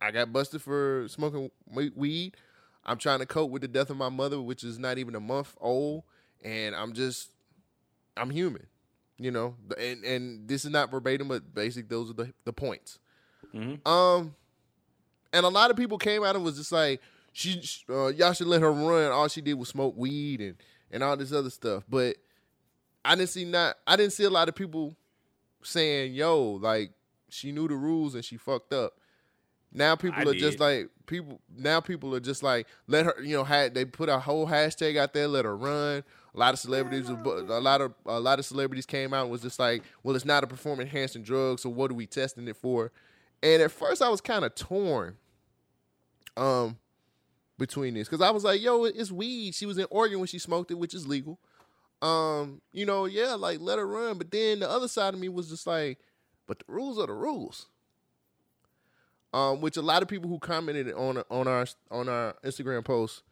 I 0.03 0.11
got 0.11 0.31
busted 0.31 0.61
for 0.61 1.07
smoking 1.09 1.51
weed. 1.67 2.37
I'm 2.85 2.99
trying 2.99 3.21
to 3.21 3.27
cope 3.27 3.51
with 3.51 3.63
the 3.63 3.69
death 3.69 3.89
of 3.89 3.97
my 3.97 4.11
mother, 4.11 4.39
which 4.39 4.65
is 4.65 4.79
not 4.79 4.99
even 4.99 5.15
a 5.15 5.21
month 5.21 5.57
old, 5.63 6.03
and 6.45 6.77
I'm 6.77 6.93
just, 6.93 7.31
I'm 8.19 8.29
human, 8.29 8.67
you 9.17 9.31
know. 9.31 9.55
And 9.81 10.05
and 10.05 10.47
this 10.47 10.67
is 10.67 10.71
not 10.71 10.91
verbatim, 10.91 11.29
but 11.29 11.55
basic. 11.55 11.89
Those 11.89 12.11
are 12.11 12.15
the 12.15 12.35
the 12.45 12.53
points. 12.53 12.99
Um, 13.87 14.35
and 15.33 15.47
a 15.47 15.49
lot 15.49 15.71
of 15.71 15.79
people 15.79 15.97
came 15.97 16.23
out 16.23 16.37
and 16.37 16.45
was 16.45 16.59
just 16.59 16.73
like, 16.73 17.01
she, 17.33 17.63
uh, 17.89 18.09
y'all 18.09 18.35
should 18.35 18.47
let 18.47 18.61
her 18.61 18.73
run. 18.73 19.11
All 19.11 19.29
she 19.29 19.41
did 19.41 19.55
was 19.55 19.71
smoke 19.71 19.95
weed 19.97 20.43
and 20.43 20.57
and 20.91 21.03
all 21.03 21.17
this 21.17 21.33
other 21.33 21.49
stuff. 21.49 21.83
But 21.89 22.17
I 23.07 23.15
didn't 23.15 23.31
see 23.31 23.47
not, 23.47 23.77
I 23.87 23.97
didn't 23.97 24.13
see 24.13 24.25
a 24.25 24.31
lot 24.31 24.51
of 24.51 24.55
people 24.55 24.97
saying, 25.63 26.15
yo, 26.15 26.53
like 26.53 26.93
she 27.29 27.53
knew 27.53 27.69
the 27.69 27.75
rules 27.75 28.15
and 28.15 28.25
she 28.25 28.37
fucked 28.37 28.73
up. 28.73 28.95
Now 29.73 29.97
people 29.97 30.29
I 30.29 30.31
are 30.31 30.35
just 30.35 30.61
like 30.61 30.91
people. 31.07 31.41
Now 31.57 31.81
people 31.81 32.15
are 32.15 32.21
just 32.21 32.43
like 32.43 32.67
let 32.87 33.07
her. 33.07 33.15
You 33.23 33.37
know, 33.37 33.45
had 33.45 33.75
they 33.75 33.85
put 33.85 34.09
a 34.09 34.19
whole 34.19 34.47
hashtag 34.47 34.97
out 34.99 35.15
there, 35.15 35.29
let 35.29 35.45
her 35.45 35.57
run. 35.57 36.05
A 36.35 36.39
lot 36.39 36.55
of 36.55 36.61
celebrities, 36.61 37.09
a 37.09 37.15
lot 37.15 37.81
of 37.81 37.95
a 38.07 38.21
lot 38.21 38.39
of 38.39 38.45
celebrities 38.45 38.87
came 38.87 39.15
out 39.15 39.23
and 39.23 39.31
was 39.31 39.43
just 39.43 39.59
like, 39.59 39.83
well, 40.03 40.15
it's 40.15 40.25
not 40.25 40.45
a 40.45 40.47
performance 40.47 40.91
enhancing 40.91 41.23
drug, 41.23 41.59
so 41.59 41.71
what 41.71 41.91
are 41.91 41.95
we 41.95 42.07
testing 42.07 42.49
it 42.49 42.57
for? 42.57 42.91
And 43.43 43.63
at 43.63 43.71
first, 43.71 44.03
I 44.03 44.09
was 44.09 44.21
kind 44.21 44.45
of 44.45 44.55
torn, 44.55 45.17
um, 46.37 46.79
between 47.59 47.95
this 47.95 48.09
because 48.09 48.23
I 48.23 48.31
was 48.31 48.45
like, 48.45 48.61
yo, 48.61 48.85
it's 48.85 49.13
weed. 49.13 49.55
She 49.55 49.67
was 49.67 49.79
in 49.79 49.87
Oregon 49.91 50.19
when 50.19 50.27
she 50.27 50.39
smoked 50.39 50.71
it, 50.71 50.75
which 50.75 50.95
is 50.95 51.07
legal. 51.07 51.39
Um, 52.03 52.61
you 52.73 52.85
know, 52.85 53.07
yeah, 53.07 53.35
like 53.35 53.61
let 53.61 53.79
her 53.79 53.87
run. 53.87 54.19
But 54.19 54.31
then 54.31 54.61
the 54.61 54.69
other 54.71 54.89
side 54.89 55.15
of 55.15 55.21
me 55.21 55.29
was 55.29 55.49
just 55.49 55.67
like, 55.67 55.99
but 56.47 56.59
the 56.59 56.65
rules 56.69 56.99
are 56.99 57.07
the 57.07 57.13
rules 57.15 57.67
um, 59.33 59.61
which 59.61 59.77
a 59.77 59.83
lot 59.83 60.03
of 60.03 60.09
people 60.09 60.29
who 60.29 60.39
commented 60.39 60.93
on 60.93 61.23
on 61.31 61.49
our 61.49 61.67
on 61.91 62.09
our 62.09 62.35
Instagram 62.45 62.85
post 62.85 63.23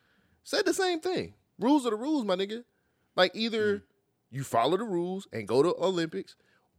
said 0.45 0.64
the 0.64 0.75
same 0.75 1.01
thing. 1.01 1.35
Rules 1.59 1.87
are 1.87 1.91
the 1.91 1.97
rules, 1.97 2.25
my 2.25 2.37
nigga. 2.37 2.64
Like 3.16 3.33
either 3.35 3.83
you 4.31 4.45
follow 4.45 4.77
the 4.77 4.85
rules 4.85 5.29
and 5.33 5.47
go 5.47 5.62
to 5.62 5.75
Olympics, 5.79 6.37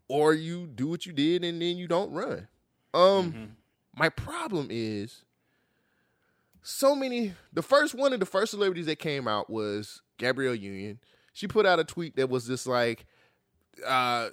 or 0.08 0.34
you 0.34 0.68
do 0.68 0.88
what 0.88 1.06
you 1.06 1.14
did 1.14 1.44
and 1.44 1.62
then 1.62 1.78
you 1.78 1.88
don't 1.88 2.12
run. 2.12 2.48
Um, 2.94 3.56
my 3.96 4.10
problem 4.10 4.68
is 4.72 5.24
so 6.64 6.96
many. 6.96 7.34
The 7.54 7.62
first 7.62 7.94
one 7.94 8.14
of 8.14 8.20
the 8.20 8.26
first 8.26 8.52
celebrities 8.52 8.88
that 8.88 9.00
came 9.00 9.28
out 9.28 9.50
was 9.50 10.02
Gabrielle 10.18 10.56
Union. 10.56 11.00
She 11.34 11.48
put 11.48 11.66
out 11.66 11.80
a 11.80 11.84
tweet 11.84 12.16
that 12.18 12.30
was 12.30 12.46
just 12.48 12.68
like, 12.68 13.06
uh, 13.86 14.30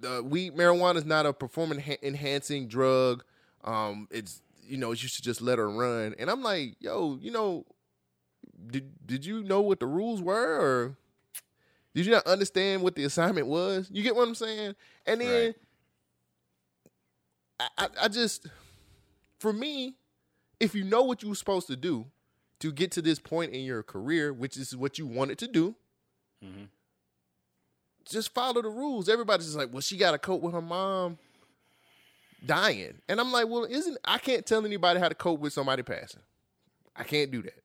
the 0.00 0.22
weed 0.22 0.54
marijuana 0.54 0.96
is 0.96 1.04
not 1.04 1.26
a 1.26 1.32
performance 1.32 1.82
enhancing 2.02 2.68
drug. 2.68 3.24
Um, 3.64 4.08
it's 4.10 4.42
you 4.62 4.76
know 4.76 4.90
you 4.90 5.08
should 5.08 5.24
just 5.24 5.40
let 5.40 5.58
her 5.58 5.70
run. 5.70 6.14
And 6.18 6.30
I'm 6.30 6.42
like, 6.42 6.76
yo, 6.80 7.18
you 7.20 7.30
know, 7.30 7.64
did 8.66 9.06
did 9.06 9.24
you 9.24 9.42
know 9.42 9.60
what 9.60 9.80
the 9.80 9.86
rules 9.86 10.20
were, 10.20 10.58
or 10.60 10.96
did 11.94 12.06
you 12.06 12.12
not 12.12 12.26
understand 12.26 12.82
what 12.82 12.94
the 12.94 13.04
assignment 13.04 13.46
was? 13.46 13.88
You 13.92 14.02
get 14.02 14.14
what 14.16 14.26
I'm 14.26 14.34
saying? 14.34 14.74
And 15.06 15.20
then 15.20 15.46
Right. 15.46 15.54
I, 17.60 17.68
I 17.78 17.88
I 18.02 18.08
just 18.08 18.46
for 19.38 19.52
me, 19.52 19.96
if 20.60 20.74
you 20.74 20.84
know 20.84 21.02
what 21.02 21.22
you 21.22 21.28
were 21.28 21.34
supposed 21.34 21.66
to 21.68 21.76
do 21.76 22.06
to 22.60 22.72
get 22.72 22.90
to 22.92 23.02
this 23.02 23.18
point 23.18 23.52
in 23.52 23.62
your 23.64 23.82
career, 23.82 24.32
which 24.32 24.56
is 24.56 24.76
what 24.76 24.98
you 24.98 25.06
wanted 25.06 25.38
to 25.38 25.48
do, 25.48 25.74
Mm-hmm. 26.44 26.64
just 28.08 28.34
follow 28.34 28.60
the 28.62 28.68
rules. 28.68 29.08
Everybody's 29.08 29.46
just 29.46 29.56
like, 29.58 29.72
well, 29.72 29.80
she 29.80 29.96
got 29.96 30.10
to 30.12 30.18
cope 30.18 30.42
with 30.42 30.52
her 30.54 30.60
mom 30.62 31.18
dying. 32.44 32.94
And 33.08 33.20
I'm 33.20 33.30
like, 33.32 33.48
well, 33.48 33.64
isn't 33.64 33.96
I 34.04 34.18
can't 34.18 34.44
tell 34.44 34.64
anybody 34.66 34.98
how 34.98 35.08
to 35.08 35.14
cope 35.14 35.40
with 35.40 35.52
somebody 35.52 35.82
passing. 35.82 36.22
I 36.96 37.04
can't 37.04 37.30
do 37.30 37.42
that. 37.42 37.62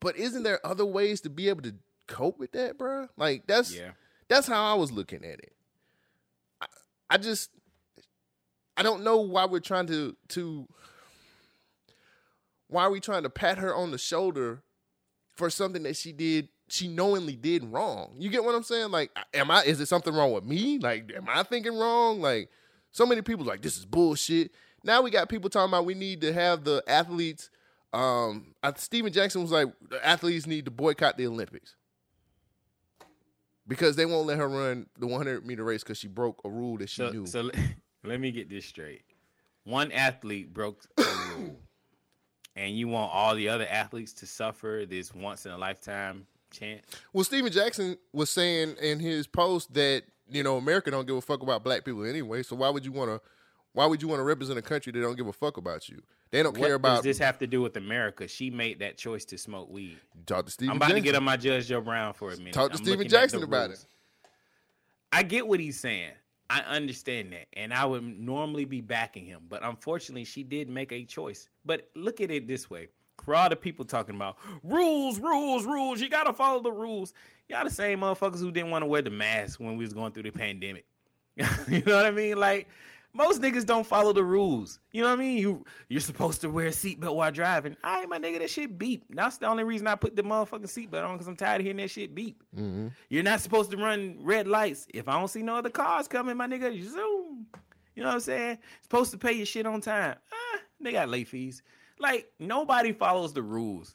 But 0.00 0.16
isn't 0.16 0.42
there 0.42 0.64
other 0.64 0.84
ways 0.84 1.22
to 1.22 1.30
be 1.30 1.48
able 1.48 1.62
to 1.62 1.74
cope 2.06 2.38
with 2.38 2.52
that, 2.52 2.76
bro? 2.78 3.08
Like 3.16 3.46
that's 3.46 3.74
Yeah. 3.74 3.92
that's 4.28 4.46
how 4.46 4.70
I 4.70 4.74
was 4.74 4.92
looking 4.92 5.24
at 5.24 5.38
it. 5.40 5.52
I, 6.60 6.66
I 7.10 7.16
just 7.16 7.50
I 8.76 8.82
don't 8.82 9.02
know 9.04 9.16
why 9.22 9.46
we're 9.46 9.60
trying 9.60 9.86
to 9.86 10.14
to 10.28 10.68
why 12.68 12.82
are 12.82 12.90
we 12.90 13.00
trying 13.00 13.22
to 13.22 13.30
pat 13.30 13.58
her 13.58 13.74
on 13.74 13.90
the 13.90 13.98
shoulder 13.98 14.62
for 15.34 15.48
something 15.50 15.82
that 15.84 15.96
she 15.96 16.12
did 16.12 16.48
she 16.68 16.88
knowingly 16.88 17.36
did 17.36 17.64
wrong. 17.64 18.14
You 18.18 18.28
get 18.30 18.44
what 18.44 18.54
I'm 18.54 18.62
saying? 18.62 18.90
Like 18.90 19.10
am 19.34 19.50
I 19.50 19.62
is 19.64 19.80
it 19.80 19.86
something 19.86 20.14
wrong 20.14 20.32
with 20.32 20.44
me? 20.44 20.78
Like 20.78 21.12
am 21.16 21.26
I 21.28 21.42
thinking 21.42 21.76
wrong? 21.78 22.20
Like 22.20 22.50
so 22.90 23.06
many 23.06 23.22
people 23.22 23.44
like 23.44 23.62
this 23.62 23.76
is 23.76 23.84
bullshit. 23.84 24.52
Now 24.84 25.02
we 25.02 25.10
got 25.10 25.28
people 25.28 25.50
talking 25.50 25.70
about 25.70 25.84
we 25.86 25.94
need 25.94 26.20
to 26.22 26.32
have 26.32 26.64
the 26.64 26.82
athletes 26.86 27.50
um 27.92 28.54
Steven 28.76 29.12
Jackson 29.12 29.42
was 29.42 29.52
like 29.52 29.68
the 29.88 30.04
athletes 30.06 30.46
need 30.46 30.64
to 30.64 30.70
boycott 30.70 31.16
the 31.16 31.26
Olympics 31.26 31.76
because 33.68 33.96
they 33.96 34.06
won't 34.06 34.26
let 34.26 34.38
her 34.38 34.48
run 34.48 34.86
the 34.98 35.06
100 35.06 35.44
meter 35.46 35.64
race 35.64 35.82
because 35.82 35.98
she 35.98 36.08
broke 36.08 36.40
a 36.44 36.48
rule 36.50 36.76
that 36.78 36.88
she 36.88 37.02
So, 37.02 37.10
knew. 37.10 37.26
so 37.26 37.50
let 38.04 38.20
me 38.20 38.30
get 38.30 38.48
this 38.48 38.64
straight. 38.66 39.02
One 39.64 39.90
athlete 39.92 40.52
broke 40.54 40.84
a 40.96 41.02
rule, 41.36 41.56
and 42.54 42.76
you 42.76 42.86
want 42.86 43.12
all 43.12 43.34
the 43.34 43.48
other 43.48 43.66
athletes 43.68 44.12
to 44.14 44.26
suffer 44.26 44.84
this 44.88 45.12
once 45.12 45.44
in 45.46 45.52
a 45.52 45.58
lifetime 45.58 46.26
chance? 46.50 46.84
well, 47.12 47.24
Steven 47.24 47.52
Jackson 47.52 47.96
was 48.12 48.30
saying 48.30 48.76
in 48.82 48.98
his 49.00 49.26
post 49.26 49.72
that 49.74 50.02
you 50.30 50.42
know 50.42 50.56
America 50.56 50.90
don't 50.90 51.06
give 51.06 51.16
a 51.16 51.20
fuck 51.20 51.42
about 51.42 51.62
black 51.64 51.84
people 51.84 52.04
anyway. 52.04 52.42
So 52.42 52.56
why 52.56 52.68
would 52.70 52.84
you 52.84 52.92
want 52.92 53.10
to? 53.10 53.20
Why 53.72 53.84
would 53.84 54.00
you 54.00 54.08
want 54.08 54.20
to 54.20 54.24
represent 54.24 54.58
a 54.58 54.62
country 54.62 54.90
that 54.92 55.00
don't 55.00 55.16
give 55.16 55.26
a 55.26 55.32
fuck 55.34 55.58
about 55.58 55.88
you? 55.88 56.00
They 56.30 56.42
don't 56.42 56.52
What 56.56 56.60
care 56.66 56.68
does 56.70 56.76
about. 56.76 57.02
this 57.02 57.18
have 57.18 57.38
to 57.40 57.46
do 57.46 57.60
with 57.60 57.76
America? 57.76 58.26
She 58.26 58.48
made 58.50 58.78
that 58.78 58.96
choice 58.96 59.24
to 59.26 59.36
smoke 59.38 59.70
weed. 59.70 59.98
Talk 60.24 60.46
to 60.46 60.50
Steven. 60.50 60.70
I'm 60.70 60.76
about 60.78 60.86
Jackson. 60.88 61.02
to 61.04 61.08
get 61.10 61.14
on 61.14 61.24
my 61.24 61.36
Judge 61.36 61.66
Joe 61.68 61.82
Brown 61.82 62.14
for 62.14 62.32
a 62.32 62.36
minute. 62.38 62.54
Talk 62.54 62.72
to 62.72 62.78
I'm 62.78 62.84
Steven 62.84 63.06
Jackson 63.06 63.42
about 63.42 63.68
rules. 63.68 63.82
it. 63.82 64.28
I 65.12 65.22
get 65.22 65.46
what 65.46 65.60
he's 65.60 65.78
saying. 65.78 66.10
I 66.48 66.60
understand 66.60 67.32
that. 67.32 67.46
And 67.52 67.72
I 67.74 67.84
would 67.84 68.02
normally 68.02 68.64
be 68.64 68.80
backing 68.80 69.26
him. 69.26 69.42
But 69.48 69.62
unfortunately, 69.62 70.24
she 70.24 70.42
did 70.42 70.68
make 70.70 70.90
a 70.92 71.04
choice. 71.04 71.48
But 71.64 71.88
look 71.94 72.20
at 72.20 72.30
it 72.30 72.46
this 72.48 72.70
way. 72.70 72.88
For 73.24 73.34
all 73.34 73.48
the 73.48 73.56
people 73.56 73.84
talking 73.84 74.14
about 74.14 74.36
rules, 74.62 75.18
rules, 75.18 75.64
rules, 75.64 76.00
you 76.00 76.08
gotta 76.08 76.32
follow 76.32 76.60
the 76.60 76.72
rules. 76.72 77.12
Y'all 77.48 77.64
the 77.64 77.70
same 77.70 78.00
motherfuckers 78.00 78.40
who 78.40 78.50
didn't 78.50 78.70
want 78.70 78.82
to 78.82 78.86
wear 78.86 79.02
the 79.02 79.10
mask 79.10 79.60
when 79.60 79.76
we 79.76 79.84
was 79.84 79.92
going 79.92 80.12
through 80.12 80.24
the 80.24 80.30
pandemic. 80.30 80.84
you 81.36 81.82
know 81.84 81.96
what 81.96 82.06
I 82.06 82.10
mean? 82.10 82.38
Like 82.38 82.68
most 83.16 83.40
niggas 83.40 83.64
don't 83.64 83.86
follow 83.86 84.12
the 84.12 84.22
rules. 84.22 84.78
You 84.92 85.02
know 85.02 85.08
what 85.08 85.14
I 85.14 85.22
mean? 85.22 85.38
You 85.38 85.64
you're 85.88 86.00
supposed 86.00 86.42
to 86.42 86.50
wear 86.50 86.66
a 86.66 86.70
seatbelt 86.70 87.14
while 87.14 87.32
driving. 87.32 87.76
I 87.82 88.00
ain't 88.00 88.10
my 88.10 88.18
nigga, 88.18 88.40
that 88.40 88.50
shit 88.50 88.78
beep. 88.78 89.04
That's 89.10 89.38
the 89.38 89.46
only 89.46 89.64
reason 89.64 89.86
I 89.86 89.94
put 89.94 90.14
the 90.16 90.22
motherfucking 90.22 90.64
seatbelt 90.64 91.04
on 91.04 91.14
because 91.14 91.26
I'm 91.26 91.36
tired 91.36 91.60
of 91.60 91.64
hearing 91.64 91.78
that 91.78 91.90
shit 91.90 92.14
beep. 92.14 92.42
You're 93.08 93.22
not 93.22 93.40
supposed 93.40 93.70
to 93.70 93.76
run 93.76 94.18
red 94.20 94.46
lights. 94.46 94.86
If 94.92 95.08
I 95.08 95.18
don't 95.18 95.28
see 95.28 95.42
no 95.42 95.56
other 95.56 95.70
cars 95.70 96.08
coming, 96.08 96.36
my 96.36 96.46
nigga, 96.46 96.80
zoom. 96.82 97.46
You 97.94 98.02
know 98.02 98.08
what 98.08 98.14
I'm 98.14 98.20
saying? 98.20 98.58
Supposed 98.82 99.10
to 99.12 99.18
pay 99.18 99.32
your 99.32 99.46
shit 99.46 99.66
on 99.66 99.80
time. 99.80 100.16
Ah, 100.32 100.58
they 100.80 100.92
got 100.92 101.08
late 101.08 101.28
fees. 101.28 101.62
Like 101.98 102.30
nobody 102.38 102.92
follows 102.92 103.32
the 103.32 103.42
rules. 103.42 103.94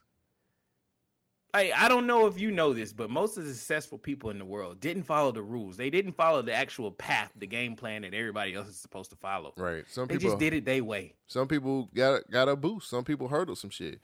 Like 1.54 1.74
I 1.76 1.90
don't 1.90 2.08
know 2.08 2.28
if 2.28 2.40
you 2.40 2.52
know 2.52 2.74
this, 2.74 2.94
but 2.94 3.10
most 3.10 3.38
of 3.38 3.46
the 3.46 3.54
successful 3.54 3.98
people 3.98 4.30
in 4.30 4.40
the 4.40 4.46
world 4.46 4.80
didn't 4.80 5.04
follow 5.04 5.32
the 5.32 5.42
rules. 5.42 5.76
They 5.76 5.90
didn't 5.90 6.14
follow 6.14 6.42
the 6.42 6.54
actual 6.54 6.92
path, 6.92 7.32
the 7.36 7.48
game 7.48 7.76
plan 7.76 8.04
that 8.04 8.14
everybody 8.14 8.54
else 8.54 8.70
is 8.70 8.78
supposed 8.78 9.10
to 9.10 9.18
follow. 9.18 9.54
Right. 9.58 9.84
Some 9.88 10.08
They 10.08 10.16
people 10.16 10.30
just 10.30 10.40
did 10.40 10.54
it 10.54 10.66
their 10.66 10.84
way. 10.84 11.14
Some 11.28 11.48
people 11.48 11.90
got 11.94 12.30
got 12.32 12.48
a 12.48 12.56
boost. 12.56 12.90
Some 12.90 13.04
people 13.04 13.28
hurdle 13.28 13.56
some 13.56 13.70
shit. 13.70 14.00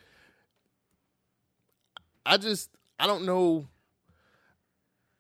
I 2.26 2.38
just 2.38 2.70
I 3.00 3.08
don't 3.08 3.26
know. 3.26 3.68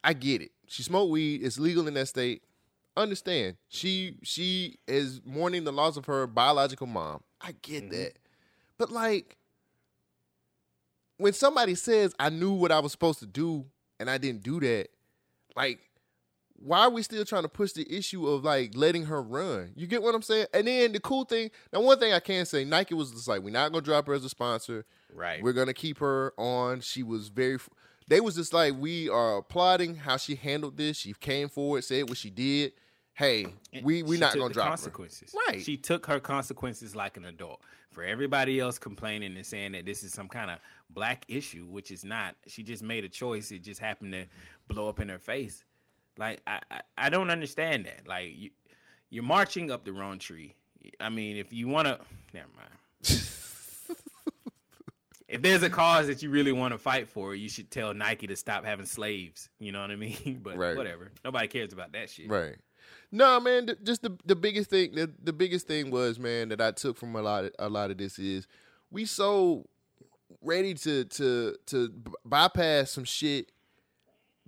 I 0.03 0.13
get 0.13 0.41
it. 0.41 0.51
She 0.67 0.83
smoked 0.83 1.11
weed. 1.11 1.43
It's 1.43 1.57
legal 1.57 1.87
in 1.87 1.93
that 1.93 2.07
state. 2.07 2.43
Understand. 2.97 3.55
She 3.69 4.17
she 4.23 4.79
is 4.87 5.21
mourning 5.23 5.63
the 5.63 5.71
loss 5.71 5.95
of 5.95 6.05
her 6.05 6.27
biological 6.27 6.87
mom. 6.87 7.21
I 7.39 7.55
get 7.61 7.83
mm-hmm. 7.83 7.91
that. 7.93 8.17
But 8.77 8.91
like 8.91 9.37
when 11.17 11.33
somebody 11.33 11.75
says 11.75 12.13
I 12.19 12.29
knew 12.29 12.51
what 12.51 12.71
I 12.71 12.79
was 12.79 12.91
supposed 12.91 13.19
to 13.19 13.25
do 13.25 13.65
and 13.99 14.09
I 14.09 14.17
didn't 14.17 14.43
do 14.43 14.59
that, 14.59 14.89
like 15.55 15.79
why 16.59 16.79
are 16.79 16.89
we 16.89 17.03
still 17.03 17.23
trying 17.23 17.43
to 17.43 17.49
push 17.49 17.73
the 17.73 17.85
issue 17.95 18.27
of 18.27 18.43
like 18.43 18.71
letting 18.75 19.05
her 19.05 19.21
run? 19.21 19.73
You 19.75 19.87
get 19.87 20.01
what 20.01 20.15
I'm 20.15 20.21
saying? 20.21 20.47
And 20.53 20.67
then 20.67 20.91
the 20.91 20.99
cool 20.99 21.23
thing, 21.23 21.51
now 21.71 21.81
one 21.81 21.99
thing 21.99 22.13
I 22.13 22.19
can 22.19 22.45
say, 22.45 22.65
Nike 22.65 22.95
was 22.95 23.11
just 23.11 23.27
like, 23.27 23.41
we're 23.41 23.51
not 23.51 23.71
gonna 23.71 23.83
drop 23.83 24.07
her 24.07 24.13
as 24.13 24.25
a 24.25 24.29
sponsor. 24.29 24.85
Right. 25.13 25.41
We're 25.41 25.53
gonna 25.53 25.73
keep 25.73 25.99
her 25.99 26.33
on. 26.37 26.81
She 26.81 27.03
was 27.03 27.29
very 27.29 27.59
they 28.07 28.21
was 28.21 28.35
just 28.35 28.53
like, 28.53 28.73
we 28.77 29.09
are 29.09 29.37
applauding 29.37 29.95
how 29.95 30.17
she 30.17 30.35
handled 30.35 30.77
this. 30.77 30.97
She 30.97 31.13
came 31.13 31.49
forward, 31.49 31.83
said 31.83 32.07
what 32.07 32.17
she 32.17 32.29
did. 32.29 32.73
Hey, 33.17 33.47
we 33.81 34.03
we 34.03 34.17
not 34.17 34.35
gonna 34.37 34.53
drop 34.53 34.65
her. 34.65 34.69
consequences. 34.69 35.33
Right. 35.47 35.59
She 35.63 35.75
took 35.75 36.05
her 36.05 36.19
consequences 36.19 36.95
like 36.95 37.17
an 37.17 37.25
adult. 37.25 37.61
For 37.91 38.03
everybody 38.03 38.59
else 38.59 38.77
complaining 38.77 39.35
and 39.35 39.43
saying 39.45 39.71
that 39.71 39.87
this 39.87 40.03
is 40.03 40.13
some 40.13 40.27
kind 40.27 40.51
of 40.51 40.59
black 40.91 41.25
issue, 41.27 41.65
which 41.65 41.89
is 41.89 42.05
not. 42.05 42.35
She 42.45 42.61
just 42.61 42.83
made 42.83 43.03
a 43.03 43.09
choice. 43.09 43.49
It 43.49 43.63
just 43.63 43.79
happened 43.79 44.13
to 44.13 44.25
blow 44.67 44.87
up 44.87 44.99
in 44.99 45.09
her 45.09 45.17
face. 45.17 45.63
Like 46.19 46.41
I, 46.45 46.59
I, 46.69 46.81
I 46.95 47.09
don't 47.09 47.31
understand 47.31 47.85
that. 47.87 48.07
Like 48.07 48.33
you, 48.35 48.51
you're 49.09 49.23
marching 49.23 49.71
up 49.71 49.83
the 49.83 49.93
wrong 49.93 50.19
tree. 50.19 50.53
I 50.99 51.09
mean, 51.09 51.37
if 51.37 51.51
you 51.51 51.67
want 51.67 51.87
to, 51.87 51.99
never 52.35 52.49
mind. 52.55 52.69
if 55.27 55.41
there's 55.41 55.63
a 55.63 55.69
cause 55.69 56.05
that 56.05 56.21
you 56.21 56.29
really 56.29 56.51
want 56.51 56.73
to 56.73 56.77
fight 56.77 57.07
for, 57.09 57.33
you 57.33 57.49
should 57.49 57.71
tell 57.71 57.95
Nike 57.95 58.27
to 58.27 58.35
stop 58.35 58.63
having 58.63 58.85
slaves. 58.85 59.49
You 59.59 59.71
know 59.71 59.81
what 59.81 59.89
I 59.89 59.95
mean? 59.95 60.39
But 60.43 60.55
Right. 60.57 60.77
whatever. 60.77 61.11
Nobody 61.25 61.47
cares 61.47 61.73
about 61.73 61.93
that 61.93 62.11
shit. 62.11 62.29
Right. 62.29 62.57
No, 63.11 63.39
man. 63.39 63.67
th- 63.67 63.79
Just 63.83 64.01
the 64.01 64.17
the 64.25 64.35
biggest 64.35 64.69
thing. 64.69 64.93
The, 64.93 65.11
the 65.23 65.33
biggest 65.33 65.67
thing 65.67 65.91
was, 65.91 66.19
man, 66.19 66.49
that 66.49 66.61
I 66.61 66.71
took 66.71 66.97
from 66.97 67.15
a 67.15 67.21
lot 67.21 67.45
of, 67.45 67.51
a 67.59 67.69
lot 67.69 67.91
of 67.91 67.97
this 67.97 68.19
is 68.19 68.47
we 68.91 69.05
so 69.05 69.65
ready 70.41 70.73
to 70.73 71.05
to 71.05 71.55
to 71.67 71.89
b- 71.89 72.11
bypass 72.25 72.91
some 72.91 73.05
shit 73.05 73.51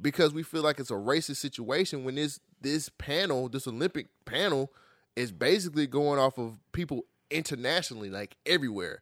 because 0.01 0.33
we 0.33 0.43
feel 0.43 0.61
like 0.61 0.79
it's 0.79 0.91
a 0.91 0.95
racist 0.95 1.37
situation 1.37 2.03
when 2.03 2.15
this 2.15 2.39
this 2.61 2.89
panel, 2.89 3.47
this 3.49 3.67
Olympic 3.67 4.07
panel, 4.25 4.71
is 5.15 5.31
basically 5.31 5.87
going 5.87 6.19
off 6.19 6.37
of 6.37 6.59
people 6.73 7.05
internationally, 7.31 8.09
like 8.09 8.35
everywhere. 8.45 9.01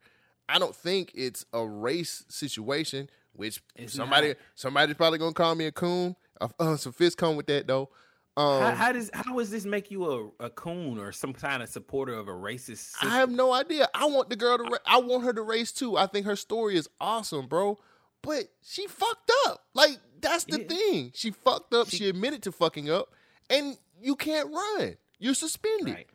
I 0.49 0.59
don't 0.59 0.75
think 0.75 1.11
it's 1.15 1.45
a 1.51 1.65
race 1.65 2.23
situation, 2.29 3.09
which 3.33 3.61
It's 3.75 3.93
somebody 3.93 4.29
not. 4.29 4.37
somebody's 4.55 4.95
probably 4.95 5.17
gonna 5.19 5.33
call 5.33 5.55
me 5.55 5.65
a 5.65 5.71
coon. 5.71 6.15
Uh, 6.39 6.47
uh, 6.59 6.77
some 6.77 6.93
fists 6.93 7.15
come 7.15 7.35
with 7.35 7.47
that 7.47 7.65
though. 7.67 7.89
Um, 8.37 8.61
how, 8.61 8.71
how 8.71 8.91
does 8.91 9.09
how 9.13 9.35
does 9.35 9.49
this 9.49 9.65
make 9.65 9.89
you 9.89 10.31
a, 10.39 10.45
a 10.45 10.49
coon 10.51 10.99
or 10.99 11.11
some 11.11 11.33
kind 11.33 11.63
of 11.63 11.69
supporter 11.69 12.13
of 12.13 12.27
a 12.27 12.31
racist? 12.33 12.77
System? 12.77 13.09
I 13.11 13.17
have 13.17 13.31
no 13.31 13.51
idea. 13.51 13.89
I 13.95 14.05
want 14.05 14.29
the 14.29 14.35
girl 14.35 14.59
to. 14.59 14.63
Ra- 14.63 14.77
I 14.85 14.99
want 14.99 15.23
her 15.23 15.33
to 15.33 15.41
race 15.41 15.71
too. 15.71 15.97
I 15.97 16.05
think 16.05 16.27
her 16.27 16.35
story 16.35 16.75
is 16.77 16.87
awesome, 17.01 17.47
bro. 17.47 17.79
But 18.21 18.43
she 18.61 18.85
fucked 18.87 19.31
up. 19.47 19.65
Like 19.73 19.97
that's 20.21 20.43
the 20.43 20.61
Yeah. 20.61 20.67
thing. 20.67 21.11
She 21.15 21.31
fucked 21.31 21.73
up. 21.73 21.89
She, 21.89 22.07
admitted 22.07 22.43
to 22.43 22.51
fucking 22.51 22.89
up, 22.91 23.11
and 23.49 23.75
you 24.01 24.15
can't 24.15 24.49
run. 24.53 24.97
You're 25.17 25.33
suspended. 25.33 25.95
Right. 25.95 26.07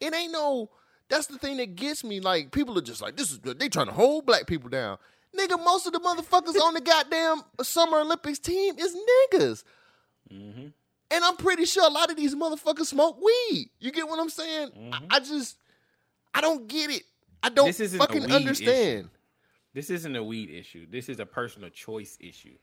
It 0.00 0.12
ain't 0.12 0.32
no. 0.32 0.70
That's 1.08 1.26
the 1.28 1.38
thing 1.38 1.56
that 1.58 1.76
gets 1.76 2.02
me. 2.02 2.18
Like 2.18 2.50
people 2.50 2.76
are 2.78 2.82
just 2.82 3.00
like, 3.00 3.16
this 3.16 3.30
is 3.30 3.38
they 3.38 3.68
trying 3.68 3.86
to 3.86 3.92
hold 3.92 4.26
black 4.26 4.46
people 4.48 4.70
down. 4.70 4.98
Nigga, 5.38 5.62
most 5.64 5.86
of 5.86 5.92
the 5.92 6.00
motherfuckers 6.00 6.60
on 6.60 6.74
the 6.74 6.80
goddamn 6.80 7.42
Summer 7.62 7.98
Olympics 8.00 8.40
team 8.40 8.74
is 8.76 8.96
niggas. 9.32 9.62
Mm-hmm. 10.32 10.66
And 11.10 11.24
I'm 11.24 11.36
pretty 11.36 11.64
sure 11.64 11.86
a 11.86 11.92
lot 11.92 12.10
of 12.10 12.16
these 12.16 12.34
motherfuckers 12.34 12.86
smoke 12.86 13.20
weed. 13.20 13.70
You 13.80 13.90
get 13.90 14.06
what 14.06 14.20
I'm 14.20 14.30
saying? 14.30 14.70
I, 14.74 14.78
mm-hmm. 14.78 15.06
I 15.10 15.20
just, 15.20 15.56
I 16.32 16.40
don't 16.40 16.68
get 16.68 16.90
it. 16.90 17.02
I 17.42 17.48
don't 17.48 17.74
fucking 17.74 18.30
understand. 18.30 19.08
This 19.72 19.90
isn't 19.90 20.14
a 20.14 20.22
weed 20.22 20.50
issue. 20.50 20.86
This 20.90 21.08
is 21.08 21.20
a 21.20 21.26
personal 21.26 21.70
choice 21.70 22.16
issue. 22.20 22.56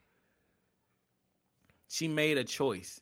She 1.90 2.08
made 2.08 2.38
a 2.38 2.44
choice, 2.44 3.00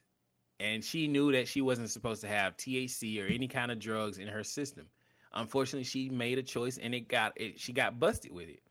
and 0.59 0.83
she 0.83 1.07
knew 1.07 1.31
that 1.31 1.47
she 1.47 1.61
wasn't 1.61 1.89
supposed 1.89 2.21
to 2.21 2.27
have 2.27 2.55
THC 2.55 3.23
or 3.23 3.27
any 3.27 3.47
kind 3.47 3.71
of 3.71 3.79
drugs 3.79 4.19
in 4.19 4.27
her 4.27 4.43
system. 4.43 4.85
Unfortunately, 5.33 5.83
she 5.83 6.09
made 6.09 6.37
a 6.37 6.43
choice, 6.43 6.77
and 6.77 6.93
it 6.93 7.07
got 7.07 7.33
it. 7.35 7.59
She 7.59 7.73
got 7.73 7.99
busted 7.99 8.31
with 8.31 8.47
it. 8.47 8.61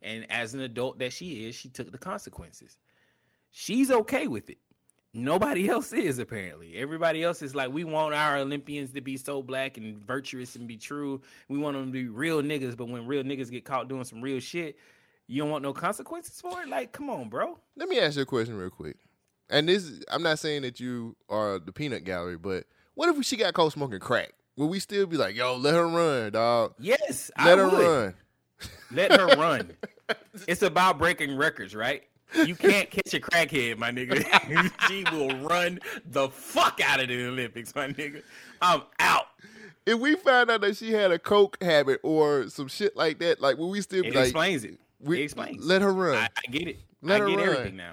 And 0.00 0.30
as 0.30 0.54
an 0.54 0.60
adult 0.60 0.98
that 1.00 1.12
she 1.12 1.46
is, 1.46 1.54
she 1.54 1.68
took 1.68 1.90
the 1.90 1.98
consequences. 1.98 2.76
She's 3.50 3.90
okay 3.90 4.26
with 4.26 4.48
it. 4.48 4.58
Nobody 5.14 5.68
else 5.70 5.92
is 5.92 6.18
apparently. 6.18 6.74
Everybody 6.76 7.22
else 7.22 7.40
is 7.40 7.54
like, 7.54 7.72
we 7.72 7.84
want 7.84 8.14
our 8.14 8.38
Olympians 8.38 8.90
to 8.92 9.00
be 9.00 9.16
so 9.16 9.42
black 9.42 9.76
and 9.78 9.96
virtuous 10.04 10.56
and 10.56 10.66
be 10.66 10.76
true. 10.76 11.22
We 11.48 11.56
want 11.58 11.76
them 11.76 11.86
to 11.86 11.92
be 11.92 12.08
real 12.08 12.42
niggas. 12.42 12.76
But 12.76 12.88
when 12.88 13.06
real 13.06 13.22
niggas 13.22 13.50
get 13.50 13.64
caught 13.64 13.88
doing 13.88 14.04
some 14.04 14.20
real 14.20 14.40
shit, 14.40 14.76
you 15.28 15.40
don't 15.42 15.50
want 15.50 15.62
no 15.62 15.72
consequences 15.72 16.40
for 16.40 16.60
it. 16.62 16.68
Like, 16.68 16.92
come 16.92 17.08
on, 17.08 17.28
bro. 17.28 17.58
Let 17.76 17.88
me 17.88 17.98
ask 18.00 18.16
you 18.16 18.22
a 18.22 18.26
question 18.26 18.56
real 18.56 18.70
quick. 18.70 18.96
And 19.48 19.68
this, 19.68 20.02
I'm 20.10 20.22
not 20.22 20.38
saying 20.38 20.62
that 20.62 20.80
you 20.80 21.16
are 21.28 21.58
the 21.58 21.70
peanut 21.72 22.04
gallery, 22.04 22.36
but 22.36 22.64
what 22.94 23.14
if 23.14 23.24
she 23.24 23.36
got 23.36 23.54
caught 23.54 23.72
smoking 23.72 24.00
crack? 24.00 24.32
Will 24.56 24.68
we 24.68 24.78
still 24.80 25.06
be 25.06 25.16
like, 25.16 25.34
yo, 25.34 25.56
let 25.56 25.74
her 25.74 25.86
run, 25.86 26.32
dog? 26.32 26.74
Yes, 26.78 27.30
Let 27.38 27.58
I 27.58 27.62
her 27.62 27.68
would. 27.68 27.86
run. 27.86 28.14
Let 28.90 29.12
her 29.12 29.26
run. 29.36 29.72
it's 30.48 30.62
about 30.62 30.98
breaking 30.98 31.36
records, 31.36 31.74
right? 31.74 32.04
You 32.44 32.56
can't 32.56 32.90
catch 32.90 33.14
a 33.14 33.20
crackhead, 33.20 33.78
my 33.78 33.90
nigga. 33.92 34.22
she 34.88 35.04
will 35.12 35.36
run 35.46 35.78
the 36.10 36.28
fuck 36.28 36.80
out 36.82 37.00
of 37.00 37.08
the 37.08 37.26
Olympics, 37.26 37.74
my 37.74 37.88
nigga. 37.88 38.22
I'm 38.60 38.82
out. 38.98 39.26
If 39.86 39.98
we 40.00 40.16
find 40.16 40.50
out 40.50 40.62
that 40.62 40.76
she 40.76 40.92
had 40.92 41.10
a 41.12 41.18
coke 41.18 41.62
habit 41.62 42.00
or 42.02 42.48
some 42.48 42.68
shit 42.68 42.96
like 42.96 43.18
that, 43.20 43.40
like 43.40 43.58
will 43.58 43.70
we 43.70 43.80
still 43.82 44.02
be 44.02 44.08
It 44.08 44.14
like, 44.14 44.24
explains 44.24 44.64
it. 44.64 44.78
we- 45.00 45.20
it 45.20 45.24
explains. 45.24 45.64
let 45.64 45.82
her 45.82 45.92
run. 45.92 46.16
I, 46.16 46.28
I 46.36 46.50
get 46.50 46.66
it. 46.68 46.78
Let 47.02 47.20
I 47.20 47.24
her 47.24 47.28
get 47.30 47.38
run. 47.38 47.48
everything 47.48 47.76
now. 47.76 47.92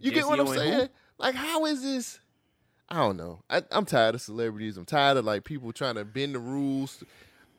You 0.00 0.10
get 0.10 0.26
what 0.26 0.40
I'm 0.40 0.48
Owen 0.48 0.58
who? 0.58 0.64
saying? 0.64 0.88
Like, 1.18 1.34
how 1.36 1.64
is 1.66 1.82
this? 1.82 2.18
I 2.88 2.96
don't 2.96 3.16
know. 3.16 3.42
I, 3.48 3.62
I'm 3.70 3.86
tired 3.86 4.16
of 4.16 4.20
celebrities. 4.20 4.76
I'm 4.76 4.84
tired 4.84 5.16
of 5.16 5.24
like 5.24 5.44
people 5.44 5.72
trying 5.72 5.94
to 5.94 6.04
bend 6.04 6.34
the 6.34 6.40
rules. 6.40 7.02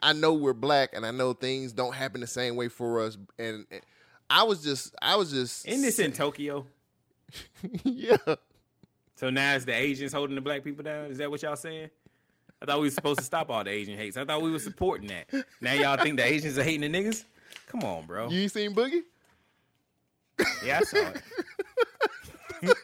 I 0.02 0.12
know 0.12 0.34
we're 0.34 0.52
black, 0.54 0.90
and 0.94 1.06
I 1.06 1.12
know 1.12 1.32
things 1.32 1.72
don't 1.72 1.96
happen 1.96 2.20
the 2.20 2.28
same 2.28 2.58
way 2.58 2.68
for 2.68 3.00
us. 3.02 3.18
And, 3.40 3.66
and 3.72 3.82
I 4.34 4.42
was 4.42 4.64
just, 4.64 4.96
I 5.00 5.16
was 5.16 5.30
just, 5.30 5.68
Isn't 5.68 5.84
this 5.84 6.00
in 6.00 6.12
Tokyo? 6.12 6.66
yeah. 7.84 8.18
So 9.14 9.30
now 9.30 9.54
it's 9.54 9.64
the 9.64 9.74
Asians 9.74 10.12
holding 10.12 10.34
the 10.34 10.42
black 10.42 10.64
people 10.64 10.84
down? 10.84 11.12
Is 11.12 11.20
that 11.20 11.30
what 11.30 11.44
y'all 11.44 11.56
saying? 11.56 11.92
I 12.60 12.66
thought 12.66 12.80
we 12.80 12.88
were 12.88 12.92
supposed 12.92 13.20
to 13.20 13.26
stop 13.26 13.52
all 13.52 13.64
the 13.64 13.70
Asian 13.70 13.96
hates. 13.96 14.18
I 14.18 14.26
thought 14.26 14.42
we 14.42 14.50
were 14.50 14.58
supporting 14.58 15.10
that. 15.10 15.46
Now 15.62 15.74
y'all 15.74 15.98
think 15.98 16.18
the 16.18 16.26
Asians 16.26 16.58
are 16.58 16.64
hating 16.64 16.92
the 16.92 16.98
niggas? 16.98 17.26
Come 17.68 17.84
on, 17.84 18.08
bro. 18.08 18.28
You 18.30 18.42
ain't 18.42 18.52
seen 18.52 18.74
Boogie? 18.74 19.04
Yeah, 20.66 20.80
I 20.80 20.84
saw 20.84 20.98
it. 20.98 21.22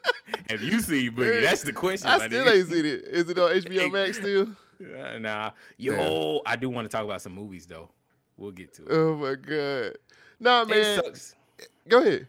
Have 0.52 0.62
you 0.62 0.82
seen 0.82 1.14
Boogie? 1.14 1.41
That's 1.41 1.64
the 1.64 1.74
question. 1.74 2.10
I 2.10 2.20
my 2.20 2.28
still 2.28 2.47
ain't 2.47 2.70
seen 2.70 2.86
it. 2.86 3.06
Is 3.06 3.28
it 3.28 3.39
on 3.39 3.50
HBO 3.56 3.91
Max 3.91 4.18
still? 4.18 4.50
Uh, 4.80 5.18
nah, 5.18 5.52
yo, 5.78 6.41
I 6.45 6.56
do 6.56 6.70
want 6.70 6.86
to 6.86 6.95
talk 6.95 7.06
about 7.06 7.24
some 7.24 7.34
movies 7.34 7.66
though. 7.66 7.89
We'll 8.38 8.52
get 8.52 8.76
to 8.76 8.84
it. 8.84 8.91
Oh 8.91 9.16
my 9.16 9.34
god. 9.34 9.97
Nah, 10.39 10.64
man. 10.66 10.78
It 10.78 11.04
sucks. 11.04 11.36
Go 11.90 12.02
ahead. 12.02 12.28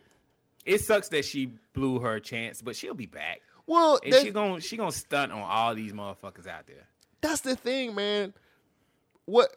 It 0.65 0.81
sucks 0.81 1.09
that 1.09 1.25
she 1.25 1.53
blew 1.73 2.01
her 2.01 2.19
chance, 2.21 2.61
but 2.63 2.77
she'll 2.77 2.95
be 2.95 3.07
back. 3.07 3.41
Well, 3.67 4.01
And 4.03 4.13
they- 4.13 4.25
she 4.25 4.31
gonna 4.31 4.61
she 4.61 4.77
gonna 4.77 4.93
stunt 4.93 5.33
on 5.33 5.41
all 5.43 5.75
these 5.75 5.93
motherfuckers 5.93 6.47
out 6.47 6.67
there. 6.67 6.87
that's 7.21 7.41
the 7.43 7.55
thing, 7.57 7.95
man. 7.95 8.35
What 9.27 9.51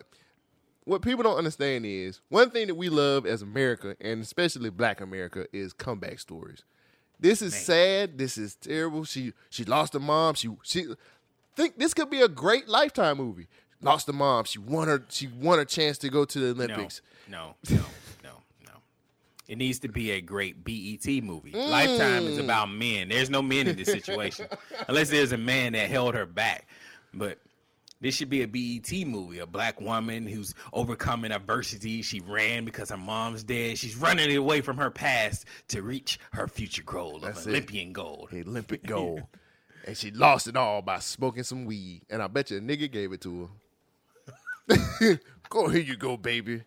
what 0.86 1.02
people 1.02 1.24
don't 1.24 1.38
understand 1.38 1.86
is 1.86 2.20
one 2.30 2.50
thing 2.50 2.68
that 2.68 2.76
we 2.76 2.90
love 2.90 3.26
as 3.26 3.42
America, 3.42 3.96
and 4.02 4.22
especially 4.22 4.70
Black 4.70 5.00
America, 5.02 5.48
is 5.54 5.72
comeback 5.74 6.20
stories. 6.20 6.64
This 7.20 7.42
is 7.42 7.56
sad. 7.56 8.18
This 8.18 8.38
is 8.38 8.56
terrible. 8.56 9.04
She 9.06 9.34
she 9.50 9.64
lost 9.64 9.94
her 9.94 10.00
mom. 10.00 10.36
She 10.36 10.50
she 10.64 10.86
think 11.56 11.78
this 11.78 11.94
could 11.94 12.10
be 12.10 12.22
a 12.22 12.28
great 12.28 12.68
lifetime 12.68 13.18
movie. 13.18 13.48
Lost 13.82 14.08
her 14.08 14.14
mom. 14.14 14.46
She 14.46 14.60
won 14.60 14.88
her. 14.88 15.04
She 15.10 15.28
won 15.28 15.58
her 15.60 15.66
chance 15.66 15.98
to 16.00 16.10
go 16.10 16.24
to 16.26 16.40
the 16.40 16.50
Olympics. 16.52 17.02
no, 17.28 17.56
no, 17.70 17.78
no. 17.78 17.84
It 19.48 19.58
needs 19.58 19.80
to 19.80 19.90
be 19.90 20.12
a 20.12 20.22
great 20.22 20.64
BET 20.64 21.06
movie. 21.24 21.52
Lifetime 21.52 22.26
is 22.28 22.38
mm. 22.38 22.46
about 22.46 22.72
men. 22.72 23.10
There's 23.10 23.30
no 23.30 23.42
men 23.42 23.68
in 23.68 23.76
this 23.76 23.90
situation, 23.92 24.48
unless 24.88 25.10
there's 25.10 25.34
a 25.34 25.38
man 25.38 25.74
that 25.74 25.90
held 25.90 26.16
her 26.16 26.26
back. 26.26 26.68
But 27.14 27.40
this 28.04 28.16
should 28.16 28.30
be 28.30 28.42
a 28.42 28.48
BET 28.48 28.92
movie. 29.08 29.40
A 29.40 29.46
black 29.46 29.80
woman 29.80 30.28
who's 30.28 30.54
overcoming 30.74 31.32
adversity. 31.32 32.02
She 32.02 32.20
ran 32.22 32.66
because 32.66 32.90
her 32.90 32.98
mom's 32.98 33.44
dead. 33.44 33.78
She's 33.78 33.96
running 33.96 34.36
away 34.36 34.62
from 34.62 34.78
her 34.78 34.90
past 34.90 35.46
to 35.70 35.82
reach 35.82 36.20
her 36.32 36.48
future 36.48 36.84
goal 36.84 37.18
of 37.18 37.22
That's 37.22 37.46
it. 37.46 37.50
Olympian 37.50 37.94
gold. 37.94 38.30
Olympic 38.34 38.86
gold. 38.86 39.24
and 39.88 39.96
she 39.98 40.12
lost 40.12 40.48
it 40.48 40.58
all 40.58 40.82
by 40.82 41.00
smoking 41.00 41.44
some 41.44 41.64
weed. 41.64 42.02
And 42.10 42.22
I 42.22 42.28
bet 42.28 42.52
you 42.52 42.58
a 42.58 42.62
nigga 42.62 42.92
gave 42.92 43.14
it 43.14 43.22
to 43.22 43.50
her. 44.70 45.20
go 45.50 45.68
here 45.68 45.82
you 45.82 45.96
go, 45.96 46.18
baby. 46.18 46.64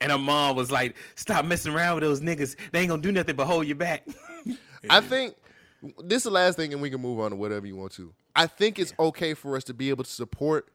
And 0.00 0.12
her 0.12 0.18
mom 0.18 0.56
was 0.56 0.70
like, 0.70 0.96
"Stop 1.14 1.44
messing 1.44 1.72
around 1.72 1.96
with 1.96 2.04
those 2.04 2.20
niggas. 2.20 2.56
They 2.72 2.80
ain't 2.80 2.90
gonna 2.90 3.02
do 3.02 3.12
nothing 3.12 3.36
but 3.36 3.46
hold 3.46 3.66
you 3.66 3.74
back." 3.74 4.06
I 4.90 5.00
think 5.00 5.34
this 6.02 6.18
is 6.18 6.24
the 6.24 6.30
last 6.30 6.56
thing, 6.56 6.72
and 6.72 6.82
we 6.82 6.90
can 6.90 7.00
move 7.00 7.18
on 7.20 7.30
to 7.30 7.36
whatever 7.36 7.66
you 7.66 7.76
want 7.76 7.92
to. 7.92 8.12
I 8.34 8.46
think 8.46 8.78
it's 8.78 8.92
okay 8.98 9.34
for 9.34 9.56
us 9.56 9.64
to 9.64 9.74
be 9.74 9.88
able 9.88 10.04
to 10.04 10.10
support 10.10 10.68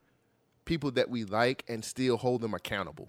people 0.64 0.90
that 0.92 1.08
we 1.08 1.24
like 1.24 1.64
and 1.68 1.84
still 1.84 2.16
hold 2.16 2.40
them 2.40 2.54
accountable. 2.54 3.08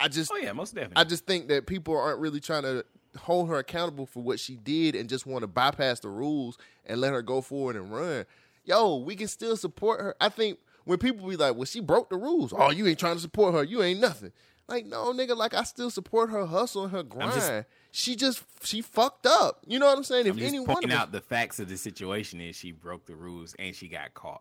I 0.00 0.08
just, 0.08 0.32
oh 0.32 0.36
yeah, 0.36 0.52
most 0.52 0.74
definitely. 0.74 0.96
I 0.96 1.04
just 1.04 1.26
think 1.26 1.48
that 1.48 1.66
people 1.66 1.96
aren't 1.96 2.18
really 2.18 2.40
trying 2.40 2.64
to 2.64 2.84
hold 3.16 3.48
her 3.48 3.58
accountable 3.58 4.06
for 4.06 4.22
what 4.22 4.40
she 4.40 4.56
did 4.56 4.96
and 4.96 5.08
just 5.08 5.26
want 5.26 5.42
to 5.42 5.46
bypass 5.46 6.00
the 6.00 6.08
rules 6.08 6.58
and 6.86 7.00
let 7.00 7.12
her 7.12 7.22
go 7.22 7.40
forward 7.40 7.76
and 7.76 7.92
run. 7.92 8.24
Yo, 8.64 8.96
we 8.96 9.14
can 9.14 9.28
still 9.28 9.56
support 9.56 10.00
her. 10.00 10.16
I 10.20 10.28
think 10.28 10.58
when 10.84 10.98
people 10.98 11.28
be 11.28 11.36
like, 11.36 11.54
"Well, 11.54 11.64
she 11.64 11.80
broke 11.80 12.10
the 12.10 12.16
rules," 12.16 12.52
oh, 12.56 12.70
you 12.70 12.86
ain't 12.86 12.98
trying 12.98 13.14
to 13.14 13.20
support 13.20 13.54
her. 13.54 13.62
You 13.62 13.82
ain't 13.82 14.00
nothing. 14.00 14.32
Like, 14.72 14.86
no, 14.86 15.12
nigga, 15.12 15.36
like 15.36 15.52
I 15.52 15.64
still 15.64 15.90
support 15.90 16.30
her 16.30 16.46
hustle 16.46 16.84
and 16.84 16.92
her 16.92 17.02
grind. 17.02 17.34
just- 17.34 17.52
she 17.94 18.16
just 18.16 18.42
she 18.62 18.80
fucked 18.80 19.26
up. 19.26 19.62
You 19.66 19.78
know 19.78 19.84
what 19.84 19.98
I'm 19.98 20.02
saying? 20.04 20.24
I'm 20.26 20.32
if 20.32 20.36
just 20.38 20.54
any 20.54 20.64
pointing 20.64 20.92
out 20.92 21.12
the 21.12 21.20
facts 21.20 21.60
of 21.60 21.68
the 21.68 21.76
situation 21.76 22.40
is 22.40 22.56
she 22.56 22.72
broke 22.72 23.04
the 23.04 23.14
rules 23.14 23.54
and 23.58 23.76
she 23.76 23.86
got 23.86 24.14
caught. 24.14 24.40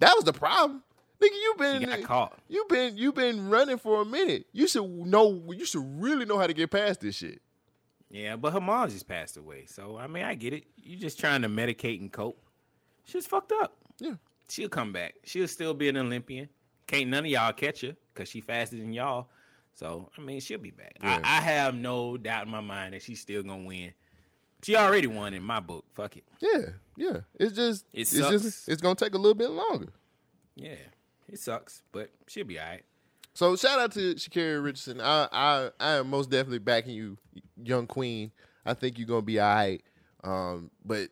that 0.00 0.12
was 0.14 0.24
the 0.24 0.34
problem. 0.34 0.82
Nigga, 1.18 1.30
you 1.32 1.54
been 1.56 1.80
She 1.80 1.86
got 1.86 2.02
caught. 2.02 2.38
You 2.46 2.66
been 2.68 2.98
you 2.98 3.10
been 3.10 3.48
running 3.48 3.78
for 3.78 4.02
a 4.02 4.04
minute. 4.04 4.44
You 4.52 4.68
should 4.68 4.84
know. 4.86 5.44
You 5.50 5.64
should 5.64 5.82
really 6.02 6.26
know 6.26 6.36
how 6.38 6.46
to 6.46 6.52
get 6.52 6.70
past 6.70 7.00
this 7.00 7.16
shit. 7.16 7.40
Yeah, 8.10 8.36
but 8.36 8.52
her 8.52 8.60
mom 8.60 8.90
just 8.90 9.08
passed 9.08 9.38
away. 9.38 9.64
So 9.64 9.96
I 9.96 10.06
mean, 10.06 10.24
I 10.24 10.34
get 10.34 10.52
it. 10.52 10.64
You 10.76 10.98
just 10.98 11.18
trying 11.18 11.40
to 11.40 11.48
medicate 11.48 12.00
and 12.00 12.12
cope. 12.12 12.38
She's 13.04 13.26
fucked 13.26 13.52
up. 13.62 13.74
Yeah. 13.98 14.16
She'll 14.50 14.68
come 14.68 14.92
back. 14.92 15.14
She'll 15.24 15.48
still 15.48 15.72
be 15.72 15.88
an 15.88 15.96
Olympian. 15.96 16.50
Can't 16.86 17.08
none 17.10 17.24
of 17.24 17.30
y'all 17.30 17.52
catch 17.52 17.80
her 17.82 17.96
because 18.14 18.28
she 18.28 18.40
faster 18.40 18.76
than 18.76 18.92
y'all. 18.92 19.28
So 19.74 20.10
I 20.16 20.20
mean, 20.20 20.40
she'll 20.40 20.58
be 20.58 20.70
back. 20.70 20.96
Yeah. 21.02 21.20
I, 21.24 21.38
I 21.38 21.40
have 21.40 21.74
no 21.74 22.16
doubt 22.16 22.46
in 22.46 22.50
my 22.52 22.60
mind 22.60 22.94
that 22.94 23.02
she's 23.02 23.20
still 23.20 23.42
gonna 23.42 23.64
win. 23.64 23.92
She 24.62 24.74
already 24.76 25.06
won 25.06 25.34
in 25.34 25.42
my 25.42 25.60
book. 25.60 25.84
Fuck 25.94 26.16
it. 26.16 26.24
Yeah, 26.40 26.70
yeah. 26.96 27.18
It's 27.38 27.54
just 27.54 27.84
It 27.92 28.00
it's 28.02 28.16
sucks. 28.18 28.30
just 28.42 28.68
it's 28.68 28.80
gonna 28.80 28.94
take 28.94 29.14
a 29.14 29.18
little 29.18 29.34
bit 29.34 29.50
longer. 29.50 29.88
Yeah, 30.54 30.76
it 31.28 31.38
sucks, 31.38 31.82
but 31.92 32.10
she'll 32.26 32.46
be 32.46 32.58
all 32.58 32.66
right. 32.66 32.84
So 33.34 33.54
shout 33.56 33.78
out 33.78 33.92
to 33.92 34.14
Sha'Carri 34.14 34.64
Richardson. 34.64 35.00
I 35.00 35.28
I 35.30 35.70
I 35.78 35.90
am 35.96 36.08
most 36.08 36.30
definitely 36.30 36.60
backing 36.60 36.94
you, 36.94 37.18
young 37.62 37.86
queen. 37.86 38.32
I 38.64 38.72
think 38.74 38.98
you're 38.98 39.06
gonna 39.06 39.22
be 39.22 39.38
all 39.38 39.54
right. 39.54 39.82
Um, 40.24 40.70
but 40.84 41.10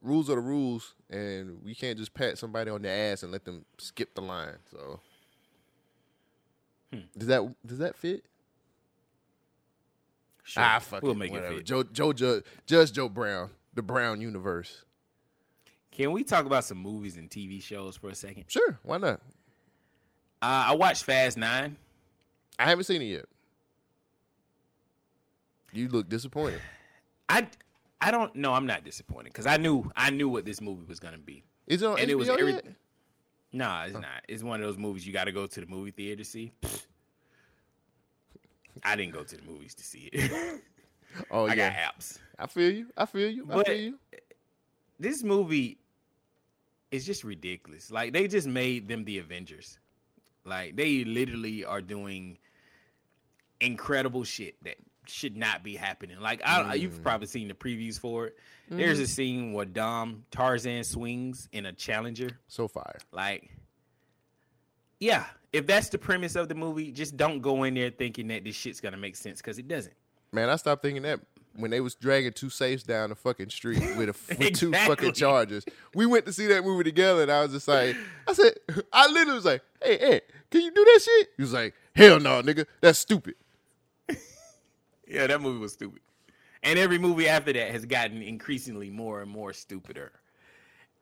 rules 0.00 0.30
are 0.30 0.36
the 0.36 0.40
rules, 0.40 0.94
and 1.12 1.62
we 1.62 1.74
can't 1.74 1.98
just 1.98 2.14
pat 2.14 2.38
somebody 2.38 2.70
on 2.70 2.82
the 2.82 2.88
ass 2.90 3.22
and 3.22 3.30
let 3.32 3.44
them 3.44 3.64
skip 3.78 4.14
the 4.14 4.22
line. 4.22 4.56
So 4.70 5.00
Hmm. 6.92 7.00
does 7.16 7.28
that 7.28 7.54
does 7.66 7.78
that 7.78 7.96
fit? 7.96 8.24
Sure. 10.44 10.62
Ah, 10.62 10.78
fuck 10.80 11.02
we'll 11.02 11.12
it, 11.12 11.18
make 11.18 11.30
whatever. 11.32 11.54
it 11.54 11.56
fit. 11.58 11.66
Joe 11.66 11.82
Joe 11.84 12.12
Judge, 12.12 12.44
Judge 12.66 12.92
Joe 12.92 13.08
Brown, 13.08 13.50
the 13.74 13.82
Brown 13.82 14.20
universe. 14.20 14.84
Can 15.92 16.12
we 16.12 16.24
talk 16.24 16.46
about 16.46 16.64
some 16.64 16.78
movies 16.78 17.16
and 17.16 17.30
TV 17.30 17.62
shows 17.62 17.96
for 17.96 18.08
a 18.08 18.14
second? 18.14 18.44
Sure, 18.48 18.78
why 18.82 18.96
not? 18.98 19.20
Uh, 20.40 20.68
I 20.68 20.74
watched 20.74 21.04
Fast 21.04 21.36
Nine. 21.36 21.76
I 22.58 22.64
haven't 22.68 22.84
seen 22.84 23.02
it 23.02 23.06
yet. 23.06 23.26
You 25.72 25.88
look 25.88 26.08
disappointed. 26.08 26.60
I 27.28 27.46
I 28.02 28.10
don't 28.10 28.34
know. 28.36 28.52
I'm 28.52 28.66
not 28.66 28.84
disappointed 28.84 29.32
because 29.32 29.46
I 29.46 29.56
knew 29.56 29.90
I 29.96 30.10
knew 30.10 30.28
what 30.28 30.44
this 30.44 30.60
movie 30.60 30.84
was 30.86 30.98
gonna 31.00 31.18
be. 31.18 31.44
Is 31.66 31.82
it 31.82 31.86
on 31.86 31.98
And 31.98 32.08
HBO 32.08 32.12
it 32.12 32.14
was 32.16 32.28
yet? 32.28 32.38
every- 32.40 32.74
Nah, 33.54 33.84
it's 33.84 33.92
not. 33.94 34.22
It's 34.28 34.42
one 34.42 34.60
of 34.60 34.66
those 34.66 34.78
movies 34.78 35.06
you 35.06 35.12
got 35.12 35.24
to 35.24 35.32
go 35.32 35.46
to 35.46 35.60
the 35.60 35.66
movie 35.66 35.90
theater 35.90 36.16
to 36.16 36.24
see. 36.24 36.52
Pfft. 36.62 36.86
I 38.82 38.96
didn't 38.96 39.12
go 39.12 39.22
to 39.22 39.36
the 39.36 39.42
movies 39.42 39.74
to 39.74 39.84
see 39.84 40.08
it. 40.12 40.60
Oh 41.30 41.44
I 41.46 41.52
yeah, 41.52 41.70
got 41.70 41.94
apps. 41.94 42.18
I 42.38 42.46
feel 42.46 42.70
you. 42.72 42.86
I 42.96 43.04
feel 43.04 43.28
you. 43.28 43.46
I 43.50 43.62
feel 43.62 43.76
you. 43.76 43.98
This 44.98 45.22
movie 45.22 45.76
is 46.90 47.04
just 47.04 47.22
ridiculous. 47.22 47.90
Like 47.90 48.14
they 48.14 48.26
just 48.26 48.46
made 48.48 48.88
them 48.88 49.04
the 49.04 49.18
Avengers. 49.18 49.78
Like 50.46 50.74
they 50.74 51.04
literally 51.04 51.66
are 51.66 51.82
doing 51.82 52.38
incredible 53.60 54.24
shit 54.24 54.54
that 54.64 54.76
should 55.06 55.36
not 55.36 55.62
be 55.62 55.76
happening. 55.76 56.20
Like 56.20 56.42
I, 56.44 56.74
you've 56.74 57.00
mm. 57.00 57.02
probably 57.02 57.26
seen 57.26 57.48
the 57.48 57.54
previews 57.54 57.98
for 57.98 58.26
it. 58.26 58.38
There's 58.68 59.00
a 59.00 59.04
mm. 59.04 59.08
scene 59.08 59.52
where 59.52 59.66
Dom 59.66 60.24
Tarzan 60.30 60.84
swings 60.84 61.48
in 61.52 61.66
a 61.66 61.72
Challenger. 61.72 62.30
So 62.48 62.68
fire. 62.68 62.98
Like, 63.10 63.50
yeah, 64.98 65.26
if 65.52 65.66
that's 65.66 65.90
the 65.90 65.98
premise 65.98 66.36
of 66.36 66.48
the 66.48 66.54
movie, 66.54 66.90
just 66.90 67.16
don't 67.16 67.40
go 67.40 67.64
in 67.64 67.74
there 67.74 67.90
thinking 67.90 68.28
that 68.28 68.44
this 68.44 68.54
shit's 68.54 68.80
gonna 68.80 68.96
make 68.96 69.16
sense 69.16 69.40
because 69.40 69.58
it 69.58 69.68
doesn't. 69.68 69.94
Man, 70.32 70.48
I 70.48 70.56
stopped 70.56 70.82
thinking 70.82 71.02
that 71.02 71.20
when 71.56 71.70
they 71.70 71.80
was 71.80 71.94
dragging 71.94 72.32
two 72.32 72.50
safes 72.50 72.82
down 72.82 73.10
the 73.10 73.14
fucking 73.14 73.50
street 73.50 73.80
with 73.96 74.08
a 74.08 74.36
with 74.38 74.54
two 74.54 74.72
fucking 74.72 75.12
charges. 75.12 75.64
We 75.94 76.06
went 76.06 76.26
to 76.26 76.32
see 76.32 76.46
that 76.46 76.64
movie 76.64 76.84
together, 76.84 77.22
and 77.22 77.30
I 77.30 77.42
was 77.42 77.52
just 77.52 77.68
like, 77.68 77.96
I 78.26 78.32
said, 78.32 78.54
I 78.92 79.08
literally 79.08 79.34
was 79.34 79.44
like, 79.44 79.62
Hey, 79.82 79.98
Ed, 79.98 80.22
can 80.50 80.62
you 80.62 80.70
do 80.70 80.84
that 80.84 81.00
shit? 81.02 81.28
He 81.36 81.42
was 81.42 81.52
like, 81.52 81.74
Hell 81.94 82.20
no, 82.20 82.42
nigga, 82.42 82.66
that's 82.80 82.98
stupid. 82.98 83.34
Yeah, 85.06 85.26
that 85.26 85.40
movie 85.40 85.58
was 85.58 85.72
stupid. 85.72 86.00
And 86.62 86.78
every 86.78 86.98
movie 86.98 87.28
after 87.28 87.52
that 87.52 87.70
has 87.72 87.84
gotten 87.84 88.22
increasingly 88.22 88.88
more 88.88 89.22
and 89.22 89.30
more 89.30 89.52
stupider. 89.52 90.12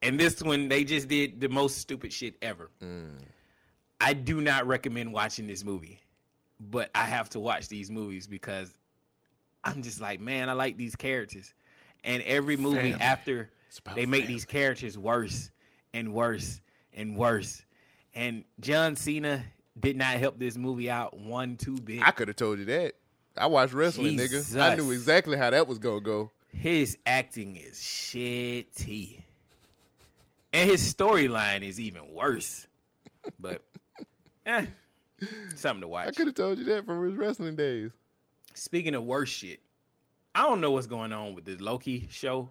And 0.03 0.19
this 0.19 0.43
one, 0.43 0.69
they 0.69 0.85
just 0.85 1.09
did 1.09 1.41
the 1.41 1.49
most 1.49 1.79
stupid 1.79 2.13
shit 2.13 2.35
ever. 2.41 2.71
Mm. 2.83 3.19
I 4.01 4.15
do 4.15 4.41
not 4.41 4.67
recommend 4.67 5.13
watching 5.13 5.47
this 5.47 5.63
movie, 5.63 6.01
but 6.59 6.91
I 6.95 7.05
have 7.05 7.29
to 7.31 7.41
watch 7.41 7.69
these 7.69 7.91
movies 7.91 8.27
because 8.27 8.75
I'm 9.63 9.83
just 9.83 10.01
like, 10.01 10.21
man, 10.21 10.49
I 10.49 10.55
like 10.55 10.79
these 10.79 10.97
characters. 10.97 11.53
And 12.03 12.23
every 12.23 12.57
movie 12.57 12.93
Family. 12.93 13.01
after 13.03 13.51
they 13.95 14.07
make 14.07 14.23
family. 14.23 14.35
these 14.35 14.45
characters 14.47 14.97
worse 14.97 15.51
and 15.93 16.15
worse 16.15 16.63
and 16.95 17.15
worse. 17.15 17.63
And 18.15 18.45
John 18.61 18.97
Cena 18.97 19.45
did 19.79 19.97
not 19.97 20.15
help 20.17 20.39
this 20.39 20.57
movie 20.57 20.91
out 20.91 21.19
one 21.19 21.57
two 21.57 21.77
bit. 21.77 22.01
I 22.03 22.11
could 22.11 22.29
have 22.29 22.37
told 22.39 22.59
you 22.59 22.65
that. 22.65 22.95
I 23.41 23.47
watched 23.47 23.73
wrestling, 23.73 24.19
nigga. 24.19 24.61
I 24.61 24.75
knew 24.75 24.91
exactly 24.91 25.37
how 25.39 25.49
that 25.49 25.67
was 25.67 25.79
gonna 25.79 26.01
go. 26.01 26.31
His 26.53 26.99
acting 27.07 27.57
is 27.57 27.77
shitty. 27.77 29.23
And 30.53 30.69
his 30.69 30.93
storyline 30.93 31.62
is 31.62 31.81
even 31.81 32.12
worse. 32.12 32.67
But 33.39 33.62
eh, 34.47 34.67
something 35.55 35.81
to 35.81 35.89
watch. 35.89 36.09
I 36.09 36.11
could 36.11 36.27
have 36.27 36.35
told 36.35 36.59
you 36.59 36.65
that 36.65 36.85
from 36.85 37.03
his 37.05 37.15
wrestling 37.15 37.57
days. 37.57 37.93
Speaking 38.53 38.95
of 38.95 39.05
worse 39.05 39.31
shit, 39.31 39.61
I 40.35 40.43
don't 40.43 40.61
know 40.61 40.73
what's 40.73 40.87
going 40.87 41.12
on 41.12 41.35
with 41.35 41.47
this 41.47 41.61
Loki 41.61 42.09
show. 42.11 42.51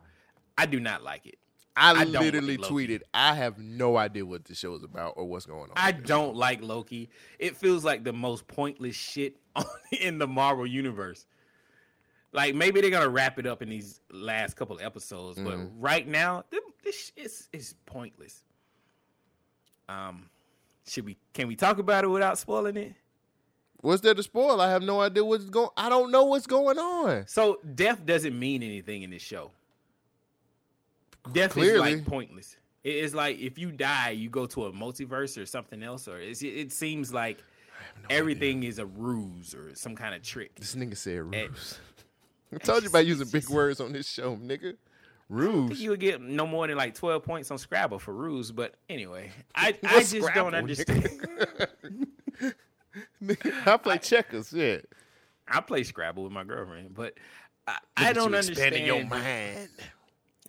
I 0.58 0.66
do 0.66 0.80
not 0.80 1.04
like 1.04 1.28
it. 1.28 1.38
I, 1.80 2.02
I 2.02 2.04
literally 2.04 2.58
like 2.58 2.70
tweeted, 2.70 3.02
I 3.14 3.34
have 3.34 3.58
no 3.58 3.96
idea 3.96 4.26
what 4.26 4.44
the 4.46 4.54
show 4.54 4.76
is 4.76 4.84
about 4.84 5.14
or 5.16 5.26
what's 5.26 5.46
going 5.46 5.70
on. 5.70 5.74
I 5.76 5.94
don't 5.94 6.36
like 6.36 6.62
Loki. 6.62 7.10
It 7.40 7.56
feels 7.56 7.86
like 7.86 8.04
the 8.04 8.12
most 8.12 8.48
pointless 8.48 8.96
shit 8.96 9.38
on, 9.56 9.66
in 10.00 10.18
the 10.18 10.28
Marvel 10.28 10.68
universe. 10.68 11.26
Like 12.32 12.54
maybe 12.54 12.82
they're 12.82 12.92
gonna 12.92 13.10
wrap 13.10 13.40
it 13.40 13.48
up 13.48 13.62
in 13.62 13.70
these 13.70 14.02
last 14.12 14.56
couple 14.56 14.76
of 14.76 14.84
episodes, 14.84 15.40
but 15.40 15.58
right 15.80 16.08
now 16.08 16.44
this 16.84 17.12
is 17.16 17.50
is 17.52 17.74
pointless. 17.88 18.44
Um, 19.88 20.30
should 20.86 21.06
we? 21.06 21.18
Can 21.34 21.48
we 21.48 21.56
talk 21.56 21.80
about 21.80 22.04
it 22.04 22.08
without 22.08 22.38
spoiling 22.38 22.78
it? 22.78 22.94
What's 23.82 24.02
there 24.02 24.14
to 24.14 24.22
spoil? 24.22 24.62
I 24.62 24.70
have 24.70 24.84
no 24.84 25.02
idea 25.02 25.24
what's 25.24 25.46
going. 25.46 25.70
I 25.78 25.90
don't 25.90 26.12
know 26.12 26.26
what's 26.26 26.46
going 26.46 26.78
on. 26.78 27.26
So 27.28 27.60
death 27.76 28.06
doesn't 28.06 28.38
mean 28.38 28.62
anything 28.62 29.04
in 29.04 29.10
this 29.10 29.22
show. 29.22 29.52
Death 31.34 31.58
is 31.58 31.80
like 31.80 32.06
pointless. 32.06 32.56
It 32.84 32.96
is 32.96 33.14
like 33.14 33.40
if 33.40 33.58
you 33.58 33.72
die, 33.72 34.12
you 34.12 34.30
go 34.30 34.46
to 34.48 34.66
a 34.66 34.72
multiverse 34.72 35.42
or 35.42 35.46
something 35.46 35.84
else, 35.84 36.08
or 36.08 36.20
it's, 36.20 36.42
it 36.42 36.72
seems 36.72 37.14
like 37.14 37.44
everything 38.10 38.64
is 38.64 38.80
a 38.80 38.86
ruse 38.86 39.54
or 39.54 39.76
some 39.76 39.96
kind 39.96 40.16
of 40.16 40.22
trick. 40.22 40.56
This 40.56 40.76
nigga 40.76 40.96
said 40.96 41.24
ruse. 41.24 41.80
I 42.54 42.58
told 42.58 42.84
you 42.84 42.90
about 42.90 43.06
using 43.06 43.28
big 43.28 43.50
words 43.50 43.80
on 43.80 43.94
this 43.94 44.10
show, 44.10 44.36
nigga. 44.38 44.76
Ruse. 45.28 45.80
You 45.80 45.92
would 45.92 46.00
get 46.00 46.22
no 46.22 46.48
more 46.48 46.66
than 46.66 46.78
like 46.78 46.96
twelve 46.96 47.24
points 47.24 47.52
on 47.52 47.60
Scrabble 47.60 48.00
for 48.00 48.14
ruse, 48.14 48.52
but 48.52 48.76
anyway, 48.90 49.32
I 49.54 49.76
I 49.84 50.00
just 50.00 50.16
Scrabble, 50.16 50.52
don't 50.52 50.56
understand. 50.56 51.10
Nigga, 53.24 53.68
I 53.68 53.78
play 53.78 53.98
checkers. 54.00 54.50
Shit. 54.50 54.90
I 55.48 55.62
play 55.62 55.84
Scrabble 55.84 56.24
with 56.24 56.32
my 56.32 56.44
girlfriend, 56.44 56.96
but 56.96 57.14
I, 57.68 57.78
I 57.98 58.14
don't 58.14 58.34
understand. 58.34 58.76
your 58.78 59.06
mind. 59.06 59.70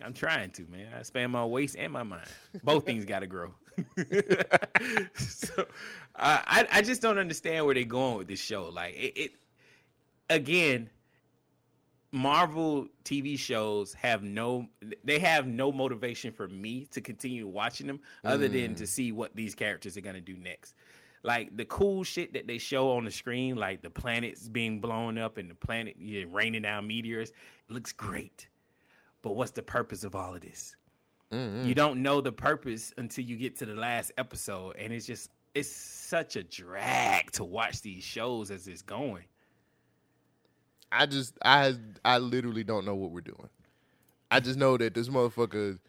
I'm 0.03 0.13
trying 0.13 0.51
to, 0.51 0.65
man. 0.67 0.87
I 0.95 0.99
expand 0.99 1.31
my 1.31 1.45
waist 1.45 1.75
and 1.77 1.91
my 1.91 2.03
mind. 2.03 2.27
Both 2.63 2.85
things 2.85 3.05
got 3.05 3.19
to 3.19 3.27
grow. 3.27 3.53
so 5.15 5.61
uh, 6.15 6.41
I 6.45 6.67
I 6.71 6.81
just 6.81 7.01
don't 7.01 7.17
understand 7.17 7.65
where 7.65 7.73
they're 7.73 7.83
going 7.83 8.17
with 8.17 8.27
this 8.27 8.39
show. 8.39 8.69
Like 8.69 8.95
it, 8.95 9.17
it 9.17 9.31
again. 10.29 10.89
Marvel 12.13 12.87
TV 13.05 13.39
shows 13.39 13.93
have 13.93 14.21
no 14.21 14.67
they 15.05 15.17
have 15.19 15.47
no 15.47 15.71
motivation 15.71 16.33
for 16.33 16.45
me 16.49 16.85
to 16.91 16.99
continue 16.99 17.47
watching 17.47 17.87
them 17.87 18.01
other 18.25 18.49
than 18.49 18.75
to 18.75 18.85
see 18.85 19.13
what 19.13 19.33
these 19.33 19.55
characters 19.55 19.95
are 19.95 20.01
going 20.01 20.15
to 20.15 20.21
do 20.21 20.35
next. 20.35 20.75
Like 21.23 21.55
the 21.55 21.63
cool 21.63 22.03
shit 22.03 22.33
that 22.33 22.47
they 22.47 22.57
show 22.57 22.91
on 22.91 23.05
the 23.05 23.11
screen 23.11 23.55
like 23.55 23.81
the 23.81 23.89
planets 23.89 24.49
being 24.49 24.81
blown 24.81 25.17
up 25.17 25.37
and 25.37 25.49
the 25.49 25.55
planet 25.55 25.95
yeah, 25.99 26.25
raining 26.29 26.63
down 26.63 26.85
meteors 26.85 27.29
it 27.29 27.73
looks 27.73 27.93
great. 27.93 28.47
But 29.21 29.35
what's 29.35 29.51
the 29.51 29.61
purpose 29.63 30.03
of 30.03 30.15
all 30.15 30.35
of 30.35 30.41
this? 30.41 30.75
Mm-hmm. 31.31 31.67
You 31.67 31.75
don't 31.75 32.01
know 32.01 32.21
the 32.21 32.31
purpose 32.31 32.93
until 32.97 33.23
you 33.23 33.37
get 33.37 33.57
to 33.59 33.65
the 33.65 33.75
last 33.75 34.11
episode 34.17 34.75
and 34.77 34.91
it's 34.91 35.05
just 35.05 35.29
it's 35.53 35.69
such 35.69 36.35
a 36.35 36.43
drag 36.43 37.31
to 37.31 37.43
watch 37.43 37.81
these 37.81 38.03
shows 38.03 38.51
as 38.51 38.67
it's 38.67 38.81
going. 38.81 39.23
I 40.91 41.05
just, 41.05 41.37
I, 41.43 41.75
I 42.03 42.17
literally 42.17 42.63
don't 42.63 42.85
know 42.85 42.95
what 42.95 43.11
we're 43.11 43.21
doing. 43.21 43.49
I 44.29 44.39
just 44.39 44.57
know 44.57 44.77
that 44.77 44.93
this 44.93 45.09
motherfucker 45.09 45.79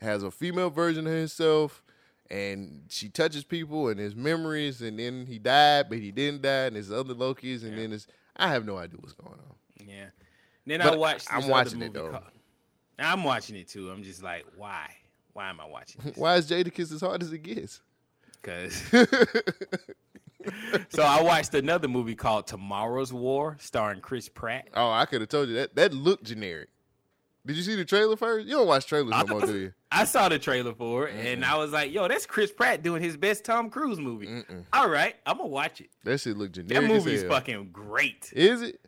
has 0.00 0.22
a 0.22 0.30
female 0.30 0.70
version 0.70 1.06
of 1.06 1.12
himself, 1.12 1.82
and 2.30 2.82
she 2.88 3.08
touches 3.08 3.44
people 3.44 3.88
and 3.88 3.98
his 3.98 4.14
memories, 4.14 4.82
and 4.82 4.98
then 4.98 5.26
he 5.26 5.38
died, 5.38 5.88
but 5.88 5.98
he 5.98 6.10
didn't 6.12 6.42
die, 6.42 6.66
and 6.66 6.76
there's 6.76 6.92
other 6.92 7.14
Lokis, 7.14 7.62
and 7.64 7.78
then 7.78 7.92
it's 7.92 8.06
I 8.36 8.48
have 8.48 8.64
no 8.66 8.76
idea 8.76 8.98
what's 9.00 9.14
going 9.14 9.32
on. 9.34 9.86
Yeah. 9.88 10.06
Then 10.66 10.80
But 10.80 10.92
I 10.92 10.96
watched. 10.96 11.28
I'm 11.32 11.48
watching 11.48 11.82
it, 11.82 11.92
though. 11.92 12.10
called- 12.10 12.22
I'm 12.98 13.24
watching 13.24 13.56
it 13.56 13.68
too. 13.68 13.90
I'm 13.90 14.02
just 14.02 14.22
like, 14.22 14.44
why? 14.56 14.88
Why 15.32 15.50
am 15.50 15.60
I 15.60 15.66
watching 15.66 16.00
this? 16.04 16.16
Why 16.16 16.36
is 16.36 16.50
Jadakiss 16.50 16.92
as 16.92 17.00
hard 17.00 17.22
as 17.22 17.32
it 17.32 17.42
gets? 17.42 17.80
Because. 18.42 18.74
so 20.90 21.02
I 21.02 21.22
watched 21.22 21.54
another 21.54 21.88
movie 21.88 22.14
called 22.14 22.46
Tomorrow's 22.46 23.12
War, 23.12 23.56
starring 23.60 24.00
Chris 24.00 24.28
Pratt. 24.28 24.68
Oh, 24.74 24.90
I 24.90 25.04
could 25.06 25.20
have 25.20 25.30
told 25.30 25.48
you 25.48 25.54
that. 25.56 25.74
That 25.76 25.92
looked 25.92 26.24
generic. 26.24 26.68
Did 27.46 27.56
you 27.56 27.62
see 27.62 27.76
the 27.76 27.84
trailer 27.84 28.16
first? 28.16 28.46
You 28.46 28.56
don't 28.56 28.66
watch 28.66 28.86
trailers 28.86 29.10
no 29.10 29.24
more, 29.26 29.40
do 29.40 29.56
you? 29.56 29.72
I 29.92 30.04
saw 30.04 30.28
the 30.28 30.38
trailer 30.38 30.74
for 30.74 31.08
it, 31.08 31.14
and 31.14 31.44
I 31.44 31.56
was 31.56 31.72
like, 31.72 31.92
"Yo, 31.92 32.06
that's 32.08 32.26
Chris 32.26 32.52
Pratt 32.52 32.82
doing 32.82 33.02
his 33.02 33.16
best 33.16 33.44
Tom 33.44 33.70
Cruise 33.70 33.98
movie." 33.98 34.28
All 34.72 34.90
right, 34.90 35.16
I'm 35.24 35.38
gonna 35.38 35.48
watch 35.48 35.80
it. 35.80 35.88
That 36.04 36.20
shit 36.20 36.36
look 36.36 36.52
That 36.52 36.66
generic. 36.66 36.88
movie 36.88 37.14
as 37.14 37.22
is 37.22 37.28
fucking 37.28 37.70
great. 37.72 38.30
Is 38.34 38.60
it? 38.60 38.80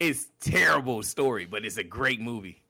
It's 0.00 0.26
terrible 0.40 1.04
story, 1.04 1.46
but 1.46 1.64
it's 1.64 1.76
a 1.76 1.84
great 1.84 2.20
movie. 2.20 2.60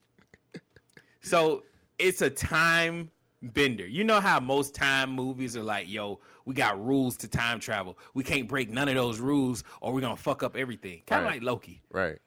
So 1.23 1.65
it's 1.99 2.21
a 2.23 2.31
time 2.31 3.11
bender. 3.43 3.87
You 3.87 4.05
know 4.05 4.21
how 4.21 4.39
most 4.41 4.75
time 4.75 5.11
movies 5.11 5.57
are 5.57 5.63
like, 5.63 5.89
yo, 5.89 6.21
we 6.45 6.55
got 6.55 6.85
rules 6.85 7.17
to 7.19 7.29
time 7.29 7.61
travel. 7.61 7.99
We 8.15 8.23
can't 8.25 8.49
break 8.49 8.71
none 8.71 8.89
of 8.89 8.95
those 8.95 9.19
rules 9.21 9.65
or 9.81 9.93
we're 9.93 10.01
gonna 10.01 10.17
fuck 10.17 10.43
up 10.43 10.57
everything. 10.57 11.03
Kind 11.07 11.21
of 11.23 11.27
Right. 11.27 11.35
like 11.37 11.43
Loki. 11.43 11.83
Right. 11.91 12.19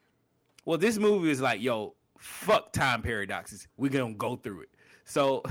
Well, 0.65 0.77
this 0.77 0.97
movie 0.97 1.29
is 1.29 1.41
like, 1.41 1.61
yo, 1.61 1.93
fuck 2.17 2.73
time 2.73 3.01
paradoxes. 3.01 3.67
We're 3.77 3.91
gonna 3.91 4.13
go 4.15 4.35
through 4.35 4.61
it. 4.61 4.69
So 5.05 5.43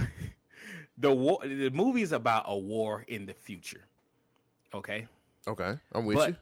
the 0.98 1.12
war 1.12 1.38
the 1.42 1.70
movie 1.70 2.02
is 2.02 2.12
about 2.12 2.44
a 2.46 2.56
war 2.56 3.04
in 3.08 3.26
the 3.26 3.34
future. 3.34 3.84
Okay? 4.72 5.06
Okay. 5.46 5.78
I'm 5.92 6.04
with 6.04 6.16
but 6.16 6.30
you. 6.30 6.36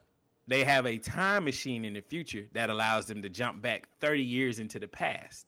they 0.49 0.65
have 0.65 0.87
a 0.87 0.97
time 0.99 1.45
machine 1.45 1.85
in 1.85 1.95
the 1.95 2.01
future 2.01 2.47
that 2.53 2.71
allows 2.71 3.07
them 3.07 3.21
to 3.23 3.29
jump 3.29 3.61
back 3.61 3.89
30 4.01 4.23
years 4.23 4.59
into 4.59 4.79
the 4.79 4.89
past. 4.89 5.47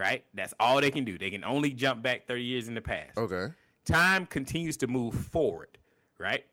Right? 0.00 0.24
That's 0.32 0.54
all 0.58 0.80
they 0.80 0.90
can 0.90 1.04
do. 1.04 1.18
They 1.18 1.28
can 1.28 1.44
only 1.44 1.72
jump 1.72 2.02
back 2.02 2.26
30 2.26 2.42
years 2.42 2.68
in 2.68 2.74
the 2.74 2.80
past. 2.80 3.18
Okay. 3.18 3.48
Time 3.84 4.24
continues 4.24 4.78
to 4.78 4.86
move 4.86 5.12
forward, 5.14 5.76
right? 6.16 6.46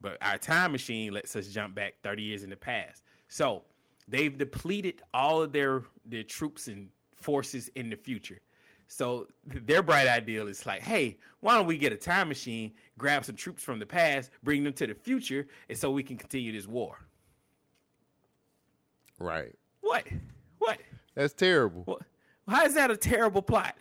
But 0.00 0.16
our 0.22 0.38
time 0.38 0.70
machine 0.70 1.12
lets 1.12 1.34
us 1.34 1.48
jump 1.48 1.74
back 1.74 1.94
30 2.04 2.22
years 2.22 2.44
in 2.44 2.50
the 2.50 2.56
past. 2.56 3.02
So 3.26 3.62
they've 4.06 4.38
depleted 4.38 5.02
all 5.12 5.42
of 5.42 5.50
their 5.50 5.82
their 6.06 6.22
troops 6.22 6.68
and 6.68 6.88
forces 7.16 7.68
in 7.74 7.90
the 7.90 7.96
future. 7.96 8.38
So 8.86 9.26
their 9.44 9.82
bright 9.82 10.06
ideal 10.06 10.46
is 10.46 10.64
like, 10.64 10.82
hey, 10.82 11.18
why 11.40 11.56
don't 11.56 11.66
we 11.66 11.76
get 11.76 11.92
a 11.92 11.96
time 11.96 12.28
machine, 12.28 12.74
grab 12.96 13.24
some 13.24 13.34
troops 13.34 13.64
from 13.64 13.80
the 13.80 13.86
past, 13.86 14.30
bring 14.44 14.62
them 14.62 14.74
to 14.74 14.86
the 14.86 14.94
future, 14.94 15.48
and 15.68 15.76
so 15.76 15.90
we 15.90 16.04
can 16.04 16.16
continue 16.16 16.52
this 16.52 16.68
war. 16.68 16.98
Right. 19.18 19.56
What? 19.80 20.06
What? 20.58 20.78
That's 21.16 21.32
terrible. 21.32 21.82
What? 21.86 22.02
How 22.48 22.64
is 22.64 22.74
that 22.74 22.90
a 22.90 22.96
terrible 22.96 23.42
plot? 23.42 23.76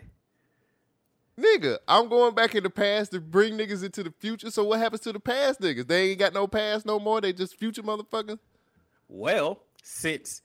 Nigga, 1.38 1.80
I'm 1.88 2.10
going 2.10 2.36
back 2.36 2.54
in 2.54 2.64
the 2.64 2.70
past 2.70 3.12
to 3.12 3.20
bring 3.20 3.58
niggas 3.58 3.84
into 3.84 4.04
the 4.04 4.14
future. 4.20 4.52
So 4.52 4.64
what 4.64 4.80
happens 4.80 5.02
to 5.02 5.12
the 5.12 5.20
past 5.20 5.62
niggas? 5.62 5.88
They 5.88 6.12
ain't 6.12 6.20
got 6.20 6.34
no 6.34 6.48
past 6.48 6.86
no 6.86 7.00
more. 7.00 7.22
They 7.22 7.34
just 7.34 7.56
future 7.56 7.82
motherfuckers. 7.82 8.38
Well, 9.10 9.60
since 9.82 10.44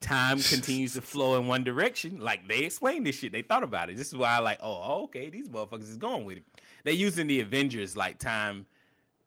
time 0.00 0.40
continues 0.40 0.94
to 0.94 1.00
flow 1.00 1.38
in 1.38 1.46
one 1.46 1.62
direction, 1.62 2.18
like 2.18 2.48
they 2.48 2.60
explained 2.60 3.06
this 3.06 3.16
shit, 3.16 3.32
they 3.32 3.42
thought 3.42 3.62
about 3.62 3.88
it. 3.88 3.96
This 3.96 4.08
is 4.08 4.16
why 4.16 4.30
I 4.36 4.38
like, 4.40 4.58
oh, 4.60 5.04
okay, 5.04 5.30
these 5.30 5.48
motherfuckers 5.48 5.88
is 5.88 5.96
going 5.96 6.24
with 6.24 6.38
it. 6.38 6.44
They're 6.84 6.92
using 6.92 7.28
the 7.28 7.40
Avengers 7.40 7.96
like 7.96 8.18
time 8.18 8.66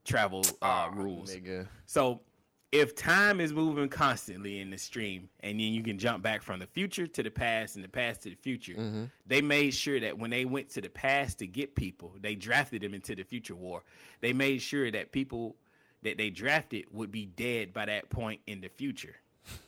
travel 0.03 0.43
uh, 0.61 0.89
rules. 0.93 1.33
Nigga. 1.33 1.67
So 1.85 2.21
if 2.71 2.95
time 2.95 3.39
is 3.39 3.51
moving 3.53 3.89
constantly 3.89 4.59
in 4.59 4.69
the 4.69 4.77
stream, 4.77 5.29
and 5.39 5.59
then 5.59 5.67
you 5.73 5.81
can 5.81 5.97
jump 5.97 6.21
back 6.21 6.41
from 6.43 6.59
the 6.59 6.67
future 6.67 7.07
to 7.07 7.23
the 7.23 7.31
past 7.31 7.75
and 7.75 7.83
the 7.83 7.89
past 7.89 8.21
to 8.23 8.29
the 8.29 8.35
future, 8.35 8.73
Mm-hmm. 8.73 9.03
they 9.25 9.41
made 9.41 9.73
sure 9.73 9.99
that 9.99 10.17
when 10.17 10.29
they 10.29 10.45
went 10.45 10.69
to 10.71 10.81
the 10.81 10.89
past 10.89 11.39
to 11.39 11.47
get 11.47 11.73
people, 11.75 12.13
they 12.21 12.35
drafted 12.35 12.81
them 12.83 12.93
into 12.93 13.15
the 13.15 13.23
future 13.23 13.55
war. 13.55 13.83
They 14.21 14.33
made 14.33 14.61
sure 14.61 14.91
that 14.91 15.11
people 15.11 15.55
that 16.03 16.17
they 16.17 16.29
drafted 16.29 16.85
would 16.91 17.11
be 17.11 17.25
dead 17.25 17.73
by 17.73 17.85
that 17.85 18.09
point 18.09 18.41
in 18.47 18.61
the 18.61 18.69
future. 18.69 19.15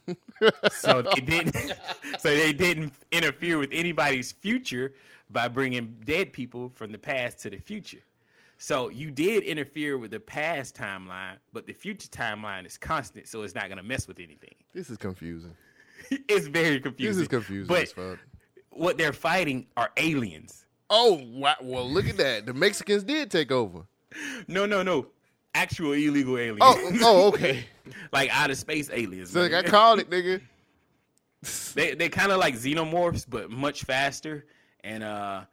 so 0.71 1.01
they 1.01 1.21
didn't. 1.21 1.55
so 2.19 2.29
they 2.29 2.53
didn't 2.53 2.93
interfere 3.11 3.57
with 3.57 3.69
anybody's 3.71 4.31
future 4.31 4.93
by 5.29 5.47
bringing 5.47 5.97
dead 6.05 6.31
people 6.33 6.69
from 6.75 6.91
the 6.91 6.97
past 6.97 7.39
to 7.39 7.49
the 7.49 7.57
future. 7.57 8.01
So 8.61 8.89
you 8.89 9.09
did 9.09 9.41
interfere 9.41 9.97
with 9.97 10.11
the 10.11 10.19
past 10.19 10.75
timeline, 10.75 11.37
but 11.51 11.65
the 11.65 11.73
future 11.73 12.07
timeline 12.07 12.63
is 12.67 12.77
constant, 12.77 13.27
so 13.27 13.41
it's 13.41 13.55
not 13.55 13.69
going 13.69 13.79
to 13.79 13.83
mess 13.83 14.07
with 14.07 14.19
anything. 14.19 14.53
This 14.71 14.91
is 14.91 14.97
confusing. 14.97 15.55
it's 16.11 16.45
very 16.45 16.79
confusing. 16.79 17.15
This 17.15 17.21
is 17.23 17.27
confusing 17.27 17.67
But 17.67 17.81
as 17.81 17.91
fuck. 17.91 18.19
what 18.69 18.99
they're 18.99 19.13
fighting 19.13 19.65
are 19.77 19.89
aliens. 19.97 20.67
Oh, 20.91 21.23
wow. 21.33 21.55
well, 21.59 21.89
look 21.89 22.07
at 22.07 22.17
that. 22.17 22.45
The 22.45 22.53
Mexicans 22.53 23.03
did 23.03 23.31
take 23.31 23.51
over. 23.51 23.81
No, 24.47 24.65
no, 24.67 24.83
no. 24.83 25.07
Actual 25.55 25.93
illegal 25.93 26.37
aliens. 26.37 26.59
Oh, 26.61 26.91
oh, 27.01 27.27
okay. 27.29 27.65
like 28.11 28.29
out 28.37 28.51
of 28.51 28.57
space 28.57 28.91
aliens. 28.91 29.31
So, 29.31 29.41
like, 29.41 29.53
I 29.53 29.63
called 29.63 29.99
it, 29.99 30.09
nigga. 30.09 30.41
they 31.73 31.95
they 31.95 32.09
kind 32.09 32.31
of 32.31 32.37
like 32.37 32.55
xenomorphs, 32.55 33.25
but 33.27 33.49
much 33.49 33.85
faster. 33.85 34.45
And 34.83 35.01
uh, 35.01 35.45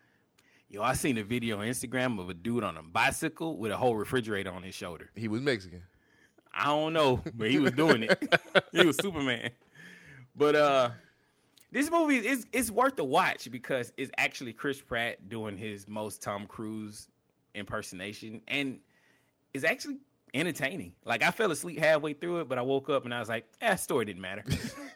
yo, 0.68 0.82
I 0.82 0.92
seen 0.94 1.18
a 1.18 1.24
video 1.24 1.58
on 1.58 1.66
Instagram 1.66 2.20
of 2.20 2.28
a 2.28 2.34
dude 2.34 2.64
on 2.64 2.76
a 2.76 2.82
bicycle 2.82 3.56
with 3.56 3.72
a 3.72 3.76
whole 3.76 3.96
refrigerator 3.96 4.50
on 4.50 4.62
his 4.62 4.74
shoulder. 4.74 5.10
He 5.14 5.28
was 5.28 5.40
Mexican. 5.40 5.82
I 6.52 6.66
don't 6.66 6.92
know, 6.92 7.22
but 7.34 7.50
he 7.50 7.58
was 7.58 7.72
doing 7.72 8.04
it. 8.04 8.40
he 8.72 8.84
was 8.84 8.96
Superman. 8.96 9.50
But 10.34 10.56
uh, 10.56 10.90
this 11.70 11.90
movie 11.90 12.16
is 12.16 12.46
it's 12.52 12.70
worth 12.70 12.98
a 12.98 13.04
watch 13.04 13.50
because 13.50 13.92
it's 13.96 14.10
actually 14.18 14.52
Chris 14.52 14.80
Pratt 14.80 15.28
doing 15.28 15.56
his 15.56 15.88
most 15.88 16.22
Tom 16.22 16.46
Cruise 16.46 17.08
impersonation, 17.54 18.40
and 18.48 18.78
it's 19.54 19.64
actually 19.64 19.98
entertaining. 20.34 20.92
Like 21.04 21.22
I 21.22 21.30
fell 21.30 21.50
asleep 21.50 21.78
halfway 21.78 22.12
through 22.12 22.40
it, 22.40 22.48
but 22.48 22.58
I 22.58 22.62
woke 22.62 22.88
up 22.90 23.04
and 23.04 23.12
I 23.14 23.20
was 23.20 23.28
like, 23.28 23.46
"Ah, 23.62 23.74
story 23.76 24.04
didn't 24.04 24.22
matter." 24.22 24.44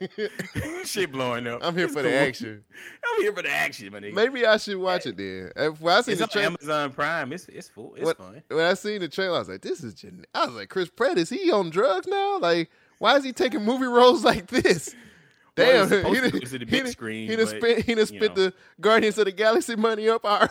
Shit 0.85 1.13
blowing 1.13 1.47
up. 1.47 1.61
I'm 1.63 1.75
here 1.75 1.85
It's 1.87 1.95
for 1.95 2.03
the 2.03 2.13
action. 2.15 2.65
I'm 3.17 3.23
here 3.23 3.33
for 3.33 3.43
the 3.43 3.51
action, 3.51 3.93
my 3.93 4.01
nigga. 4.01 4.15
Maybe 4.15 4.45
I 4.47 4.57
should 4.57 4.77
watch 4.79 5.07
it 5.07 5.17
then. 5.17 5.51
If, 5.57 5.81
when 5.81 5.95
I 5.95 6.01
seen 6.01 6.13
It's 6.13 6.19
the 6.21 6.25
on 6.25 6.29
trailer, 6.31 6.47
Amazon 6.49 6.93
Prime. 6.93 7.33
It's 7.33 7.49
it's 7.49 7.69
full. 7.69 7.95
It's 7.95 8.05
when, 8.05 8.15
fun. 8.17 8.43
when 8.49 8.65
I 8.67 8.75
seen 8.75 9.01
the 9.01 9.09
trailer, 9.09 9.37
I 9.37 9.39
was 9.41 9.49
like, 9.49 9.63
"This 9.63 9.83
is." 9.83 9.95
Gen-. 9.95 10.25
I 10.35 10.47
was 10.47 10.55
like, 10.55 10.69
"Chris 10.69 10.89
Pratt 10.91 11.19
is 11.19 11.31
he 11.31 11.51
on 11.51 11.71
drugs 11.71 12.07
now? 12.07 12.39
Like, 12.39 12.71
why 12.99 13.17
is 13.17 13.25
he 13.25 13.33
taking 13.33 13.65
movie 13.65 13.87
roles 13.87 14.25
like 14.25 14.47
this?" 14.49 14.95
Damn, 15.55 15.83
it's 15.83 15.91
supposed 15.91 16.09
he 16.09 16.15
to 16.15 16.21
done- 16.23 16.31
go 16.41 16.47
to 16.47 16.53
the 16.53 16.59
he 16.61 16.65
big 16.65 16.83
done- 16.85 16.93
screen, 16.93 17.29
He 17.31 17.37
done 17.37 17.45
but, 17.45 17.57
spent. 17.63 17.85
He 17.85 17.95
done 17.95 18.07
spent 18.07 18.37
know. 18.37 18.45
the 18.47 18.55
Guardians 18.81 19.19
of 19.19 19.27
the 19.27 19.33
Galaxy 19.33 19.77
money 19.77 20.09
up 20.09 20.25
already. 20.25 20.51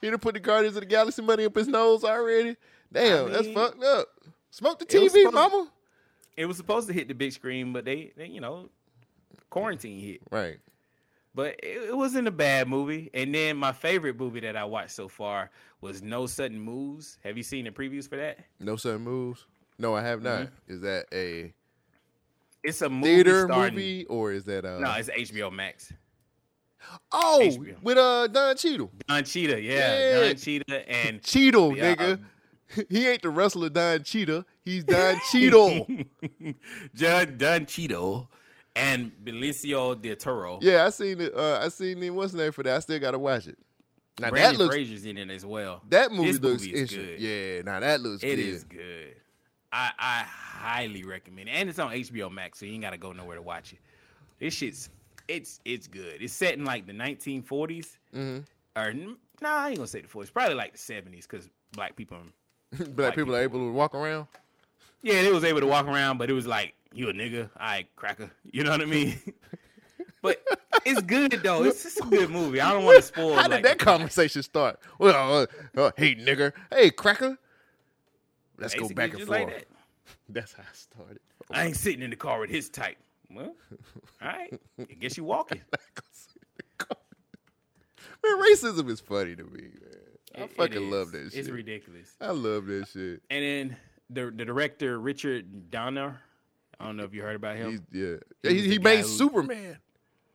he 0.00 0.08
done 0.08 0.18
put 0.20 0.34
the 0.34 0.40
Guardians 0.40 0.76
of 0.76 0.82
the 0.82 0.86
Galaxy 0.86 1.20
money 1.22 1.44
up 1.44 1.54
his 1.56 1.66
nose 1.66 2.04
already. 2.04 2.56
Damn, 2.92 3.32
that's 3.32 3.46
mean, 3.46 3.54
fucked 3.54 3.82
up. 3.82 4.08
Smoke 4.50 4.78
the 4.78 4.86
TV, 4.86 5.08
supposed- 5.08 5.34
mama. 5.34 5.70
It 6.36 6.46
was 6.46 6.56
supposed 6.56 6.88
to 6.88 6.94
hit 6.94 7.08
the 7.08 7.14
big 7.14 7.32
screen, 7.32 7.72
but 7.72 7.84
they, 7.84 8.12
they 8.16 8.26
you 8.26 8.40
know, 8.40 8.70
quarantine 9.50 10.00
hit. 10.00 10.20
Right. 10.30 10.58
But 11.34 11.56
it, 11.62 11.88
it 11.90 11.96
wasn't 11.96 12.26
a 12.28 12.30
bad 12.30 12.68
movie. 12.68 13.10
And 13.14 13.34
then 13.34 13.56
my 13.58 13.72
favorite 13.72 14.18
movie 14.18 14.40
that 14.40 14.56
I 14.56 14.64
watched 14.64 14.92
so 14.92 15.08
far 15.08 15.50
was 15.80 16.02
No 16.02 16.26
Sudden 16.26 16.58
Moves. 16.60 17.18
Have 17.24 17.36
you 17.36 17.42
seen 17.42 17.64
the 17.66 17.70
previews 17.70 18.08
for 18.08 18.16
that? 18.16 18.38
No 18.60 18.76
sudden 18.76 19.02
moves. 19.02 19.44
No, 19.78 19.94
I 19.94 20.02
have 20.02 20.22
not. 20.22 20.40
Mm-hmm. 20.42 20.72
Is 20.72 20.80
that 20.82 21.06
a 21.12 21.52
It's 22.62 22.80
a 22.82 22.88
movie 22.88 23.14
theater 23.14 23.44
starring, 23.46 23.74
movie 23.74 24.06
or 24.06 24.32
is 24.32 24.44
that 24.44 24.64
uh? 24.64 24.78
No, 24.78 24.90
it's 24.92 25.08
HBO 25.10 25.50
Max. 25.52 25.92
oh, 27.12 27.40
HBO. 27.42 27.82
with 27.82 27.98
uh 27.98 28.26
Don 28.28 28.56
Cheadle. 28.56 28.90
Don 29.08 29.24
Cheetah, 29.24 29.60
yeah, 29.60 29.98
Yeah. 30.10 30.20
Don 30.28 30.36
Cheetah, 30.36 30.90
and 30.90 31.22
Cheadle, 31.22 31.76
Yeah, 31.76 31.94
nigga. 31.94 32.12
um, 32.14 32.26
he 32.88 33.06
ain't 33.08 33.22
the 33.22 33.30
wrestler 33.30 33.68
Don 33.68 34.02
Cheetah. 34.02 34.44
He's 34.64 34.84
Don 34.84 35.16
Cheeto. 35.32 35.86
John 36.94 37.36
Don 37.38 37.66
Cheeto 37.66 38.28
and 38.74 39.12
Benicio 39.24 40.00
del 40.00 40.16
Toro. 40.16 40.58
yeah, 40.62 40.86
I 40.86 40.90
seen 40.90 41.20
it. 41.20 41.34
Uh, 41.34 41.60
I 41.62 41.68
seen 41.68 42.02
it. 42.02 42.10
What's 42.10 42.32
the 42.32 42.38
name 42.38 42.52
for 42.52 42.62
that? 42.62 42.76
I 42.76 42.78
still 42.80 42.98
gotta 42.98 43.18
watch 43.18 43.46
it. 43.46 43.58
Now 44.20 44.30
Brendan 44.30 44.52
that 44.52 44.58
looks. 44.58 44.74
Fraser's 44.74 45.04
in 45.06 45.18
it 45.18 45.30
as 45.30 45.44
well. 45.44 45.82
That 45.88 46.12
movie 46.12 46.32
This 46.32 46.40
looks 46.40 46.62
movie 46.62 46.74
interesting. 46.74 47.06
good. 47.06 47.20
Yeah, 47.20 47.62
now 47.62 47.80
that 47.80 48.00
looks 48.00 48.22
It 48.22 48.36
good. 48.36 48.38
is 48.40 48.64
good. 48.64 49.16
I, 49.72 49.90
I 49.98 50.22
highly 50.28 51.02
recommend 51.02 51.48
it. 51.48 51.52
And 51.52 51.68
it's 51.70 51.78
on 51.78 51.90
HBO 51.92 52.30
Max, 52.30 52.58
so 52.58 52.66
you 52.66 52.72
ain't 52.74 52.82
gotta 52.82 52.98
go 52.98 53.12
nowhere 53.12 53.36
to 53.36 53.42
watch 53.42 53.72
it. 53.72 53.78
This 54.38 54.54
shit's 54.54 54.90
it's 55.28 55.60
it's 55.64 55.86
good. 55.86 56.20
It's 56.20 56.32
set 56.34 56.54
in 56.54 56.64
like 56.64 56.86
the 56.86 56.92
1940s. 56.92 57.96
Mm-hmm. 58.14 58.38
Or 58.76 58.92
no, 58.92 59.16
I 59.48 59.68
ain't 59.68 59.76
gonna 59.76 59.86
say 59.86 60.00
the 60.02 60.08
40s. 60.08 60.32
Probably 60.32 60.54
like 60.54 60.72
the 60.72 60.78
70s, 60.78 61.22
because 61.22 61.48
black 61.72 61.96
people. 61.96 62.18
Black 62.94 63.14
people 63.14 63.34
are 63.34 63.42
able 63.42 63.58
to 63.58 63.72
walk 63.72 63.94
around. 63.94 64.26
Yeah, 65.02 65.22
they 65.22 65.32
was 65.32 65.44
able 65.44 65.60
to 65.60 65.66
walk 65.66 65.86
around, 65.86 66.18
but 66.18 66.30
it 66.30 66.32
was 66.32 66.46
like 66.46 66.74
you 66.92 67.08
a 67.08 67.12
nigga, 67.12 67.50
I 67.58 67.86
cracker. 67.96 68.30
You 68.50 68.64
know 68.64 68.70
what 68.70 68.80
I 68.80 68.86
mean? 68.86 69.18
but 70.22 70.42
it's 70.84 71.02
good 71.02 71.32
though. 71.42 71.64
It's 71.64 71.96
a 71.98 72.04
good 72.04 72.30
movie. 72.30 72.60
I 72.60 72.72
don't 72.72 72.84
want 72.84 72.98
to 72.98 73.02
spoil. 73.06 73.34
How 73.34 73.42
did 73.42 73.50
like, 73.50 73.64
that 73.64 73.78
conversation 73.78 74.42
start? 74.42 74.78
Well, 74.98 75.46
uh, 75.76 75.80
uh, 75.80 75.90
hey 75.96 76.14
nigger, 76.14 76.52
hey 76.70 76.90
cracker. 76.90 77.36
Let's 78.58 78.74
go 78.74 78.88
back 78.88 79.10
and 79.14 79.26
forth. 79.26 79.28
like 79.28 79.48
that. 79.48 79.66
That's 80.28 80.52
how 80.52 80.62
I 80.62 80.74
started. 80.74 81.20
I 81.50 81.66
ain't 81.66 81.76
sitting 81.76 82.02
in 82.02 82.10
the 82.10 82.16
car 82.16 82.40
with 82.40 82.50
his 82.50 82.68
type. 82.68 82.96
Well, 83.30 83.54
all 84.22 84.28
right. 84.28 84.60
I 84.78 84.94
guess 84.94 85.16
you 85.16 85.24
walking. 85.24 85.60
Man, 88.24 88.40
racism 88.40 88.88
is 88.88 89.00
funny 89.00 89.34
to 89.34 89.42
me, 89.42 89.62
man. 89.62 90.01
I 90.34 90.40
It- 90.40 90.44
it 90.44 90.56
fucking 90.56 90.82
is. 90.84 90.92
love 90.92 91.12
that 91.12 91.30
shit. 91.30 91.40
It's 91.40 91.48
ridiculous. 91.48 92.14
I 92.20 92.30
love 92.30 92.66
that 92.66 92.88
shit. 92.88 93.22
And 93.30 93.44
then 93.44 93.76
the 94.10 94.30
the 94.30 94.44
director 94.44 94.98
Richard 94.98 95.70
Donner. 95.70 96.20
I 96.80 96.86
don't 96.86 96.96
know 96.96 97.04
if 97.04 97.14
you 97.14 97.22
heard 97.22 97.36
about 97.36 97.56
him. 97.56 97.70
He's, 97.70 97.80
yeah, 98.02 98.16
He 98.50 98.60
he, 98.62 98.68
he 98.72 98.78
made 98.78 99.00
who- 99.02 99.06
Superman, 99.06 99.78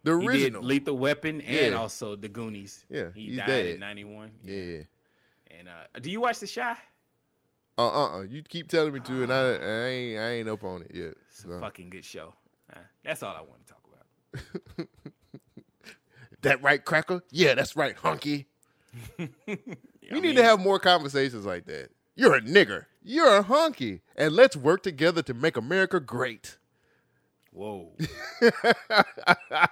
the 0.03 0.17
He 0.19 0.27
original. 0.27 0.61
did 0.61 0.67
Lethal 0.67 0.97
Weapon 0.97 1.41
and 1.41 1.71
Yeah. 1.73 1.77
also 1.79 2.15
The 2.15 2.29
Goonies. 2.29 2.85
Yeah, 2.89 3.11
he 3.13 3.35
died 3.35 3.47
dead. 3.47 3.65
in 3.75 3.79
'91. 3.81 4.31
yeah. 4.43 4.83
And 5.59 5.67
uh, 5.67 5.99
do 5.99 6.09
you 6.11 6.21
watch 6.21 6.39
The 6.39 6.47
Chi? 6.47 6.77
Uh 7.79 7.87
uh 7.87 8.17
uh. 8.17 8.21
You 8.21 8.41
keep 8.43 8.67
telling 8.69 8.93
me 8.93 8.99
to, 9.01 9.23
and 9.23 9.33
I, 9.33 9.39
I 9.55 9.85
ain't 9.87 10.19
I 10.19 10.29
ain't 10.31 10.49
up 10.49 10.63
on 10.63 10.83
it 10.83 10.91
yet. 10.93 11.13
It's 11.29 11.43
a 11.45 11.59
fucking 11.59 11.89
good 11.89 12.05
show. 12.05 12.33
Uh, 12.73 12.79
that's 13.03 13.23
all 13.23 13.35
I 13.35 13.41
want 13.41 13.65
to 13.65 13.73
talk 13.73 13.83
about. 13.87 14.87
That 16.41 16.61
right, 16.61 16.83
cracker? 16.83 17.23
Yeah, 17.31 17.55
that's 17.55 17.75
right, 17.75 17.95
hunky. 17.95 18.47
we 19.47 20.21
need 20.21 20.35
to 20.35 20.43
have 20.43 20.59
more 20.59 20.79
conversations 20.79 21.45
like 21.45 21.65
that. 21.65 21.89
You're 22.15 22.35
a 22.35 22.41
nigger. 22.41 22.85
You're 23.03 23.37
a 23.37 23.41
hunky, 23.43 24.01
and 24.15 24.33
let's 24.33 24.55
work 24.55 24.83
together 24.83 25.21
to 25.23 25.33
make 25.33 25.55
America 25.55 25.99
great. 25.99 26.57
Whoa. 27.51 27.91
whoa, 28.39 28.49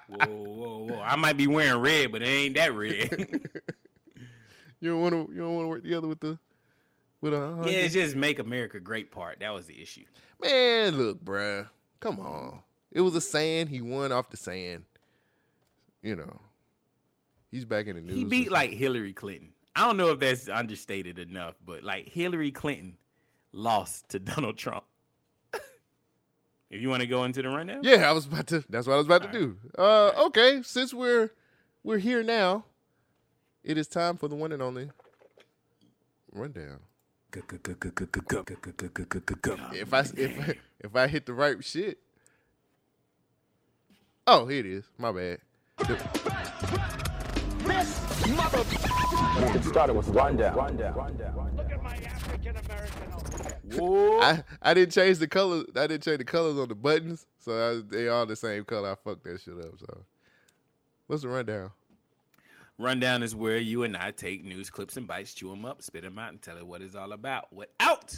whoa, 0.07 0.87
whoa. 0.87 1.01
I 1.03 1.15
might 1.15 1.37
be 1.37 1.47
wearing 1.47 1.81
red, 1.81 2.11
but 2.11 2.21
it 2.21 2.27
ain't 2.27 2.55
that 2.55 2.73
red. 2.73 3.41
You 4.81 4.91
don't 4.91 5.01
want 5.01 5.13
to. 5.13 5.33
You 5.33 5.39
don't 5.39 5.55
want 5.55 5.63
to 5.65 5.69
work 5.69 5.81
together 5.81 6.07
with 6.07 6.19
the 6.19 6.37
with 7.21 7.33
a 7.33 7.39
hunky. 7.39 7.71
yeah, 7.71 7.77
it's 7.79 7.93
just 7.93 8.15
make 8.15 8.37
America 8.37 8.79
great 8.79 9.09
part. 9.09 9.39
That 9.39 9.51
was 9.51 9.65
the 9.65 9.81
issue. 9.81 10.03
Man, 10.39 10.95
look, 10.95 11.23
bruh. 11.23 11.67
Come 11.99 12.19
on. 12.19 12.59
It 12.91 13.01
was 13.01 13.15
a 13.15 13.21
saying. 13.21 13.67
He 13.67 13.81
won 13.81 14.11
off 14.11 14.29
the 14.29 14.37
saying. 14.37 14.85
You 16.03 16.17
know. 16.17 16.39
He's 17.55 17.63
back 17.63 17.87
in 17.87 17.95
the 17.95 18.01
news. 18.01 18.17
He 18.17 18.25
beat 18.25 18.51
like 18.51 18.71
Hillary 18.71 19.13
Clinton. 19.13 19.53
I 19.77 19.85
don't 19.87 19.95
know 19.95 20.09
if 20.09 20.19
that's 20.19 20.49
understated 20.49 21.17
enough, 21.17 21.55
but 21.65 21.83
like 21.83 22.09
Hillary 22.09 22.51
Clinton 22.51 22.97
lost 23.53 24.09
to 24.09 24.19
Donald 24.19 24.57
Trump. 24.57 24.83
if 25.53 26.81
you 26.81 26.89
want 26.89 26.99
to 26.99 27.07
go 27.07 27.23
into 27.23 27.41
the 27.41 27.47
rundown, 27.47 27.79
Yeah, 27.81 28.09
I 28.09 28.11
was 28.11 28.25
about 28.25 28.47
to. 28.47 28.65
That's 28.67 28.87
what 28.87 28.95
I 28.95 28.97
was 28.97 29.05
about 29.05 29.23
to 29.23 29.31
do. 29.31 29.57
Uh, 29.77 30.25
okay, 30.25 30.63
since 30.63 30.93
we're 30.93 31.29
we're 31.81 31.97
here 31.97 32.23
now, 32.23 32.65
it 33.63 33.77
is 33.77 33.87
time 33.87 34.17
for 34.17 34.27
the 34.27 34.35
one 34.35 34.51
and 34.51 34.61
only 34.61 34.89
rundown. 36.33 36.79
If 39.71 39.93
I 39.93 39.99
if 39.99 40.57
if 40.81 40.93
I 40.93 41.07
hit 41.07 41.25
the 41.25 41.33
right 41.33 41.63
shit. 41.63 41.99
Oh, 44.27 44.45
here 44.45 44.59
it 44.59 44.65
is. 44.65 44.83
My 44.97 45.13
bad. 45.13 45.39
Get 49.53 49.63
started 49.63 49.93
with 49.93 50.07
rundown. 50.09 50.57
I, 54.21 54.43
I 54.61 54.73
didn't 54.73 54.93
change 54.93 55.17
the 55.17 55.27
color. 55.27 55.63
I 55.75 55.87
didn't 55.87 56.03
change 56.03 56.19
the 56.19 56.25
colors 56.25 56.57
on 56.57 56.69
the 56.69 56.75
buttons, 56.75 57.25
so 57.39 57.51
I, 57.51 57.81
they 57.89 58.07
all 58.07 58.25
the 58.25 58.35
same 58.35 58.63
color. 58.65 58.91
I 58.91 58.95
fucked 58.95 59.23
that 59.23 59.41
shit 59.41 59.57
up. 59.57 59.79
So, 59.79 60.05
what's 61.07 61.23
the 61.23 61.29
rundown? 61.29 61.71
Rundown 62.77 63.23
is 63.23 63.35
where 63.35 63.57
you 63.57 63.83
and 63.83 63.95
I 63.95 64.11
take 64.11 64.43
news 64.43 64.69
clips 64.69 64.97
and 64.97 65.07
bites, 65.07 65.33
chew 65.33 65.49
them 65.49 65.65
up, 65.65 65.81
spit 65.81 66.03
them 66.03 66.19
out, 66.19 66.31
and 66.31 66.41
tell 66.41 66.57
it 66.57 66.67
what 66.67 66.81
it's 66.81 66.95
all 66.95 67.13
about 67.13 67.51
without 67.53 68.15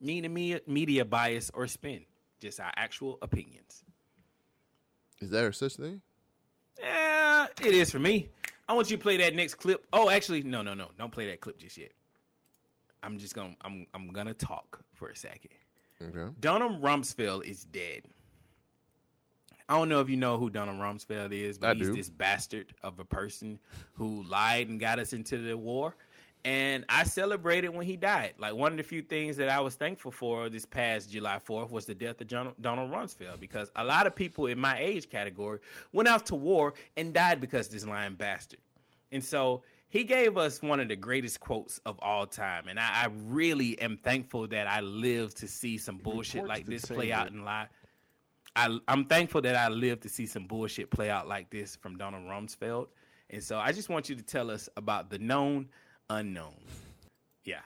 needing 0.00 0.32
media, 0.32 0.60
media 0.66 1.04
bias 1.04 1.50
or 1.52 1.66
spin. 1.66 2.04
Just 2.40 2.60
our 2.60 2.72
actual 2.76 3.18
opinions. 3.22 3.84
Is 5.20 5.30
there 5.30 5.52
such 5.52 5.76
thing? 5.76 6.00
Yeah, 6.80 7.46
it 7.60 7.74
is 7.74 7.90
for 7.90 7.98
me. 7.98 8.28
I 8.72 8.74
want 8.74 8.90
you 8.90 8.96
to 8.96 9.02
play 9.02 9.18
that 9.18 9.34
next 9.34 9.56
clip. 9.56 9.84
Oh, 9.92 10.08
actually, 10.08 10.42
no, 10.44 10.62
no, 10.62 10.72
no. 10.72 10.88
Don't 10.98 11.12
play 11.12 11.26
that 11.26 11.42
clip 11.42 11.58
just 11.58 11.76
yet. 11.76 11.92
I'm 13.02 13.18
just 13.18 13.34
gonna 13.34 13.54
I'm 13.60 13.86
I'm 13.92 14.08
gonna 14.08 14.32
talk 14.32 14.80
for 14.94 15.08
a 15.08 15.16
second. 15.16 15.50
Okay. 16.00 16.32
Donald 16.40 16.80
Rumsfeld 16.80 17.44
is 17.44 17.64
dead. 17.64 18.04
I 19.68 19.76
don't 19.76 19.90
know 19.90 20.00
if 20.00 20.08
you 20.08 20.16
know 20.16 20.38
who 20.38 20.48
Donald 20.48 20.78
Rumsfeld 20.78 21.32
is, 21.32 21.58
but 21.58 21.70
I 21.70 21.74
he's 21.74 21.88
do. 21.88 21.94
this 21.94 22.08
bastard 22.08 22.74
of 22.82 22.98
a 22.98 23.04
person 23.04 23.58
who 23.92 24.22
lied 24.22 24.70
and 24.70 24.80
got 24.80 24.98
us 24.98 25.12
into 25.12 25.36
the 25.36 25.54
war. 25.54 25.94
And 26.44 26.84
I 26.88 27.04
celebrated 27.04 27.68
when 27.68 27.86
he 27.86 27.96
died. 27.96 28.34
Like 28.38 28.54
one 28.54 28.72
of 28.72 28.76
the 28.76 28.82
few 28.82 29.00
things 29.02 29.36
that 29.36 29.48
I 29.48 29.60
was 29.60 29.76
thankful 29.76 30.10
for 30.10 30.48
this 30.48 30.66
past 30.66 31.10
July 31.10 31.38
4th 31.38 31.70
was 31.70 31.86
the 31.86 31.94
death 31.94 32.20
of 32.20 32.26
John, 32.26 32.52
Donald 32.60 32.90
Rumsfeld 32.90 33.38
because 33.38 33.70
a 33.76 33.84
lot 33.84 34.08
of 34.08 34.16
people 34.16 34.46
in 34.46 34.58
my 34.58 34.76
age 34.78 35.08
category 35.08 35.60
went 35.92 36.08
out 36.08 36.26
to 36.26 36.34
war 36.34 36.74
and 36.96 37.14
died 37.14 37.40
because 37.40 37.66
of 37.66 37.74
this 37.74 37.86
lying 37.86 38.14
bastard. 38.14 38.58
And 39.12 39.22
so 39.22 39.62
he 39.88 40.02
gave 40.02 40.36
us 40.36 40.62
one 40.62 40.80
of 40.80 40.88
the 40.88 40.96
greatest 40.96 41.38
quotes 41.38 41.78
of 41.86 41.96
all 42.02 42.26
time. 42.26 42.66
And 42.66 42.80
I, 42.80 43.04
I 43.04 43.08
really 43.26 43.78
am 43.80 43.98
thankful 43.98 44.48
that 44.48 44.66
I 44.66 44.80
lived 44.80 45.36
to 45.38 45.46
see 45.46 45.78
some 45.78 45.98
bullshit 45.98 46.46
like 46.46 46.66
this 46.66 46.86
play 46.86 47.12
out 47.12 47.30
in 47.30 47.44
life. 47.44 47.68
I, 48.56 48.78
I'm 48.88 49.04
thankful 49.04 49.42
that 49.42 49.54
I 49.54 49.68
lived 49.68 50.02
to 50.02 50.08
see 50.08 50.26
some 50.26 50.46
bullshit 50.46 50.90
play 50.90 51.08
out 51.08 51.28
like 51.28 51.50
this 51.50 51.76
from 51.76 51.96
Donald 51.96 52.24
Rumsfeld. 52.24 52.88
And 53.30 53.42
so 53.42 53.58
I 53.58 53.72
just 53.72 53.88
want 53.88 54.08
you 54.08 54.16
to 54.16 54.22
tell 54.22 54.50
us 54.50 54.68
about 54.76 55.08
the 55.08 55.18
known 55.18 55.68
unknown. 56.10 56.54
Yeah. 57.44 57.60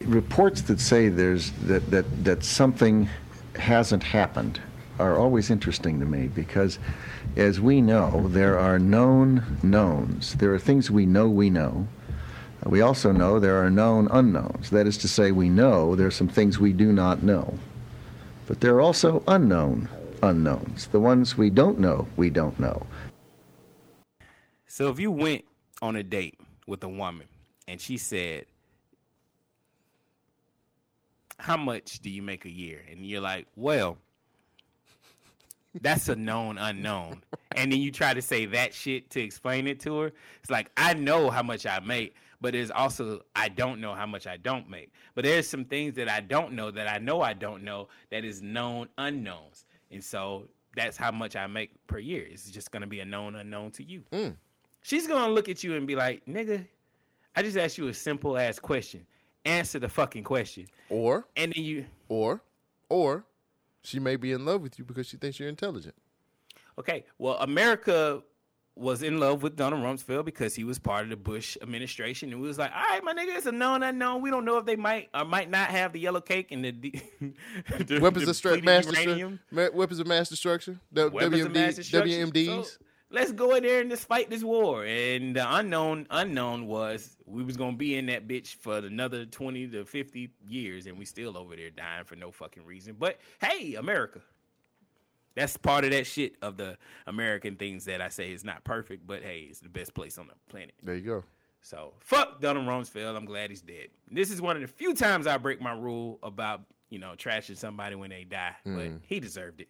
reports 0.00 0.62
that 0.62 0.80
say 0.80 1.08
there's 1.08 1.52
that, 1.66 1.90
that 1.90 2.24
that 2.24 2.44
something 2.44 3.08
hasn't 3.56 4.02
happened 4.02 4.60
are 4.98 5.18
always 5.18 5.50
interesting 5.50 5.98
to 6.00 6.06
me 6.06 6.28
because 6.28 6.78
as 7.36 7.60
we 7.60 7.80
know 7.80 8.28
there 8.28 8.58
are 8.58 8.78
known 8.78 9.58
knowns. 9.62 10.34
There 10.34 10.52
are 10.54 10.58
things 10.58 10.90
we 10.90 11.06
know 11.06 11.28
we 11.28 11.50
know. 11.50 11.86
We 12.64 12.80
also 12.80 13.10
know 13.10 13.40
there 13.40 13.64
are 13.64 13.70
known 13.70 14.08
unknowns. 14.12 14.70
That 14.70 14.86
is 14.86 14.96
to 14.98 15.08
say 15.08 15.32
we 15.32 15.48
know 15.48 15.96
there 15.96 16.06
are 16.06 16.12
some 16.12 16.28
things 16.28 16.60
we 16.60 16.72
do 16.72 16.92
not 16.92 17.22
know. 17.22 17.58
But 18.46 18.60
there 18.60 18.74
are 18.74 18.80
also 18.80 19.24
unknown 19.26 19.88
unknowns. 20.22 20.86
The 20.88 21.00
ones 21.00 21.36
we 21.36 21.50
don't 21.50 21.80
know 21.80 22.06
we 22.16 22.30
don't 22.30 22.58
know. 22.60 22.86
So 24.66 24.88
if 24.90 25.00
you 25.00 25.10
went 25.10 25.44
on 25.80 25.96
a 25.96 26.02
date 26.02 26.38
with 26.66 26.82
a 26.84 26.88
woman 26.88 27.26
and 27.68 27.80
she 27.80 27.96
said, 27.96 28.46
How 31.38 31.56
much 31.56 32.00
do 32.00 32.10
you 32.10 32.22
make 32.22 32.44
a 32.44 32.50
year? 32.50 32.82
And 32.90 33.06
you're 33.06 33.20
like, 33.20 33.46
Well, 33.56 33.98
that's 35.80 36.08
a 36.08 36.16
known 36.16 36.58
unknown. 36.58 37.22
And 37.56 37.72
then 37.72 37.80
you 37.80 37.90
try 37.90 38.14
to 38.14 38.22
say 38.22 38.46
that 38.46 38.74
shit 38.74 39.10
to 39.10 39.20
explain 39.20 39.66
it 39.66 39.80
to 39.80 39.98
her. 40.00 40.12
It's 40.40 40.50
like, 40.50 40.70
I 40.76 40.94
know 40.94 41.30
how 41.30 41.42
much 41.42 41.66
I 41.66 41.80
make, 41.80 42.14
but 42.40 42.52
there's 42.52 42.70
also, 42.70 43.20
I 43.36 43.48
don't 43.48 43.80
know 43.80 43.94
how 43.94 44.06
much 44.06 44.26
I 44.26 44.36
don't 44.36 44.68
make. 44.68 44.92
But 45.14 45.24
there's 45.24 45.48
some 45.48 45.64
things 45.64 45.94
that 45.96 46.08
I 46.08 46.20
don't 46.20 46.52
know 46.52 46.70
that 46.70 46.88
I 46.88 46.98
know 46.98 47.20
I 47.20 47.34
don't 47.34 47.62
know 47.62 47.88
that 48.10 48.24
is 48.24 48.42
known 48.42 48.88
unknowns. 48.98 49.66
And 49.90 50.02
so 50.02 50.48
that's 50.76 50.96
how 50.96 51.10
much 51.10 51.36
I 51.36 51.46
make 51.46 51.70
per 51.86 51.98
year. 51.98 52.26
It's 52.28 52.50
just 52.50 52.70
going 52.70 52.80
to 52.80 52.86
be 52.86 53.00
a 53.00 53.04
known 53.04 53.34
unknown 53.34 53.70
to 53.72 53.84
you. 53.84 54.02
Mm. 54.12 54.36
She's 54.82 55.06
going 55.06 55.24
to 55.24 55.30
look 55.30 55.48
at 55.48 55.62
you 55.62 55.74
and 55.76 55.86
be 55.86 55.94
like, 55.96 56.24
nigga, 56.26 56.66
I 57.36 57.42
just 57.42 57.56
asked 57.56 57.78
you 57.78 57.88
a 57.88 57.94
simple 57.94 58.36
ass 58.36 58.58
question. 58.58 59.06
Answer 59.44 59.78
the 59.78 59.88
fucking 59.88 60.24
question. 60.24 60.66
Or 60.88 61.26
And 61.36 61.52
then 61.54 61.64
you, 61.64 61.86
or 62.08 62.42
or 62.88 63.24
she 63.82 63.98
may 63.98 64.16
be 64.16 64.32
in 64.32 64.44
love 64.44 64.60
with 64.62 64.78
you 64.78 64.84
because 64.84 65.06
she 65.08 65.16
thinks 65.16 65.40
you're 65.40 65.48
intelligent. 65.48 65.94
Okay, 66.78 67.04
well, 67.18 67.36
America 67.38 68.22
was 68.74 69.02
in 69.02 69.20
love 69.20 69.42
with 69.42 69.56
Donald 69.56 69.82
Rumsfeld 69.82 70.24
because 70.24 70.54
he 70.54 70.64
was 70.64 70.78
part 70.78 71.04
of 71.04 71.10
the 71.10 71.16
Bush 71.16 71.56
administration, 71.60 72.32
and 72.32 72.40
we 72.40 72.48
was 72.48 72.58
like, 72.58 72.70
"All 72.74 72.82
right, 72.82 73.02
my 73.04 73.12
nigga, 73.12 73.36
it's 73.36 73.46
a 73.46 73.52
known 73.52 73.82
unknown. 73.82 74.22
We 74.22 74.30
don't 74.30 74.44
know 74.44 74.58
if 74.58 74.64
they 74.64 74.76
might 74.76 75.08
or 75.12 75.24
might 75.24 75.50
not 75.50 75.68
have 75.70 75.92
the 75.92 76.00
yellow 76.00 76.20
cake 76.20 76.52
and 76.52 76.64
the, 76.64 76.70
the 77.84 77.98
Weapons 77.98 78.24
the 78.24 78.30
of 78.30 78.36
stra- 78.36 78.62
mass 78.62 78.86
uranium. 78.86 79.40
destruction. 79.50 79.76
weapons 79.76 79.98
of 80.00 80.06
mass 80.06 80.28
destruction. 80.28 80.80
The 80.92 81.10
Weapons 81.10 81.44
of 81.44 81.52
mass 81.52 81.74
destruction. 81.76 82.30
WMDs. 82.30 82.64
So, 82.64 82.70
let's 83.12 83.32
go 83.32 83.54
in 83.54 83.62
there 83.62 83.80
and 83.80 83.90
just 83.90 84.06
fight 84.06 84.30
this 84.30 84.42
war. 84.42 84.84
And 84.84 85.36
the 85.36 85.56
unknown 85.56 86.06
unknown 86.10 86.66
was 86.66 87.16
we 87.26 87.44
was 87.44 87.56
gonna 87.56 87.76
be 87.76 87.96
in 87.96 88.06
that 88.06 88.26
bitch 88.26 88.54
for 88.56 88.78
another 88.78 89.24
twenty 89.26 89.68
to 89.68 89.84
fifty 89.84 90.30
years, 90.46 90.86
and 90.86 90.98
we 90.98 91.04
still 91.04 91.36
over 91.36 91.54
there 91.54 91.70
dying 91.70 92.04
for 92.04 92.16
no 92.16 92.30
fucking 92.30 92.64
reason. 92.64 92.96
But 92.98 93.20
hey, 93.40 93.74
America. 93.74 94.20
That's 95.34 95.56
part 95.56 95.84
of 95.84 95.92
that 95.92 96.06
shit 96.06 96.34
of 96.42 96.58
the 96.58 96.76
American 97.06 97.56
things 97.56 97.86
that 97.86 98.02
I 98.02 98.10
say 98.10 98.32
is 98.32 98.44
not 98.44 98.64
perfect, 98.64 99.06
but 99.06 99.22
hey, 99.22 99.46
it's 99.48 99.60
the 99.60 99.70
best 99.70 99.94
place 99.94 100.18
on 100.18 100.26
the 100.26 100.34
planet. 100.50 100.74
there 100.82 100.94
you 100.94 101.00
go. 101.00 101.24
So 101.62 101.94
fuck 102.00 102.40
Donald 102.40 102.66
Rumsfeld. 102.66 103.16
I'm 103.16 103.24
glad 103.24 103.50
he's 103.50 103.62
dead. 103.62 103.88
This 104.10 104.30
is 104.30 104.42
one 104.42 104.56
of 104.56 104.62
the 104.62 104.68
few 104.68 104.94
times 104.94 105.26
I 105.26 105.38
break 105.38 105.60
my 105.60 105.72
rule 105.72 106.18
about 106.22 106.62
you 106.90 106.98
know 106.98 107.14
trashing 107.16 107.56
somebody 107.56 107.94
when 107.94 108.10
they 108.10 108.24
die, 108.24 108.56
but 108.64 108.86
hmm. 108.86 108.96
he 109.06 109.20
deserved 109.20 109.60
it. 109.60 109.68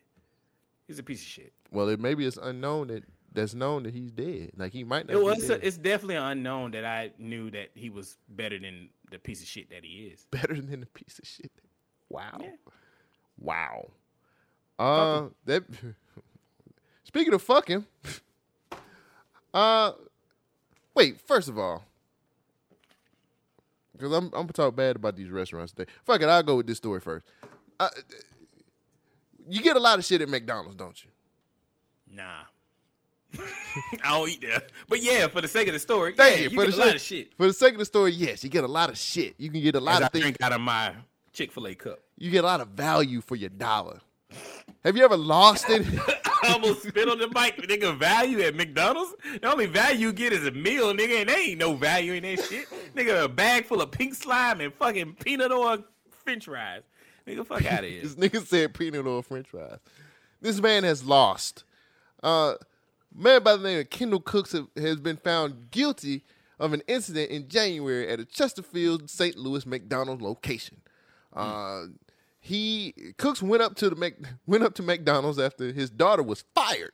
He's 0.88 0.98
a 0.98 1.02
piece 1.02 1.20
of 1.20 1.28
shit. 1.28 1.52
Well, 1.70 1.88
it 1.88 2.00
maybe 2.00 2.26
it's 2.26 2.38
unknown 2.38 2.88
that 2.88 3.04
that's 3.34 3.54
known 3.54 3.84
that 3.84 3.94
he's 3.94 4.10
dead. 4.10 4.52
Like 4.56 4.72
he 4.72 4.84
might 4.84 5.06
not. 5.06 5.16
It 5.16 5.18
be 5.18 5.24
was. 5.24 5.50
It's 5.50 5.76
definitely 5.76 6.16
unknown 6.16 6.72
that 6.72 6.84
I 6.84 7.12
knew 7.18 7.50
that 7.50 7.70
he 7.74 7.90
was 7.90 8.16
better 8.28 8.58
than 8.58 8.90
the 9.10 9.18
piece 9.18 9.42
of 9.42 9.48
shit 9.48 9.70
that 9.70 9.84
he 9.84 10.10
is. 10.12 10.26
better 10.30 10.54
than 10.54 10.80
the 10.80 10.86
piece 10.86 11.18
of 11.18 11.26
shit. 11.26 11.52
Wow. 12.08 12.38
Yeah. 12.40 12.50
Wow. 13.38 13.90
Uh, 14.78 15.28
that. 15.46 15.64
Speaking 17.04 17.34
of 17.34 17.42
fucking, 17.42 17.84
uh, 19.54 19.92
wait. 20.94 21.20
First 21.20 21.48
of 21.48 21.58
all, 21.58 21.84
because 23.92 24.12
I'm 24.12 24.26
I'm 24.26 24.30
gonna 24.42 24.52
talk 24.52 24.74
bad 24.74 24.96
about 24.96 25.16
these 25.16 25.30
restaurants 25.30 25.72
today. 25.72 25.90
Fuck 26.04 26.22
it, 26.22 26.28
I'll 26.28 26.42
go 26.42 26.56
with 26.56 26.66
this 26.66 26.78
story 26.78 27.00
first. 27.00 27.26
Uh, 27.78 27.88
you 29.48 29.60
get 29.60 29.76
a 29.76 29.80
lot 29.80 29.98
of 29.98 30.04
shit 30.04 30.22
at 30.22 30.28
McDonald's, 30.28 30.76
don't 30.76 31.02
you? 31.04 31.10
Nah. 32.14 32.44
I 34.04 34.10
don't 34.18 34.28
eat 34.28 34.40
there. 34.42 34.62
But 34.88 35.02
yeah, 35.02 35.28
for 35.28 35.40
the 35.40 35.48
sake 35.48 35.68
of 35.68 35.74
the 35.74 35.80
story, 35.80 36.14
Thank 36.14 36.36
yeah, 36.38 36.42
you. 36.44 36.50
for 36.50 36.64
get 36.66 36.70
the 36.72 36.76
a 36.76 36.78
lot 36.78 36.86
sake, 36.88 36.94
of 36.96 37.00
shit. 37.02 37.34
For 37.36 37.46
the 37.46 37.52
sake 37.52 37.72
of 37.72 37.78
the 37.78 37.84
story, 37.84 38.12
yes, 38.12 38.44
you 38.44 38.50
get 38.50 38.64
a 38.64 38.68
lot 38.68 38.90
of 38.90 38.98
shit. 38.98 39.34
You 39.38 39.50
can 39.50 39.62
get 39.62 39.74
a 39.74 39.80
lot 39.80 39.96
As 39.96 40.02
I 40.02 40.06
of 40.06 40.12
things. 40.12 40.22
drink 40.22 40.36
out 40.42 40.52
of 40.52 40.60
my 40.60 40.94
Chick 41.32 41.52
Fil 41.52 41.66
A 41.68 41.74
cup. 41.74 41.98
You 42.18 42.30
get 42.30 42.44
a 42.44 42.46
lot 42.46 42.60
of 42.60 42.68
value 42.68 43.20
for 43.20 43.36
your 43.36 43.50
dollar. 43.50 44.00
Have 44.84 44.96
you 44.96 45.04
ever 45.04 45.16
lost 45.16 45.66
it? 45.68 45.86
I 46.44 46.52
almost 46.54 46.82
spit 46.82 47.08
on 47.08 47.18
the 47.18 47.28
mic. 47.28 47.56
Nigga, 47.68 47.96
value 47.96 48.40
at 48.40 48.54
McDonald's. 48.56 49.14
The 49.40 49.50
only 49.50 49.66
value 49.66 50.08
you 50.08 50.12
get 50.12 50.32
is 50.32 50.44
a 50.46 50.50
meal, 50.50 50.92
nigga, 50.92 51.20
and 51.20 51.28
there 51.28 51.38
ain't 51.38 51.58
no 51.58 51.74
value 51.74 52.14
in 52.14 52.22
that 52.24 52.42
shit. 52.44 52.66
Nigga, 52.96 53.24
a 53.24 53.28
bag 53.28 53.66
full 53.66 53.80
of 53.80 53.90
pink 53.92 54.14
slime 54.14 54.60
and 54.60 54.74
fucking 54.74 55.14
peanut 55.24 55.52
oil 55.52 55.78
French 56.24 56.46
fries. 56.46 56.82
Nigga, 57.26 57.46
fuck 57.46 57.64
out 57.66 57.84
of 57.84 57.90
here. 57.90 58.02
This 58.02 58.16
nigga 58.16 58.44
said 58.44 58.74
peanut 58.74 59.06
oil 59.06 59.22
French 59.22 59.46
fries. 59.48 59.78
This 60.40 60.60
man 60.60 60.82
has 60.84 61.04
lost. 61.04 61.62
Uh, 62.22 62.54
man 63.14 63.42
by 63.42 63.56
the 63.56 63.62
name 63.62 63.80
of 63.80 63.90
Kendall 63.90 64.20
Cooks 64.20 64.54
has 64.76 64.96
been 64.96 65.16
found 65.16 65.70
guilty 65.70 66.24
of 66.58 66.72
an 66.72 66.82
incident 66.86 67.30
in 67.30 67.48
January 67.48 68.08
at 68.08 68.20
a 68.20 68.24
Chesterfield, 68.24 69.10
St. 69.10 69.36
Louis 69.36 69.66
McDonald's 69.66 70.22
location. 70.22 70.80
Uh, 71.32 71.84
he 72.40 72.94
Cooks 73.18 73.42
went 73.42 73.62
up 73.62 73.76
to 73.76 73.88
the 73.88 73.96
Mc, 73.96 74.16
went 74.46 74.64
up 74.64 74.74
to 74.74 74.82
McDonald's 74.82 75.38
after 75.38 75.72
his 75.72 75.90
daughter 75.90 76.22
was 76.22 76.44
fired 76.54 76.92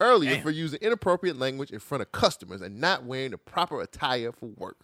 earlier 0.00 0.34
Damn. 0.34 0.42
for 0.42 0.50
using 0.50 0.78
inappropriate 0.80 1.38
language 1.38 1.70
in 1.70 1.78
front 1.78 2.02
of 2.02 2.12
customers 2.12 2.62
and 2.62 2.80
not 2.80 3.04
wearing 3.04 3.32
the 3.32 3.38
proper 3.38 3.80
attire 3.80 4.32
for 4.32 4.46
work. 4.46 4.78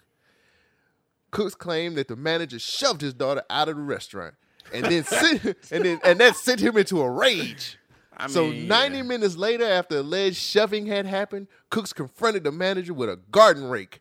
Cooks 1.30 1.54
claimed 1.54 1.96
that 1.96 2.08
the 2.08 2.16
manager 2.16 2.58
shoved 2.58 3.00
his 3.00 3.14
daughter 3.14 3.42
out 3.48 3.68
of 3.68 3.76
the 3.76 3.82
restaurant 3.82 4.34
and 4.72 4.84
then 4.86 5.04
sent, 5.04 5.44
and 5.70 5.84
then 5.84 6.00
and 6.04 6.20
that 6.20 6.36
sent 6.36 6.60
him 6.60 6.76
into 6.76 7.00
a 7.00 7.10
rage. 7.10 7.78
I 8.16 8.28
so 8.28 8.48
mean, 8.48 8.66
90 8.66 9.02
minutes 9.02 9.36
later, 9.36 9.64
after 9.64 9.98
alleged 9.98 10.36
shoving 10.36 10.86
had 10.86 11.06
happened, 11.06 11.48
Cooks 11.70 11.92
confronted 11.92 12.44
the 12.44 12.52
manager 12.52 12.94
with 12.94 13.10
a 13.10 13.16
garden 13.30 13.68
rake 13.68 14.00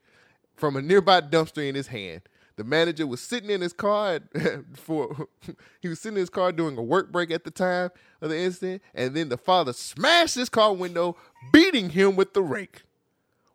from 0.56 0.76
a 0.76 0.82
nearby 0.82 1.22
dumpster 1.22 1.68
in 1.68 1.76
his 1.76 1.88
hand. 1.88 2.22
The 2.56 2.64
manager 2.64 3.06
was 3.06 3.20
sitting 3.20 3.50
in 3.50 3.60
his 3.60 3.74
car 3.74 4.22
for 4.74 5.28
he 5.82 5.90
was 5.90 6.00
sitting 6.00 6.16
in 6.16 6.22
his 6.22 6.30
car 6.30 6.52
doing 6.52 6.78
a 6.78 6.84
work 6.84 7.12
break 7.12 7.32
at 7.32 7.44
the 7.44 7.52
time 7.52 7.90
of 8.22 8.30
the 8.30 8.38
incident, 8.38 8.82
and 8.94 9.14
then 9.16 9.30
the 9.30 9.38
father 9.38 9.74
smashed 9.74 10.36
his 10.36 10.50
car 10.50 10.74
window, 10.74 11.18
beating 11.52 11.90
him 11.90 12.16
with 12.16 12.34
the 12.34 12.42
rake. 12.42 12.84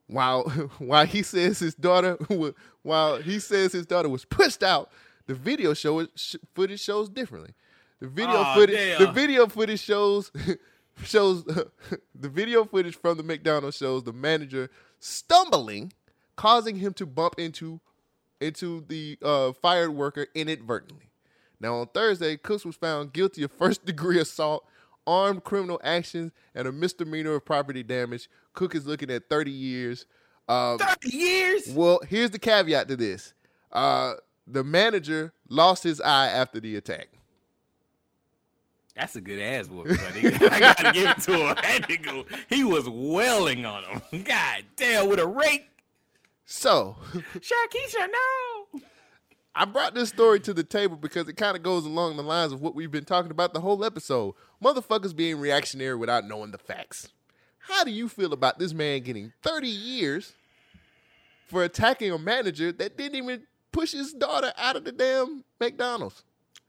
While 0.07 0.43
while 0.79 1.07
he 1.07 1.23
says 1.23 1.61
his 1.61 1.75
daughter 1.75 2.19
while 2.83 3.17
he 3.23 3.39
says 3.39 3.73
his 3.73 3.87
daughter 3.87 4.11
was 4.11 4.27
pushed 4.27 4.63
out, 4.63 4.91
the 5.27 5.35
video 5.35 5.73
show 5.73 6.07
footage 6.55 6.81
shows 6.81 7.09
differently. 7.09 7.55
The 8.01 8.09
video 8.09 8.37
Aw, 8.37 8.55
footage 8.55 8.99
the 8.99 9.13
video 9.13 9.47
footage 9.47 9.81
shows 9.81 10.33
shows 11.05 11.45
the 11.45 12.29
video 12.29 12.65
footage 12.65 12.97
from 12.97 13.19
the 13.19 13.23
McDonald's 13.23 13.77
shows 13.77 14.05
the 14.05 14.13
manager 14.13 14.71
stumbling, 14.99 15.93
causing 16.37 16.77
him 16.77 16.95
to 16.95 17.07
bump 17.07 17.35
into 17.39 17.81
into 18.41 18.85
the 18.89 19.19
uh, 19.23 19.53
fired 19.53 19.91
worker 19.91 20.27
inadvertently. 20.35 21.11
Now 21.61 21.77
on 21.77 21.89
Thursday, 21.89 22.39
Cooks 22.39 22.65
was 22.65 22.77
found 22.77 23.13
guilty 23.13 23.43
of 23.43 23.53
first 23.53 23.85
degree 23.85 24.19
assault, 24.19 24.67
armed 25.07 25.45
criminal 25.45 25.79
actions, 25.85 26.33
and 26.55 26.67
a 26.67 26.73
misdemeanor 26.73 27.35
of 27.35 27.45
property 27.45 27.83
damage. 27.83 28.31
Cook 28.55 28.75
is 28.75 28.87
looking 28.87 29.11
at 29.11 29.29
30 29.29 29.51
years. 29.51 30.07
Um, 30.49 30.79
30 30.79 31.17
years? 31.17 31.69
well, 31.69 32.01
here's 32.09 32.31
the 32.31 32.39
caveat 32.39 32.89
to 32.89 32.97
this. 32.97 33.35
Uh, 33.71 34.15
the 34.47 34.65
manager 34.65 35.33
lost 35.49 35.83
his 35.83 36.01
eye 36.01 36.29
after 36.29 36.59
the 36.59 36.77
attack. 36.77 37.20
That's 39.01 39.17
a 39.17 39.21
good 39.23 39.41
ass 39.41 39.67
whooping, 39.67 39.97
buddy. 39.97 40.27
I 40.51 40.61
gotta 40.61 40.93
give 40.93 41.09
it 41.09 41.21
to 41.23 41.33
him. 41.33 41.55
That 41.55 41.87
nigga, 41.89 42.27
he 42.51 42.65
was 42.65 42.87
wailing 42.87 43.65
on 43.65 43.83
him. 43.85 44.25
God 44.25 44.65
damn, 44.77 45.09
with 45.09 45.19
a 45.19 45.27
rake. 45.27 45.71
So, 46.45 46.97
Shakisha, 47.15 48.09
no. 48.13 48.81
I 49.55 49.65
brought 49.65 49.95
this 49.95 50.11
story 50.11 50.39
to 50.41 50.53
the 50.53 50.63
table 50.63 50.97
because 50.97 51.27
it 51.31 51.39
kind 51.39 51.57
of 51.57 51.63
goes 51.63 51.87
along 51.87 52.19
the 52.19 52.23
lines 52.23 52.53
of 52.53 52.61
what 52.61 52.75
we've 52.75 52.91
been 52.91 53.07
talking 53.07 53.31
about 53.31 53.55
the 53.55 53.63
whole 53.63 53.83
episode. 53.87 54.35
Motherfuckers 54.63 55.17
being 55.17 55.41
reactionary 55.41 55.97
without 55.97 56.27
knowing 56.27 56.51
the 56.51 56.59
facts. 56.59 57.09
How 57.61 57.85
do 57.85 57.91
you 57.91 58.07
feel 58.07 58.35
about 58.35 58.59
this 58.59 58.75
man 58.75 59.01
getting 59.01 59.33
30 59.41 59.67
years 59.67 60.35
for 61.47 61.65
attacking 61.65 62.13
a 62.13 62.19
manager 62.19 62.71
that 62.71 62.99
didn't 62.99 63.17
even 63.17 63.45
push 63.73 63.93
his 63.93 64.13
daughter 64.13 64.53
out 64.59 64.77
of 64.77 64.85
the 64.85 64.93
damn 64.93 65.45
McDonald's? 65.59 66.23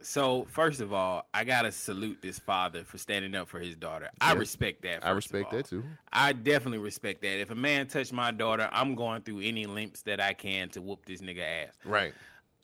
So 0.03 0.45
first 0.49 0.82
of 0.82 0.94
all, 0.94 1.28
I 1.34 1.44
gotta 1.44 1.72
salute 1.72 2.19
this 2.22 2.40
father 2.40 2.84
for 2.84 2.98
standing 2.98 3.36
up 3.36 3.48
for 3.48 3.60
his 3.60 3.76
daughter. 3.76 4.10
I 4.19 4.34
respect 4.34 4.82
that. 4.84 5.06
I 5.06 5.11
respect 5.11 5.52
that 5.52 5.68
too. 5.68 5.84
I 6.11 6.34
definitely 6.34 6.80
respect 6.80 7.22
that. 7.22 7.40
If 7.40 7.52
a 7.52 7.56
man 7.56 7.88
touched 7.88 8.14
my 8.14 8.32
daughter, 8.32 8.69
I'm 8.72 8.95
going 8.95 9.22
through 9.22 9.41
any 9.41 9.65
lengths 9.65 10.02
that 10.03 10.19
I 10.19 10.34
can 10.34 10.69
to 10.69 10.82
whoop 10.82 11.06
this 11.06 11.22
nigga 11.22 11.68
ass. 11.68 11.73
Right. 11.86 12.14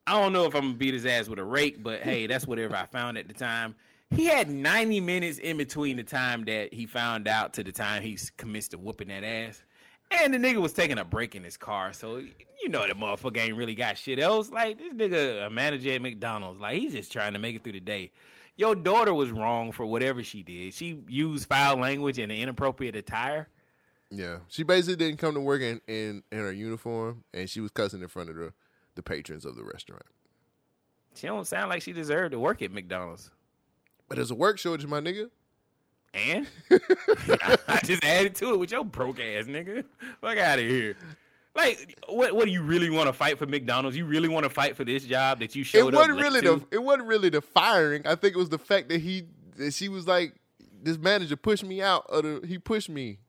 I 0.05 0.21
don't 0.21 0.33
know 0.33 0.45
if 0.45 0.55
I'm 0.55 0.61
gonna 0.61 0.73
beat 0.75 0.93
his 0.93 1.05
ass 1.05 1.27
with 1.27 1.39
a 1.39 1.43
rake, 1.43 1.83
but 1.83 2.01
hey, 2.01 2.27
that's 2.27 2.47
whatever 2.47 2.75
I 2.75 2.85
found 2.85 3.17
at 3.17 3.27
the 3.27 3.33
time. 3.33 3.75
He 4.09 4.25
had 4.25 4.49
90 4.49 5.01
minutes 5.01 5.37
in 5.37 5.57
between 5.57 5.97
the 5.97 6.03
time 6.03 6.45
that 6.45 6.73
he 6.73 6.85
found 6.85 7.27
out 7.27 7.53
to 7.55 7.63
the 7.63 7.73
time 7.73 8.01
he 8.01 8.17
commits 8.37 8.69
to 8.69 8.77
whooping 8.77 9.09
that 9.09 9.25
ass. 9.25 9.61
And 10.09 10.33
the 10.33 10.37
nigga 10.37 10.57
was 10.57 10.73
taking 10.73 10.97
a 10.97 11.05
break 11.05 11.35
in 11.35 11.43
his 11.43 11.57
car, 11.57 11.91
so 11.93 12.17
you 12.17 12.69
know 12.69 12.87
the 12.87 12.93
motherfucker 12.93 13.37
ain't 13.37 13.57
really 13.57 13.75
got 13.75 13.97
shit 13.97 14.19
else. 14.19 14.49
Like 14.49 14.77
this 14.77 14.93
nigga, 14.93 15.47
a 15.47 15.49
manager 15.49 15.91
at 15.91 16.01
McDonald's, 16.01 16.61
like 16.61 16.77
he's 16.79 16.93
just 16.93 17.11
trying 17.11 17.33
to 17.33 17.39
make 17.39 17.55
it 17.55 17.63
through 17.63 17.73
the 17.73 17.79
day. 17.79 18.11
Your 18.55 18.73
daughter 18.73 19.13
was 19.13 19.31
wrong 19.31 19.71
for 19.71 19.85
whatever 19.85 20.23
she 20.23 20.41
did. 20.41 20.73
She 20.73 20.99
used 21.07 21.47
foul 21.47 21.77
language 21.77 22.17
and 22.17 22.31
inappropriate 22.31 22.95
attire. 22.95 23.47
Yeah. 24.09 24.37
She 24.47 24.63
basically 24.63 24.95
didn't 24.95 25.17
come 25.17 25.35
to 25.35 25.41
work 25.41 25.61
in, 25.61 25.81
in, 25.87 26.23
in 26.31 26.39
her 26.39 26.51
uniform 26.51 27.23
and 27.33 27.49
she 27.49 27.59
was 27.59 27.71
cussing 27.71 28.01
in 28.01 28.07
front 28.07 28.29
of 28.29 28.35
the, 28.35 28.53
the 28.95 29.03
patrons 29.03 29.45
of 29.45 29.55
the 29.55 29.63
restaurant. 29.63 30.05
She 31.13 31.27
don't 31.27 31.45
sound 31.45 31.69
like 31.69 31.81
she 31.81 31.93
deserved 31.93 32.31
to 32.31 32.39
work 32.39 32.61
at 32.61 32.71
McDonald's. 32.71 33.29
But 34.07 34.15
there's 34.15 34.31
a 34.31 34.35
work 34.35 34.57
shortage, 34.57 34.87
my 34.87 35.01
nigga. 35.01 35.29
And 36.13 36.47
I 37.67 37.79
just 37.83 38.03
added 38.03 38.35
to 38.35 38.53
it 38.53 38.59
with 38.59 38.71
your 38.71 38.83
broke 38.83 39.19
ass 39.19 39.45
nigga. 39.45 39.83
Fuck 40.21 40.37
out 40.37 40.59
of 40.59 40.65
here. 40.65 40.95
Like, 41.55 41.99
what? 42.07 42.35
What 42.35 42.45
do 42.45 42.51
you 42.51 42.61
really 42.61 42.89
want 42.89 43.07
to 43.07 43.13
fight 43.13 43.39
for 43.39 43.47
McDonald's? 43.47 43.97
You 43.97 44.05
really 44.05 44.29
want 44.29 44.43
to 44.43 44.49
fight 44.49 44.77
for 44.77 44.85
this 44.85 45.03
job 45.03 45.39
that 45.39 45.55
you 45.55 45.63
showed 45.63 45.93
it 45.93 45.95
wasn't 45.95 46.17
late 46.17 46.23
really 46.23 46.41
to? 46.41 46.55
the 46.57 46.75
it 46.75 46.83
wasn't 46.83 47.07
really 47.07 47.29
the 47.29 47.41
firing. 47.41 48.05
I 48.05 48.15
think 48.15 48.35
it 48.35 48.37
was 48.37 48.49
the 48.49 48.59
fact 48.59 48.89
that 48.89 49.01
he 49.01 49.23
that 49.57 49.73
she 49.73 49.89
was 49.89 50.07
like, 50.07 50.35
this 50.81 50.97
manager 50.97 51.35
pushed 51.35 51.63
me 51.63 51.81
out 51.81 52.05
of 52.09 52.23
the 52.23 52.47
he 52.47 52.59
pushed 52.59 52.89
me 52.89 53.19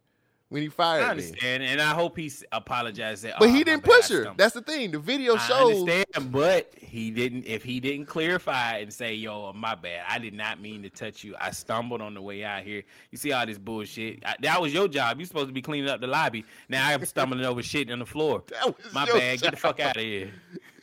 when 0.51 0.63
he 0.63 0.69
fired 0.69 1.05
I 1.05 1.15
me. 1.15 1.33
and 1.43 1.81
I 1.81 1.95
hope 1.95 2.17
he 2.17 2.33
apologized. 2.53 3.23
Said, 3.23 3.35
But 3.39 3.49
"Oh, 3.49 3.53
he 3.53 3.65
didn't 3.65 3.85
push 3.85 4.09
her. 4.09 4.33
That's 4.37 4.55
the 4.55 4.63
thing. 4.63 4.91
The 4.91 4.99
video 4.99 5.35
I 5.35 5.39
shows 5.39 5.81
understand, 5.81 6.33
but 6.33 6.73
he 6.81 7.11
didn't. 7.11 7.47
If 7.47 7.63
he 7.63 7.81
didn't 7.81 8.07
clarify 8.07 8.79
and 8.79 8.93
say, 8.93 9.15
"Yo, 9.15 9.53
my 9.53 9.75
bad. 9.75 10.05
I 10.09 10.19
did 10.19 10.35
not 10.35 10.61
mean 10.61 10.83
to 10.83 10.91
touch 10.91 11.23
you. 11.23 11.35
I 11.39 11.51
stumbled 11.51 12.01
on 12.01 12.15
the 12.15 12.23
way 12.23 12.45
out 12.45 12.63
here." 12.63 12.83
You 13.11 13.19
see 13.19 13.33
all 13.33 13.45
this 13.45 13.59
bullshit. 13.59 14.25
I, 14.25 14.37
that 14.41 14.61
was 14.61 14.73
your 14.73 14.89
job. 14.89 15.19
You're 15.19 15.27
supposed 15.27 15.49
to 15.49 15.53
be 15.53 15.63
cleaning 15.63 15.91
up 15.91 16.01
the 16.01 16.07
lobby. 16.07 16.45
Now 16.69 16.89
I'm 16.89 17.05
stumbling 17.05 17.45
over 17.45 17.63
shit 17.63 17.91
on 17.91 17.99
the 17.99 18.07
floor. 18.07 18.43
That 18.59 18.75
My 18.95 19.05
bad. 19.05 19.41
Get 19.41 19.51
the 19.51 19.57
fuck 19.57 19.81
out 19.81 19.97
of 19.97 20.03
here. 20.03 20.33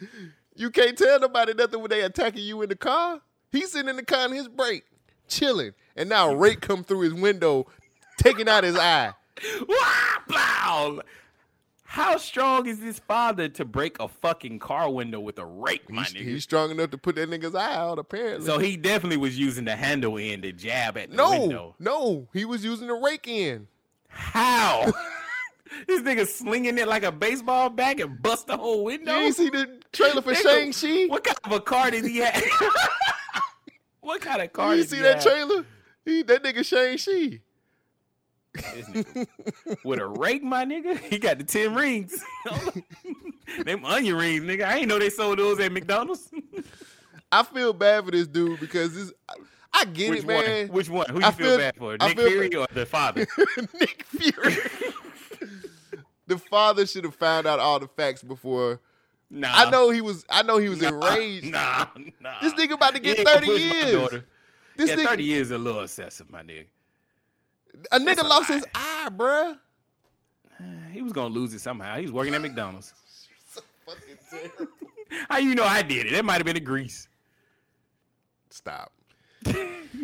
you 0.56 0.70
can't 0.70 0.98
tell 0.98 1.20
nobody 1.20 1.54
nothing 1.54 1.80
when 1.82 1.90
they 1.90 2.02
attacking 2.02 2.44
you 2.44 2.62
in 2.62 2.70
the 2.70 2.76
car. 2.76 3.20
He's 3.52 3.72
sitting 3.72 3.90
in 3.90 3.96
the 3.96 4.04
car 4.04 4.28
in 4.28 4.34
his 4.34 4.48
break, 4.48 4.84
chilling, 5.28 5.74
and 5.96 6.10
now 6.10 6.34
rake 6.34 6.62
come 6.62 6.84
through 6.84 7.02
his 7.02 7.14
window, 7.14 7.68
taking 8.18 8.48
out 8.48 8.64
his 8.64 8.78
eye. 8.78 9.14
Blow. 10.28 11.02
How 11.84 12.18
strong 12.18 12.68
is 12.68 12.80
this 12.80 13.00
father 13.00 13.48
to 13.50 13.64
break 13.64 14.00
a 14.00 14.08
fucking 14.08 14.60
car 14.60 14.90
window 14.90 15.20
with 15.20 15.40
a 15.40 15.46
rake, 15.46 15.90
my 15.90 16.04
He's, 16.04 16.14
nigga? 16.14 16.24
he's 16.26 16.44
strong 16.44 16.72
enough 16.72 16.92
to 16.92 16.98
put 16.98 17.16
that 17.16 17.30
nigga's 17.30 17.56
eye 17.56 17.76
out. 17.76 18.00
Apparently, 18.00 18.46
so 18.46 18.58
he 18.58 18.76
definitely 18.76 19.18
was 19.18 19.38
using 19.40 19.66
the 19.66 19.76
handle 19.76 20.18
end 20.18 20.44
to 20.44 20.52
jab 20.52 20.98
at 20.98 21.12
the 21.12 21.16
no, 21.16 21.40
window. 21.40 21.76
no, 21.80 22.28
he 22.34 22.44
was 22.44 22.66
using 22.66 22.88
the 22.88 22.94
rake 22.94 23.28
end. 23.28 23.68
How? 24.10 24.92
this 25.88 26.02
nigga 26.02 26.28
slinging 26.28 26.78
it 26.78 26.88
like 26.88 27.04
a 27.04 27.12
baseball 27.12 27.70
bat 27.70 28.00
and 28.00 28.22
bust 28.22 28.48
the 28.48 28.58
whole 28.58 28.84
window. 28.84 29.20
You 29.20 29.32
see 29.32 29.50
the 29.50 29.80
trailer 29.92 30.22
for 30.22 30.34
Nigga, 30.34 30.42
Shang 30.42 31.08
Chi? 31.08 31.12
What 31.12 31.24
kind 31.24 31.38
of 31.44 31.52
a 31.52 31.60
car 31.60 31.92
did 31.92 32.06
he 32.06 32.18
have? 32.18 32.44
what 34.02 34.22
kind 34.22 34.42
of 34.42 34.54
car? 34.54 34.76
You 34.76 34.82
did 34.82 34.90
see 34.90 35.02
that 35.02 35.16
have? 35.16 35.24
trailer? 35.24 35.66
He 36.04 36.24
that 36.24 36.44
nigga 36.44 36.66
Shang 36.66 36.98
Chi. 36.98 37.00
This 37.00 37.00
nigga 37.00 37.42
with 39.84 40.00
a 40.00 40.08
rake, 40.08 40.44
my 40.44 40.66
nigga. 40.66 41.00
He 41.10 41.18
got 41.20 41.38
the 41.38 41.44
ten 41.44 41.74
rings. 41.76 42.24
Them 43.66 43.86
onion 43.86 44.16
rings, 44.16 44.44
nigga. 44.44 44.66
I 44.66 44.78
ain't 44.80 44.88
know 44.88 45.00
they 45.00 45.10
sold 45.10 45.40
those 45.40 45.60
at 45.60 45.72
McDonald's. 45.72 46.30
I 47.32 47.44
feel 47.44 47.74
bad 47.74 48.06
for 48.06 48.12
this 48.12 48.28
dude 48.28 48.60
because 48.60 48.94
this. 48.96 49.14
I, 49.30 49.34
I 49.78 49.86
get 49.86 50.10
Which 50.10 50.20
it, 50.20 50.26
man. 50.28 50.68
one? 50.68 50.76
Which 50.78 50.90
one? 50.90 51.10
Who 51.10 51.20
you 51.20 51.26
I 51.26 51.32
feel, 51.32 51.48
feel- 51.48 51.58
bad 51.58 51.76
for? 51.76 51.98
I 52.00 52.08
Nick 52.08 52.20
Fury 52.20 52.56
or 52.56 52.68
the 52.74 52.86
father? 52.86 53.28
Nick 53.80 54.04
Fury. 54.06 54.56
the 56.28 56.38
father 56.38 56.86
should 56.86 57.04
have 57.04 57.16
found 57.16 57.46
out 57.46 57.60
all 57.60 57.80
the 57.80 57.88
facts 57.90 58.24
before. 58.24 58.80
Nah. 59.30 59.50
I 59.52 59.70
know 59.70 59.90
he 59.90 60.02
was. 60.02 60.24
I 60.30 60.44
know 60.44 60.58
he 60.60 60.70
was 60.70 60.82
Nah, 60.82 60.90
enraged. 60.90 61.48
Nah, 61.48 61.88
nah. 62.22 62.40
This 62.42 62.54
nigga 62.54 62.74
about 62.74 62.94
to 62.94 63.00
get 63.02 63.28
thirty 63.28 63.48
years. 63.48 64.22
This 64.78 64.90
yeah, 64.90 64.96
nigga, 64.98 65.06
30 65.08 65.24
years 65.24 65.48
is 65.48 65.52
a 65.52 65.58
little 65.58 65.82
excessive, 65.82 66.30
my 66.30 66.42
nigga. 66.44 66.66
A 67.92 68.00
nigga 68.00 68.24
a 68.24 68.28
lost 68.28 68.50
lie. 68.50 68.56
his 68.58 68.66
eye, 68.74 69.10
bruh. 69.12 69.58
He 70.92 71.02
was 71.02 71.12
gonna 71.14 71.34
lose 71.34 71.54
it 71.54 71.60
somehow. 71.60 71.96
He 71.98 72.04
was 72.04 72.12
working 72.12 72.34
at 72.34 72.42
McDonald's. 72.44 72.94
How 75.30 75.38
you 75.38 75.56
know 75.56 75.64
I 75.64 75.82
did 75.82 76.08
it? 76.08 76.12
That 76.14 76.26
might 76.26 76.36
have 76.38 76.46
been 76.46 76.58
a 76.58 76.62
grease. 76.62 77.08
Stop. 78.50 78.92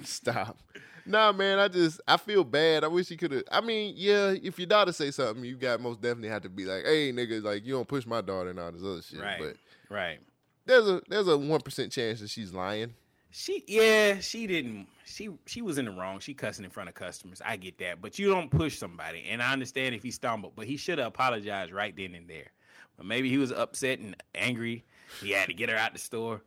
Stop. 0.04 0.58
Nah, 1.06 1.32
man. 1.32 1.58
I 1.60 1.68
just 1.68 2.00
I 2.08 2.18
feel 2.18 2.44
bad. 2.44 2.84
I 2.84 2.88
wish 2.88 3.08
he 3.10 3.18
could 3.18 3.32
have. 3.32 3.44
I 3.52 3.62
mean, 3.62 3.94
yeah. 3.98 4.34
If 4.42 4.60
your 4.60 4.68
daughter 4.68 4.92
say 4.92 5.10
something, 5.12 5.44
you 5.44 5.56
got 5.56 5.82
most 5.82 6.02
definitely 6.02 6.30
have 6.30 6.44
to 6.44 6.50
be 6.50 6.66
like, 6.66 6.84
"Hey, 6.86 7.12
nigga, 7.12 7.42
like 7.44 7.66
you 7.66 7.74
don't 7.74 7.88
push 7.88 8.06
my 8.06 8.22
daughter 8.22 8.52
and 8.52 8.60
all 8.60 8.72
this 8.72 8.84
other 8.84 9.02
shit." 9.02 9.20
Right. 9.20 9.40
But 9.40 9.56
Right. 9.90 10.20
there's 10.66 10.88
a 10.88 11.02
there's 11.10 11.28
a 11.28 11.38
one 11.38 11.62
percent 11.62 11.92
chance 11.92 12.20
that 12.20 12.30
she's 12.30 12.54
lying. 12.54 12.94
She 13.32 13.64
yeah, 13.66 14.20
she 14.20 14.46
didn't 14.46 14.88
she 15.06 15.30
she 15.46 15.62
was 15.62 15.78
in 15.78 15.86
the 15.86 15.92
wrong. 15.92 16.20
She 16.20 16.34
cussing 16.34 16.66
in 16.66 16.72
front 16.72 16.90
of 16.90 16.96
customers. 16.96 17.42
I 17.44 17.56
get 17.56 17.78
that. 17.80 18.02
But 18.02 18.20
you 18.20 18.30
don't 18.30 18.52
push 18.52 18.78
somebody. 18.78 19.26
And 19.30 19.42
I 19.42 19.54
understand 19.54 19.96
if 19.96 20.04
he 20.04 20.12
stumbled, 20.12 20.54
but 20.56 20.66
he 20.68 20.78
should 20.78 20.98
have 20.98 21.08
apologized 21.08 21.72
right 21.72 21.96
then 21.96 22.14
and 22.14 22.28
there. 22.28 22.52
But 22.98 23.06
maybe 23.06 23.30
he 23.30 23.38
was 23.38 23.52
upset 23.52 24.00
and 24.00 24.16
angry. 24.36 24.84
He 25.22 25.32
had 25.32 25.48
to 25.48 25.54
get 25.54 25.70
her 25.70 25.78
out 25.78 25.94
the 25.94 26.00
store. 26.00 26.42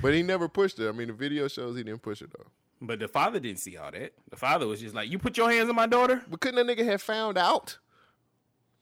But 0.00 0.14
he 0.14 0.22
never 0.22 0.48
pushed 0.48 0.78
her. 0.78 0.88
I 0.88 0.92
mean, 0.92 1.08
the 1.08 1.14
video 1.14 1.48
shows 1.48 1.76
he 1.76 1.82
didn't 1.82 2.02
push 2.02 2.20
her 2.20 2.26
though. 2.26 2.46
But 2.80 2.98
the 2.98 3.08
father 3.08 3.40
didn't 3.40 3.60
see 3.60 3.76
all 3.76 3.90
that. 3.90 4.12
The 4.30 4.36
father 4.36 4.66
was 4.66 4.80
just 4.80 4.94
like, 4.94 5.10
You 5.10 5.18
put 5.18 5.36
your 5.36 5.50
hands 5.50 5.70
on 5.70 5.76
my 5.76 5.86
daughter? 5.86 6.22
But 6.28 6.40
couldn't 6.40 6.66
that 6.66 6.76
nigga 6.76 6.84
have 6.84 7.00
found 7.00 7.38
out? 7.38 7.78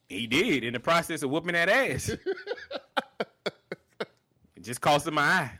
He 0.08 0.26
did 0.26 0.64
in 0.64 0.72
the 0.72 0.80
process 0.80 1.22
of 1.22 1.30
whooping 1.30 1.52
that 1.52 1.68
ass. 1.68 2.08
it 2.08 2.18
just 4.62 4.80
cost 4.80 5.06
him 5.06 5.14
my 5.14 5.22
eye. 5.22 5.59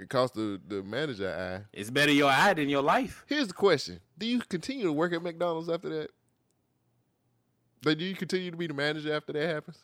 It 0.00 0.08
cost 0.08 0.34
the 0.34 0.60
the 0.66 0.82
manager 0.82 1.28
eye. 1.28 1.66
It's 1.72 1.90
better 1.90 2.12
your 2.12 2.30
eye 2.30 2.54
than 2.54 2.68
your 2.68 2.82
life. 2.82 3.24
Here's 3.26 3.48
the 3.48 3.54
question: 3.54 4.00
Do 4.16 4.26
you 4.26 4.40
continue 4.40 4.84
to 4.84 4.92
work 4.92 5.12
at 5.12 5.22
McDonald's 5.22 5.68
after 5.68 5.88
that? 5.88 6.10
Like, 7.84 7.98
do 7.98 8.04
you 8.04 8.14
continue 8.14 8.50
to 8.50 8.56
be 8.56 8.66
the 8.66 8.74
manager 8.74 9.12
after 9.12 9.32
that 9.32 9.46
happens? 9.46 9.78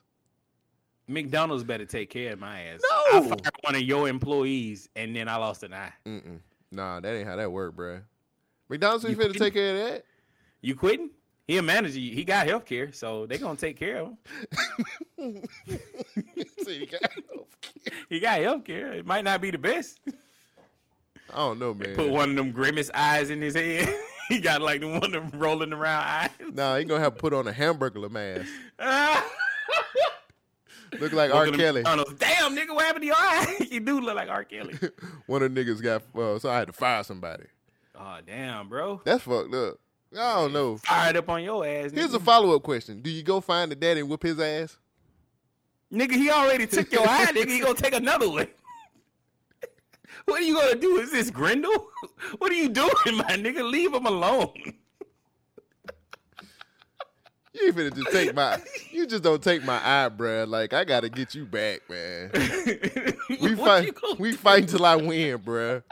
McDonald's 1.07 1.65
better 1.65 1.85
take 1.85 2.11
care 2.11 2.33
of 2.33 2.39
my 2.39 2.63
ass. 2.63 2.81
No. 2.91 3.19
I 3.19 3.23
fired 3.23 3.55
one 3.63 3.75
of 3.75 3.83
your 3.83 4.09
employees 4.09 4.89
and 4.97 5.15
then 5.15 5.29
I 5.29 5.37
lost 5.37 5.63
an 5.63 5.75
eye. 5.75 5.93
Mm-mm. 6.07 6.39
Nah, 6.73 7.01
that 7.01 7.15
ain't 7.15 7.29
how 7.29 7.37
that 7.37 7.53
work, 7.53 7.77
bruh. 7.77 8.03
McDonald's 8.69 9.05
ain't 9.05 9.19
finna 9.19 9.37
take 9.37 9.55
care 9.55 9.77
of 9.77 9.91
that. 9.91 10.05
You 10.63 10.75
quitting? 10.75 11.11
He 11.47 11.59
a 11.59 11.63
manager. 11.63 11.99
He 11.99 12.25
got 12.25 12.47
health 12.47 12.65
care, 12.65 12.91
so 12.93 13.27
they 13.27 13.37
gonna 13.39 13.57
take 13.57 13.77
care 13.79 13.99
of 13.99 14.09
him. 15.19 15.43
So 16.63 16.71
got- 16.91 17.03
He 18.09 18.19
got 18.21 18.41
health 18.41 18.65
care. 18.65 18.93
It 18.95 19.07
might 19.07 19.25
not 19.25 19.41
be 19.41 19.51
the 19.51 19.59
best. 19.59 20.01
I 21.33 21.37
don't 21.37 21.59
know, 21.59 21.75
man. 21.75 21.95
Put 21.95 22.09
one 22.11 22.31
of 22.31 22.37
them 22.37 22.51
grimace 22.53 22.91
eyes 22.95 23.31
in 23.31 23.43
his 23.43 23.55
head. 23.55 23.95
he 24.29 24.41
got 24.41 24.63
like 24.63 24.81
the 24.81 24.89
one 24.89 25.05
of 25.05 25.13
them 25.13 25.31
rolling 25.35 25.73
around 25.73 26.05
eyes. 26.05 26.31
Nah, 26.53 26.77
he 26.79 26.85
gonna 26.85 27.03
have 27.03 27.15
to 27.15 27.21
put 27.21 27.35
on 27.35 27.47
a 27.47 27.53
hamburger 27.53 28.09
mask. 28.09 28.49
Look 31.01 31.13
like 31.13 31.35
R. 31.35 31.47
Look 31.47 31.55
at 31.55 31.61
Kelly. 31.61 31.83
Damn, 31.83 32.57
nigga, 32.57 32.75
what 32.75 32.85
happened 32.85 33.03
to 33.03 33.07
your 33.07 33.17
eye? 33.17 33.67
you 33.71 33.81
do 33.81 34.01
look 34.01 34.15
like 34.15 34.29
R. 34.29 34.45
Kelly. 34.45 34.75
One 35.27 35.43
of 35.43 35.53
the 35.53 35.65
niggas 35.65 35.83
got, 35.83 36.03
uh, 36.17 36.39
so 36.39 36.49
I 36.49 36.59
had 36.59 36.69
to 36.69 36.73
fire 36.73 37.03
somebody. 37.03 37.45
Oh 37.99 38.19
damn, 38.25 38.69
bro. 38.69 39.01
That's 39.05 39.25
fucked 39.25 39.53
up. 39.55 39.79
I 40.17 40.35
don't 40.41 40.53
know. 40.53 40.77
Fired 40.79 41.17
up 41.17 41.29
on 41.29 41.43
your 41.43 41.67
ass. 41.67 41.91
Here's 41.93 42.15
a 42.15 42.21
follow 42.21 42.55
up 42.55 42.63
question: 42.63 43.01
Do 43.01 43.11
you 43.11 43.23
go 43.23 43.41
find 43.41 43.71
the 43.71 43.77
daddy 43.77 44.01
and 44.01 44.09
whip 44.09 44.23
his 44.23 44.39
ass? 44.39 44.77
Nigga, 45.93 46.13
he 46.13 46.31
already 46.31 46.67
took 46.67 46.91
your 46.93 47.07
eye, 47.09 47.27
nigga. 47.27 47.49
He 47.49 47.61
gonna 47.61 47.75
take 47.75 47.95
another 47.95 48.29
one. 48.29 48.49
What 50.27 50.41
are 50.41 50.45
you 50.45 50.55
gonna 50.55 50.77
do? 50.77 50.99
Is 51.01 51.11
this 51.11 51.31
Grindel? 51.31 51.87
What 52.39 52.51
are 52.51 52.55
you 52.55 52.71
doing, 52.71 52.89
my 53.07 53.25
nigga? 53.37 53.69
Leave 53.71 53.93
him 53.93 54.07
alone. 54.07 54.55
You 57.53 57.67
ain't 57.67 57.77
finna 57.77 57.95
just 57.95 58.11
take 58.11 58.35
my. 58.35 58.59
You 58.91 59.07
just 59.07 59.23
don't 59.23 59.43
take 59.43 59.65
my 59.65 59.77
eye, 59.77 60.09
bruh. 60.09 60.49
Like 60.49 60.73
I 60.73 60.85
gotta 60.85 61.09
get 61.09 61.35
you 61.35 61.45
back, 61.45 61.81
man. 61.91 62.31
We 63.41 63.55
fight. 63.55 63.95
We 64.19 64.33
fight 64.33 64.69
till 64.69 64.85
I 64.87 64.97
win, 64.97 65.39
bruh. 65.39 65.83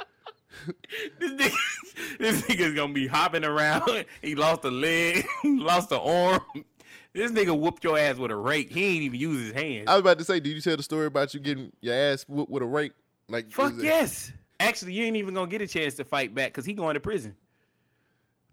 This 1.19 1.33
nigga, 1.33 1.57
this 2.19 2.43
nigga's 2.43 2.75
gonna 2.75 2.93
be 2.93 3.07
hopping 3.07 3.45
around. 3.45 4.05
He 4.23 4.35
lost 4.35 4.65
a 4.65 4.71
leg, 4.71 5.27
lost 5.45 5.93
an 5.93 5.99
arm. 5.99 6.65
This 7.13 7.31
nigga 7.31 7.59
whooped 7.59 7.85
your 7.85 7.99
ass 7.99 8.17
with 8.17 8.31
a 8.31 8.37
rake. 8.37 8.71
He 8.71 8.85
ain't 8.85 9.03
even 9.03 9.21
use 9.21 9.43
his 9.43 9.53
hands. 9.53 9.85
I 9.89 9.93
was 9.95 10.01
about 10.01 10.19
to 10.19 10.25
say, 10.25 10.41
did 10.41 10.55
you 10.55 10.61
tell 10.61 10.77
the 10.77 10.83
story 10.83 11.07
about 11.07 11.35
you 11.35 11.41
getting 11.41 11.73
your 11.81 11.95
ass 11.95 12.25
whooped 12.27 12.51
with 12.51 12.63
a 12.63 12.67
rake? 12.67 12.93
Like, 13.29 13.51
Fuck 13.51 13.75
yes. 13.79 14.33
Actually, 14.61 14.95
you 14.95 15.05
ain't 15.05 15.17
even 15.17 15.35
gonna 15.35 15.51
get 15.51 15.61
a 15.61 15.67
chance 15.67 15.95
to 15.95 16.05
fight 16.05 16.35
back 16.35 16.53
because 16.53 16.65
he 16.65 16.73
going 16.73 16.95
to 16.95 17.01
prison. 17.01 17.35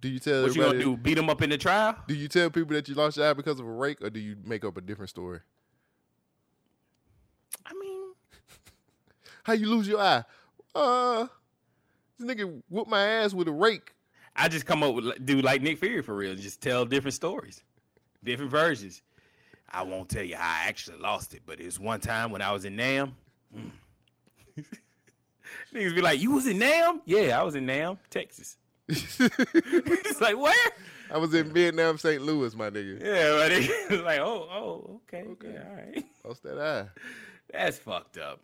Do 0.02 0.08
you 0.08 0.20
tell 0.20 0.44
What 0.44 0.56
you 0.56 0.62
gonna 0.62 0.80
do? 0.80 0.98
Beat 0.98 1.18
him 1.18 1.30
up 1.30 1.42
in 1.42 1.50
the 1.50 1.58
trial? 1.58 1.96
Do 2.08 2.16
you 2.16 2.28
tell 2.28 2.50
people 2.50 2.74
that 2.74 2.88
you 2.88 2.96
lost 2.96 3.18
your 3.18 3.30
eye 3.30 3.34
because 3.34 3.60
of 3.60 3.68
a 3.68 3.72
rake, 3.72 4.02
or 4.02 4.10
do 4.10 4.20
you 4.20 4.36
make 4.44 4.64
up 4.64 4.78
a 4.78 4.82
different 4.82 5.10
story? 5.10 5.40
I 7.66 7.74
mean, 7.74 8.14
How 9.44 9.54
you 9.54 9.68
lose 9.68 9.88
your 9.88 10.00
eye? 10.00 10.24
Uh, 10.74 11.28
this 12.20 12.36
nigga 12.36 12.62
whooped 12.70 12.90
my 12.90 13.06
ass 13.06 13.34
with 13.34 13.48
a 13.48 13.52
rake. 13.52 13.94
I 14.36 14.48
just 14.48 14.66
come 14.66 14.84
up 14.84 14.94
with 14.96 15.26
do 15.26 15.42
like 15.42 15.62
Nick 15.62 15.80
Fury 15.80 16.02
for 16.02 16.16
real. 16.16 16.36
Just 16.36 16.62
tell 16.62 16.86
different 16.86 17.14
stories, 17.14 17.64
different 18.24 18.52
versions. 18.52 19.02
I 19.72 19.84
won't 19.84 20.10
tell 20.10 20.24
you 20.24 20.36
how 20.36 20.64
I 20.64 20.68
actually 20.68 20.98
lost 20.98 21.34
it, 21.34 21.42
but 21.46 21.60
it's 21.60 21.80
one 21.80 22.00
time 22.00 22.32
when 22.32 22.42
I 22.42 22.52
was 22.52 22.66
in 22.66 22.76
Nam. 22.76 23.16
Mm. 23.56 23.72
Niggas 25.74 25.96
be 25.96 26.02
like, 26.02 26.20
"You 26.20 26.32
was 26.32 26.48
in 26.48 26.60
Nam? 26.60 27.02
Yeah, 27.06 27.40
I 27.40 27.44
was 27.44 27.56
in 27.56 27.66
Nam, 27.66 28.00
Texas." 28.10 28.58
it's 28.88 30.22
like 30.22 30.38
where? 30.38 30.72
I 31.12 31.18
was 31.18 31.34
in 31.34 31.52
Vietnam, 31.52 31.98
St. 31.98 32.22
Louis, 32.22 32.56
my 32.56 32.70
nigga. 32.70 33.04
Yeah, 33.04 33.32
but 33.38 33.52
it's 33.92 34.04
like, 34.04 34.20
oh, 34.20 34.48
oh, 34.52 35.02
okay, 35.08 35.28
okay, 35.32 35.54
yeah, 35.54 35.70
all 35.70 35.76
right. 35.76 36.06
Lost 36.24 36.44
that 36.44 36.60
eye. 36.60 36.88
That's 37.52 37.78
fucked 37.78 38.18
up. 38.18 38.42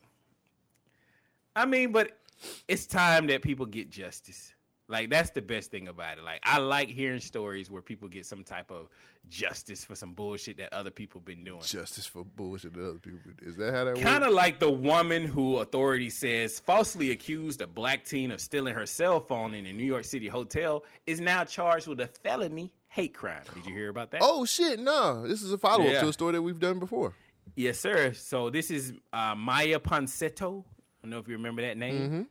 I 1.55 1.65
mean, 1.65 1.91
but 1.91 2.17
it's 2.67 2.85
time 2.85 3.27
that 3.27 3.41
people 3.41 3.65
get 3.65 3.89
justice. 3.89 4.53
Like 4.87 5.09
that's 5.09 5.31
the 5.31 5.41
best 5.41 5.71
thing 5.71 5.87
about 5.87 6.19
it. 6.19 6.23
Like 6.23 6.41
I 6.43 6.59
like 6.59 6.89
hearing 6.89 7.19
stories 7.19 7.71
where 7.71 7.81
people 7.81 8.07
get 8.07 8.25
some 8.27 8.43
type 8.43 8.69
of 8.69 8.87
justice 9.29 9.83
for 9.83 9.95
some 9.95 10.13
bullshit 10.13 10.57
that 10.57 10.71
other 10.71 10.91
people 10.91 11.19
been 11.21 11.43
doing. 11.43 11.61
Justice 11.61 12.05
for 12.05 12.23
bullshit 12.23 12.73
that 12.75 12.89
other 12.89 12.99
people. 12.99 13.19
Is 13.41 13.55
that 13.55 13.73
how 13.73 13.85
that 13.85 13.95
works? 13.95 14.01
Kind 14.01 14.23
of 14.23 14.31
like 14.31 14.59
the 14.59 14.69
woman 14.69 15.25
who 15.25 15.57
authority 15.57 16.11
says 16.11 16.59
falsely 16.59 17.09
accused 17.09 17.61
a 17.61 17.67
black 17.67 18.05
teen 18.05 18.29
of 18.29 18.39
stealing 18.39 18.75
her 18.75 18.85
cell 18.85 19.19
phone 19.19 19.55
in 19.55 19.65
a 19.65 19.73
New 19.73 19.83
York 19.85 20.03
City 20.05 20.27
hotel 20.27 20.83
is 21.07 21.19
now 21.19 21.43
charged 21.43 21.87
with 21.87 21.99
a 21.99 22.07
felony 22.07 22.71
hate 22.87 23.15
crime. 23.15 23.41
Did 23.55 23.65
you 23.65 23.73
hear 23.73 23.89
about 23.89 24.11
that? 24.11 24.21
Oh 24.23 24.45
shit, 24.45 24.79
no. 24.79 25.27
This 25.27 25.41
is 25.41 25.51
a 25.51 25.57
follow 25.57 25.85
up 25.85 25.93
Yeah. 25.93 26.01
to 26.01 26.09
a 26.09 26.13
story 26.13 26.33
that 26.33 26.43
we've 26.43 26.59
done 26.59 26.77
before. 26.77 27.15
Yes, 27.55 27.79
sir. 27.79 28.13
So 28.13 28.51
this 28.51 28.69
is 28.69 28.93
uh, 29.11 29.33
Maya 29.35 29.79
Ponsetto. 29.79 30.63
I 31.05 31.07
don't 31.07 31.11
know 31.11 31.19
if 31.19 31.27
you 31.27 31.35
remember 31.35 31.61
that 31.61 31.77
name. 31.77 32.01
Mm-hmm. 32.01 32.21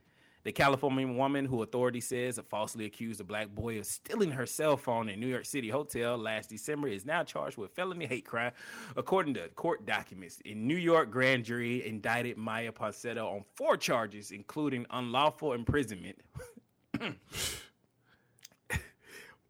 The 0.42 0.50
California 0.50 1.06
woman 1.06 1.44
who 1.44 1.62
authority 1.62 2.00
says 2.00 2.40
falsely 2.48 2.86
accused 2.86 3.20
a 3.20 3.24
black 3.24 3.54
boy 3.54 3.78
of 3.78 3.86
stealing 3.86 4.32
her 4.32 4.46
cell 4.46 4.76
phone 4.76 5.08
in 5.08 5.20
New 5.20 5.28
York 5.28 5.44
City 5.44 5.68
hotel 5.68 6.18
last 6.18 6.50
December 6.50 6.88
is 6.88 7.06
now 7.06 7.22
charged 7.22 7.56
with 7.56 7.70
felony 7.70 8.04
hate 8.04 8.26
crime, 8.26 8.50
according 8.96 9.34
to 9.34 9.46
court 9.50 9.86
documents. 9.86 10.40
In 10.44 10.66
New 10.66 10.74
York, 10.74 11.12
grand 11.12 11.44
jury 11.44 11.86
indicted 11.86 12.36
Maya 12.36 12.72
Ponsetto 12.72 13.32
on 13.32 13.44
four 13.54 13.76
charges, 13.76 14.32
including 14.32 14.86
unlawful 14.90 15.52
imprisonment. 15.52 16.18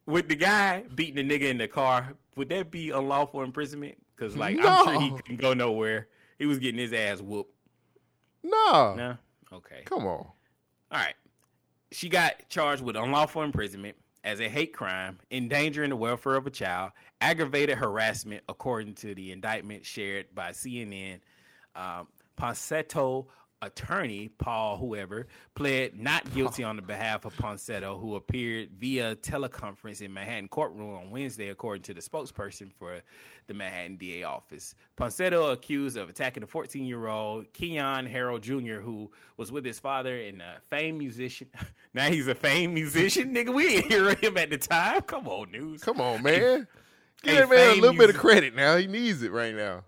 With 0.05 0.28
the 0.28 0.36
guy 0.36 0.84
beating 0.94 1.26
the 1.26 1.38
nigga 1.38 1.48
in 1.48 1.56
the 1.56 1.66
car, 1.66 2.12
would 2.36 2.51
that 2.51 2.70
be 2.70 2.90
unlawful 2.90 3.42
imprisonment? 3.42 3.96
Because 4.14 4.36
like 4.36 4.59
I'm 4.62 4.84
sure 4.84 5.01
he 5.01 5.10
couldn't 5.12 5.40
go 5.40 5.55
nowhere. 5.55 6.09
He 6.38 6.44
was 6.44 6.59
getting 6.59 6.78
his 6.78 6.92
ass 6.92 7.22
whooped. 7.22 7.53
No. 8.45 8.95
No, 8.95 9.16
okay. 9.53 9.83
Come 9.87 10.07
on. 10.07 10.27
All 10.27 10.33
right. 10.93 11.15
She 11.91 12.09
got 12.09 12.49
charged 12.49 12.83
with 12.83 12.97
unlawful 12.97 13.43
imprisonment 13.43 13.97
as 14.23 14.41
a 14.41 14.49
hate 14.49 14.73
crime, 14.73 15.19
endangering 15.31 15.91
the 15.91 15.97
welfare 15.97 16.37
of 16.37 16.47
a 16.47 16.51
child, 16.51 16.93
aggravated 17.21 17.79
harassment, 17.79 18.43
according 18.49 18.95
to 18.95 19.15
the 19.15 19.33
indictment 19.33 19.85
shared 19.85 20.27
by 20.35 20.51
CNN. 20.51 21.21
Um, 21.75 22.09
Ponsetto 22.39 23.27
attorney, 23.66 24.28
Paul, 24.28 24.77
whoever, 24.77 25.27
pled 25.55 25.99
not 25.99 26.32
guilty 26.35 26.65
on 26.65 26.77
the 26.77 26.82
behalf 26.82 27.24
of 27.24 27.35
Ponsetto, 27.36 28.01
who 28.01 28.16
appeared 28.16 28.70
via 28.78 29.16
teleconference 29.16 30.01
in 30.01 30.12
Manhattan 30.12 30.49
courtroom 30.49 30.95
on 30.95 31.11
Wednesday, 31.11 31.49
according 31.49 31.82
to 31.85 31.95
the 31.95 32.01
spokesperson 32.01 32.73
for 32.73 33.01
the 33.47 33.55
Manhattan 33.55 33.97
DA 33.97 34.23
office. 34.23 34.74
Ponsetto 34.97 35.53
accused 35.53 35.97
of 35.97 36.09
attacking 36.09 36.43
a 36.43 36.47
14 36.47 36.85
year 36.85 37.07
old 37.07 37.53
Keyon 37.53 38.09
Harrold 38.09 38.43
Jr., 38.43 38.81
who 38.81 39.11
was 39.36 39.53
with 39.53 39.65
his 39.65 39.78
father 39.78 40.19
and 40.19 40.41
a 40.41 40.61
famed 40.70 40.99
musician. 40.99 41.49
now 41.95 42.11
he's 42.11 42.28
a 42.28 42.35
famed 42.35 42.74
musician, 42.74 43.35
nigga. 43.35 43.53
We 43.53 43.69
didn't 43.69 43.91
hear 43.91 44.15
him 44.15 44.36
at 44.36 44.51
the 44.51 44.59
time. 44.59 45.03
Come 45.03 45.28
on, 45.28 45.51
news. 45.51 45.82
Come 45.82 46.01
on, 46.01 46.23
man. 46.23 46.66
Give 47.23 47.36
a 47.36 47.41
that 47.41 47.49
man 47.49 47.78
a 47.78 47.81
little 47.81 47.97
bit 47.97 48.11
of 48.11 48.16
credit 48.16 48.55
now. 48.55 48.77
He 48.77 48.86
needs 48.86 49.23
it 49.23 49.32
right 49.32 49.55
now. 49.55 49.85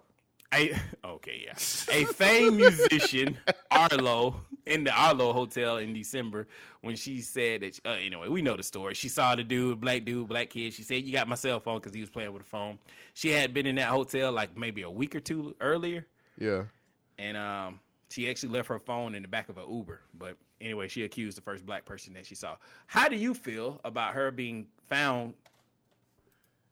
A 0.55 0.75
okay, 1.05 1.43
yeah. 1.45 1.53
A 1.93 2.05
famed 2.07 2.57
musician, 2.57 3.37
Arlo, 3.71 4.41
in 4.67 4.85
the 4.85 4.93
Arlo 4.93 5.33
Hotel 5.33 5.79
in 5.79 5.93
December, 5.93 6.47
when 6.83 6.95
she 6.97 7.21
said 7.21 7.63
that. 7.63 7.81
Uh, 7.85 7.91
anyway, 7.91 8.29
we 8.29 8.43
know 8.43 8.57
the 8.57 8.63
story. 8.63 8.95
She 8.95 9.09
saw 9.09 9.35
the 9.35 9.43
dude, 9.45 9.81
black 9.81 10.05
dude, 10.05 10.29
black 10.29 10.51
kid. 10.51 10.73
She 10.73 10.83
said, 10.83 11.03
"You 11.05 11.13
got 11.13 11.29
my 11.29 11.35
cell 11.35 11.59
phone" 11.61 11.79
because 11.81 11.95
he 11.95 12.01
was 12.01 12.11
playing 12.11 12.33
with 12.33 12.43
a 12.43 12.47
phone. 12.47 12.79
She 13.15 13.31
had 13.31 13.53
been 13.55 13.67
in 13.67 13.77
that 13.77 13.89
hotel 13.89 14.31
like 14.33 14.57
maybe 14.57 14.83
a 14.83 14.91
week 14.91 15.15
or 15.17 15.21
two 15.21 15.55
earlier, 15.61 16.07
Yeah. 16.39 16.65
and 17.19 17.37
um, 17.37 17.81
she 18.11 18.31
actually 18.31 18.51
left 18.51 18.69
her 18.69 18.79
phone 18.79 19.15
in 19.15 19.23
the 19.23 19.29
back 19.29 19.49
of 19.49 19.59
an 19.59 19.65
Uber. 19.69 20.01
But 20.17 20.37
anyway, 20.61 20.87
she 20.89 21.03
accused 21.05 21.37
the 21.37 21.43
first 21.43 21.67
black 21.67 21.85
person 21.85 22.13
that 22.15 22.25
she 22.27 22.35
saw. 22.37 22.57
How 22.87 23.09
do 23.09 23.17
you 23.17 23.35
feel 23.35 23.81
about 23.85 24.15
her 24.15 24.31
being 24.31 24.67
found? 24.89 25.35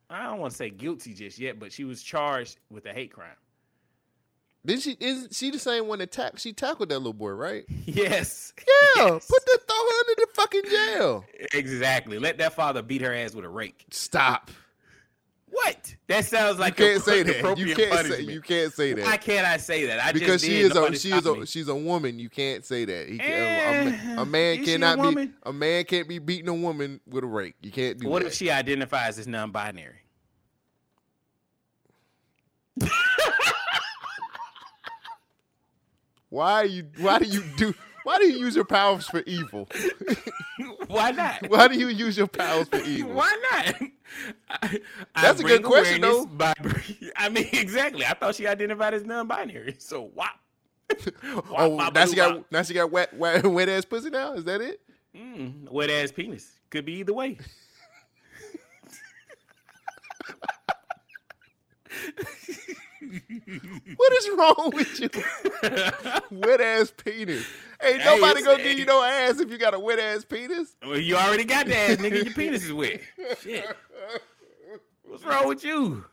I 0.09 0.23
don't 0.23 0.39
want 0.39 0.51
to 0.51 0.57
say 0.57 0.69
guilty 0.69 1.13
just 1.13 1.39
yet, 1.39 1.59
but 1.59 1.71
she 1.73 1.83
was 1.83 2.01
charged 2.03 2.57
with 2.69 2.85
a 2.85 2.93
hate 2.93 3.11
crime. 3.11 3.35
Did 4.65 4.81
she? 4.81 4.97
Is 4.99 5.27
she 5.31 5.51
the 5.51 5.59
same 5.59 5.87
one 5.87 5.99
that 5.99 6.11
tack? 6.11 6.39
She 6.39 6.51
tackled 6.53 6.89
that 6.89 6.97
little 6.99 7.13
boy, 7.13 7.29
right? 7.31 7.65
Yes. 7.85 8.51
Yeah. 8.57 9.05
Yes. 9.13 9.27
Put 9.27 9.45
the 9.45 9.59
throw 9.67 9.75
her 9.75 9.99
under 9.99 10.15
the 10.17 10.27
fucking 10.33 10.63
jail. 10.69 11.25
Exactly. 11.53 12.17
Let 12.19 12.37
that 12.39 12.53
father 12.53 12.81
beat 12.81 13.01
her 13.01 13.13
ass 13.13 13.33
with 13.35 13.45
a 13.45 13.49
rake. 13.49 13.85
Stop. 13.91 14.49
What? 15.51 15.95
That 16.07 16.25
sounds 16.25 16.59
like 16.59 16.77
you 16.79 16.85
can't 16.85 16.97
a- 16.97 17.01
say 17.01 17.23
that. 17.23 17.57
You 17.57 17.67
can't 17.75 17.77
say. 17.77 17.89
punishment. 17.89 18.29
You 18.29 18.41
can't 18.41 18.73
say 18.73 18.93
that. 18.93 19.05
Why 19.05 19.17
can't 19.17 19.45
I 19.47 19.57
say 19.57 19.85
that? 19.85 20.03
I 20.03 20.11
because 20.11 20.43
she 20.43 20.59
is 20.61 20.75
a 20.75 20.95
she 20.97 21.11
is 21.11 21.25
a 21.25 21.35
me. 21.35 21.45
she's 21.45 21.67
a 21.69 21.75
woman. 21.75 22.19
You 22.19 22.29
can't 22.29 22.65
say 22.65 22.83
that. 22.85 23.07
He 23.07 23.19
Eh, 23.21 24.15
a, 24.17 24.21
a 24.21 24.25
man 24.25 24.57
she 24.57 24.61
a 24.63 24.65
cannot 24.79 25.15
be 25.15 25.31
a 25.43 25.53
man 25.53 25.85
can't 25.85 26.09
be 26.09 26.19
beating 26.19 26.49
a 26.49 26.53
woman 26.53 26.99
with 27.07 27.23
a 27.23 27.27
rake. 27.27 27.55
You 27.61 27.71
can't 27.71 27.99
do 27.99 28.09
What 28.09 28.23
that. 28.23 28.29
if 28.29 28.33
she 28.33 28.49
identifies 28.51 29.17
as 29.19 29.27
non-binary? 29.27 29.99
why 36.29 36.63
you? 36.63 36.87
Why 36.99 37.19
do 37.19 37.25
you 37.25 37.43
do? 37.57 37.73
Why 38.05 38.19
do 38.19 38.27
you 38.27 38.37
use 38.37 38.55
your 38.55 38.65
powers 38.65 39.07
for 39.07 39.21
evil? 39.25 39.67
Why 40.87 41.09
not? 41.09 41.49
Why 41.49 41.67
do 41.67 41.75
you 41.75 41.87
use 41.87 42.15
your 42.15 42.27
powers 42.27 42.67
for 42.67 42.77
evil? 42.85 43.13
Why 43.13 43.35
not? 43.51 43.75
I, 44.47 44.79
I 45.15 45.21
That's 45.23 45.39
a 45.39 45.43
good 45.43 45.63
question, 45.63 46.01
though. 46.01 46.27
By, 46.27 46.53
I 47.15 47.29
mean, 47.29 47.49
exactly. 47.53 48.05
I 48.05 48.13
thought 48.13 48.35
she 48.35 48.45
identified 48.45 48.93
as 48.93 49.03
non-binary. 49.05 49.77
So 49.79 50.11
why? 50.13 50.29
Oh, 51.49 51.89
now 51.91 52.05
she 52.05 52.15
got 52.15 52.51
now 52.51 52.61
she 52.61 52.75
got 52.75 52.91
wet 52.91 53.11
wet, 53.15 53.43
wet 53.43 53.69
ass 53.69 53.85
pussy. 53.85 54.11
Now 54.11 54.33
is 54.33 54.43
that 54.43 54.61
it? 54.61 54.81
Mm, 55.17 55.67
wet 55.71 55.89
ass 55.89 56.11
penis. 56.11 56.59
Could 56.69 56.85
be 56.85 56.93
either 56.99 57.13
way. 57.13 57.39
What 63.95 64.13
is 64.13 64.29
wrong 64.37 64.71
with 64.73 64.99
you? 64.99 65.09
wet 66.39 66.61
ass 66.61 66.91
penis. 66.95 67.45
Ain't 67.83 68.01
Hey, 68.01 68.05
nobody 68.19 68.43
gonna 68.43 68.63
give 68.63 68.79
you 68.79 68.85
no 68.85 69.03
ass 69.03 69.39
if 69.39 69.49
you 69.51 69.57
got 69.57 69.73
a 69.73 69.79
wet 69.79 69.99
ass 69.99 70.25
penis. 70.25 70.75
Well, 70.85 70.97
you 70.97 71.15
already 71.15 71.43
got 71.45 71.65
the 71.67 71.75
ass, 71.77 71.97
nigga. 71.97 72.23
Your 72.25 72.33
penis 72.33 72.63
is 72.65 72.73
wet. 72.73 73.01
Shit. 73.41 73.65
What's 75.03 75.23
wrong 75.23 75.47
with 75.47 75.63
you? 75.63 76.05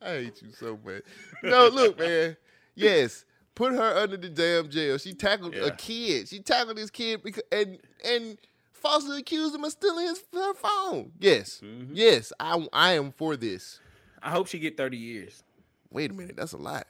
I 0.00 0.10
hate 0.10 0.42
you 0.42 0.50
so 0.52 0.78
much. 0.84 1.02
No, 1.42 1.68
look, 1.68 1.98
man. 1.98 2.36
Yes, 2.74 3.24
put 3.54 3.72
her 3.72 3.96
under 3.98 4.16
the 4.16 4.28
damn 4.28 4.68
jail. 4.70 4.96
She 4.98 5.12
tackled 5.12 5.54
Yeah. 5.54 5.64
a 5.66 5.70
kid. 5.74 6.28
She 6.28 6.40
tackled 6.40 6.76
this 6.76 6.90
kid 6.90 7.22
because 7.22 7.42
and 7.50 7.78
and 8.04 8.38
falsely 8.72 9.18
accused 9.18 9.54
him 9.54 9.64
of 9.64 9.72
stealing 9.72 10.06
his 10.06 10.22
her 10.32 10.54
phone. 10.54 11.10
Yes, 11.18 11.60
Mm-hmm. 11.64 11.92
yes, 11.94 12.32
I 12.38 12.66
I 12.72 12.92
am 12.92 13.10
for 13.12 13.36
this. 13.36 13.80
I 14.22 14.30
hope 14.30 14.46
she 14.48 14.58
get 14.58 14.76
30 14.76 14.96
years. 14.96 15.42
Wait 15.90 16.10
a 16.10 16.14
minute, 16.14 16.36
that's 16.36 16.52
a 16.52 16.56
lot. 16.58 16.86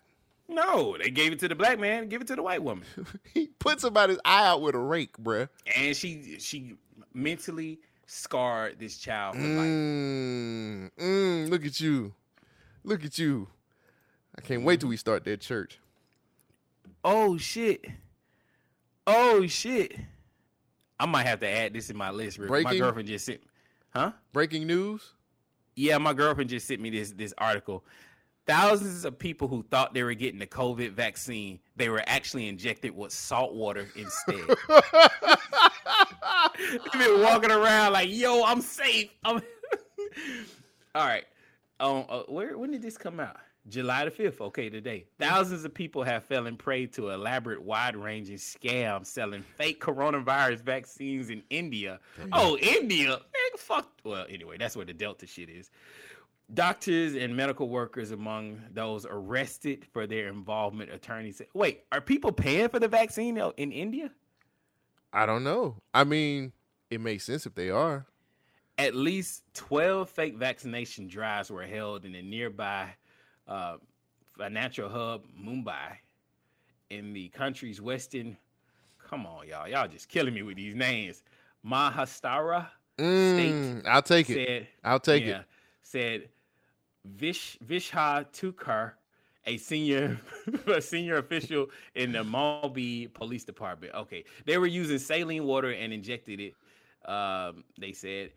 No, 0.49 0.97
they 0.97 1.11
gave 1.11 1.33
it 1.33 1.39
to 1.41 1.49
the 1.49 1.55
black 1.55 1.79
man, 1.79 2.09
give 2.09 2.23
it 2.23 2.27
to 2.29 2.37
the 2.37 2.43
white 2.43 2.62
woman. 2.62 2.85
He 3.35 3.49
put 3.59 3.81
somebody's 3.81 4.19
eye 4.25 4.47
out 4.47 4.62
with 4.62 4.75
a 4.75 4.79
rake, 4.79 5.16
bruh. 5.19 5.49
And 5.77 5.95
she 5.95 6.37
she 6.41 6.75
mentally 7.12 7.81
scarred 8.07 8.79
this 8.79 8.97
child 8.97 9.37
for 9.37 9.43
life. 9.43 9.66
Mm, 9.66 10.91
mm, 10.99 11.51
look 11.51 11.66
at 11.66 11.79
you, 11.81 12.15
look 12.83 13.05
at 13.05 13.19
you. 13.19 13.49
I 14.37 14.41
can't 14.41 14.62
wait 14.65 14.81
till 14.81 14.89
we 14.89 14.97
start 14.97 15.25
that 15.25 15.41
church. 15.41 15.79
Oh 17.05 17.37
shit. 17.37 17.85
Oh 19.07 19.47
shit. 19.47 19.95
I 21.01 21.07
might 21.07 21.27
have 21.27 21.41
to 21.41 21.49
add 21.49 21.75
this 21.75 21.91
in 21.91 21.97
my 21.97 22.11
list. 22.11 22.39
Rick. 22.39 22.65
My 22.65 22.77
girlfriend 22.77 23.09
just 23.09 23.27
sent 23.27 23.41
Huh? 23.91 24.12
Breaking 24.33 24.66
news. 24.66 25.15
Yeah, 25.75 25.99
my 25.99 26.12
girlfriend 26.12 26.51
just 26.51 26.66
sent 26.66 26.81
me 26.81 26.91
this 26.91 27.12
this 27.12 27.35
article. 27.39 27.85
Thousands 28.49 29.05
of 29.05 29.19
people 29.19 29.47
who 29.47 29.62
thought 29.62 29.93
they 29.93 30.03
were 30.03 30.15
getting 30.15 30.39
the 30.39 30.47
COVID 30.47 30.93
vaccine, 30.93 31.61
they 31.77 31.91
were 31.91 32.03
actually 32.07 32.49
injected 32.49 32.97
with 32.97 33.12
salt 33.12 33.55
water 33.55 33.87
instead. 33.95 34.41
They've 36.59 36.93
been 36.93 37.20
walking 37.23 37.51
around 37.51 37.93
like, 37.93 38.09
"Yo, 38.11 38.43
I'm 38.45 38.62
safe." 38.62 39.11
I'm 39.23 39.43
All 40.95 41.07
right. 41.07 41.25
Um, 41.79 42.07
uh, 42.09 42.23
where 42.23 42.57
when 42.57 42.70
did 42.70 42.81
this 42.81 42.97
come 42.97 43.20
out? 43.20 43.37
July 43.69 44.07
the 44.07 44.11
fifth. 44.11 44.41
Okay, 44.41 44.70
today. 44.70 45.05
Thousands 45.19 45.65
of 45.65 45.75
people 45.75 46.03
have 46.03 46.25
fallen 46.25 46.57
prey 46.57 46.87
to 46.87 47.11
elaborate, 47.11 47.61
wide-ranging 47.62 48.39
scams 48.39 49.07
selling 49.07 49.43
fake 49.43 49.81
coronavirus 49.81 50.62
vaccines 50.62 51.29
in 51.29 51.43
India. 51.51 52.01
Oh, 52.33 52.57
India, 52.57 53.09
man, 53.09 53.19
fuck. 53.59 53.91
Well, 54.05 54.25
anyway, 54.31 54.57
that's 54.59 54.75
where 54.75 54.87
the 54.87 54.95
Delta 54.95 55.27
shit 55.27 55.51
is. 55.51 55.70
Doctors 56.53 57.15
and 57.15 57.37
medical 57.37 57.69
workers 57.69 58.11
among 58.11 58.61
those 58.73 59.07
arrested 59.09 59.85
for 59.93 60.07
their 60.07 60.29
involvement. 60.29 60.91
Attorneys 60.91 61.37
said, 61.37 61.49
"Wait, 61.55 61.85
are 61.93 62.01
people 62.01 62.33
paying 62.33 62.69
for 62.69 62.79
the 62.79 62.89
vaccine 62.89 63.37
in 63.57 63.73
India?" 63.73 64.11
I 65.12 65.27
don't 65.27 65.45
know. 65.45 65.83
I 65.93 66.05
mean, 66.05 66.53
it 66.91 67.01
makes 67.01 67.25
sense 67.25 67.47
if 67.47 67.55
they 67.55 67.70
are. 67.70 68.07
At 68.79 68.95
least 68.95 69.43
12 69.55 70.09
fake 70.09 70.37
vaccination 70.37 71.09
drives 71.09 71.51
were 71.51 71.66
held 71.66 72.05
in 72.05 72.12
the 72.12 72.23
nearby 72.23 72.95
uh, 73.47 73.79
financial 74.37 74.89
hub, 74.89 75.25
Mumbai, 75.39 75.97
in 76.91 77.12
the 77.12 77.29
country's 77.31 77.81
western. 77.81 78.37
Come 78.99 79.27
on, 79.27 79.49
y'all. 79.49 79.69
Y'all 79.69 79.89
just 79.89 80.09
killing 80.09 80.35
me 80.35 80.43
with 80.43 80.57
these 80.57 80.75
names. 80.75 81.23
Mahastara 81.66 82.69
Mm, 82.99 83.87
I'll 83.87 84.03
take 84.03 84.29
it. 84.29 84.66
I'll 84.83 85.01
take 85.01 85.25
yeah, 85.25 85.41
it. 85.41 85.45
Said 85.83 86.29
Vish 87.16 87.59
Vishha 87.64 88.26
Tukar, 88.32 88.93
a 89.47 89.56
senior 89.56 90.20
a 90.66 90.80
senior 90.80 91.18
official 91.18 91.66
in 91.94 92.12
the 92.12 92.24
Malby 92.24 93.09
Police 93.09 93.44
Department. 93.44 93.94
Okay, 93.94 94.24
they 94.47 94.59
were 94.59 94.66
using 94.66 94.98
saline 94.98 95.44
water 95.44 95.72
and 95.72 95.93
injected 95.93 96.40
it. 96.40 96.55
Um, 97.10 97.64
they 97.78 97.93
said 97.93 98.30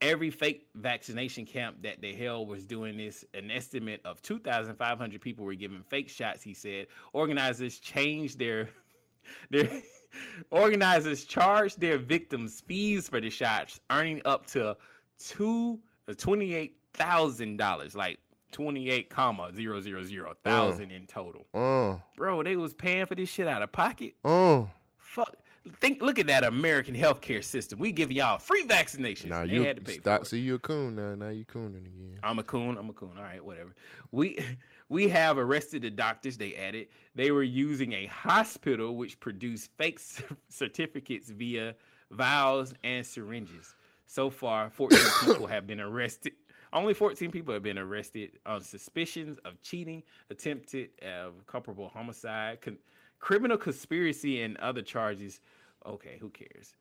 every 0.00 0.30
fake 0.30 0.66
vaccination 0.74 1.46
camp 1.46 1.82
that 1.82 2.00
they 2.00 2.12
held 2.12 2.48
was 2.48 2.64
doing 2.64 2.96
this. 2.96 3.24
An 3.34 3.50
estimate 3.50 4.00
of 4.04 4.20
2,500 4.22 5.20
people 5.20 5.44
were 5.44 5.54
given 5.54 5.82
fake 5.82 6.08
shots. 6.08 6.42
He 6.42 6.54
said 6.54 6.86
organizers 7.12 7.78
changed 7.78 8.38
their 8.38 8.68
their 9.50 9.68
organizers 10.50 11.24
charged 11.24 11.80
their 11.80 11.98
victims 11.98 12.60
fees 12.60 13.08
for 13.08 13.20
the 13.20 13.30
shots, 13.30 13.80
earning 13.90 14.22
up 14.24 14.46
to 14.46 14.76
two 15.18 15.80
twenty 16.16 16.54
eight 16.54 16.76
thousand 16.96 17.56
dollars, 17.58 17.94
like 17.94 18.18
twenty 18.52 18.90
eight 18.90 19.10
comma 19.10 19.52
zero 19.54 19.80
zero 19.80 20.02
zero 20.04 20.30
uh. 20.30 20.34
thousand 20.44 20.90
in 20.90 21.06
total. 21.06 21.46
Oh, 21.54 22.00
Bro, 22.16 22.42
they 22.44 22.56
was 22.56 22.74
paying 22.74 23.06
for 23.06 23.14
this 23.14 23.28
shit 23.28 23.46
out 23.46 23.62
of 23.62 23.72
pocket. 23.72 24.14
oh. 24.24 24.68
Fuck. 24.98 25.34
Think, 25.80 26.00
look 26.00 26.18
at 26.20 26.28
that 26.28 26.44
American 26.44 26.94
healthcare 26.94 27.42
system. 27.42 27.80
We 27.80 27.90
give 27.90 28.12
y'all 28.12 28.38
free 28.38 28.64
vaccinations. 28.64 29.30
Now 29.30 29.42
you 29.42 29.64
had 29.64 29.76
to 29.76 29.82
pay 29.82 29.94
stop. 29.98 30.20
for 30.20 30.22
it. 30.22 30.26
See, 30.28 30.38
you 30.38 30.54
a 30.56 30.58
coon 30.60 30.94
now. 30.94 31.14
Now 31.16 31.30
you 31.30 31.44
cooning 31.44 31.86
again. 31.86 32.18
I'm 32.22 32.38
a 32.38 32.44
coon. 32.44 32.76
I'm 32.78 32.88
a 32.88 32.92
coon. 32.92 33.12
All 33.16 33.22
right, 33.24 33.44
whatever. 33.44 33.74
We 34.12 34.38
we 34.88 35.08
have 35.08 35.38
arrested 35.38 35.82
the 35.82 35.90
doctors. 35.90 36.36
They 36.36 36.54
added 36.54 36.86
they 37.16 37.32
were 37.32 37.42
using 37.42 37.94
a 37.94 38.06
hospital 38.06 38.94
which 38.94 39.18
produced 39.18 39.70
fake 39.76 39.98
c- 39.98 40.22
certificates 40.50 41.30
via 41.30 41.74
vials 42.12 42.72
and 42.84 43.04
syringes. 43.04 43.74
So 44.06 44.30
far, 44.30 44.70
14 44.70 44.98
people 45.24 45.46
have 45.48 45.66
been 45.66 45.80
arrested. 45.80 46.34
Only 46.76 46.92
14 46.92 47.30
people 47.30 47.54
have 47.54 47.62
been 47.62 47.78
arrested 47.78 48.32
on 48.44 48.60
suspicions 48.60 49.38
of 49.46 49.62
cheating, 49.62 50.02
attempted 50.28 50.90
uh, 51.02 51.30
culpable 51.46 51.88
homicide, 51.88 52.60
con- 52.60 52.76
criminal 53.18 53.56
conspiracy 53.56 54.42
and 54.42 54.58
other 54.58 54.82
charges. 54.82 55.40
Okay, 55.86 56.18
who 56.20 56.28
cares? 56.28 56.76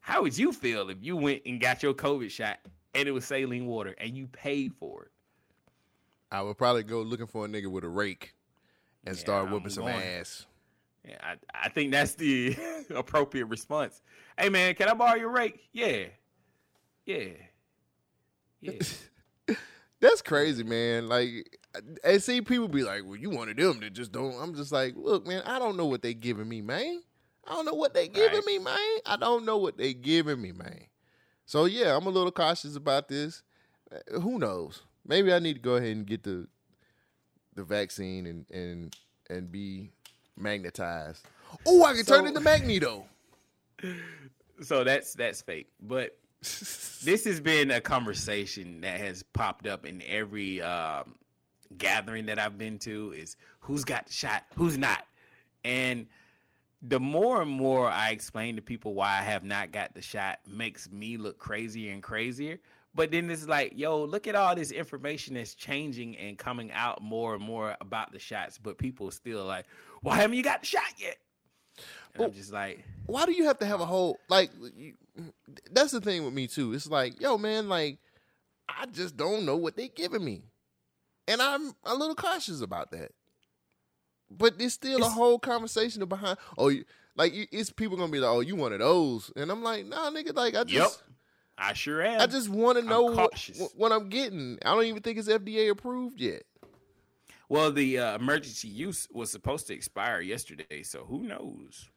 How 0.00 0.20
would 0.20 0.36
you 0.36 0.52
feel 0.52 0.90
if 0.90 0.98
you 1.00 1.16
went 1.16 1.40
and 1.46 1.58
got 1.58 1.82
your 1.82 1.94
COVID 1.94 2.30
shot 2.30 2.58
and 2.94 3.08
it 3.08 3.10
was 3.12 3.24
saline 3.24 3.64
water 3.64 3.94
and 3.96 4.14
you 4.14 4.26
paid 4.26 4.74
for 4.74 5.04
it? 5.04 5.10
I 6.30 6.42
would 6.42 6.58
probably 6.58 6.82
go 6.82 7.00
looking 7.00 7.26
for 7.26 7.46
a 7.46 7.48
nigga 7.48 7.68
with 7.68 7.84
a 7.84 7.88
rake 7.88 8.34
and 9.06 9.16
Yeah, 9.16 9.20
start 9.20 9.50
whooping 9.50 9.70
some 9.70 9.88
ass. 9.88 10.44
Yeah, 11.08 11.16
I, 11.22 11.36
I 11.54 11.68
think 11.70 11.90
that's 11.90 12.16
the 12.16 12.54
appropriate 12.94 13.46
response. 13.46 14.02
Hey 14.38 14.50
man, 14.50 14.74
can 14.74 14.90
I 14.90 14.94
borrow 14.94 15.16
your 15.16 15.30
rake? 15.30 15.70
Yeah. 15.72 16.04
Yeah. 17.06 17.28
Yeah. 18.66 19.54
That's 20.00 20.22
crazy, 20.22 20.62
man. 20.62 21.08
Like, 21.08 21.58
I 22.04 22.18
see 22.18 22.40
people 22.42 22.68
be 22.68 22.82
like, 22.82 23.02
"Well, 23.04 23.16
you 23.16 23.30
of 23.32 23.56
them 23.56 23.80
that 23.80 23.92
just 23.92 24.12
don't." 24.12 24.34
I'm 24.40 24.54
just 24.54 24.72
like, 24.72 24.94
look, 24.96 25.26
man, 25.26 25.42
I 25.46 25.58
don't 25.58 25.76
know 25.76 25.86
what 25.86 26.02
they 26.02 26.14
giving 26.14 26.48
me, 26.48 26.60
man. 26.62 27.02
I 27.46 27.54
don't 27.54 27.64
know 27.64 27.74
what 27.74 27.94
they 27.94 28.08
giving 28.08 28.38
Right. 28.38 28.44
me, 28.46 28.58
man. 28.58 28.98
I 29.06 29.16
don't 29.18 29.44
know 29.44 29.56
what 29.56 29.76
they 29.76 29.94
giving 29.94 30.40
me, 30.40 30.52
man. 30.52 30.80
So 31.44 31.64
yeah, 31.64 31.96
I'm 31.96 32.06
a 32.06 32.10
little 32.10 32.32
cautious 32.32 32.76
about 32.76 33.08
this. 33.08 33.42
Uh, 33.90 34.20
Who 34.20 34.38
knows? 34.38 34.82
Maybe 35.06 35.32
I 35.32 35.38
need 35.38 35.54
to 35.54 35.60
go 35.60 35.76
ahead 35.76 35.96
and 35.96 36.06
get 36.06 36.24
the 36.24 36.48
the 37.54 37.62
vaccine 37.64 38.26
and 38.26 38.46
and 38.50 38.96
and 39.30 39.50
be 39.52 39.92
magnetized. 40.36 41.24
Oh, 41.64 41.84
I 41.84 41.94
can 41.94 42.04
turn 42.04 42.26
into 42.26 42.40
Magneto. 42.40 43.06
so 44.62 44.84
that's 44.84 45.14
that's 45.14 45.40
fake. 45.42 45.68
But 45.80 46.16
this 46.40 47.24
has 47.24 47.40
been 47.40 47.70
a 47.70 47.80
conversation 47.80 48.80
that 48.82 49.00
has 49.00 49.22
popped 49.22 49.66
up 49.66 49.86
in 49.86 50.02
every 50.06 50.60
um, 50.62 51.14
gathering 51.76 52.26
that 52.26 52.38
I've 52.38 52.58
been 52.58 52.78
to 52.80 53.12
is 53.16 53.36
who's 53.60 53.84
got 53.84 54.06
the 54.06 54.12
shot, 54.12 54.44
who's 54.54 54.78
not. 54.78 55.06
And 55.64 56.06
the 56.82 57.00
more 57.00 57.42
and 57.42 57.50
more 57.50 57.88
I 57.88 58.10
explain 58.10 58.56
to 58.56 58.62
people 58.62 58.94
why 58.94 59.18
I 59.18 59.22
have 59.22 59.44
not 59.44 59.72
got 59.72 59.94
the 59.94 60.02
shot 60.02 60.40
makes 60.46 60.90
me 60.90 61.16
look 61.16 61.38
crazier 61.38 61.92
and 61.92 62.02
crazier. 62.02 62.58
But 62.94 63.10
then 63.10 63.30
it's 63.30 63.46
like, 63.46 63.72
yo, 63.76 64.04
look 64.04 64.26
at 64.26 64.34
all 64.34 64.54
this 64.54 64.70
information 64.70 65.34
that's 65.34 65.54
changing 65.54 66.16
and 66.16 66.38
coming 66.38 66.72
out 66.72 67.02
more 67.02 67.34
and 67.34 67.44
more 67.44 67.76
about 67.80 68.10
the 68.10 68.18
shots, 68.18 68.56
but 68.56 68.78
people 68.78 69.10
still 69.10 69.44
like, 69.44 69.66
why 70.00 70.16
haven't 70.16 70.36
you 70.36 70.42
got 70.42 70.60
the 70.60 70.66
shot 70.66 70.94
yet? 70.96 71.18
And 72.16 72.24
I'm 72.26 72.32
just 72.32 72.52
like, 72.52 72.84
why 73.06 73.24
do 73.26 73.32
you 73.32 73.44
have 73.44 73.58
to 73.60 73.66
have 73.66 73.80
a 73.80 73.86
whole 73.86 74.18
like 74.28 74.50
you, 74.76 74.94
that's 75.70 75.92
the 75.92 76.00
thing 76.00 76.24
with 76.24 76.34
me 76.34 76.46
too. 76.46 76.72
It's 76.72 76.88
like 76.88 77.20
yo 77.20 77.38
man 77.38 77.68
like 77.68 77.98
i 78.68 78.84
just 78.86 79.16
don't 79.16 79.44
know 79.46 79.56
what 79.56 79.76
they're 79.76 79.88
giving 79.88 80.24
me. 80.24 80.42
And 81.28 81.40
i'm 81.40 81.72
a 81.84 81.94
little 81.94 82.14
cautious 82.16 82.60
about 82.60 82.90
that. 82.90 83.12
But 84.30 84.54
it's 84.58 84.74
still 84.74 85.04
a 85.04 85.08
whole 85.08 85.38
conversation 85.38 86.04
behind 86.06 86.38
oh 86.58 86.68
you, 86.68 86.84
like 87.16 87.32
you- 87.32 87.46
it's 87.52 87.70
people 87.70 87.96
gonna 87.96 88.10
be 88.12 88.18
like 88.18 88.30
oh 88.30 88.40
you 88.40 88.56
one 88.56 88.72
of 88.72 88.80
those. 88.80 89.30
And 89.36 89.50
i'm 89.50 89.62
like 89.62 89.86
nah 89.86 90.10
nigga 90.10 90.34
like 90.34 90.56
i 90.56 90.64
just 90.64 90.72
Yep. 90.74 90.90
I 91.58 91.72
sure 91.72 92.02
am. 92.02 92.20
i 92.20 92.26
just 92.26 92.48
want 92.50 92.76
to 92.78 92.84
know 92.84 93.02
what, 93.04 93.50
what, 93.56 93.70
what 93.76 93.92
i'm 93.92 94.08
getting. 94.08 94.58
I 94.64 94.74
don't 94.74 94.84
even 94.84 95.02
think 95.02 95.18
it's 95.18 95.28
fda 95.28 95.70
approved 95.70 96.20
yet. 96.20 96.42
Well, 97.48 97.70
the 97.70 98.00
uh, 98.00 98.16
emergency 98.16 98.66
use 98.66 99.06
was 99.12 99.30
supposed 99.30 99.68
to 99.68 99.72
expire 99.74 100.20
yesterday, 100.20 100.82
so 100.82 101.04
who 101.04 101.22
knows? 101.22 101.88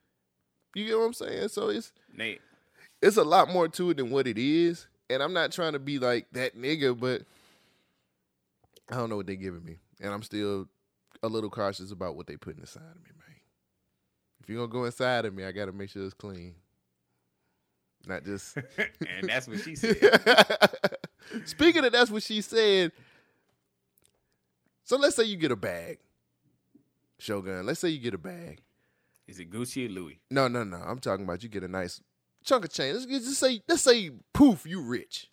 You 0.76 0.86
get 0.86 0.98
what 0.98 1.06
i'm 1.06 1.14
saying 1.14 1.48
so 1.48 1.70
it's 1.70 1.92
Nate, 2.16 2.42
it's 3.02 3.18
a 3.18 3.24
lot 3.24 3.50
more 3.50 3.68
to 3.68 3.92
it 3.92 3.98
than 3.98 4.10
what 4.10 4.28
it 4.28 4.38
is. 4.38 4.88
And 5.10 5.24
I'm 5.24 5.34
not 5.34 5.52
trying 5.52 5.74
to 5.74 5.80
be 5.80 6.00
like 6.00 6.28
that 6.34 6.58
nigga, 6.58 6.98
but 7.00 7.24
I 8.92 8.96
don't 8.96 9.10
know 9.10 9.16
what 9.18 9.28
they're 9.28 9.36
giving 9.36 9.64
me. 9.64 9.78
And 10.02 10.14
I'm 10.14 10.24
still 10.24 10.68
a 11.24 11.28
little 11.28 11.50
cautious 11.50 11.92
about 11.92 12.16
what 12.16 12.28
they 12.28 12.36
putting 12.36 12.62
inside 12.62 12.82
of 12.82 13.02
me, 13.04 13.12
man. 13.18 13.36
If 14.42 14.50
you're 14.50 14.60
gonna 14.60 14.72
go 14.72 14.86
inside 14.86 15.26
of 15.26 15.34
me, 15.34 15.44
I 15.46 15.52
gotta 15.52 15.72
make 15.72 15.90
sure 15.90 16.04
it's 16.04 16.14
clean. 16.14 16.56
Not 18.06 18.24
just 18.24 18.58
and 18.78 19.30
that's 19.30 19.48
what 19.48 19.60
she 19.60 19.76
said. 19.76 19.96
Speaking 21.46 21.84
of 21.86 21.92
that's 21.92 22.12
what 22.12 22.24
she 22.24 22.42
said. 22.42 22.92
So 24.84 24.98
let's 24.98 25.16
say 25.16 25.24
you 25.24 25.38
get 25.38 25.52
a 25.52 25.56
bag. 25.56 26.00
Shogun, 27.20 27.66
let's 27.66 27.80
say 27.80 27.90
you 27.90 28.00
get 28.00 28.14
a 28.14 28.18
bag. 28.18 28.62
Is 29.30 29.40
it 29.40 29.52
Gucci 29.52 29.86
or 29.86 29.92
Louis? 29.92 30.20
No, 30.32 30.48
no, 30.48 30.64
no. 30.64 30.78
I'm 30.78 30.98
talking 30.98 31.24
about 31.24 31.44
you 31.44 31.50
get 31.50 31.64
a 31.64 31.68
nice 31.68 32.02
chunk 32.44 32.66
of 32.66 32.74
change. 32.74 32.96
Let's 32.96 33.06
just 33.06 33.40
say, 33.40 33.62
let's 33.68 33.84
say, 33.84 34.10
poof, 34.34 34.66
you 34.66 34.82
rich. 34.82 35.30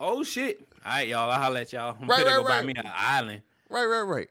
Oh 0.00 0.24
shit! 0.24 0.66
All 0.84 0.90
right, 0.90 1.06
y'all. 1.06 1.30
I'll 1.30 1.38
holler 1.38 1.60
at 1.60 1.72
y'all. 1.72 1.96
I'm 2.00 2.08
Right, 2.08 2.24
right, 2.24 2.36
go 2.36 2.42
buy 2.44 2.56
right. 2.56 2.66
me 2.66 2.72
an 2.76 2.90
island. 2.96 3.42
Right, 3.68 3.84
right, 3.84 4.00
right. 4.00 4.28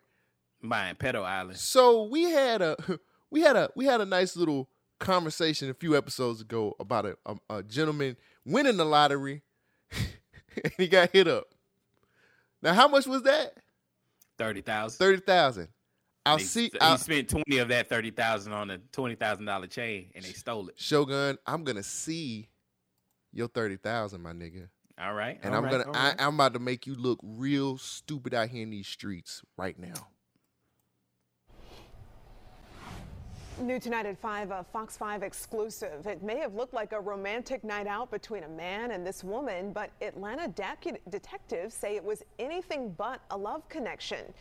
I'm 0.63 0.69
buying 0.69 0.95
Pedo 0.95 1.23
Island. 1.23 1.59
So 1.59 2.03
we 2.03 2.23
had 2.23 2.63
a 2.63 2.75
we 3.29 3.41
had 3.41 3.55
a 3.55 3.69
we 3.75 3.85
had 3.85 4.01
a 4.01 4.05
nice 4.05 4.35
little 4.35 4.69
conversation 4.99 5.69
a 5.69 5.73
few 5.75 5.95
episodes 5.95 6.41
ago 6.41 6.75
about 6.79 7.05
a, 7.05 7.15
a, 7.27 7.57
a 7.57 7.63
gentleman 7.63 8.17
winning 8.43 8.77
the 8.77 8.85
lottery 8.85 9.43
and 9.91 10.73
he 10.77 10.87
got 10.87 11.11
hit 11.11 11.27
up. 11.27 11.45
Now 12.63 12.73
how 12.73 12.87
much 12.87 13.05
was 13.05 13.21
that? 13.23 13.53
Thirty 14.39 14.61
thousand. 14.61 14.97
Thirty 14.97 15.19
thousand. 15.21 15.67
I'll 16.25 16.37
He, 16.37 16.43
see 16.45 16.69
he 16.71 16.79
I'll, 16.79 16.97
spent 16.97 17.29
twenty 17.29 17.57
of 17.57 17.67
that 17.69 17.89
thirty 17.89 18.11
thousand 18.11 18.53
on 18.53 18.69
a 18.71 18.77
twenty 18.91 19.15
thousand 19.15 19.45
dollar 19.45 19.67
chain, 19.67 20.09
and 20.15 20.23
they 20.23 20.31
stole 20.31 20.69
it. 20.69 20.75
Shogun, 20.79 21.37
I'm 21.45 21.63
gonna 21.63 21.83
see 21.83 22.47
your 23.31 23.47
thirty 23.47 23.75
thousand, 23.77 24.21
my 24.21 24.31
nigga. 24.31 24.69
All 25.01 25.15
right, 25.15 25.39
And 25.41 25.53
all 25.53 25.57
I'm 25.57 25.63
right, 25.65 25.71
gonna 25.71 25.83
all 25.87 25.95
I, 25.95 26.09
right. 26.09 26.15
I'm 26.21 26.35
about 26.35 26.53
to 26.53 26.59
make 26.59 26.85
you 26.85 26.93
look 26.95 27.19
real 27.23 27.77
stupid 27.79 28.33
out 28.33 28.49
here 28.49 28.61
in 28.63 28.69
these 28.69 28.87
streets 28.87 29.41
right 29.57 29.77
now. 29.77 29.93
New 33.59 33.79
tonight 33.79 34.05
at 34.07 34.17
5, 34.17 34.49
a 34.51 34.65
Fox 34.73 34.97
5 34.97 35.21
exclusive. 35.21 36.07
It 36.07 36.23
may 36.23 36.37
have 36.39 36.55
looked 36.55 36.73
like 36.73 36.91
a 36.91 36.99
romantic 36.99 37.63
night 37.63 37.85
out 37.85 38.09
between 38.09 38.43
a 38.43 38.47
man 38.49 38.91
and 38.91 39.05
this 39.05 39.23
woman, 39.23 39.71
but 39.71 39.91
Atlanta 40.01 40.49
decu- 40.49 40.97
detectives 41.09 41.73
say 41.75 41.95
it 41.95 42.03
was 42.03 42.23
anything 42.39 42.93
but 42.97 43.21
a 43.29 43.37
love 43.37 43.67
connection. 43.69 44.33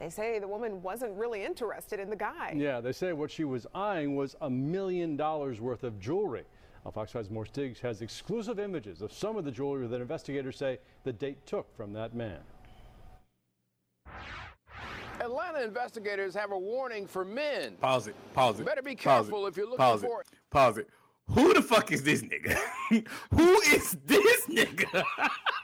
They 0.00 0.10
say 0.10 0.38
the 0.38 0.48
woman 0.48 0.82
wasn't 0.82 1.14
really 1.16 1.44
interested 1.44 2.00
in 2.00 2.10
the 2.10 2.16
guy. 2.16 2.54
Yeah, 2.56 2.80
they 2.80 2.92
say 2.92 3.12
what 3.12 3.30
she 3.30 3.44
was 3.44 3.66
eyeing 3.74 4.16
was 4.16 4.36
a 4.40 4.50
million 4.50 5.16
dollars 5.16 5.60
worth 5.60 5.84
of 5.84 5.98
jewelry. 6.00 6.44
Now, 6.84 6.90
Fox 6.90 7.12
5's 7.12 7.30
Morris 7.30 7.50
Diggs 7.50 7.80
has 7.80 8.02
exclusive 8.02 8.58
images 8.58 9.00
of 9.00 9.12
some 9.12 9.36
of 9.36 9.44
the 9.44 9.50
jewelry 9.50 9.86
that 9.86 10.00
investigators 10.00 10.58
say 10.58 10.78
the 11.04 11.12
date 11.12 11.46
took 11.46 11.74
from 11.76 11.92
that 11.94 12.14
man. 12.14 12.40
Atlanta 15.20 15.62
investigators 15.62 16.34
have 16.34 16.50
a 16.50 16.58
warning 16.58 17.06
for 17.06 17.24
men. 17.24 17.76
Pause 17.80 18.08
it. 18.08 18.16
Pause 18.34 18.60
it. 18.60 18.66
Better 18.66 18.82
be 18.82 18.94
careful 18.94 19.46
it. 19.46 19.50
if 19.50 19.56
you're 19.56 19.66
looking 19.66 19.78
Pause 19.78 20.02
for 20.02 20.20
it. 20.20 20.26
Pause 20.50 20.78
it. 20.78 20.88
Who 21.30 21.54
the 21.54 21.62
fuck 21.62 21.90
is 21.92 22.02
this 22.02 22.20
nigga? 22.20 22.58
Who 23.30 23.60
is 23.60 23.96
this 24.04 24.46
nigga? 24.46 25.02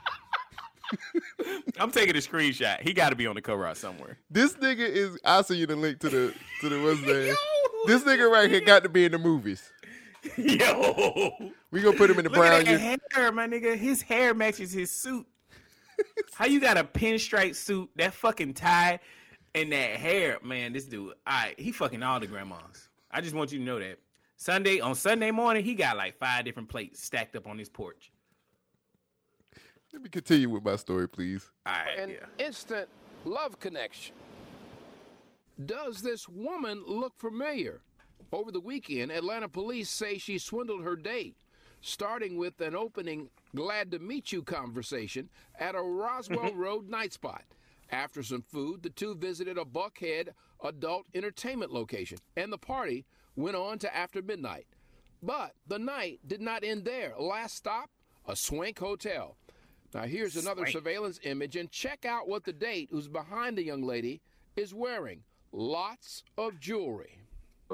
I'm 1.79 1.91
taking 1.91 2.15
a 2.17 2.19
screenshot. 2.19 2.81
He 2.81 2.93
got 2.93 3.11
to 3.11 3.17
be 3.17 3.27
on 3.27 3.35
the 3.35 3.43
cover 3.43 3.67
out 3.67 3.77
somewhere. 3.77 4.19
This 4.31 4.55
nigga 4.55 4.81
is 4.89 5.19
I'll 5.25 5.43
send 5.43 5.61
you 5.61 5.67
the 5.67 5.77
link 5.77 5.99
to 6.01 6.09
the 6.09 6.35
to 6.61 6.69
the 6.69 6.83
what's 6.83 7.01
name. 7.03 7.35
This 7.87 8.03
nigga 8.03 8.31
right 8.31 8.51
here 8.51 8.61
got 8.61 8.83
to 8.83 8.91
be 8.91 9.07
in 9.07 9.13
the 9.13 9.19
movies. 9.19 9.73
Yo, 10.37 11.31
We 11.71 11.81
gonna 11.81 11.97
put 11.97 12.11
him 12.11 12.19
in 12.19 12.25
the 12.25 12.31
look 12.31 12.39
brown. 12.39 12.61
at 12.61 12.67
that 12.67 13.01
hair, 13.13 13.33
my 13.33 13.47
nigga. 13.47 13.75
His 13.75 14.03
hair 14.03 14.35
matches 14.35 14.71
his 14.71 14.91
suit. 14.91 15.27
How 16.35 16.45
you 16.45 16.61
got 16.61 16.77
a 16.77 16.85
pinstripe 16.85 17.55
suit, 17.55 17.89
that 17.97 18.13
fucking 18.13 18.53
tie, 18.55 19.01
and 19.55 19.73
that 19.73 19.97
hair, 19.97 20.39
man? 20.43 20.75
This 20.75 20.85
dude, 20.85 21.09
all 21.09 21.15
right, 21.27 21.59
he 21.59 21.73
fucking 21.73 22.03
all 22.03 22.21
the 22.21 22.27
grandmas. 22.27 22.89
I 23.11 23.23
just 23.23 23.35
want 23.35 23.51
you 23.51 23.59
to 23.59 23.65
know 23.65 23.79
that. 23.79 23.99
Sunday 24.37 24.81
on 24.81 24.95
Sunday 24.95 25.31
morning, 25.31 25.65
he 25.65 25.75
got 25.75 25.97
like 25.97 26.19
five 26.19 26.45
different 26.45 26.69
plates 26.69 27.03
stacked 27.03 27.35
up 27.37 27.47
on 27.47 27.59
his 27.59 27.69
porch. 27.71 28.11
Let 29.93 30.03
me 30.03 30.09
continue 30.09 30.49
with 30.49 30.65
my 30.65 30.77
story, 30.77 31.09
please. 31.09 31.51
All 31.67 31.73
right, 31.73 31.99
An 31.99 32.17
instant 32.39 32.89
love 33.25 33.59
connection. 33.59 34.15
Does 35.67 36.01
this 36.01 36.29
woman 36.29 36.83
look 36.87 37.19
familiar? 37.19 37.81
Over 38.33 38.53
the 38.53 38.61
weekend, 38.61 39.11
Atlanta 39.11 39.49
police 39.49 39.91
say 39.91 40.17
she 40.17 40.39
swindled 40.39 40.85
her 40.85 40.95
date, 40.95 41.37
starting 41.81 42.37
with 42.37 42.61
an 42.61 42.77
opening 42.77 43.29
glad 43.57 43.91
to 43.91 43.99
meet 43.99 44.31
you 44.31 44.43
conversation 44.43 45.29
at 45.59 45.75
a 45.75 45.83
Roswell 45.83 46.55
Road 46.55 46.89
night 46.89 47.13
spot. 47.13 47.43
After 47.91 48.23
some 48.23 48.43
food, 48.43 48.85
the 48.85 48.91
two 48.91 49.17
visited 49.17 49.59
a 49.59 49.65
Buckhead 49.65 50.29
adult 50.63 51.07
entertainment 51.15 51.73
location, 51.73 52.19
and 52.37 52.53
the 52.53 52.59
party 52.59 53.05
went 53.35 53.57
on 53.57 53.79
to 53.81 53.95
after 53.95 54.23
midnight. 54.23 54.67
But 55.23 55.55
the 55.67 55.79
night 55.81 56.21
did 56.27 56.41
not 56.41 56.63
end 56.63 56.85
there. 56.85 57.15
Last 57.19 57.57
stop, 57.57 57.91
a 58.27 58.37
Swank 58.37 58.79
Hotel. 58.79 59.37
Now, 59.93 60.03
here's 60.03 60.37
another 60.37 60.63
Swank. 60.63 60.73
surveillance 60.73 61.19
image, 61.25 61.57
and 61.57 61.71
check 61.71 62.05
out 62.05 62.29
what 62.29 62.45
the 62.45 62.53
date 62.53 62.89
who's 62.93 63.09
behind 63.09 63.59
the 63.59 63.65
young 63.65 63.83
lady 63.83 64.21
is 64.57 64.73
wearing. 64.73 65.23
Lots 65.53 66.23
of 66.39 66.61
jewelry. 66.61 67.19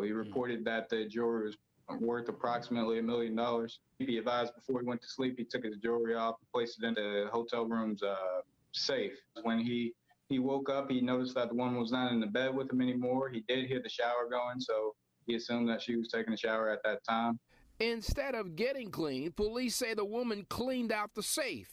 He 0.01 0.13
reported 0.13 0.65
that 0.65 0.89
the 0.89 1.07
jewelry 1.07 1.47
was 1.47 1.57
worth 2.01 2.29
approximately 2.29 2.99
a 2.99 3.03
million 3.03 3.35
dollars. 3.37 3.81
He 3.99 4.19
advised 4.19 4.55
before 4.55 4.81
he 4.81 4.87
went 4.87 5.03
to 5.03 5.09
sleep, 5.09 5.37
he 5.39 5.45
took 5.45 5.65
his 5.65 5.77
jewelry 5.77 6.15
off 6.15 6.37
and 6.41 6.51
placed 6.53 6.83
it 6.83 6.87
in 6.87 6.95
the 6.95 7.29
hotel 7.31 7.67
room's 7.67 8.03
uh, 8.03 8.41
safe. 8.73 9.13
When 9.43 9.59
he 9.59 9.93
He 10.29 10.39
woke 10.39 10.69
up. 10.71 10.91
He 10.91 11.01
noticed 11.01 11.35
that 11.37 11.49
the 11.51 11.55
woman 11.55 11.79
was 11.79 11.93
not 11.93 12.13
in 12.13 12.21
the 12.21 12.27
bed 12.27 12.55
with 12.55 12.71
him 12.73 12.81
anymore. 12.81 13.29
He 13.31 13.45
did 13.47 13.67
hear 13.69 13.81
the 13.81 13.89
shower 13.89 14.29
going, 14.29 14.59
so 14.59 14.95
he 15.27 15.35
assumed 15.37 15.69
that 15.69 15.81
she 15.81 15.97
was 15.97 16.09
taking 16.09 16.35
a 16.35 16.37
shower 16.37 16.69
at 16.69 16.83
that 16.83 17.05
time. 17.05 17.39
Instead 17.79 18.35
of 18.35 18.57
getting 18.57 18.91
clean, 18.91 19.33
police 19.33 19.77
say 19.77 19.95
the 19.95 20.05
woman 20.05 20.45
cleaned 20.49 20.91
out 20.91 21.15
the 21.15 21.23
safe. 21.23 21.69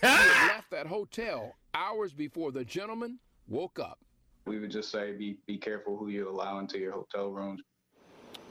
She 0.00 0.06
had 0.06 0.18
ah! 0.18 0.52
left 0.54 0.70
that 0.70 0.86
hotel 0.86 1.54
hours 1.74 2.12
before 2.12 2.52
the 2.52 2.64
gentleman 2.64 3.18
woke 3.48 3.78
up. 3.78 3.98
We 4.46 4.58
would 4.58 4.70
just 4.70 4.90
say 4.90 5.12
be 5.12 5.36
be 5.46 5.58
careful 5.58 5.96
who 5.96 6.08
you 6.08 6.28
allow 6.28 6.58
into 6.58 6.78
your 6.78 6.92
hotel 6.92 7.30
rooms. 7.30 7.60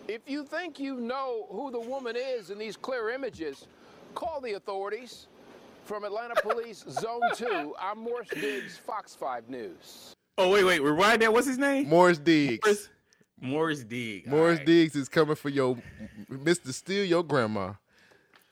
If 0.08 0.22
you 0.28 0.44
think 0.44 0.80
you 0.80 0.96
know 1.00 1.48
who 1.52 1.72
the 1.72 1.80
woman 1.80 2.16
is 2.16 2.50
in 2.50 2.58
these 2.58 2.78
clear 2.78 3.10
images, 3.10 3.68
call 4.16 4.42
the 4.42 4.54
authorities. 4.54 5.28
From 5.86 6.04
Atlanta 6.04 6.36
Police 6.44 6.86
Zone 6.88 7.22
2, 7.34 7.74
I'm 7.80 7.98
Morris 7.98 8.28
Diggs, 8.30 8.78
Fox 8.78 9.16
5 9.16 9.50
News. 9.50 10.14
Oh 10.38 10.52
wait, 10.52 10.64
wait, 10.64 10.84
rewind 10.84 11.24
that. 11.24 11.34
What's 11.34 11.48
his 11.48 11.58
name? 11.58 11.90
Morris 11.90 12.20
Diggs. 12.20 12.60
Morris, 12.64 12.90
Morris 13.42 13.84
Diggs. 13.84 14.28
Morris 14.28 14.60
Diggs 14.64 14.96
is 14.96 15.10
coming 15.10 15.36
for 15.36 15.50
your 15.50 15.78
Mr. 16.32 16.72
Steal 16.72 17.06
your 17.06 17.24
grandma. 17.24 17.74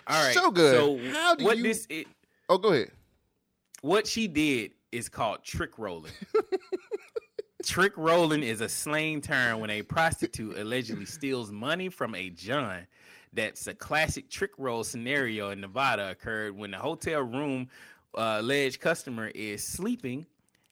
All 0.08 0.26
right. 0.26 0.34
So 0.34 0.50
good. 0.50 0.74
So 0.74 1.12
How 1.12 1.36
do 1.36 1.46
what 1.46 1.58
you? 1.58 1.64
this 1.64 1.86
it, 1.90 2.08
oh, 2.50 2.58
go 2.58 2.70
ahead. 2.74 2.92
what 3.82 4.08
she 4.08 4.28
did 4.28 4.72
is 4.92 5.10
called 5.10 5.44
trick 5.44 5.78
rolling. 5.78 6.14
trick 7.66 7.94
rolling 7.98 8.44
is 8.44 8.62
a 8.62 8.70
slang 8.70 9.22
term 9.22 9.60
when 9.60 9.70
a 9.70 9.82
prostitute 9.82 10.58
allegedly 10.58 11.06
steals 11.06 11.52
money 11.52 11.90
from 11.90 12.16
a 12.16 12.30
John. 12.30 12.88
That's 13.34 13.68
a 13.68 13.74
classic 13.74 14.30
trick 14.30 14.52
roll 14.58 14.84
scenario 14.84 15.50
in 15.50 15.62
Nevada 15.62 16.10
occurred 16.10 16.56
when 16.56 16.72
the 16.72 16.78
hotel 16.78 17.22
room 17.22 17.68
uh, 18.16 18.38
alleged 18.40 18.80
customer 18.80 19.28
is 19.36 19.64
sleeping, 19.64 20.26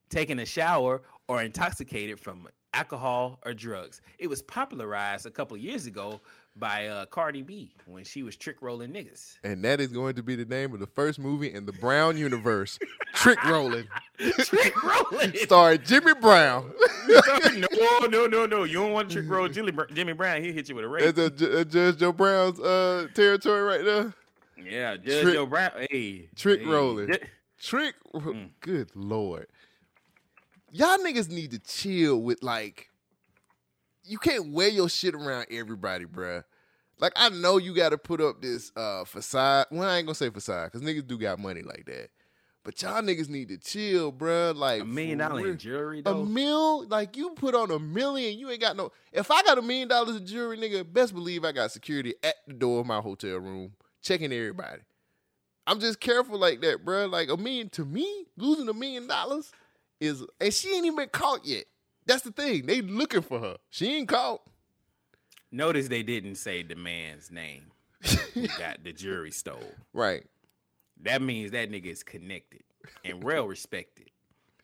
taking 0.10 0.40
a 0.40 0.46
shower, 0.46 1.02
or 1.28 1.44
intoxicated 1.44 2.20
from 2.20 2.48
alcohol 2.74 3.40
or 3.46 3.54
drugs. 3.54 4.02
It 4.20 4.28
was 4.28 4.42
popularized 4.42 5.26
a 5.26 5.32
couple 5.32 5.58
years 5.58 5.86
ago 5.86 6.22
by 6.58 6.88
uh, 6.88 7.06
Cardi 7.08 7.42
B 7.42 7.72
when 7.86 8.04
she 8.04 8.24
was 8.24 8.36
trick 8.36 8.58
rolling 8.62 8.92
niggas. 8.92 9.38
And 9.44 9.64
that 9.66 9.82
is 9.82 9.90
going 9.90 10.16
to 10.16 10.24
be 10.24 10.36
the 10.36 10.46
name 10.46 10.74
of 10.74 10.80
the 10.80 10.88
first 10.88 11.20
movie 11.20 11.54
in 11.54 11.66
the 11.66 11.74
Brown 11.74 12.18
universe. 12.18 12.80
Trick 13.14 13.44
Rolling. 13.44 13.88
trick 14.20 14.74
rolling. 14.84 15.34
Starring 15.36 15.82
Jimmy 15.84 16.14
Brown. 16.22 16.72
no, 17.10 18.08
no, 18.08 18.26
no, 18.28 18.46
no. 18.46 18.64
You 18.64 18.76
don't 18.76 18.92
want 18.94 19.10
to 19.10 19.16
trick 19.16 19.30
roll 19.30 19.48
Jimmy, 19.48 19.74
Jimmy 19.94 20.14
Brown. 20.14 20.44
He'll 20.44 20.54
hit 20.54 20.70
you 20.70 20.76
with 20.76 20.86
a 20.86 20.88
rape. 20.88 21.16
That's 21.16 21.42
a, 21.42 21.60
a 21.60 21.66
Judge 21.66 21.98
Joe 21.98 22.12
Brown's 22.14 22.60
uh, 22.60 23.08
territory 23.14 23.62
right 23.62 23.84
there. 23.86 24.14
Yeah, 24.58 24.96
Judge 24.98 25.22
Trick- 25.24 25.34
Joe 25.34 25.46
Brown. 25.46 25.72
Hey, 25.90 26.30
Trick 26.36 26.62
hey. 26.62 26.66
rolling. 26.68 27.08
Ju- 27.08 27.20
Trick. 27.62 27.96
Mm. 28.14 28.50
Good 28.62 28.92
lord. 28.96 29.48
Y'all 30.72 30.98
niggas 31.00 31.30
need 31.30 31.52
to 31.52 31.60
chill 31.60 32.22
with 32.22 32.42
like. 32.44 32.90
You 34.06 34.18
can't 34.18 34.52
wear 34.52 34.68
your 34.70 34.90
shit 34.90 35.16
around 35.16 35.48
everybody, 35.50 36.06
bruh. 36.06 36.44
Like 37.00 37.14
I 37.16 37.30
know 37.30 37.58
you 37.58 37.74
got 37.76 37.90
to 37.90 37.98
put 37.98 38.22
up 38.22 38.42
this 38.42 38.72
uh 38.76 39.04
facade. 39.06 39.68
Well, 39.72 39.90
I 39.90 39.98
ain't 39.98 40.06
gonna 40.08 40.16
say 40.16 40.30
facade 40.30 40.72
because 40.72 40.88
niggas 40.88 41.08
do 41.08 41.18
got 41.18 41.40
money 41.40 41.62
like 41.62 41.86
that. 41.88 42.10
But 42.64 42.82
y'all 42.82 43.02
niggas 43.04 43.30
need 43.30 43.50
to 43.50 43.58
chill, 43.58 44.12
bruh. 44.12 44.56
Like 44.56 44.82
A 44.82 44.86
million 44.86 45.20
for 45.20 45.30
dollar 45.30 45.48
in 45.50 45.58
jewelry, 45.58 46.00
A 46.00 46.04
though? 46.04 46.26
mil, 46.26 46.88
like 46.88 47.16
you 47.16 47.32
put 47.32 47.54
on 47.54 47.70
a 47.70 47.78
million, 47.80 48.40
you 48.40 48.50
ain't 48.50 48.62
got 48.62 48.76
no. 48.76 48.92
If 49.12 49.30
I 49.30 49.44
got 49.44 49.58
a 49.58 49.62
million 49.62 49.88
dollars 49.88 50.16
in 50.16 50.26
jewelry, 50.26 50.58
nigga, 50.58 50.92
best 50.92 51.14
believe 51.14 51.44
I 51.46 51.52
got 51.52 51.72
security 51.72 52.16
at 52.24 52.36
the 52.48 52.54
door 52.54 52.80
of 52.80 52.88
my 52.88 53.02
hotel 53.02 53.38
room, 53.38 53.74
checking 54.02 54.32
everybody. 54.34 54.82
I'm 55.68 55.80
just 55.80 56.00
careful 56.00 56.40
like 56.40 56.62
that, 56.62 56.86
bruh. 56.86 57.12
Like 57.12 57.30
a 57.30 57.38
million 57.38 57.70
to 57.70 57.86
me, 57.86 58.26
losing 58.38 58.70
a 58.70 58.74
million 58.74 59.08
dollars 59.08 59.52
is, 60.00 60.24
and 60.40 60.54
she 60.54 60.70
ain't 60.76 60.86
even 60.86 60.96
been 60.98 61.10
caught 61.10 61.46
yet. 61.46 61.66
That's 62.06 62.24
the 62.24 62.32
thing. 62.32 62.66
They 62.66 62.82
looking 62.82 63.22
for 63.22 63.40
her. 63.40 63.58
She 63.70 63.96
ain't 63.96 64.08
caught. 64.08 64.42
Notice 65.52 65.88
they 65.88 66.04
didn't 66.04 66.36
say 66.36 66.64
the 66.64 66.76
man's 66.76 67.32
name. 67.32 67.72
got 68.58 68.84
the 68.84 68.94
jury 68.94 69.32
stole. 69.32 69.74
Right. 69.94 70.26
That 71.02 71.22
means 71.22 71.52
that 71.52 71.72
nigga 71.72 71.88
is 71.88 72.04
connected 72.04 72.64
and 73.04 73.24
well 73.24 73.48
respected. 73.48 74.10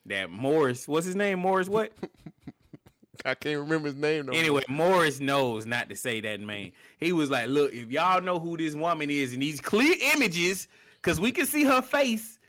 That 0.06 0.30
Morris, 0.30 0.88
what's 0.88 1.06
his 1.06 1.16
name? 1.16 1.40
Morris 1.40 1.70
what? 1.70 1.92
I 3.26 3.36
can't 3.36 3.60
remember 3.60 3.88
his 3.88 3.96
name. 3.96 4.26
No 4.26 4.32
more. 4.32 4.42
Anyway, 4.42 4.64
Morris 4.68 5.20
knows 5.20 5.66
not 5.66 5.90
to 5.90 5.96
say 5.96 6.22
that 6.22 6.40
man. 6.42 6.72
He 6.98 7.14
was 7.14 7.30
like, 7.30 7.50
"Look, 7.50 7.72
if 7.74 7.92
y'all 7.92 8.22
know 8.22 8.40
who 8.40 8.58
this 8.58 8.74
woman 8.74 9.10
is 9.12 9.34
in 9.34 9.40
these 9.40 9.62
clear 9.62 9.96
images, 10.16 10.68
because 10.96 11.20
we 11.20 11.32
can 11.32 11.46
see 11.46 11.64
her 11.64 11.82
face, 11.82 12.40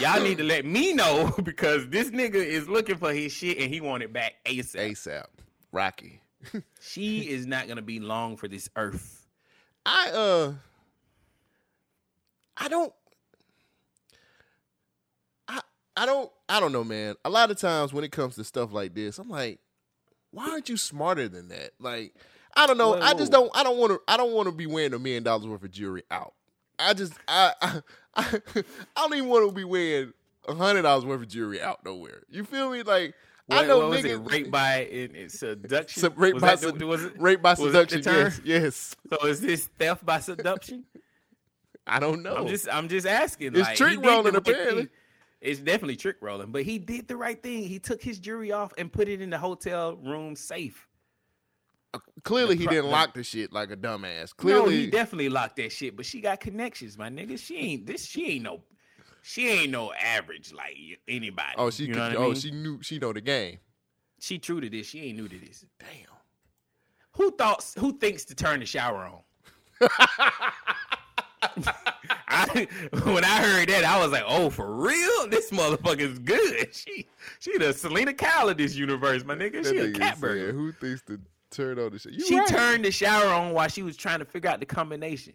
y'all 0.00 0.22
need 0.22 0.38
to 0.38 0.44
let 0.44 0.64
me 0.64 0.92
know 0.92 1.34
because 1.42 1.88
this 1.88 2.10
nigga 2.10 2.34
is 2.34 2.68
looking 2.68 2.96
for 2.96 3.12
his 3.12 3.32
shit 3.32 3.58
and 3.58 3.72
he 3.72 3.80
want 3.80 4.02
it 4.02 4.12
back 4.12 4.34
ASAP. 4.44 4.90
ASAP. 4.92 5.26
Rocky. 5.72 6.20
she 6.80 7.28
is 7.28 7.46
not 7.46 7.68
gonna 7.68 7.82
be 7.82 8.00
long 8.00 8.36
for 8.36 8.48
this 8.48 8.68
earth. 8.76 9.26
I 9.84 10.10
uh 10.10 10.52
I 12.56 12.68
don't 12.68 12.92
I 15.48 15.60
I 15.96 16.06
don't 16.06 16.30
I 16.48 16.60
don't 16.60 16.72
know, 16.72 16.84
man. 16.84 17.16
A 17.24 17.30
lot 17.30 17.50
of 17.50 17.58
times 17.58 17.92
when 17.92 18.04
it 18.04 18.12
comes 18.12 18.36
to 18.36 18.44
stuff 18.44 18.72
like 18.72 18.94
this, 18.94 19.18
I'm 19.18 19.28
like, 19.28 19.60
why 20.30 20.48
aren't 20.50 20.68
you 20.68 20.76
smarter 20.76 21.28
than 21.28 21.48
that? 21.48 21.72
Like, 21.80 22.14
I 22.56 22.66
don't 22.66 22.78
know. 22.78 22.94
I 22.94 23.14
just 23.14 23.32
don't 23.32 23.50
I 23.54 23.62
don't 23.62 23.78
want 23.78 23.92
to 23.92 24.00
I 24.08 24.16
don't 24.16 24.32
want 24.32 24.46
to 24.46 24.52
be 24.52 24.66
wearing 24.66 24.94
a 24.94 24.98
million 24.98 25.22
dollars 25.22 25.46
worth 25.46 25.62
of 25.62 25.70
jewelry 25.70 26.02
out. 26.10 26.34
I 26.78 26.94
just 26.94 27.14
I 27.28 27.52
I, 27.62 27.80
I, 28.16 28.40
I 28.96 29.08
don't 29.08 29.14
even 29.14 29.28
want 29.28 29.48
to 29.48 29.54
be 29.54 29.64
wearing 29.64 30.12
a 30.48 30.54
hundred 30.54 30.82
dollars 30.82 31.04
worth 31.04 31.22
of 31.22 31.28
jewelry 31.28 31.60
out 31.60 31.84
nowhere. 31.84 32.22
You 32.30 32.44
feel 32.44 32.70
me? 32.70 32.82
Like 32.82 33.14
What, 33.46 33.64
I 33.64 33.66
know 33.66 33.78
what 33.78 33.90
was 33.90 34.02
niggas 34.02 34.26
it? 34.26 34.30
Rape 34.32 34.50
by 34.50 34.84
in, 34.84 35.28
seduction. 35.28 36.00
Sub- 36.00 36.18
rape 36.18 36.34
Was 36.34 36.42
by 36.42 36.56
that 36.56 36.86
was 36.86 37.04
it- 37.04 37.20
rape 37.20 37.42
by 37.42 37.54
seduction, 37.54 38.02
yes, 38.04 38.40
yes. 38.44 38.96
So 39.10 39.26
is 39.26 39.40
this 39.40 39.66
theft 39.78 40.04
by 40.04 40.20
seduction? 40.20 40.84
I 41.86 42.00
don't 42.00 42.22
know. 42.22 42.34
I'm 42.36 42.48
just 42.48 42.68
I'm 42.70 42.88
just 42.88 43.06
asking. 43.06 43.48
It's 43.54 43.60
like, 43.68 43.76
trick 43.76 44.04
rolling, 44.04 44.34
right 44.34 44.36
apparently. 44.36 44.82
thing. 44.82 44.90
It's 45.40 45.60
definitely 45.60 45.96
trick 45.96 46.16
rolling, 46.20 46.50
but 46.50 46.62
he 46.62 46.78
did 46.78 47.06
the 47.06 47.16
right 47.16 47.40
thing. 47.40 47.62
He 47.64 47.78
took 47.78 48.02
his 48.02 48.18
jewelry 48.18 48.50
off 48.52 48.72
and 48.78 48.92
put 48.92 49.08
it 49.08 49.20
in 49.20 49.30
the 49.30 49.38
hotel 49.38 49.94
room 49.96 50.34
safe. 50.34 50.85
Uh, 51.96 52.20
clearly 52.22 52.54
The 52.56 52.62
he 52.62 52.66
didn't 52.68 52.90
lock 52.90 53.14
the 53.14 53.22
shit 53.22 53.52
like 53.52 53.70
a 53.70 53.76
dumbass. 53.76 54.30
no, 54.30 54.34
Clearly 54.36 54.76
he 54.76 54.86
definitely 54.90 55.28
locked 55.28 55.56
that 55.56 55.72
shit. 55.72 55.96
But 55.96 56.06
she 56.06 56.20
got 56.20 56.40
connections, 56.40 56.96
my 56.98 57.08
nigga. 57.08 57.38
She 57.38 57.56
ain't 57.56 57.86
this. 57.86 58.04
She 58.06 58.26
ain't 58.32 58.44
no. 58.44 58.60
She 59.22 59.48
ain't 59.48 59.72
no 59.72 59.92
average 59.92 60.52
like 60.52 60.76
anybody. 61.08 61.54
Oh, 61.56 61.70
she 61.70 61.84
you 61.86 61.94
could, 61.94 61.98
know 61.98 62.04
what 62.08 62.12
I 62.12 62.16
oh 62.16 62.26
mean? 62.28 62.34
she 62.36 62.50
knew 62.52 62.78
she 62.82 62.98
know 62.98 63.12
the 63.12 63.20
game. 63.20 63.58
She 64.20 64.38
true 64.38 64.60
to 64.60 64.70
this. 64.70 64.86
She 64.86 65.00
ain't 65.02 65.18
new 65.18 65.28
to 65.28 65.38
this. 65.38 65.64
Damn. 65.78 65.88
Who 67.12 67.30
thought? 67.32 67.64
Who 67.78 67.98
thinks 67.98 68.24
to 68.26 68.34
turn 68.34 68.60
the 68.60 68.66
shower 68.66 69.10
on? 69.10 69.20
I, 72.28 72.66
when 73.04 73.24
I 73.24 73.40
heard 73.42 73.68
that, 73.68 73.84
I 73.84 73.98
was 73.98 74.10
like, 74.12 74.24
"Oh, 74.26 74.50
for 74.50 74.72
real? 74.74 75.28
This 75.28 75.50
motherfucker's 75.50 76.18
good. 76.18 76.68
She, 76.72 77.06
she 77.40 77.56
the 77.58 77.72
Selina 77.72 78.12
Kyle 78.12 78.48
of 78.48 78.56
this 78.58 78.74
universe, 78.74 79.24
my 79.24 79.34
nigga. 79.34 79.62
That 79.62 79.66
She 79.66 79.78
a 79.78 79.88
nigga 79.88 79.98
cat 79.98 80.18
said. 80.18 80.54
Who 80.54 80.72
thinks 80.72 81.02
to 81.02 81.18
turn 81.50 81.78
on 81.78 81.90
the? 81.90 82.08
You 82.12 82.24
she 82.26 82.38
right. 82.38 82.48
turned 82.48 82.84
the 82.84 82.90
shower 82.90 83.26
on 83.32 83.52
while 83.52 83.68
she 83.68 83.82
was 83.82 83.96
trying 83.96 84.18
to 84.20 84.24
figure 84.24 84.50
out 84.50 84.60
the 84.60 84.66
combination. 84.66 85.34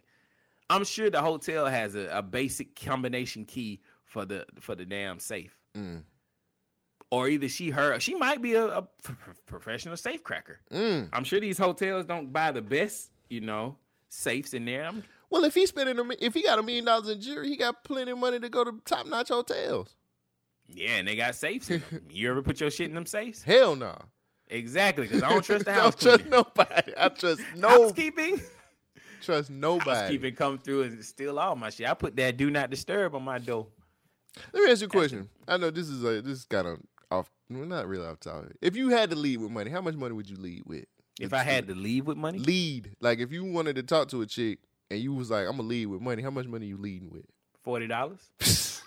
I'm 0.69 0.83
sure 0.85 1.09
the 1.09 1.21
hotel 1.21 1.65
has 1.65 1.95
a, 1.95 2.07
a 2.11 2.21
basic 2.21 2.79
combination 2.79 3.45
key 3.45 3.81
for 4.05 4.25
the 4.25 4.45
for 4.59 4.75
the 4.75 4.85
damn 4.85 5.19
safe. 5.19 5.57
Mm. 5.75 6.03
Or 7.09 7.27
either 7.27 7.49
she 7.49 7.71
her 7.71 7.99
she 7.99 8.15
might 8.15 8.41
be 8.41 8.55
a 8.55 8.88
professional 9.45 9.97
safe 9.97 10.23
cracker. 10.23 10.59
Mm. 10.71 11.09
I'm 11.11 11.23
sure 11.23 11.39
these 11.39 11.57
hotels 11.57 12.05
don't 12.05 12.31
buy 12.31 12.51
the 12.51 12.61
best, 12.61 13.11
you 13.29 13.41
know, 13.41 13.77
safes 14.09 14.53
in 14.53 14.65
there. 14.65 14.85
I'm, 14.85 15.03
Well, 15.29 15.43
if 15.43 15.53
he's 15.55 15.69
spending 15.69 15.99
a, 15.99 16.03
if 16.19 16.33
he 16.33 16.43
got 16.43 16.59
a 16.59 16.63
million 16.63 16.85
dollars 16.85 17.09
in 17.09 17.19
jewelry, 17.19 17.49
he 17.49 17.57
got 17.57 17.83
plenty 17.83 18.11
of 18.11 18.17
money 18.17 18.39
to 18.39 18.49
go 18.49 18.63
to 18.63 18.79
top 18.85 19.05
notch 19.07 19.27
hotels. 19.29 19.95
yeah, 20.73 20.97
and 20.97 21.07
they 21.07 21.15
got 21.17 21.35
safes. 21.35 21.69
You 22.09 22.29
ever 22.29 22.41
put 22.41 22.61
your 22.61 22.69
shit 22.71 22.88
in 22.88 22.95
them 22.95 23.05
safes? 23.05 23.43
Hell 23.43 23.75
no. 23.75 23.97
Exactly, 24.52 25.07
because 25.07 25.23
I 25.23 25.30
don't 25.30 25.44
trust 25.44 25.65
the 25.65 25.72
don't 25.72 25.82
house. 25.82 25.95
trust 25.95 26.26
nobody. 26.28 26.94
I 26.98 27.10
trust 27.10 27.41
no 27.56 27.69
Housekeeping. 27.69 28.41
trust 29.22 29.49
nobody. 29.49 29.90
Housekeeping 29.91 30.36
come 30.36 30.57
through 30.60 30.84
and 30.84 31.03
steal 31.06 31.40
all 31.40 31.56
my 31.56 31.69
shit. 31.69 31.88
I 31.90 31.94
put 31.94 32.15
that 32.18 32.38
do 32.38 32.52
not 32.52 32.69
disturb 32.69 33.15
on 33.15 33.23
my 33.23 33.40
door. 33.40 33.68
Let 34.53 34.64
me 34.64 34.72
ask 34.72 34.82
you 34.82 34.88
a 34.88 34.90
question. 34.90 35.30
I 35.48 35.57
know 35.57 35.69
this 35.72 35.88
is 35.90 36.03
a 36.03 36.22
this 36.22 36.40
is 36.40 36.45
kind 36.45 36.68
of 36.68 36.80
off. 37.10 37.30
Well, 37.49 37.65
not 37.65 37.88
really 37.88 38.06
off 38.06 38.19
topic. 38.19 38.56
If 38.61 38.76
you 38.76 38.90
had 38.90 39.10
to 39.10 39.15
lead 39.15 39.38
with 39.40 39.52
money, 39.52 39.72
how 39.72 39.82
much 39.82 39.95
money 39.95 40.14
would 40.14 40.30
you 40.30 40.38
lead 40.38 40.64
with? 40.65 40.86
If 41.19 41.34
I 41.34 41.44
had 41.44 41.68
to 41.68 41.76
leave 41.76 42.07
with 42.07 42.18
money, 42.18 42.40
lead, 42.40 42.95
like 43.02 43.19
if 43.19 43.32
you 43.32 43.44
wanted 43.45 43.76
to 43.78 43.84
talk 43.84 44.07
to 44.10 44.22
a 44.22 44.26
chick 44.26 44.60
and 44.90 44.99
you 44.99 45.14
was 45.14 45.30
like, 45.30 45.45
"I'm 45.48 45.57
gonna 45.57 45.64
lead 45.68 45.86
with 45.88 46.02
money," 46.02 46.22
how 46.23 46.30
much 46.32 46.48
money 46.48 46.65
you 46.65 46.78
leading 46.78 47.10
with? 47.10 47.26
forty 47.64 47.88
dollars. 47.88 48.22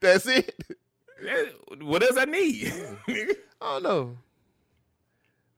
That's 0.00 0.26
it. 0.26 0.54
what 1.80 2.02
else 2.02 2.16
I 2.16 2.24
need? 2.24 2.72
I 3.08 3.34
don't 3.60 3.82
know. 3.82 4.16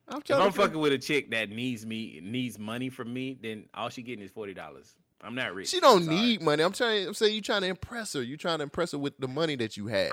I'm 0.09 0.21
if 0.21 0.31
I'm 0.31 0.53
fucking 0.53 0.79
with 0.79 0.93
a 0.93 0.99
chick 0.99 1.31
that 1.31 1.49
needs 1.49 1.87
me 1.87 2.21
needs 2.23 2.59
money 2.59 2.91
from 2.91 3.13
me, 3.13 3.39
then 3.41 3.67
all 3.73 3.89
she 3.89 4.03
getting 4.03 4.25
is 4.25 4.31
forty 4.31 4.53
dollars. 4.53 4.95
I'm 5.23 5.35
not 5.35 5.55
rich. 5.55 5.69
She 5.69 5.81
don't 5.81 6.07
need 6.07 6.43
money. 6.43 6.63
I'm 6.63 6.73
trying. 6.73 7.07
I'm 7.07 7.15
saying 7.15 7.35
you 7.35 7.41
trying 7.41 7.63
to 7.63 7.69
impress 7.69 8.13
her. 8.15 8.23
You 8.23 8.37
trying 8.37 8.59
to 8.59 8.65
impress 8.65 8.93
her 8.93 8.99
with 8.99 9.17
the 9.19 9.29
money 9.29 9.57
that 9.57 9.77
you 9.77 9.87
have. 9.87 10.13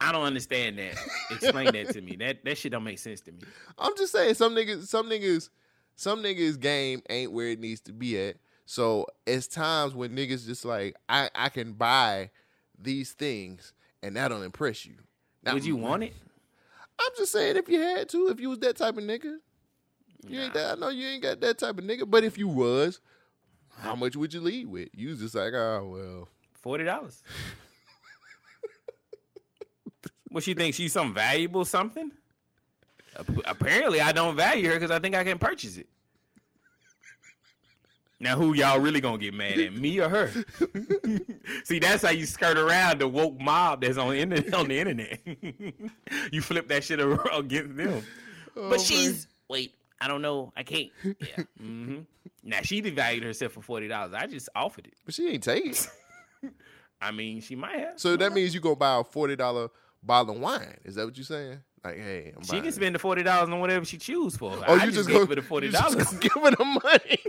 I 0.00 0.12
don't 0.12 0.24
understand 0.24 0.78
that. 0.78 0.96
Explain 1.30 1.72
that 1.72 1.90
to 1.92 2.00
me. 2.00 2.16
That 2.16 2.44
that 2.44 2.58
shit 2.58 2.72
don't 2.72 2.84
make 2.84 2.98
sense 2.98 3.20
to 3.22 3.32
me. 3.32 3.40
I'm 3.78 3.96
just 3.96 4.12
saying 4.12 4.34
some 4.34 4.54
niggas, 4.54 4.86
some 4.86 5.08
niggas, 5.08 5.50
some 5.94 6.22
niggas 6.22 6.58
game 6.58 7.02
ain't 7.08 7.32
where 7.32 7.48
it 7.48 7.60
needs 7.60 7.80
to 7.82 7.92
be 7.92 8.18
at. 8.20 8.36
So 8.64 9.06
it's 9.26 9.46
times 9.46 9.94
when 9.94 10.16
niggas 10.16 10.46
just 10.46 10.64
like 10.64 10.96
I 11.08 11.30
I 11.34 11.50
can 11.50 11.74
buy 11.74 12.30
these 12.78 13.12
things 13.12 13.72
and 14.02 14.16
that'll 14.16 14.42
impress 14.42 14.86
you. 14.86 14.94
Now, 15.42 15.54
Would 15.54 15.64
you 15.64 15.76
want 15.76 16.02
it? 16.02 16.14
I'm 16.98 17.12
just 17.16 17.32
saying 17.32 17.56
if 17.56 17.68
you 17.68 17.80
had 17.80 18.08
to, 18.10 18.28
if 18.28 18.40
you 18.40 18.48
was 18.50 18.58
that 18.60 18.76
type 18.76 18.96
of 18.96 19.04
nigga, 19.04 19.36
you 20.26 20.40
ain't 20.40 20.54
that. 20.54 20.72
I 20.72 20.80
know 20.80 20.88
you 20.88 21.06
ain't 21.06 21.22
got 21.22 21.40
that 21.40 21.58
type 21.58 21.78
of 21.78 21.84
nigga, 21.84 22.10
but 22.10 22.24
if 22.24 22.38
you 22.38 22.48
was, 22.48 23.00
how 23.78 23.94
much 23.94 24.16
would 24.16 24.32
you 24.32 24.40
lead 24.40 24.66
with? 24.66 24.88
You 24.94 25.10
was 25.10 25.20
just 25.20 25.34
like, 25.34 25.52
oh 25.52 25.88
well, 25.92 26.28
Forty 26.54 26.84
dollars. 26.84 27.22
what 30.30 30.42
she 30.42 30.54
think? 30.54 30.74
She's 30.74 30.92
some 30.92 31.14
valuable 31.14 31.64
something? 31.64 32.10
Apparently, 33.44 34.00
I 34.00 34.12
don't 34.12 34.36
value 34.36 34.68
her 34.68 34.74
because 34.74 34.90
I 34.90 34.98
think 34.98 35.14
I 35.14 35.24
can 35.24 35.38
purchase 35.38 35.76
it. 35.76 35.86
Now, 38.18 38.36
who 38.36 38.54
y'all 38.54 38.78
really 38.80 39.00
gonna 39.00 39.18
get 39.18 39.34
mad 39.34 39.58
at, 39.58 39.74
me 39.74 40.00
or 40.00 40.08
her? 40.08 40.30
See, 41.64 41.78
that's 41.78 42.02
how 42.02 42.10
you 42.10 42.24
skirt 42.24 42.56
around 42.56 43.00
the 43.00 43.08
woke 43.08 43.38
mob 43.38 43.82
that's 43.82 43.98
on 43.98 44.08
the 44.10 44.18
internet. 44.18 44.54
On 44.54 44.68
the 44.68 44.78
internet, 44.78 45.20
you 46.32 46.40
flip 46.40 46.66
that 46.68 46.82
shit 46.84 46.98
around 47.00 47.28
against 47.32 47.76
them. 47.76 48.02
Oh, 48.56 48.70
but 48.70 48.80
she's 48.80 49.28
wait. 49.48 49.74
I 50.00 50.08
don't 50.08 50.22
know. 50.22 50.52
I 50.56 50.62
can't. 50.62 50.90
Yeah. 51.04 51.44
hmm 51.58 51.98
Now 52.42 52.60
she 52.62 52.80
devalued 52.80 53.22
herself 53.22 53.52
for 53.52 53.60
forty 53.62 53.88
dollars. 53.88 54.14
I 54.14 54.26
just 54.26 54.48
offered 54.54 54.86
it. 54.86 54.94
but 55.04 55.14
she 55.14 55.28
ain't 55.28 55.42
take 55.42 55.66
it. 55.66 55.88
I 57.00 57.10
mean, 57.10 57.42
she 57.42 57.54
might 57.54 57.78
have. 57.78 58.00
So 58.00 58.16
that 58.16 58.32
means 58.32 58.54
you 58.54 58.60
gonna 58.60 58.76
buy 58.76 58.98
a 58.98 59.04
forty 59.04 59.36
dollar 59.36 59.68
bottle 60.02 60.36
of 60.36 60.40
wine. 60.40 60.76
Is 60.84 60.94
that 60.94 61.04
what 61.04 61.16
you're 61.18 61.24
saying? 61.24 61.60
Like, 61.84 61.96
hey, 61.98 62.32
I'm 62.36 62.42
She 62.42 62.56
can 62.58 62.66
it. 62.66 62.74
spend 62.74 62.94
the 62.94 62.98
forty 62.98 63.22
dollars 63.22 63.48
on 63.48 63.60
whatever 63.60 63.84
she 63.84 63.96
choose 63.98 64.36
for. 64.36 64.52
Oh, 64.66 64.74
I 64.74 64.84
you 64.84 64.90
just, 64.92 64.94
just 64.96 65.08
gave 65.08 65.20
go- 65.20 65.26
her 65.26 65.34
the 65.36 65.42
forty 65.46 65.66
you 65.66 65.72
just 65.72 65.84
dollars. 65.96 66.04
gonna 66.08 66.18
give 66.20 66.32
her 66.32 66.50
the 66.50 66.64
money. 66.64 67.20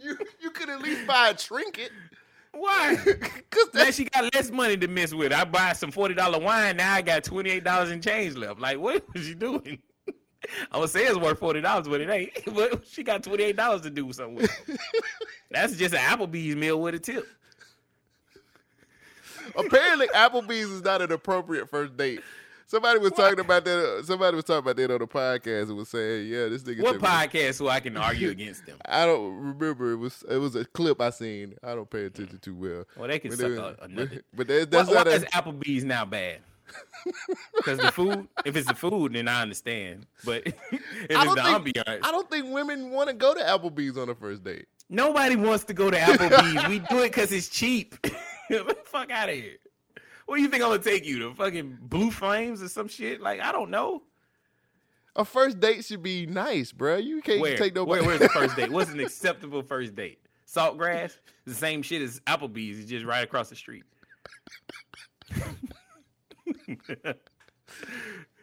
you 0.00 0.18
you 0.40 0.50
could 0.50 0.68
at 0.68 0.80
least 0.80 1.06
buy 1.06 1.30
a 1.30 1.34
trinket. 1.34 1.90
Why? 2.52 2.96
Cause 3.50 3.68
now 3.74 3.90
she 3.90 4.04
got 4.04 4.32
less 4.34 4.50
money 4.50 4.76
to 4.76 4.88
mess 4.88 5.12
with. 5.14 5.32
I 5.32 5.44
buy 5.44 5.72
some 5.72 5.90
forty 5.90 6.14
dollar 6.14 6.38
wine. 6.38 6.76
Now 6.76 6.94
I 6.94 7.02
got 7.02 7.24
twenty 7.24 7.50
eight 7.50 7.64
dollars 7.64 7.90
in 7.90 8.00
change 8.00 8.36
left. 8.36 8.60
Like, 8.60 8.78
what 8.78 9.04
was 9.12 9.24
she 9.24 9.34
doing? 9.34 9.78
I 10.70 10.78
would 10.78 10.88
say 10.90 11.04
it's 11.04 11.18
worth 11.18 11.38
forty 11.38 11.60
dollars, 11.60 11.88
but 11.88 12.00
it 12.00 12.08
ain't. 12.08 12.30
But 12.54 12.86
she 12.86 13.02
got 13.02 13.22
twenty 13.22 13.44
eight 13.44 13.56
dollars 13.56 13.82
to 13.82 13.90
do 13.90 14.12
something 14.12 14.36
with. 14.36 14.78
That's 15.50 15.76
just 15.76 15.94
an 15.94 16.00
Applebee's 16.00 16.56
meal 16.56 16.80
with 16.80 16.94
a 16.94 16.98
tip. 16.98 17.26
Apparently, 19.58 20.06
Applebee's 20.08 20.70
is 20.70 20.82
not 20.82 21.02
an 21.02 21.12
appropriate 21.12 21.68
first 21.68 21.96
date. 21.96 22.20
Somebody 22.66 22.98
was 22.98 23.12
talking 23.12 23.40
about 23.40 23.64
that. 23.64 23.78
Uh, 23.78 24.02
somebody 24.02 24.36
was 24.36 24.44
talking 24.44 24.58
about 24.58 24.76
that 24.76 24.90
on 24.90 24.98
the 24.98 25.06
podcast 25.06 25.68
and 25.68 25.76
was 25.78 25.88
saying, 25.88 26.26
"Yeah, 26.28 26.48
this 26.48 26.62
nigga." 26.64 26.82
What 26.82 26.98
podcast 26.98 27.54
so 27.54 27.68
I 27.68 27.80
can 27.80 27.96
argue 27.96 28.28
against 28.28 28.66
them? 28.66 28.76
I 28.86 29.06
don't 29.06 29.34
remember. 29.34 29.92
It 29.92 29.96
was 29.96 30.22
it 30.28 30.36
was 30.36 30.54
a 30.54 30.66
clip 30.66 31.00
I 31.00 31.08
seen. 31.10 31.54
I 31.62 31.74
don't 31.74 31.88
pay 31.88 32.04
attention 32.04 32.38
too 32.40 32.54
well. 32.54 32.84
Well, 32.96 33.08
they 33.08 33.18
can 33.20 33.30
But 33.30 33.38
suck 33.38 33.50
it- 33.52 33.58
a, 33.58 33.84
another. 33.84 34.22
But 34.34 34.48
that, 34.48 34.70
that's 34.70 34.88
why, 34.88 34.94
not 34.96 35.06
why 35.06 35.12
a, 35.12 35.16
is 35.16 35.24
Applebee's 35.24 35.84
now 35.84 36.04
bad? 36.04 36.40
Because 37.56 37.78
the 37.78 37.90
food, 37.90 38.28
if 38.44 38.54
it's 38.56 38.68
the 38.68 38.74
food, 38.74 39.14
then 39.14 39.28
I 39.28 39.40
understand. 39.42 40.04
But 40.24 40.46
if 40.46 40.54
it's 41.08 41.16
I 41.16 41.26
the 41.26 41.34
don't 41.34 41.64
think 41.64 41.76
ambiance, 41.76 42.00
I 42.02 42.10
don't 42.12 42.30
think 42.30 42.52
women 42.52 42.90
want 42.90 43.08
to 43.08 43.14
go 43.14 43.32
to 43.34 43.40
Applebee's 43.40 43.96
on 43.96 44.10
a 44.10 44.14
first 44.14 44.44
date. 44.44 44.66
nobody 44.90 45.36
wants 45.36 45.64
to 45.64 45.72
go 45.74 45.90
to 45.90 45.96
Applebee's. 45.96 46.68
we 46.68 46.78
do 46.80 46.98
it 46.98 47.04
because 47.12 47.32
it's 47.32 47.48
cheap. 47.48 47.94
Fuck 48.84 49.10
out 49.10 49.28
of 49.28 49.34
here. 49.34 49.56
What 50.26 50.36
do 50.36 50.42
you 50.42 50.48
think 50.48 50.62
I'm 50.62 50.70
gonna 50.70 50.82
take 50.82 51.06
you 51.06 51.18
to 51.20 51.34
fucking 51.34 51.78
Blue 51.82 52.10
Flames 52.10 52.62
or 52.62 52.68
some 52.68 52.88
shit? 52.88 53.20
Like 53.20 53.40
I 53.40 53.52
don't 53.52 53.70
know. 53.70 54.02
A 55.16 55.24
first 55.24 55.58
date 55.58 55.84
should 55.84 56.02
be 56.02 56.26
nice, 56.26 56.70
bruh. 56.72 57.02
You 57.02 57.20
can't 57.22 57.40
Where, 57.40 57.56
take 57.56 57.74
nobody. 57.74 58.02
where 58.02 58.10
where's 58.10 58.20
the 58.20 58.28
first 58.28 58.54
date? 58.56 58.70
What's 58.70 58.90
an 58.90 59.00
acceptable 59.04 59.62
first 59.62 59.94
date? 59.94 60.20
Saltgrass, 60.46 61.18
the 61.44 61.54
same 61.54 61.82
shit 61.82 62.02
as 62.02 62.20
Applebee's. 62.20 62.78
It's 62.78 62.88
just 62.90 63.04
right 63.04 63.24
across 63.24 63.48
the 63.50 63.56
street. 63.56 63.84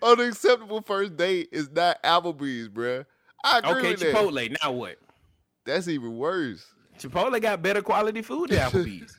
Unacceptable 0.01 0.81
first 0.81 1.15
date 1.17 1.49
is 1.51 1.71
not 1.71 2.01
Applebee's, 2.03 2.69
bruh. 2.69 3.05
I 3.43 3.59
agree 3.59 3.71
Okay, 3.71 3.91
with 3.91 3.99
that. 4.01 4.15
Chipotle. 4.15 4.57
Now 4.63 4.71
what? 4.71 4.97
That's 5.65 5.87
even 5.87 6.17
worse. 6.17 6.65
Chipotle 6.99 7.41
got 7.41 7.61
better 7.61 7.81
quality 7.81 8.21
food 8.21 8.49
than 8.49 8.59
Applebee's. 8.59 9.17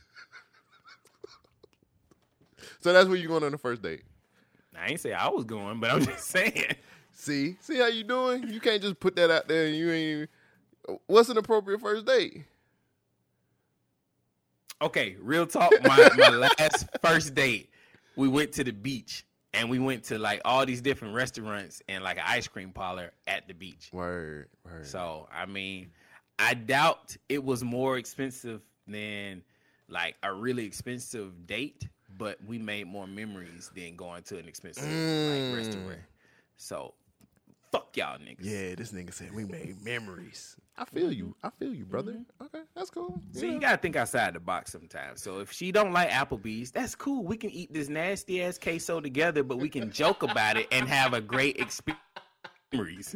So 2.87 2.93
that's 2.93 3.09
where 3.09 3.17
you 3.17 3.27
going 3.27 3.43
on 3.43 3.51
the 3.51 3.57
first 3.57 3.81
date. 3.81 4.03
I 4.73 4.91
ain't 4.91 5.01
say 5.01 5.11
I 5.11 5.27
was 5.27 5.43
going, 5.43 5.81
but 5.81 5.91
I'm 5.91 6.05
just 6.05 6.23
saying. 6.29 6.73
See, 7.11 7.57
see 7.59 7.79
how 7.79 7.87
you 7.87 8.05
doing? 8.05 8.47
You 8.47 8.61
can't 8.61 8.81
just 8.81 8.97
put 8.97 9.17
that 9.17 9.29
out 9.29 9.49
there 9.49 9.65
and 9.65 9.75
you 9.75 9.91
ain't. 9.91 10.29
Even... 10.87 10.99
What's 11.05 11.27
an 11.27 11.37
appropriate 11.37 11.81
first 11.81 12.05
date? 12.05 12.45
Okay, 14.81 15.17
real 15.19 15.45
talk. 15.45 15.73
My 15.83 16.09
my 16.15 16.29
last 16.59 16.87
first 17.03 17.35
date, 17.35 17.71
we 18.15 18.29
went 18.29 18.53
to 18.53 18.63
the 18.63 18.71
beach 18.71 19.25
and 19.53 19.69
we 19.69 19.79
went 19.79 20.05
to 20.05 20.17
like 20.17 20.39
all 20.45 20.65
these 20.65 20.79
different 20.79 21.13
restaurants 21.13 21.81
and 21.89 22.05
like 22.05 22.15
an 22.15 22.23
ice 22.25 22.47
cream 22.47 22.71
parlor 22.71 23.11
at 23.27 23.49
the 23.49 23.53
beach. 23.53 23.89
Word, 23.91 24.47
word. 24.63 24.85
So 24.85 25.27
I 25.29 25.45
mean, 25.45 25.89
I 26.39 26.53
doubt 26.53 27.17
it 27.27 27.43
was 27.43 27.65
more 27.65 27.97
expensive 27.97 28.61
than 28.87 29.43
like 29.89 30.15
a 30.23 30.33
really 30.33 30.63
expensive 30.63 31.47
date, 31.47 31.85
but 32.17 32.37
we 32.45 32.57
made 32.57 32.87
more 32.87 33.07
memories 33.07 33.71
than 33.75 33.95
going 33.95 34.23
to 34.23 34.37
an 34.37 34.47
expensive 34.47 34.83
Mm. 34.83 35.49
like 35.49 35.57
restaurant. 35.65 35.99
So 36.57 36.93
fuck 37.71 37.95
y'all 37.97 38.17
niggas. 38.17 38.37
Yeah, 38.41 38.75
this 38.75 38.91
nigga 38.91 39.13
said 39.13 39.33
we 39.33 39.45
made 39.45 39.81
memories. 39.83 40.55
I 40.77 40.85
feel 40.85 41.11
you. 41.11 41.35
I 41.43 41.49
feel 41.59 41.73
you, 41.73 41.85
brother. 41.85 42.23
Okay, 42.41 42.61
that's 42.75 42.89
cool. 42.91 43.21
See, 43.33 43.47
Yeah. 43.47 43.53
you 43.53 43.59
gotta 43.59 43.77
think 43.77 43.95
outside 43.95 44.33
the 44.35 44.39
box 44.39 44.71
sometimes. 44.71 45.21
So 45.21 45.39
if 45.39 45.51
she 45.51 45.71
don't 45.71 45.91
like 45.91 46.09
Applebee's, 46.09 46.71
that's 46.71 46.95
cool. 46.95 47.23
We 47.23 47.35
can 47.37 47.49
eat 47.49 47.73
this 47.73 47.89
nasty 47.89 48.43
ass 48.43 48.57
queso 48.57 49.01
together, 49.01 49.43
but 49.43 49.57
we 49.57 49.69
can 49.69 49.91
joke 49.91 50.23
about 50.23 50.57
it 50.57 50.67
and 50.71 50.87
have 50.87 51.13
a 51.13 51.21
great 51.21 51.59
experience. 51.59 51.97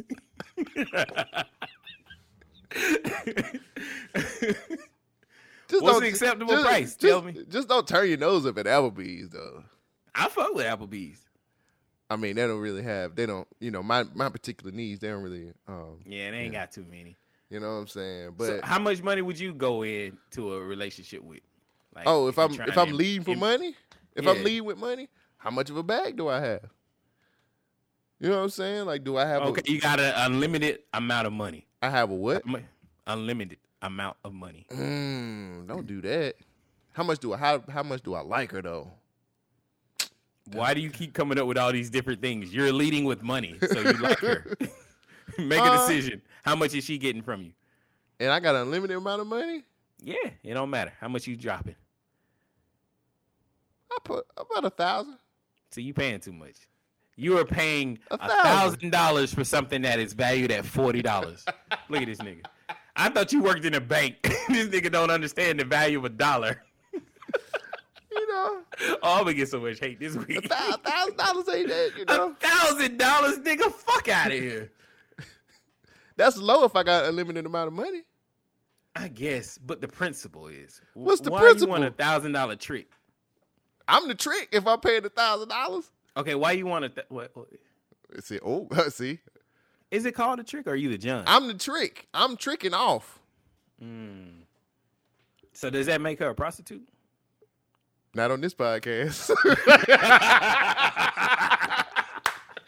Just 5.71 5.83
What's 5.83 5.99
the 6.01 6.07
acceptable 6.07 6.51
just- 6.53 6.65
price? 6.65 6.81
Just, 6.95 6.99
Tell 7.01 7.21
me. 7.21 7.35
Just 7.49 7.67
don't 7.67 7.87
turn 7.87 8.07
your 8.09 8.17
nose 8.17 8.45
up 8.45 8.57
at 8.57 8.65
Applebee's 8.65 9.29
though. 9.29 9.63
I 10.13 10.27
fuck 10.29 10.53
with 10.53 10.65
Applebee's. 10.65 11.19
I 12.09 12.17
mean, 12.17 12.35
they 12.35 12.45
don't 12.45 12.59
really 12.59 12.83
have. 12.83 13.15
They 13.15 13.25
don't. 13.25 13.47
You 13.61 13.71
know, 13.71 13.81
my 13.81 14.03
my 14.13 14.27
particular 14.29 14.71
needs. 14.71 14.99
They 14.99 15.07
don't 15.07 15.23
really. 15.23 15.53
Um, 15.67 15.99
Yeah, 16.05 16.29
they 16.31 16.37
ain't 16.37 16.53
got 16.53 16.71
too 16.73 16.85
many. 16.91 17.15
you 17.49 17.59
know 17.61 17.67
what 17.67 17.79
I'm 17.81 17.87
saying? 17.87 18.31
But 18.37 18.45
so 18.47 18.59
how 18.63 18.79
much 18.79 19.01
money 19.01 19.21
would 19.21 19.39
you 19.39 19.53
go 19.53 19.83
into 19.83 20.53
a 20.53 20.61
relationship 20.61 21.23
with? 21.23 21.39
Like, 21.95 22.03
oh, 22.07 22.27
if 22.27 22.35
you're 22.35 22.45
I'm 22.45 22.53
if 22.69 22.77
I'm 22.77 22.89
to 22.89 22.93
leading 22.95 23.23
for 23.23 23.31
im- 23.31 23.39
money, 23.39 23.75
if 24.15 24.25
Yeah. 24.25 24.31
I'm 24.31 24.43
leading 24.43 24.65
with 24.65 24.77
money, 24.77 25.07
how 25.37 25.51
much 25.51 25.69
of 25.69 25.77
a 25.77 25.83
bag 25.83 26.17
do 26.17 26.27
I 26.27 26.41
have? 26.41 26.69
You 28.19 28.29
know 28.29 28.37
what 28.37 28.43
I'm 28.43 28.49
saying? 28.49 28.85
Like, 28.85 29.03
do 29.03 29.17
I 29.17 29.25
have? 29.25 29.41
Okay, 29.43 29.61
A, 29.67 29.71
you 29.71 29.79
got 29.81 29.99
an 29.99 30.13
unlimited 30.15 30.79
amount 30.93 31.27
of 31.27 31.33
money. 31.33 31.65
I 31.81 31.89
have 31.89 32.11
a 32.11 32.15
what? 32.15 32.43
Unlimited 33.07 33.57
amount 33.81 34.17
of 34.23 34.33
money. 34.33 34.65
Mm, 34.71 35.67
don't 35.67 35.87
do 35.87 36.01
that. 36.01 36.35
How 36.93 37.03
much 37.03 37.19
do 37.19 37.33
I? 37.33 37.37
How 37.37 37.63
how 37.69 37.83
much 37.83 38.03
do 38.03 38.13
I 38.13 38.21
like 38.21 38.51
her 38.51 38.61
though? 38.61 38.91
Why 40.51 40.73
do 40.73 40.81
you 40.81 40.89
keep 40.89 41.13
coming 41.13 41.39
up 41.39 41.47
with 41.47 41.57
all 41.57 41.71
these 41.71 41.89
different 41.89 42.21
things? 42.21 42.53
You're 42.53 42.73
leading 42.73 43.05
with 43.05 43.21
money, 43.21 43.55
so 43.71 43.79
you 43.79 43.93
like 43.93 44.19
her. 44.19 44.55
Make 45.37 45.59
a 45.59 45.63
Uh, 45.63 45.87
decision. 45.87 46.21
How 46.43 46.55
much 46.55 46.73
is 46.73 46.83
she 46.83 46.97
getting 46.97 47.21
from 47.21 47.41
you? 47.43 47.51
And 48.19 48.31
I 48.31 48.39
got 48.39 48.55
an 48.55 48.61
unlimited 48.63 48.97
amount 48.97 49.21
of 49.21 49.27
money. 49.27 49.63
Yeah, 50.03 50.15
it 50.43 50.53
don't 50.55 50.69
matter. 50.69 50.91
How 50.99 51.07
much 51.07 51.27
you 51.27 51.35
dropping? 51.37 51.75
I 53.91 53.97
put 54.03 54.25
about 54.35 54.65
a 54.65 54.69
thousand. 54.69 55.17
So 55.71 55.79
you 55.81 55.93
paying 55.93 56.19
too 56.19 56.33
much. 56.33 56.55
You 57.15 57.37
are 57.37 57.45
paying 57.45 57.99
A 58.09 58.17
thousand 58.17 58.89
dollars 58.91 59.33
for 59.33 59.43
something 59.43 59.83
that 59.83 59.99
is 59.99 60.13
valued 60.13 60.51
at 60.51 60.65
forty 60.65 61.01
dollars. 61.01 61.45
Look 61.89 62.01
at 62.01 62.07
this 62.07 62.17
nigga. 62.17 62.43
I 62.95 63.09
thought 63.09 63.31
you 63.31 63.41
worked 63.41 63.65
in 63.65 63.73
a 63.73 63.81
bank. 63.81 64.17
this 64.23 64.67
nigga 64.67 64.91
don't 64.91 65.09
understand 65.11 65.59
the 65.59 65.65
value 65.65 65.97
of 65.99 66.05
a 66.05 66.09
dollar. 66.09 66.61
You 68.13 68.27
know, 68.27 68.61
Oh, 69.01 69.13
I'm 69.19 69.19
gonna 69.23 69.33
get 69.33 69.47
so 69.47 69.61
much 69.61 69.79
hate 69.79 69.97
this 69.97 70.15
week. 70.17 70.43
a 70.51 70.77
thousand 70.77 71.15
dollars 71.17 71.47
ain't 71.47 71.69
that. 71.69 71.91
You 71.97 72.03
know, 72.09 72.31
A 72.31 72.35
thousand 72.45 72.97
dollars, 72.97 73.37
nigga. 73.39 73.71
Fuck 73.71 74.09
out 74.09 74.27
of 74.27 74.33
here. 74.33 74.69
that's 76.17 76.35
low 76.37 76.65
if 76.65 76.75
I 76.75 76.83
got 76.83 77.05
a 77.05 77.11
limited 77.11 77.45
amount 77.45 77.67
of 77.67 77.73
money. 77.73 78.01
I 78.97 79.07
guess, 79.07 79.57
but 79.57 79.79
the 79.79 79.87
principle 79.87 80.47
is 80.47 80.81
What's 80.93 81.21
the 81.21 81.31
why 81.31 81.39
principle? 81.39 81.67
you 81.77 81.81
want 81.81 81.85
a 81.85 81.95
thousand 81.95 82.33
dollar 82.33 82.57
trick? 82.57 82.91
I'm 83.87 84.09
the 84.09 84.15
trick 84.15 84.49
if 84.51 84.67
I'm 84.67 84.81
paying 84.81 85.05
a 85.05 85.09
thousand 85.09 85.47
dollars. 85.47 85.89
Okay, 86.17 86.35
why 86.35 86.51
you 86.51 86.65
want 86.65 86.83
a 86.83 86.89
th- 86.89 87.07
what, 87.07 87.31
what? 87.33 87.47
Oh, 88.13 88.19
see, 88.19 88.39
oh, 88.45 88.67
see, 88.89 89.19
Is 89.91 90.05
it 90.05 90.13
called 90.13 90.39
a 90.39 90.43
trick 90.43 90.67
or 90.67 90.71
are 90.71 90.75
you 90.75 90.89
the 90.89 90.97
John? 90.97 91.25
I'm 91.27 91.47
the 91.47 91.53
trick. 91.53 92.07
I'm 92.13 92.37
tricking 92.37 92.73
off. 92.73 93.19
Mm. 93.83 94.43
So 95.51 95.69
does 95.69 95.87
that 95.87 95.99
make 95.99 96.19
her 96.19 96.29
a 96.29 96.35
prostitute? 96.35 96.87
Not 98.13 98.31
on 98.31 98.41
this 98.41 98.53
podcast. 98.53 99.29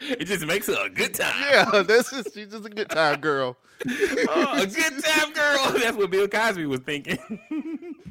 it 0.00 0.24
just 0.26 0.46
makes 0.46 0.66
her 0.66 0.86
a 0.86 0.90
good 0.90 1.14
time. 1.14 1.34
yeah, 1.50 1.82
this 1.82 2.12
is 2.12 2.26
she's 2.34 2.48
just 2.48 2.66
a 2.66 2.70
good 2.70 2.90
time 2.90 3.20
girl. 3.20 3.56
oh, 3.88 4.62
a 4.62 4.66
good 4.66 5.02
time 5.02 5.32
girl. 5.32 5.72
That's 5.78 5.96
what 5.96 6.10
Bill 6.10 6.28
Cosby 6.28 6.66
was 6.66 6.80
thinking. 6.80 7.18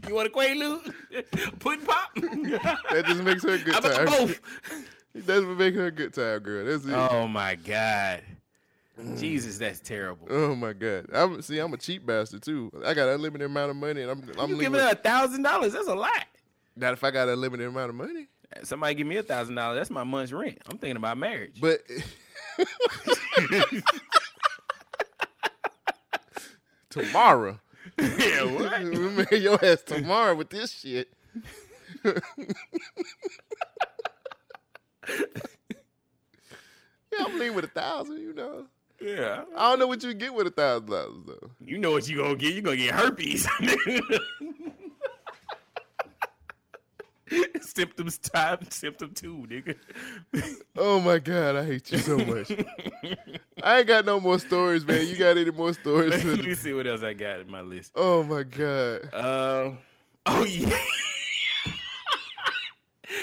you 0.08 0.16
want 0.16 0.28
a 0.28 0.32
Quaalude? 0.32 0.94
Pudding 1.60 1.86
pop? 1.86 2.14
That 2.16 3.04
just 3.06 3.24
makes 3.24 3.44
her 3.44 3.54
a 3.54 3.58
good 3.60 3.82
time. 3.82 4.06
both? 4.06 4.42
That's 5.16 5.46
what 5.46 5.58
make 5.58 5.76
her 5.76 5.88
a 5.88 5.92
good 5.92 6.14
time 6.14 6.40
girl. 6.40 6.66
That's 6.66 6.86
it. 6.86 6.94
Oh 6.94 7.28
my 7.28 7.56
God. 7.56 8.22
Jesus, 9.18 9.58
that's 9.58 9.80
terrible. 9.80 10.28
Oh 10.30 10.56
my 10.56 10.74
god! 10.74 11.08
I'm 11.12 11.42
see. 11.42 11.58
I'm 11.58 11.74
a 11.74 11.78
cheap 11.78 12.06
bastard 12.06 12.44
too. 12.44 12.72
I 12.86 12.94
got 12.94 13.10
unlimited 13.10 13.46
amount 13.48 13.72
of 13.72 13.76
money, 13.78 14.04
and 14.04 14.12
I'm 14.12 14.24
I'm 14.40 14.52
you 14.52 14.60
giving 14.60 14.80
a 14.80 14.94
thousand 14.94 15.42
dollars? 15.42 15.74
That's 15.74 15.88
a 15.88 15.96
lot. 15.96 16.26
Not 16.76 16.94
if 16.94 17.04
I 17.04 17.10
got 17.10 17.28
unlimited 17.28 17.68
amount 17.68 17.90
of 17.90 17.96
money. 17.96 18.28
Somebody 18.62 18.94
give 18.94 19.08
me 19.08 19.18
a 19.18 19.24
thousand 19.24 19.56
dollars. 19.56 19.80
That's 19.80 19.90
my 19.90 20.04
month's 20.04 20.32
rent. 20.32 20.60
I'm 20.70 20.78
thinking 20.78 20.98
about 20.98 21.18
marriage. 21.18 21.60
But 21.60 21.82
tomorrow, 26.92 27.60
yeah, 28.00 28.44
what? 28.44 28.84
marry 28.84 29.38
your 29.38 29.64
ass 29.66 29.82
tomorrow 29.82 30.36
with 30.36 30.52
this 30.52 30.72
shit. 30.72 31.12
yeah, 32.06 32.14
I'm 37.20 37.40
leaving 37.40 37.56
with 37.56 37.66
a 37.66 37.70
thousand. 37.70 38.20
You 38.20 38.34
know. 38.34 38.68
Yeah. 39.04 39.44
I 39.56 39.70
don't 39.70 39.80
know 39.80 39.88
what 39.88 40.04
you 40.04 40.14
get 40.14 40.34
with 40.34 40.48
a 40.48 40.52
thousand 40.52 40.90
dollars 40.90 41.24
though. 41.28 41.52
You 41.60 41.78
know 41.78 41.92
what 41.92 42.08
you 42.08 42.18
gonna 42.18 42.36
get? 42.36 42.54
You 42.54 42.62
gonna 42.62 42.78
get 42.78 42.96
herpes. 42.96 43.48
symptoms 47.62 48.18
time, 48.18 48.60
symptom 48.70 49.12
two, 49.14 49.46
nigga. 49.50 49.76
Oh 50.78 51.00
my 51.00 51.20
god, 51.20 51.56
I 51.56 51.66
hate 51.66 51.92
you 51.92 51.98
so 51.98 52.18
much. 52.18 52.52
I 53.64 53.80
ain't 53.80 53.88
got 53.88 54.06
no 54.06 54.20
more 54.20 54.40
stories, 54.40 54.86
man. 54.86 55.08
You 55.08 55.18
got 55.18 55.38
any 55.38 55.52
more 55.52 55.74
stories? 55.74 56.24
Let 56.26 56.46
me 56.46 56.56
see 56.56 56.74
what 56.74 56.88
else 56.88 57.04
I 57.04 57.14
got 57.14 57.42
in 57.42 57.50
my 57.50 57.62
list. 57.62 57.92
Oh 57.96 58.24
my 58.24 58.44
god. 58.44 59.14
Um. 59.14 59.78
oh 60.26 60.46
yeah. 60.46 60.78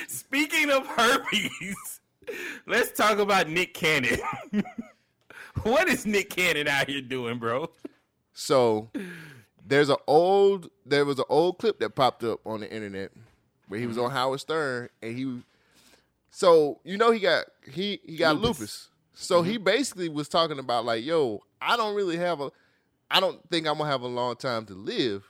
Speaking 0.09 0.71
of 0.71 0.87
herpes, 0.87 2.01
let's 2.67 2.93
talk 2.93 3.19
about 3.19 3.49
Nick 3.49 3.75
Cannon. 3.75 4.19
what 5.65 5.89
is 5.89 6.07
Nick 6.07 6.31
Cannon 6.31 6.69
out 6.69 6.89
here 6.89 7.01
doing, 7.01 7.39
bro? 7.39 7.71
So 8.33 8.91
there's 9.67 9.89
an 9.89 9.97
old 10.07 10.71
there 10.87 11.05
was 11.05 11.19
an 11.19 11.25
old 11.29 11.59
clip 11.59 11.79
that 11.81 11.91
popped 11.91 12.25
up 12.25 12.41
on 12.47 12.61
the 12.61 12.73
internet 12.73 13.13
where 13.69 13.79
he 13.79 13.87
was 13.87 13.97
mm-hmm. 13.97 14.07
on 14.07 14.13
Howard 14.13 14.41
Stern 14.41 14.89
and 15.03 15.17
he 15.17 15.43
so 16.31 16.81
you 16.85 16.97
know 16.97 17.11
he 17.11 17.21
got 17.21 17.45
he 17.71 18.01
he 18.05 18.17
got 18.17 18.37
lupus. 18.37 18.59
Lupus. 18.59 18.89
So 19.15 19.43
he 19.43 19.57
mm-hmm. 19.57 19.65
basically 19.65 20.09
was 20.09 20.29
talking 20.29 20.59
about 20.59 20.85
like, 20.85 21.05
yo, 21.05 21.43
I 21.61 21.77
don't 21.77 21.95
really 21.95 22.17
have 22.17 22.41
a 22.41 22.51
I 23.11 23.21
don't 23.21 23.39
think 23.51 23.67
I'm 23.67 23.79
gonna 23.79 23.91
have 23.91 24.03
a 24.03 24.09
long 24.09 24.37
time 24.37 24.67
to 24.67 24.75
live. 24.75 25.25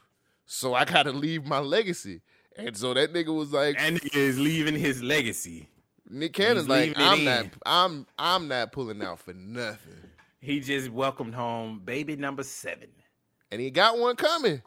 So 0.47 0.74
I 0.74 0.85
gotta 0.85 1.12
leave 1.12 1.44
my 1.44 1.59
legacy. 1.59 2.20
And 2.57 2.77
so 2.77 2.94
that 2.94 3.12
nigga 3.12 3.35
was 3.35 3.52
like 3.52 3.77
And 3.78 4.01
nigga 4.01 4.16
is 4.16 4.39
leaving 4.39 4.74
his 4.74 5.02
legacy. 5.02 5.69
Nick 6.09 6.32
Cannon's 6.32 6.69
like, 6.69 6.93
I'm 6.97 7.20
in. 7.20 7.24
not 7.24 7.47
I'm 7.65 8.07
I'm 8.19 8.48
not 8.48 8.73
pulling 8.73 9.02
out 9.02 9.20
for 9.20 9.32
nothing. 9.32 10.10
He 10.41 10.61
just 10.61 10.91
welcomed 10.91 11.35
home 11.35 11.83
baby 11.85 12.17
number 12.17 12.43
seven. 12.43 12.89
And 13.51 13.61
he 13.61 13.71
got 13.71 13.99
one 13.99 14.17
coming. 14.17 14.62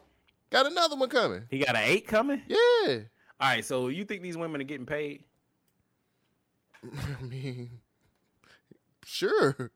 Got 0.50 0.66
another 0.66 0.96
one 0.96 1.08
coming. 1.08 1.44
He 1.50 1.58
got 1.58 1.74
an 1.74 1.82
eight 1.84 2.06
coming. 2.06 2.42
Yeah. 2.46 2.98
All 3.40 3.48
right, 3.50 3.64
so 3.64 3.88
you 3.88 4.04
think 4.04 4.22
these 4.22 4.36
women 4.36 4.60
are 4.60 4.64
getting 4.64 4.86
paid? 4.86 5.24
I 7.20 7.22
mean, 7.22 7.70
sure. 9.04 9.72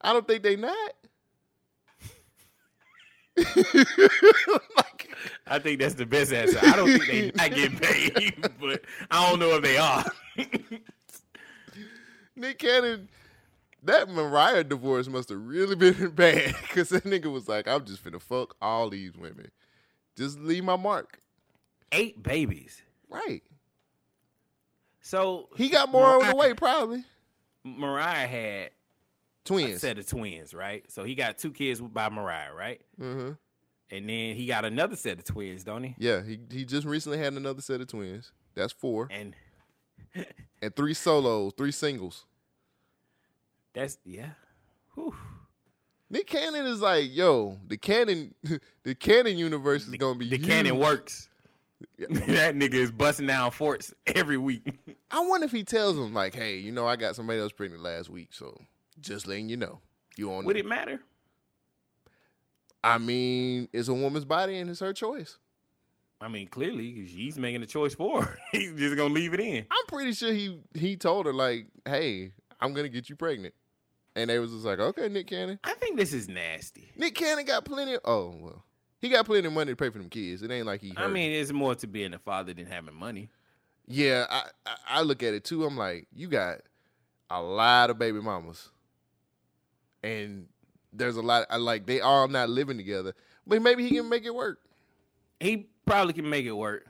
I 0.00 0.12
don't 0.12 0.26
think 0.28 0.42
they 0.44 0.54
not. 0.56 0.92
I 5.46 5.58
think 5.58 5.80
that's 5.80 5.94
the 5.94 6.06
best 6.06 6.32
answer. 6.32 6.58
I 6.62 6.76
don't 6.76 6.88
think 6.88 7.06
they 7.06 7.32
not 7.34 7.54
getting 7.54 7.78
paid, 7.78 8.48
but 8.60 8.82
I 9.10 9.28
don't 9.28 9.40
know 9.40 9.56
if 9.56 9.62
they 9.62 9.78
are. 9.78 10.04
Nick 12.36 12.58
Cannon, 12.58 13.08
that 13.84 14.08
Mariah 14.08 14.64
divorce 14.64 15.08
must 15.08 15.28
have 15.28 15.40
really 15.40 15.74
been 15.76 16.10
bad 16.14 16.54
because 16.62 16.88
that 16.90 17.04
nigga 17.04 17.32
was 17.32 17.48
like, 17.48 17.68
I'm 17.68 17.84
just 17.84 18.04
finna 18.04 18.20
fuck 18.20 18.56
all 18.60 18.90
these 18.90 19.16
women. 19.16 19.50
Just 20.16 20.38
leave 20.40 20.64
my 20.64 20.76
mark. 20.76 21.20
Eight 21.92 22.22
babies. 22.22 22.82
Right. 23.08 23.42
So 25.00 25.48
He 25.56 25.68
got 25.68 25.90
more 25.90 26.04
on 26.22 26.28
the 26.28 26.36
way, 26.36 26.54
probably. 26.54 27.04
Mariah 27.64 28.26
had 28.26 28.66
a 28.66 28.70
Twins. 29.44 29.80
set 29.80 29.98
of 29.98 30.06
twins, 30.06 30.52
right? 30.52 30.84
So 30.90 31.04
he 31.04 31.14
got 31.14 31.38
two 31.38 31.50
kids 31.52 31.80
by 31.80 32.08
Mariah, 32.10 32.52
right? 32.52 32.80
Mm-hmm. 33.00 33.32
And 33.90 34.08
then 34.08 34.36
he 34.36 34.46
got 34.46 34.64
another 34.66 34.96
set 34.96 35.18
of 35.18 35.24
twins, 35.24 35.64
don't 35.64 35.82
he? 35.82 35.94
Yeah, 35.98 36.22
he 36.22 36.38
he 36.50 36.64
just 36.66 36.86
recently 36.86 37.16
had 37.18 37.32
another 37.32 37.62
set 37.62 37.80
of 37.80 37.86
twins. 37.86 38.32
That's 38.54 38.72
four. 38.72 39.08
And 39.10 39.34
And 40.60 40.74
three 40.76 40.92
solos, 40.94 41.54
three 41.56 41.72
singles. 41.72 42.26
That's 43.78 43.98
yeah. 44.04 44.30
Whew. 44.94 45.14
Nick 46.10 46.26
Cannon 46.26 46.66
is 46.66 46.80
like, 46.80 47.14
yo, 47.14 47.58
the 47.66 47.76
Cannon, 47.76 48.34
the 48.82 48.94
Cannon 48.94 49.36
universe 49.38 49.86
is 49.86 49.94
gonna 49.96 50.18
be 50.18 50.28
The 50.28 50.36
huge. 50.36 50.46
cannon 50.48 50.78
works. 50.78 51.28
that 51.98 52.56
nigga 52.56 52.74
is 52.74 52.90
busting 52.90 53.26
down 53.26 53.50
forts 53.52 53.94
every 54.06 54.36
week. 54.38 54.66
I 55.10 55.20
wonder 55.20 55.44
if 55.44 55.52
he 55.52 55.62
tells 55.64 55.96
them 55.96 56.12
like, 56.14 56.34
hey, 56.34 56.56
you 56.58 56.72
know, 56.72 56.86
I 56.86 56.96
got 56.96 57.14
somebody 57.14 57.38
else 57.38 57.52
pregnant 57.52 57.82
last 57.82 58.08
week, 58.10 58.28
so 58.32 58.58
just 59.00 59.26
letting 59.28 59.48
you 59.48 59.56
know. 59.56 59.80
You 60.16 60.32
on 60.32 60.44
Would 60.46 60.56
it 60.56 60.66
matter? 60.66 61.00
I 62.82 62.98
mean, 62.98 63.68
it's 63.72 63.88
a 63.88 63.94
woman's 63.94 64.24
body 64.24 64.58
and 64.58 64.70
it's 64.70 64.80
her 64.80 64.92
choice. 64.92 65.38
I 66.20 66.26
mean, 66.28 66.48
clearly 66.48 67.06
she's 67.06 67.38
making 67.38 67.62
a 67.62 67.66
choice 67.66 67.94
for 67.94 68.22
her. 68.22 68.38
He's 68.50 68.72
just 68.72 68.96
gonna 68.96 69.14
leave 69.14 69.34
it 69.34 69.40
in. 69.40 69.66
I'm 69.70 69.86
pretty 69.86 70.12
sure 70.14 70.32
he 70.32 70.58
he 70.74 70.96
told 70.96 71.26
her 71.26 71.32
like, 71.32 71.66
hey, 71.84 72.32
I'm 72.60 72.72
gonna 72.74 72.88
get 72.88 73.08
you 73.08 73.14
pregnant, 73.14 73.54
and 74.18 74.28
they 74.28 74.38
was 74.38 74.50
just 74.50 74.64
like, 74.64 74.80
okay, 74.80 75.08
Nick 75.08 75.28
Cannon. 75.28 75.60
I 75.62 75.74
think 75.74 75.96
this 75.96 76.12
is 76.12 76.28
nasty. 76.28 76.90
Nick 76.96 77.14
Cannon 77.14 77.44
got 77.44 77.64
plenty. 77.64 77.94
Of, 77.94 78.00
oh 78.04 78.34
well, 78.40 78.64
he 79.00 79.08
got 79.08 79.26
plenty 79.26 79.46
of 79.46 79.52
money 79.52 79.72
to 79.72 79.76
pay 79.76 79.90
for 79.90 79.98
them 79.98 80.08
kids. 80.08 80.42
It 80.42 80.50
ain't 80.50 80.66
like 80.66 80.80
he. 80.80 80.92
I 80.96 81.06
mean, 81.06 81.30
it's 81.30 81.52
more 81.52 81.74
to 81.76 81.86
being 81.86 82.14
a 82.14 82.18
father 82.18 82.52
than 82.52 82.66
having 82.66 82.94
money. 82.94 83.30
yeah, 83.86 84.26
I, 84.28 84.42
I 84.66 84.74
I 84.88 85.02
look 85.02 85.22
at 85.22 85.34
it 85.34 85.44
too. 85.44 85.64
I'm 85.64 85.76
like, 85.76 86.08
you 86.12 86.26
got 86.28 86.58
a 87.30 87.40
lot 87.40 87.90
of 87.90 87.98
baby 87.98 88.20
mamas, 88.20 88.70
and 90.02 90.46
there's 90.92 91.16
a 91.16 91.22
lot. 91.22 91.46
I 91.48 91.56
like 91.56 91.86
they 91.86 92.00
all 92.00 92.26
not 92.26 92.50
living 92.50 92.76
together, 92.76 93.14
but 93.46 93.62
maybe 93.62 93.88
he 93.88 93.94
can 93.94 94.08
make 94.08 94.24
it 94.24 94.34
work. 94.34 94.58
He 95.38 95.68
probably 95.86 96.12
can 96.12 96.28
make 96.28 96.44
it 96.44 96.52
work. 96.52 96.86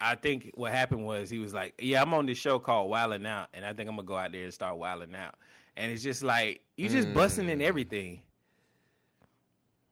I 0.00 0.14
think 0.14 0.52
what 0.54 0.72
happened 0.72 1.04
was 1.04 1.28
he 1.28 1.40
was 1.40 1.52
like, 1.52 1.74
"Yeah, 1.78 2.00
I'm 2.00 2.14
on 2.14 2.26
this 2.26 2.38
show 2.38 2.58
called 2.58 2.90
Wildin' 2.90 3.26
Out, 3.26 3.48
and 3.52 3.66
I 3.66 3.72
think 3.72 3.88
I'm 3.88 3.96
gonna 3.96 4.06
go 4.06 4.16
out 4.16 4.32
there 4.32 4.44
and 4.44 4.54
start 4.54 4.78
wilding 4.78 5.14
out." 5.16 5.34
And 5.80 5.90
it's 5.90 6.02
just 6.02 6.22
like 6.22 6.60
you 6.76 6.88
just 6.88 7.12
busting 7.14 7.46
Mm. 7.46 7.52
in 7.52 7.62
everything. 7.62 8.20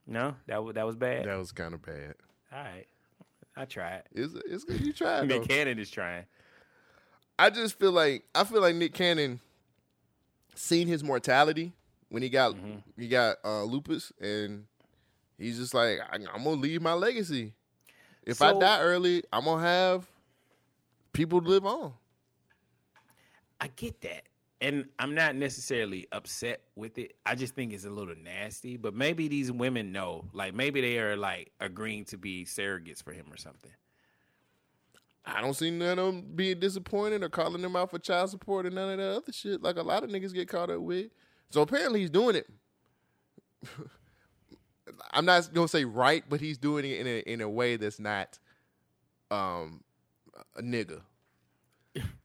No, 0.06 0.35
that 0.47 0.62
was 0.62 0.74
that 0.74 0.86
was 0.86 0.97
bad. 0.97 1.27
That 1.27 1.36
was 1.39 1.52
kind 1.52 1.74
of 1.74 1.82
bad. 1.82 2.15
All 2.52 2.59
right, 2.62 2.86
I 3.56 3.65
tried. 3.65 4.02
It's 4.12 4.35
it's 4.47 4.65
good. 4.65 4.81
You 4.81 4.93
tried. 5.02 5.28
though. 5.28 5.39
Nick 5.39 5.48
Cannon 5.48 5.78
is 5.78 5.90
trying. 5.90 6.24
I 7.39 7.51
just 7.51 7.78
feel 7.78 7.93
like 7.93 8.24
I 8.35 8.44
feel 8.44 8.60
like 8.60 8.74
Nick 8.74 8.94
Cannon 8.94 9.40
seen 10.55 10.89
his 10.89 11.02
mortality 11.05 11.73
when 12.09 12.23
he 12.23 12.28
got 12.28 12.55
Mm-hmm. 12.55 13.01
he 13.01 13.09
got 13.09 13.36
uh, 13.44 13.62
lupus, 13.65 14.12
and 14.20 14.65
he's 15.39 15.59
just 15.59 15.73
like, 15.74 16.01
I, 16.01 16.16
I'm 16.16 16.44
gonna 16.44 16.51
leave 16.51 16.82
my 16.82 16.94
legacy. 16.94 17.52
If 18.24 18.43
I 18.43 18.59
die 18.59 18.81
early, 18.81 19.23
I'm 19.32 19.44
gonna 19.44 19.62
have 19.62 20.06
people 21.12 21.40
to 21.40 21.48
live 21.48 21.65
on. 21.65 21.93
I 23.60 23.69
get 23.69 24.01
that. 24.02 24.23
And 24.60 24.86
I'm 24.98 25.14
not 25.14 25.36
necessarily 25.36 26.09
upset 26.10 26.62
with 26.74 26.98
it. 26.98 27.14
I 27.24 27.36
just 27.36 27.55
think 27.55 27.72
it's 27.72 27.85
a 27.85 27.90
little 27.90 28.16
nasty. 28.16 28.76
But 28.76 28.93
maybe 28.93 29.28
these 29.28 29.52
women 29.52 29.93
know. 29.93 30.24
Like 30.32 30.55
maybe 30.55 30.80
they 30.80 30.98
are 30.98 31.16
like 31.16 31.52
agreeing 31.60 32.05
to 32.06 32.18
be 32.18 32.44
surrogates 32.44 33.02
for 33.02 33.12
him 33.12 33.26
or 33.30 33.36
something. 33.36 33.70
I 35.24 35.40
don't 35.40 35.55
see 35.55 35.70
none 35.70 35.98
of 35.98 36.06
them 36.06 36.24
being 36.35 36.59
disappointed 36.59 37.22
or 37.22 37.28
calling 37.28 37.60
them 37.62 37.76
out 37.76 37.90
for 37.90 37.98
child 37.98 38.30
support 38.30 38.66
or 38.66 38.70
none 38.70 38.93
of 38.93 38.98
that 38.98 39.16
other 39.16 39.32
shit 39.32 39.62
like 39.62 39.76
a 39.76 39.82
lot 39.82 40.02
of 40.02 40.10
niggas 40.10 40.32
get 40.32 40.48
caught 40.48 40.70
up 40.70 40.80
with. 40.80 41.10
So 41.51 41.60
apparently 41.62 42.01
he's 42.01 42.10
doing 42.10 42.36
it. 42.36 42.48
I'm 45.12 45.24
not 45.24 45.52
gonna 45.52 45.68
say 45.68 45.85
right, 45.85 46.24
but 46.28 46.40
he's 46.40 46.59
doing 46.59 46.85
it 46.85 47.01
in 47.01 47.06
a 47.06 47.18
in 47.20 47.40
a 47.40 47.48
way 47.48 47.76
that's 47.76 48.01
not 48.01 48.39
um 49.30 49.82
a 50.56 50.62
nigga. 50.62 51.02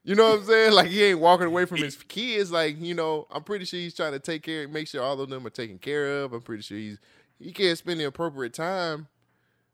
You 0.03 0.15
know 0.15 0.31
what 0.31 0.39
I'm 0.39 0.45
saying? 0.45 0.73
Like 0.73 0.87
he 0.87 1.03
ain't 1.03 1.19
walking 1.19 1.47
away 1.47 1.65
from 1.65 1.77
his 1.77 1.95
kids. 1.95 2.51
Like 2.51 2.79
you 2.81 2.93
know, 2.93 3.27
I'm 3.31 3.43
pretty 3.43 3.65
sure 3.65 3.79
he's 3.79 3.95
trying 3.95 4.11
to 4.13 4.19
take 4.19 4.43
care, 4.43 4.67
make 4.67 4.87
sure 4.87 5.01
all 5.01 5.19
of 5.19 5.29
them 5.29 5.45
are 5.47 5.49
taken 5.51 5.77
care 5.79 6.21
of. 6.21 6.33
I'm 6.33 6.41
pretty 6.41 6.63
sure 6.63 6.77
he's 6.77 6.99
he 7.39 7.51
can't 7.51 7.77
spend 7.77 7.99
the 7.99 8.05
appropriate 8.05 8.53
time, 8.53 9.07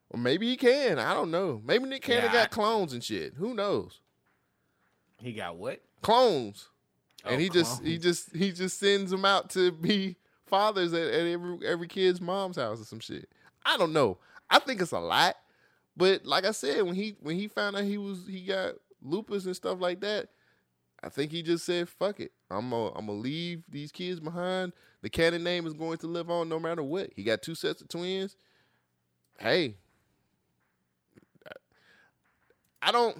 or 0.10 0.20
maybe 0.20 0.48
he 0.48 0.56
can. 0.58 1.00
I 1.00 1.14
don't 1.14 1.32
know. 1.32 1.62
Maybe 1.66 1.86
Nick 1.86 2.04
Cannon 2.04 2.26
Yeah, 2.26 2.34
got 2.34 2.44
I- 2.46 2.50
clones 2.50 2.94
and 2.94 3.04
shit. 3.04 3.34
Who 3.36 3.54
knows? 3.54 4.00
He 5.22 5.34
got 5.34 5.58
what? 5.58 5.82
Clones, 6.02 6.70
oh, 7.26 7.30
and 7.30 7.36
Oh, 7.36 7.40
he 7.40 7.50
just 7.50 7.84
he 7.84 7.98
just 7.98 8.36
he 8.36 8.52
just 8.52 8.80
sends 8.80 9.12
them 9.12 9.26
out 9.26 9.50
to 9.52 9.72
be 9.72 10.16
fathers 10.46 10.94
at, 10.94 11.08
at 11.08 11.26
every 11.28 11.58
every 11.68 11.88
kid's 11.88 12.22
mom's 12.22 12.56
house 12.58 12.82
or 12.82 12.86
some 12.86 13.00
shit. 13.00 13.28
I 13.66 13.78
don't 13.78 13.94
know. 13.94 14.18
I 14.50 14.60
think 14.60 14.82
it's 14.82 14.94
a 14.94 15.00
lot, 15.00 15.36
but 15.98 16.26
like 16.26 16.46
I 16.46 16.52
said, 16.52 16.84
when 16.84 16.96
he 16.96 17.16
when 17.20 17.36
he 17.36 17.48
found 17.48 17.76
out 17.76 17.84
he 17.84 17.98
was 17.98 18.26
he 18.28 18.46
got 18.46 18.76
lupus 19.02 19.46
and 19.46 19.56
stuff 19.56 19.80
like 19.80 20.02
that, 20.02 20.30
I 21.02 21.10
think 21.10 21.32
he 21.32 21.42
just 21.42 21.66
said, 21.66 21.90
"Fuck 21.90 22.20
it, 22.20 22.32
I'm 22.50 22.70
gonna 22.70 22.92
I'm 22.96 23.06
gonna 23.08 23.20
leave 23.20 23.64
these 23.70 23.92
kids 23.92 24.20
behind. 24.20 24.74
The 25.02 25.10
Cannon 25.10 25.44
name 25.44 25.66
is 25.66 25.74
going 25.74 25.98
to 26.00 26.08
live 26.08 26.30
on 26.30 26.50
no 26.50 26.60
matter 26.60 26.84
what." 26.84 27.12
He 27.16 27.24
got 27.24 27.42
two 27.42 27.56
sets 27.56 27.82
of 27.82 27.88
twins. 27.88 28.36
Hey, 29.40 29.76
I 32.82 32.92
don't 32.92 33.18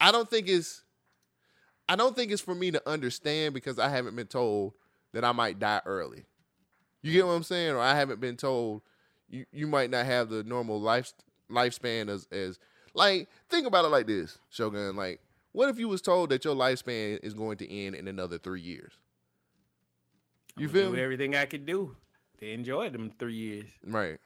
I 0.00 0.12
don't 0.12 0.28
think 0.28 0.48
it's 0.48 0.82
I 1.88 1.96
don't 1.96 2.16
think 2.16 2.32
it's 2.32 2.42
for 2.42 2.54
me 2.54 2.70
to 2.72 2.88
understand 2.88 3.54
because 3.54 3.78
I 3.78 3.88
haven't 3.88 4.16
been 4.16 4.26
told 4.26 4.74
that 5.12 5.24
I 5.24 5.32
might 5.32 5.58
die 5.58 5.80
early. 5.86 6.24
You 7.02 7.12
get 7.12 7.26
what 7.26 7.32
I'm 7.32 7.42
saying? 7.42 7.70
Or 7.70 7.78
I 7.78 7.94
haven't 7.94 8.20
been 8.20 8.36
told 8.36 8.82
you, 9.28 9.46
you 9.52 9.66
might 9.66 9.90
not 9.90 10.06
have 10.06 10.28
the 10.28 10.42
normal 10.42 10.80
life 10.80 11.12
lifespan 11.50 12.08
as 12.08 12.26
as 12.30 12.58
like 12.96 13.28
think 13.48 13.66
about 13.66 13.84
it 13.84 13.88
like 13.88 14.06
this, 14.06 14.38
Shogun. 14.50 14.96
Like, 14.96 15.20
what 15.52 15.68
if 15.68 15.78
you 15.78 15.88
was 15.88 16.02
told 16.02 16.30
that 16.30 16.44
your 16.44 16.54
lifespan 16.54 17.20
is 17.22 17.34
going 17.34 17.58
to 17.58 17.70
end 17.70 17.94
in 17.94 18.08
another 18.08 18.38
three 18.38 18.60
years? 18.60 18.92
You 20.56 20.68
feel 20.68 20.92
do 20.92 20.98
everything 20.98 21.36
I 21.36 21.44
could 21.44 21.66
do 21.66 21.96
to 22.38 22.50
enjoy 22.50 22.90
them 22.90 23.12
three 23.18 23.34
years. 23.34 23.66
Right. 23.84 24.18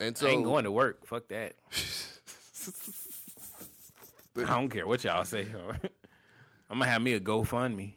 And 0.00 0.16
so 0.16 0.26
I 0.26 0.30
ain't 0.30 0.44
going 0.44 0.64
to 0.64 0.72
work. 0.72 1.06
Fuck 1.06 1.28
that. 1.28 1.54
I 4.36 4.42
don't 4.58 4.68
care 4.68 4.86
what 4.86 5.04
y'all 5.04 5.24
say. 5.24 5.46
I'm 6.70 6.78
gonna 6.78 6.90
have 6.90 7.02
me 7.02 7.14
a 7.14 7.20
GoFundMe. 7.20 7.94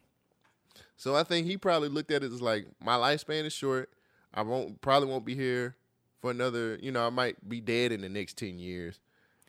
So 0.97 1.15
I 1.15 1.23
think 1.23 1.45
he 1.47 1.57
probably 1.57 1.89
looked 1.89 2.11
at 2.11 2.23
it 2.23 2.31
as 2.31 2.41
like 2.41 2.65
my 2.81 2.95
lifespan 2.95 3.45
is 3.45 3.53
short. 3.53 3.89
I 4.33 4.41
won't 4.41 4.81
probably 4.81 5.09
won't 5.09 5.25
be 5.25 5.35
here 5.35 5.75
for 6.21 6.31
another. 6.31 6.79
You 6.81 6.91
know, 6.91 7.05
I 7.05 7.09
might 7.09 7.47
be 7.47 7.61
dead 7.61 7.91
in 7.91 8.01
the 8.01 8.09
next 8.09 8.37
ten 8.37 8.57
years, 8.57 8.99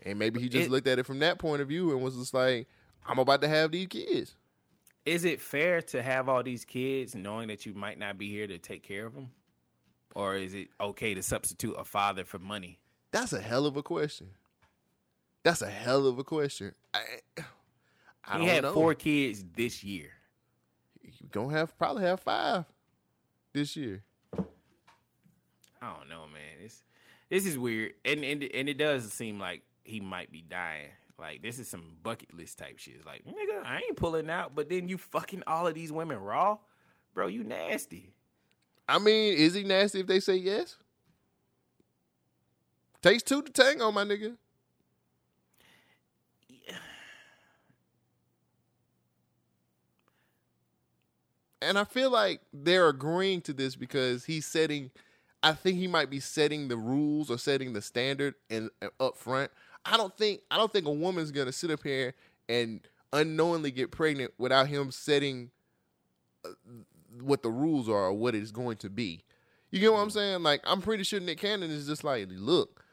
and 0.05 0.18
maybe 0.18 0.40
he 0.40 0.48
just 0.48 0.66
It- 0.66 0.70
looked 0.70 0.86
at 0.86 0.98
it 0.98 1.06
from 1.06 1.18
that 1.20 1.39
point 1.39 1.62
of 1.62 1.68
view 1.68 1.90
and 1.93 2.02
was 2.02 2.16
just 2.16 2.35
like, 2.35 2.68
I'm 3.06 3.18
about 3.18 3.40
to 3.43 3.48
have 3.48 3.72
these 3.72 3.86
kids. 3.89 4.36
Is 5.05 5.24
it 5.24 5.40
fair 5.40 5.82
to 5.82 6.02
have 6.02 6.28
all 6.28 6.43
these 6.43 6.64
kids 6.64 7.14
knowing 7.14 7.48
that 7.48 7.66
you 7.66 7.74
might 7.74 7.98
not 7.98 8.16
be 8.16 8.31
here 8.31 8.47
to 8.47 8.56
take 8.59 8.82
care 8.82 9.05
of 9.06 9.14
them? 9.14 9.31
Or 10.14 10.36
is 10.36 10.55
it 10.55 10.68
okay 10.81 11.12
to 11.14 11.22
substitute 11.22 11.74
a 11.76 11.85
father 11.85 12.24
for 12.24 12.39
money? 12.39 12.78
That's 13.10 13.32
a 13.32 13.40
hell 13.40 13.66
of 13.66 13.76
a 13.76 13.82
question. 13.82 14.31
That's 15.43 15.60
a 15.60 15.68
hell 15.68 16.06
of 16.06 16.18
a 16.18 16.24
question. 16.24 16.74
I, 16.94 17.02
I 18.24 18.39
he 18.40 18.47
had 18.47 18.62
know. 18.62 18.72
four 18.72 18.94
kids 18.94 19.44
this 19.55 19.85
year. 19.85 20.10
You 21.02 21.28
gonna 21.31 21.52
have 21.52 21.76
probably 21.76 22.05
have 22.05 22.20
five 22.20 22.64
this 23.52 23.76
year. 23.76 24.02
I 25.82 25.93
don't 25.98 26.09
know, 26.09 26.26
man. 26.32 26.64
It's 26.64 26.82
this 27.28 27.44
is 27.44 27.59
weird, 27.59 27.93
and 28.05 28.24
and 28.24 28.43
and 28.43 28.68
it 28.70 28.78
does 28.78 29.12
seem 29.12 29.39
like 29.39 29.62
he 29.85 30.01
might 30.01 30.32
be 30.32 30.43
dying. 30.43 30.90
Like 31.19 31.43
this 31.43 31.59
is 31.59 31.69
some 31.69 31.97
bucket 32.02 32.35
list 32.35 32.59
type 32.59 32.78
shit. 32.78 33.06
Like 33.06 33.24
nigga, 33.24 33.65
I 33.65 33.77
ain't 33.77 33.97
pulling 33.97 34.28
out, 34.28 34.55
but 34.55 34.69
then 34.69 34.89
you 34.89 34.98
fucking 34.98 35.44
all 35.47 35.66
of 35.66 35.74
these 35.74 35.93
women 35.93 36.19
raw, 36.19 36.59
bro. 37.15 37.28
You 37.28 37.44
nasty. 37.44 38.15
I 38.89 38.98
mean, 38.98 39.35
is 39.36 39.55
he 39.55 39.62
nasty 39.62 40.01
if 40.01 40.06
they 40.06 40.20
say 40.20 40.36
yes? 40.36 40.77
Takes 43.01 43.23
two 43.23 43.43
to 43.43 43.52
tango, 43.52 43.93
my 43.93 44.05
nigga. 44.05 44.36
And 51.62 51.78
I 51.78 51.85
feel 51.85 52.11
like 52.11 52.43
they're 52.52 52.89
agreeing 52.89 53.40
to 53.43 53.55
this 53.55 53.74
because 53.74 54.27
he's 54.27 54.44
setting. 54.44 54.90
I 55.43 55.52
think 55.52 55.78
he 55.78 55.86
might 55.86 56.11
be 56.11 56.20
setting 56.20 56.69
the 56.69 56.77
rules 56.77 57.31
or 57.31 57.39
setting 57.39 57.73
the 57.73 57.81
standard 57.81 58.35
and 58.51 58.69
up 59.01 59.16
front. 59.16 59.51
I 59.85 59.97
don't 59.97 60.16
think 60.16 60.40
I 60.51 60.56
don't 60.56 60.73
think 60.73 60.86
a 60.86 60.93
woman's 60.93 61.31
gonna 61.31 61.52
sit 61.52 61.70
up 61.70 61.82
here 61.82 62.15
and 62.48 62.81
unknowingly 63.12 63.70
get 63.70 63.90
pregnant 63.90 64.32
without 64.39 64.66
him 64.69 64.90
setting 64.90 65.51
uh, 66.44 66.51
what 67.20 67.43
the 67.43 67.51
rules 67.51 67.89
are 67.89 68.06
or 68.06 68.12
what 68.12 68.35
it's 68.35 68.51
going 68.51 68.77
to 68.78 68.90
be. 68.90 69.24
You 69.70 69.81
get 69.81 69.93
what 69.93 70.01
I'm 70.01 70.11
saying? 70.11 70.43
Like 70.43 70.61
I'm 70.65 70.81
pretty 70.81 71.05
sure 71.05 71.20
Nick 71.20 71.39
Cannon 71.39 71.70
is 71.70 71.86
just 71.86 72.05
like, 72.05 72.28
look, 72.31 72.85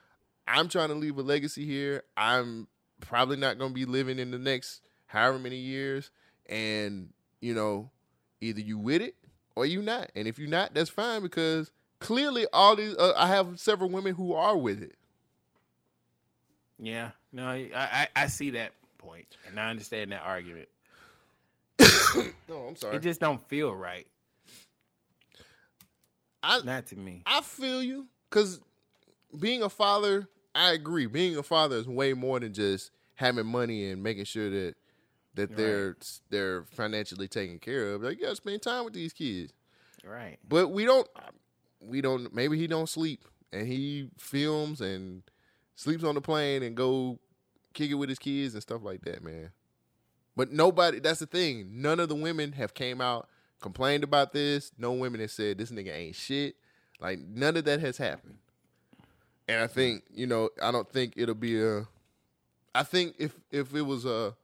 I'm 0.47 0.68
trying 0.68 0.89
to 0.89 0.95
leave 0.95 1.18
a 1.18 1.22
legacy 1.22 1.65
here. 1.65 2.03
I'm 2.18 2.68
probably 2.99 3.38
not 3.38 3.57
going 3.57 3.72
to 3.72 3.76
be 3.76 3.85
living 3.85 4.19
in 4.19 4.31
the 4.31 4.39
next 4.39 4.81
however 5.07 5.39
many 5.39 5.57
years, 5.57 6.11
and 6.47 7.09
you 7.41 7.53
know, 7.53 7.89
either 8.39 8.61
you 8.61 8.77
with 8.77 9.01
it 9.01 9.15
or 9.55 9.65
you 9.65 9.81
not. 9.81 10.11
And 10.15 10.27
if 10.27 10.39
you're 10.39 10.49
not, 10.49 10.73
that's 10.73 10.89
fine 10.89 11.22
because 11.22 11.72
clearly 11.99 12.47
all 12.53 12.76
these 12.76 12.95
uh, 12.95 13.13
I 13.15 13.27
have 13.27 13.59
several 13.59 13.89
women 13.89 14.15
who 14.15 14.34
are 14.34 14.57
with 14.57 14.81
it. 14.81 14.95
Yeah, 16.82 17.12
no, 17.32 17.45
I 17.45 17.70
I, 17.74 18.08
I 18.16 18.28
see 18.28 18.49
that 18.52 18.74
point, 18.98 19.38
and 19.48 19.60
I 19.60 19.70
understand 19.70 20.12
that 20.12 20.24
argument. 20.24 20.68
No, 22.49 22.58
I'm 22.68 22.76
sorry. 22.76 22.98
It 22.98 23.02
just 23.02 23.22
don't 23.22 23.41
feel 23.48 23.74
right. 23.74 24.06
I, 26.44 26.60
Not 26.62 26.88
to 26.88 26.98
me. 26.98 27.24
I 27.26 27.40
feel 27.40 27.82
you 27.82 28.08
because 28.30 28.60
being 29.40 29.64
a 29.64 29.70
father, 29.70 30.28
I 30.53 30.72
agree. 30.72 31.06
Being 31.06 31.38
a 31.38 31.44
father 31.44 31.78
is 31.78 31.88
way 31.88 32.14
more 32.14 32.41
than 32.41 32.53
just 32.53 32.91
having 33.16 33.45
money 33.45 33.90
and 33.90 34.03
making 34.03 34.26
sure 34.26 34.49
that 34.49 34.76
that 35.36 35.56
they're 35.56 35.95
they're 36.30 36.64
financially 36.64 37.30
taken 37.30 37.60
care 37.60 37.94
of. 37.94 38.02
Like 38.02 38.18
you 38.18 38.24
gotta 38.24 38.36
spend 38.36 38.62
time 38.62 38.84
with 38.84 38.94
these 38.94 39.14
kids. 39.14 39.53
Right. 40.03 40.38
But 40.48 40.70
we 40.70 40.84
don't. 40.84 41.08
We 41.80 42.02
don't. 42.02 42.34
Maybe 42.34 42.58
he 42.58 42.68
don't 42.68 42.90
sleep 42.90 43.24
and 43.53 43.68
he 43.68 44.10
films 44.18 44.82
and 44.82 45.24
sleeps 45.82 46.03
on 46.03 46.16
the 46.16 46.22
plane 46.22 46.62
and 46.64 46.76
go 46.76 47.20
kick 47.74 47.90
it 47.90 47.95
with 47.95 48.10
his 48.10 48.20
kids 48.20 48.53
and 48.53 48.62
stuff 48.62 48.84
like 48.84 49.02
that, 49.02 49.24
man. 49.24 49.52
But 50.36 50.52
nobody. 50.52 50.99
That's 50.99 51.20
the 51.20 51.26
thing. 51.26 51.82
None 51.82 51.99
of 51.99 52.10
the 52.10 52.16
women 52.16 52.53
have 52.53 52.74
came 52.74 53.02
out 53.02 53.28
complained 53.60 54.03
about 54.03 54.32
this. 54.32 54.72
No 54.78 54.94
women 54.94 55.20
have 55.22 55.32
said 55.32 55.58
this 55.58 55.72
nigga 55.72 55.94
ain't 55.94 56.16
shit. 56.16 56.56
Like 56.99 57.20
none 57.20 57.58
of 57.58 57.66
that 57.66 57.80
has 57.80 57.98
happened. 57.98 58.38
And 59.48 59.64
I 59.64 59.68
think 59.68 60.03
you 60.14 60.28
know. 60.28 60.49
I 60.62 60.72
don't 60.72 60.90
think 60.90 61.14
it'll 61.18 61.36
be 61.36 61.62
a. 61.62 61.88
I 62.74 62.84
think 62.84 63.16
if 63.18 63.34
if 63.52 63.74
it 63.76 63.82
was 63.82 64.06
a 64.06 64.36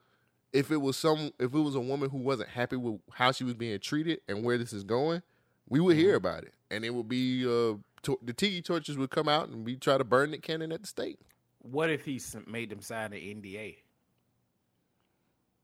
if 0.51 0.71
it 0.71 0.77
was 0.77 0.97
some 0.97 1.31
if 1.39 1.53
it 1.53 1.59
was 1.59 1.75
a 1.75 1.79
woman 1.79 2.09
who 2.09 2.17
wasn't 2.17 2.49
happy 2.49 2.75
with 2.75 2.99
how 3.11 3.31
she 3.31 3.43
was 3.43 3.53
being 3.53 3.79
treated 3.79 4.21
and 4.27 4.43
where 4.43 4.57
this 4.57 4.73
is 4.73 4.83
going, 4.83 5.21
we 5.69 5.79
would 5.79 5.95
hear 5.95 6.15
about 6.15 6.43
it, 6.43 6.53
and 6.71 6.83
it 6.83 6.93
would 6.93 7.07
be 7.07 7.45
uh, 7.45 7.75
to- 8.03 8.19
the 8.21 8.33
tiki 8.33 8.61
torches 8.61 8.97
would 8.97 9.09
come 9.09 9.27
out 9.27 9.49
and 9.49 9.65
we 9.65 9.75
try 9.75 9.97
to 9.97 10.03
burn 10.03 10.31
the 10.31 10.37
Cannon 10.37 10.71
at 10.71 10.81
the 10.81 10.87
stake. 10.87 11.19
What 11.59 11.89
if 11.89 12.05
he 12.05 12.21
made 12.45 12.69
them 12.69 12.81
sign 12.81 13.13
an 13.13 13.19
NDA? 13.19 13.77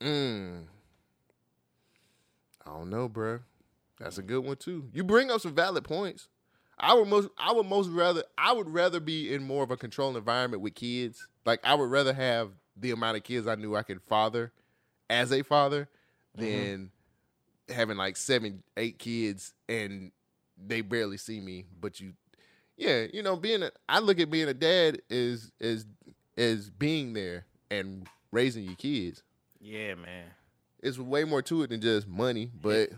Mm. 0.02 0.64
I 2.66 2.70
don't 2.70 2.90
know, 2.90 3.08
bruh. 3.08 3.42
That's 4.00 4.18
a 4.18 4.22
good 4.24 4.44
one 4.44 4.58
too. 4.58 4.90
You 4.94 5.04
bring 5.04 5.32
up 5.32 5.42
some 5.42 5.56
valid 5.56 5.84
points. 5.84 6.28
I 6.78 6.94
would 6.94 7.08
most 7.08 7.30
I 7.38 7.54
would 7.54 7.68
most 7.68 7.90
rather 7.90 8.24
I 8.38 8.52
would 8.52 8.70
rather 8.70 9.00
be 9.00 9.34
in 9.34 9.44
more 9.44 9.64
of 9.64 9.72
a 9.72 9.78
controlled 9.78 10.18
environment 10.18 10.62
with 10.62 10.76
kids. 10.76 11.28
Like 11.46 11.60
I 11.64 11.76
would 11.76 11.90
rather 11.90 12.14
have 12.14 12.52
the 12.76 12.92
amount 12.92 13.18
of 13.18 13.24
kids 13.24 13.48
I 13.48 13.56
knew 13.56 13.76
I 13.76 13.84
could 13.84 14.02
father 14.02 14.52
as 15.10 15.32
a 15.32 15.44
father 15.44 15.88
than 16.36 16.92
having 17.70 17.98
like 17.98 18.18
seven, 18.18 18.64
eight 18.76 18.98
kids 18.98 19.54
and 19.70 20.12
they 20.58 20.82
barely 20.82 21.18
see 21.18 21.40
me. 21.40 21.66
But 21.80 22.00
you 22.00 22.14
yeah, 22.78 23.06
you 23.14 23.24
know, 23.24 23.36
being 23.36 23.64
a 23.64 23.72
I 23.88 24.00
look 24.00 24.20
at 24.20 24.30
being 24.32 24.48
a 24.50 24.54
dad 24.54 25.02
is 25.10 25.52
is 25.60 25.86
is 26.38 26.70
being 26.70 27.14
there 27.14 27.46
and 27.72 28.08
raising 28.32 28.64
your 28.66 28.76
kids. 28.76 29.24
Yeah, 29.60 29.96
man. 29.96 30.26
It's 30.82 30.98
way 30.98 31.24
more 31.24 31.42
to 31.44 31.64
it 31.64 31.70
than 31.70 31.80
just 31.82 32.08
money, 32.08 32.52
but 32.62 32.90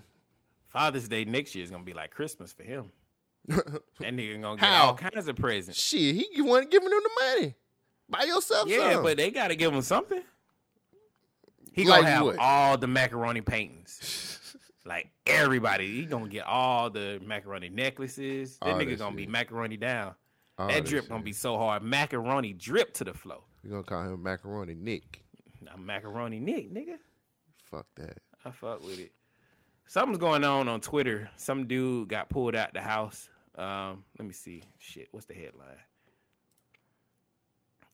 Father's 0.69 1.07
Day 1.07 1.25
next 1.25 1.53
year 1.55 1.63
is 1.63 1.71
gonna 1.71 1.83
be 1.83 1.93
like 1.93 2.11
Christmas 2.11 2.51
for 2.53 2.63
him. 2.63 2.91
that 3.47 3.81
nigga 3.99 4.41
gonna 4.41 4.59
get 4.59 4.65
How? 4.65 4.87
all 4.87 4.95
kinds 4.95 5.27
of 5.27 5.35
presents. 5.35 5.79
shit, 5.79 6.15
he 6.15 6.41
wasn't 6.41 6.71
giving 6.71 6.89
them 6.89 6.99
the 7.03 7.25
money. 7.35 7.55
Buy 8.09 8.23
yourself 8.23 8.67
Yeah, 8.67 8.93
some. 8.93 9.03
but 9.03 9.17
they 9.17 9.29
gotta 9.31 9.55
give 9.55 9.71
him 9.73 9.81
something. 9.81 10.23
He 11.73 11.83
Like 11.85 12.01
gonna 12.01 12.11
have 12.11 12.23
what? 12.25 12.37
all 12.39 12.77
the 12.77 12.87
macaroni 12.87 13.41
paintings. 13.41 14.31
like 14.85 15.09
everybody, 15.25 15.87
he 15.87 16.05
gonna 16.05 16.29
get 16.29 16.45
all 16.45 16.89
the 16.89 17.19
macaroni 17.25 17.69
necklaces. 17.69 18.57
That 18.59 18.73
All 18.73 18.79
nigga 18.79 18.97
gonna 18.97 19.15
be 19.15 19.27
macaroni 19.27 19.77
down. 19.77 20.13
All 20.57 20.67
that 20.67 20.85
drip 20.85 21.09
gonna 21.09 21.23
be 21.23 21.33
so 21.33 21.57
hard. 21.57 21.83
Macaroni 21.83 22.53
drip 22.53 22.93
to 22.95 23.03
the 23.03 23.13
flow. 23.13 23.43
We're 23.63 23.71
gonna 23.71 23.83
call 23.83 24.03
him 24.03 24.23
Macaroni 24.23 24.75
Nick. 24.75 25.23
I'm 25.73 25.85
macaroni 25.85 26.39
Nick, 26.39 26.71
nigga. 26.73 26.97
Fuck 27.63 27.87
that. 27.95 28.19
I 28.45 28.51
fuck 28.51 28.85
with 28.85 28.99
it. 28.99 29.11
Something's 29.87 30.19
going 30.19 30.43
on 30.43 30.67
on 30.67 30.81
Twitter. 30.81 31.29
Some 31.35 31.67
dude 31.67 32.09
got 32.09 32.29
pulled 32.29 32.55
out 32.55 32.73
the 32.73 32.81
house. 32.81 33.29
Um, 33.57 34.03
let 34.17 34.27
me 34.27 34.33
see. 34.33 34.63
Shit, 34.77 35.07
what's 35.11 35.25
the 35.25 35.33
headline? 35.33 35.77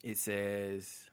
It 0.04 0.18
says 0.18 1.10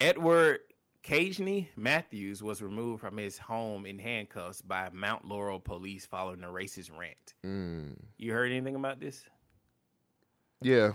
Edward 0.00 0.60
Cagney 1.02 1.66
Matthews 1.76 2.42
was 2.42 2.62
removed 2.62 3.00
from 3.00 3.16
his 3.16 3.36
home 3.36 3.86
in 3.86 3.98
handcuffs 3.98 4.62
by 4.62 4.88
Mount 4.92 5.26
Laurel 5.26 5.58
police 5.58 6.06
following 6.06 6.44
a 6.44 6.48
racist 6.48 6.96
rant. 6.96 7.34
Mm. 7.44 7.96
You 8.18 8.32
heard 8.32 8.52
anything 8.52 8.76
about 8.76 9.00
this? 9.00 9.24
Yeah. 10.60 10.92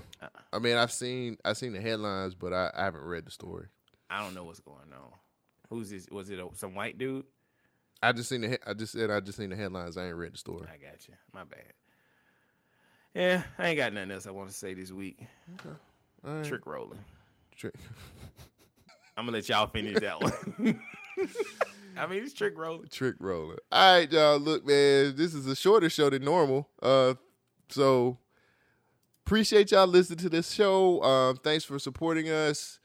I 0.54 0.60
mean, 0.60 0.78
I've 0.78 0.94
seen 0.94 1.38
I've 1.44 1.58
seen 1.58 1.74
the 1.74 1.82
headlines, 1.82 2.36
but 2.36 2.54
I, 2.54 2.72
I 2.74 2.86
haven't 2.86 3.04
read 3.04 3.26
the 3.26 3.32
story. 3.32 3.68
I 4.10 4.22
don't 4.22 4.34
know 4.34 4.46
what's 4.46 4.62
going 4.62 4.94
on. 4.94 5.12
Who's 5.70 5.90
this? 5.90 6.08
Was 6.10 6.30
it 6.30 6.40
a, 6.40 6.48
some 6.54 6.74
white 6.74 6.98
dude? 6.98 7.26
I 8.02 8.14
just 8.14 8.30
seen 8.30 8.42
the 8.42 8.60
I 8.70 8.74
just 8.74 8.94
said 8.94 9.12
I 9.12 9.20
just 9.20 9.38
seen 9.38 9.50
the 9.50 9.58
headlines. 9.58 9.98
I 9.98 10.08
ain't 10.08 10.16
read 10.16 10.34
the 10.34 10.38
story. 10.38 10.68
I 10.74 10.78
got 10.78 11.06
you. 11.08 11.16
My 11.34 11.44
bad. 11.44 11.74
Yeah, 13.14 13.44
I 13.58 13.70
ain't 13.70 13.78
got 13.78 13.92
nothing 13.92 14.12
else 14.12 14.28
I 14.28 14.32
want 14.32 14.50
to 14.50 14.56
say 14.56 14.74
this 14.74 14.92
week. 14.92 15.20
All 16.26 16.34
right. 16.34 16.46
Trick 16.46 16.66
rolling. 16.66 17.00
Trick. 17.56 17.74
I'm 19.18 19.26
gonna 19.26 19.38
let 19.38 19.50
y'all 19.50 19.66
finish 19.68 20.00
that 20.00 20.22
one. 20.22 20.80
I 21.98 22.06
mean, 22.06 22.24
it's 22.24 22.34
trick 22.34 22.56
rolling. 22.56 22.88
Trick 22.92 23.16
rolling. 23.20 23.58
All 23.72 23.98
right, 23.98 24.12
y'all. 24.12 24.38
Look, 24.38 24.66
man, 24.66 25.16
this 25.16 25.34
is 25.34 25.48
a 25.48 25.56
shorter 25.56 25.90
show 25.90 26.12
than 26.12 26.24
normal. 26.24 26.70
Uh, 26.80 27.16
so 27.70 28.20
appreciate 29.26 29.72
y'all 29.72 29.88
listening 29.88 30.20
to 30.20 30.30
this 30.30 30.52
show. 30.52 31.02
Um, 31.02 31.38
thanks 31.38 31.66
for 31.66 31.80
supporting 31.80 32.30
us. 32.30 32.80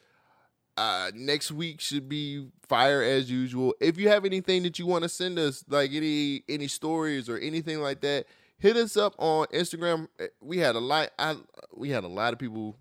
Uh, 0.79 1.11
next 1.15 1.53
week 1.53 1.83
should 1.83 2.09
be 2.09 2.49
fire 2.67 3.03
as 3.03 3.31
usual. 3.31 3.75
If 3.79 3.99
you 3.99 4.09
have 4.09 4.25
anything 4.25 4.63
that 4.63 4.79
you 4.79 4.87
want 4.87 5.03
to 5.03 5.11
send 5.11 5.39
us, 5.39 5.63
like 5.69 5.93
any 5.93 6.45
any 6.49 6.67
stories 6.67 7.29
or 7.29 7.37
anything 7.37 7.81
like 7.81 8.01
that, 8.01 8.25
hit 8.57 8.79
us 8.79 8.97
up 8.97 9.15
on 9.19 9.49
Instagram. 9.49 10.09
We 10.41 10.57
had 10.57 10.77
a 10.77 10.81
lot. 10.81 11.11
I 11.19 11.37
we 11.75 11.91
had 11.91 12.05
a 12.05 12.09
lot 12.09 12.33
of 12.33 12.39
people 12.39 12.79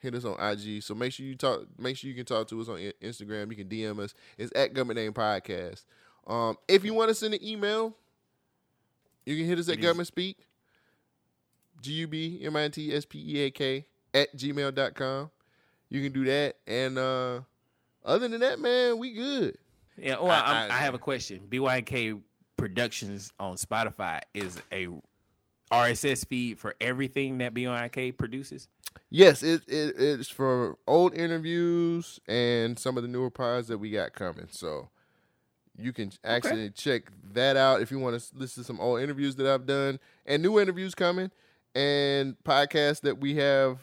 hit 0.00 0.14
us 0.14 0.24
on 0.24 0.36
IG. 0.40 0.82
So 0.82 0.94
make 0.94 1.12
sure 1.12 1.24
you 1.24 1.36
talk. 1.36 1.60
Make 1.78 1.96
sure 1.96 2.08
you 2.08 2.16
can 2.16 2.24
talk 2.26 2.48
to 2.48 2.60
us 2.60 2.68
on 2.68 2.78
Instagram. 3.02 3.50
You 3.50 3.56
can 3.64 3.68
DM 3.68 4.00
us. 4.00 4.14
It's 4.38 4.52
at 4.56 4.74
Government 4.74 4.98
Name 4.98 5.12
Podcast. 5.12 5.84
Um, 6.26 6.56
if 6.68 6.84
you 6.84 6.92
want 6.94 7.08
to 7.10 7.14
send 7.14 7.34
an 7.34 7.44
email, 7.44 7.94
you 9.24 9.36
can 9.36 9.46
hit 9.46 9.58
us 9.58 9.68
at 9.68 9.74
It 9.74 9.78
is- 9.80 9.84
Government 9.84 10.06
Speak. 10.08 10.38
G 11.80 11.92
U 11.94 12.06
B 12.08 12.40
M 12.42 12.56
I 12.56 12.62
N 12.62 12.70
T 12.70 12.94
S 12.94 13.04
P 13.06 13.18
E 13.36 13.40
A 13.44 13.50
K 13.50 13.86
at 14.12 14.36
gmail.com. 14.36 15.30
You 15.88 16.02
can 16.02 16.12
do 16.12 16.24
that. 16.26 16.56
And 16.66 16.98
uh 16.98 17.40
other 18.04 18.28
than 18.28 18.40
that, 18.40 18.58
man, 18.58 18.98
we 18.98 19.12
good. 19.12 19.56
Yeah. 19.96 20.20
Well, 20.20 20.30
I, 20.30 20.40
I- 20.40 20.66
I, 20.66 20.68
I 20.68 20.78
have 20.78 20.94
a 20.94 20.98
question. 20.98 21.40
BYK 21.48 22.20
Productions 22.56 23.32
on 23.40 23.56
Spotify 23.56 24.20
is 24.34 24.60
a 24.72 24.88
RSS 25.70 26.24
feed 26.24 26.58
for 26.58 26.74
everything 26.80 27.38
that 27.38 27.54
BYK 27.54 28.16
produces. 28.16 28.68
Yes, 29.08 29.42
it, 29.42 29.62
it 29.68 29.94
it's 29.98 30.28
for 30.28 30.76
old 30.86 31.14
interviews 31.14 32.18
and 32.28 32.78
some 32.78 32.96
of 32.96 33.02
the 33.02 33.08
newer 33.08 33.30
pods 33.30 33.68
that 33.68 33.78
we 33.78 33.90
got 33.90 34.12
coming. 34.12 34.48
So 34.50 34.88
you 35.76 35.92
can 35.92 36.12
actually 36.24 36.70
check 36.70 37.10
that 37.32 37.56
out 37.56 37.80
if 37.80 37.90
you 37.90 37.98
want 37.98 38.20
to 38.20 38.36
listen 38.36 38.62
to 38.62 38.66
some 38.66 38.80
old 38.80 39.00
interviews 39.00 39.36
that 39.36 39.46
I've 39.46 39.66
done 39.66 39.98
and 40.26 40.42
new 40.42 40.58
interviews 40.60 40.94
coming 40.94 41.30
and 41.74 42.36
podcasts 42.44 43.00
that 43.02 43.20
we 43.20 43.36
have 43.36 43.78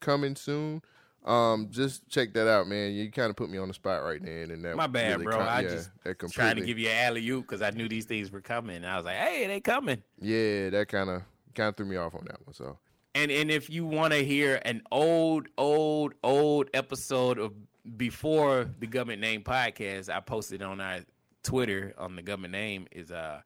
coming 0.00 0.36
soon. 0.36 0.82
Um, 1.24 1.68
just 1.70 2.08
check 2.08 2.32
that 2.34 2.48
out, 2.48 2.66
man. 2.66 2.92
You 2.92 3.10
kind 3.10 3.30
of 3.30 3.36
put 3.36 3.48
me 3.48 3.58
on 3.58 3.68
the 3.68 3.74
spot 3.74 4.02
right 4.02 4.20
then, 4.22 4.50
and 4.50 4.64
that 4.64 4.76
My 4.76 4.88
bad, 4.88 5.12
really 5.12 5.24
bro. 5.24 5.38
com- 5.38 5.48
I 5.48 5.60
yeah, 5.60 5.68
just 5.68 5.90
that 6.02 6.18
trying 6.30 6.56
to 6.56 6.62
give 6.62 6.78
you 6.78 6.88
an 6.88 7.06
alley 7.06 7.28
oop 7.28 7.46
because 7.46 7.62
I 7.62 7.70
knew 7.70 7.88
these 7.88 8.06
things 8.06 8.32
were 8.32 8.40
coming. 8.40 8.76
And 8.76 8.86
I 8.86 8.96
was 8.96 9.04
like, 9.04 9.16
hey, 9.16 9.46
they 9.46 9.60
coming. 9.60 10.02
Yeah, 10.20 10.70
that 10.70 10.88
kind 10.88 11.10
of 11.10 11.22
kind 11.54 11.68
of 11.68 11.76
threw 11.76 11.86
me 11.86 11.96
off 11.96 12.14
on 12.14 12.24
that 12.26 12.44
one. 12.44 12.54
So 12.54 12.78
And 13.14 13.30
and 13.30 13.50
if 13.50 13.70
you 13.70 13.86
want 13.86 14.12
to 14.14 14.24
hear 14.24 14.60
an 14.64 14.82
old, 14.90 15.48
old, 15.58 16.14
old 16.24 16.70
episode 16.74 17.38
of 17.38 17.52
before 17.96 18.68
the 18.80 18.86
government 18.86 19.20
name 19.20 19.42
podcast, 19.42 20.08
I 20.08 20.20
posted 20.20 20.62
on 20.62 20.80
our 20.80 21.00
Twitter 21.44 21.94
on 21.98 22.16
the 22.16 22.22
government 22.22 22.52
name 22.52 22.86
is 22.92 23.10
uh 23.12 23.42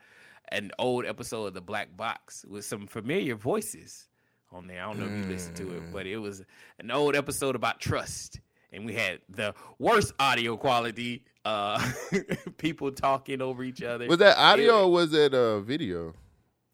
an 0.53 0.71
old 0.79 1.05
episode 1.05 1.47
of 1.47 1.55
the 1.55 1.61
Black 1.61 1.95
Box 1.97 2.45
with 2.49 2.65
some 2.65 2.87
familiar 2.87 3.35
voices 3.35 4.09
on 4.53 4.67
there. 4.67 4.83
I 4.83 4.87
don't 4.87 4.99
know 5.01 5.07
if 5.07 5.13
you 5.27 5.33
listened 5.33 5.57
to 5.57 5.77
it, 5.77 5.83
but 5.93 6.07
it 6.07 6.17
was 6.19 6.45
an 6.79 6.91
old 6.91 7.15
episode 7.17 7.55
about 7.57 7.81
trust. 7.81 8.41
And 8.73 8.85
we 8.85 8.95
had 8.95 9.21
the 9.29 9.55
worst 9.79 10.13
audio 10.19 10.57
quality, 10.57 11.25
uh 11.45 11.81
people 12.59 12.91
talking 12.93 13.41
over 13.41 13.63
each 13.63 13.83
other. 13.83 14.07
was 14.07 14.19
that 14.19 14.33
It- 14.37 14.39
audio 14.41 14.85
or 14.85 14.93
was 14.93 15.11
that 15.13 15.33
uh 15.35 15.61
video? 15.61 16.15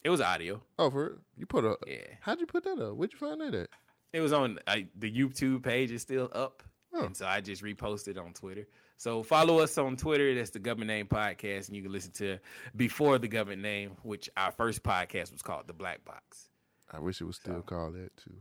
It, 0.04 0.10
was 0.10 0.20
audio. 0.20 0.60
Oh, 0.80 0.90
for 0.90 1.20
you 1.36 1.46
put 1.46 1.64
a 1.64 1.76
Yeah. 1.86 1.98
How'd 2.22 2.40
you 2.40 2.46
put 2.46 2.64
that 2.64 2.78
up? 2.80 2.96
Where'd 2.96 3.12
you 3.12 3.18
find 3.18 3.40
that 3.40 3.54
at? 3.54 3.68
It 4.12 4.20
was 4.20 4.32
on 4.32 4.58
uh, 4.66 4.78
the 4.98 5.10
YouTube 5.10 5.62
page 5.62 5.90
is 5.92 6.02
still 6.02 6.28
up, 6.34 6.62
Oh. 6.92 7.04
and 7.04 7.16
so 7.16 7.24
I 7.26 7.40
just 7.40 7.62
reposted 7.62 8.18
on 8.18 8.32
Twitter. 8.32 8.66
So 8.98 9.22
follow 9.22 9.58
us 9.60 9.78
on 9.78 9.96
Twitter. 9.96 10.34
That's 10.34 10.50
the 10.50 10.58
Government 10.58 10.88
Name 10.88 11.06
Podcast, 11.06 11.68
and 11.68 11.76
you 11.76 11.82
can 11.82 11.92
listen 11.92 12.12
to 12.14 12.38
before 12.76 13.18
the 13.18 13.28
Government 13.28 13.62
Name, 13.62 13.92
which 14.02 14.28
our 14.36 14.50
first 14.52 14.82
podcast 14.82 15.32
was 15.32 15.40
called 15.42 15.66
the 15.66 15.72
Black 15.72 16.04
Box. 16.04 16.48
I 16.92 17.00
wish 17.00 17.20
it 17.20 17.24
was 17.24 17.36
still 17.36 17.62
called 17.62 17.94
that 17.94 18.16
too. 18.16 18.34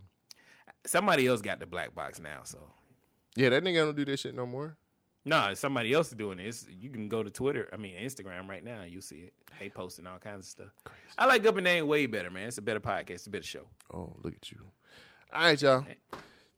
Somebody 0.86 1.28
else 1.28 1.42
got 1.42 1.60
the 1.60 1.66
Black 1.66 1.94
Box 1.94 2.20
now, 2.20 2.40
so 2.44 2.60
Yeah, 3.36 3.50
that 3.50 3.64
nigga 3.64 3.86
don't 3.86 3.96
do 3.96 4.06
that 4.06 4.20
shit 4.20 4.36
no 4.36 4.46
more. 4.46 4.76
no, 5.26 5.54
somebody 5.54 5.94
else 5.94 6.08
is 6.08 6.14
doing 6.16 6.38
this. 6.38 6.66
You 6.70 6.90
can 6.90 7.08
go 7.08 7.22
to 7.24 7.30
Twitter, 7.30 7.70
I 7.72 7.78
mean 7.78 7.96
Instagram 7.96 8.48
right 8.50 8.64
now. 8.64 8.84
You 8.84 9.02
see 9.02 9.18
it. 9.18 9.34
They 9.60 9.70
posting 9.70 10.08
all 10.08 10.18
kinds 10.18 10.46
of 10.48 10.50
stuff. 10.50 10.94
I 11.18 11.26
like 11.28 11.44
Government 11.44 11.66
Name 11.66 11.88
way 11.88 12.08
better, 12.08 12.32
man. 12.32 12.48
It's 12.48 12.58
a 12.58 12.62
better 12.62 12.80
podcast, 12.80 13.10
it's 13.12 13.28
a 13.28 13.30
better 13.30 13.44
show. 13.44 13.68
Oh, 13.94 14.16
look 14.24 14.34
at 14.36 14.52
you. 14.52 14.58
All 15.34 15.42
right, 15.44 15.62
y'all. 15.62 15.86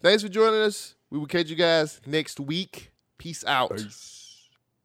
Thanks 0.02 0.24
for 0.24 0.30
joining 0.30 0.62
us. 0.62 0.96
We 1.10 1.20
will 1.20 1.28
catch 1.28 1.50
you 1.50 1.56
guys 1.56 2.00
next 2.06 2.40
week. 2.40 2.92
Peace 3.18 3.44
out. 3.46 3.80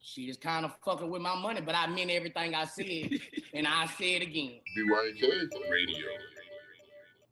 She 0.01 0.22
is 0.30 0.36
kind 0.36 0.64
of 0.64 0.72
fucking 0.85 1.09
with 1.10 1.22
my 1.22 1.35
money, 1.40 1.60
but 1.60 1.74
I 1.74 1.86
meant 1.86 2.10
everything 2.10 2.55
I 2.55 2.64
said, 2.64 2.86
and 3.55 3.66
I 3.66 3.86
say 3.86 4.14
it 4.16 4.22
again. 4.22 4.60
BYK 4.76 5.22
Radio. 5.70 6.06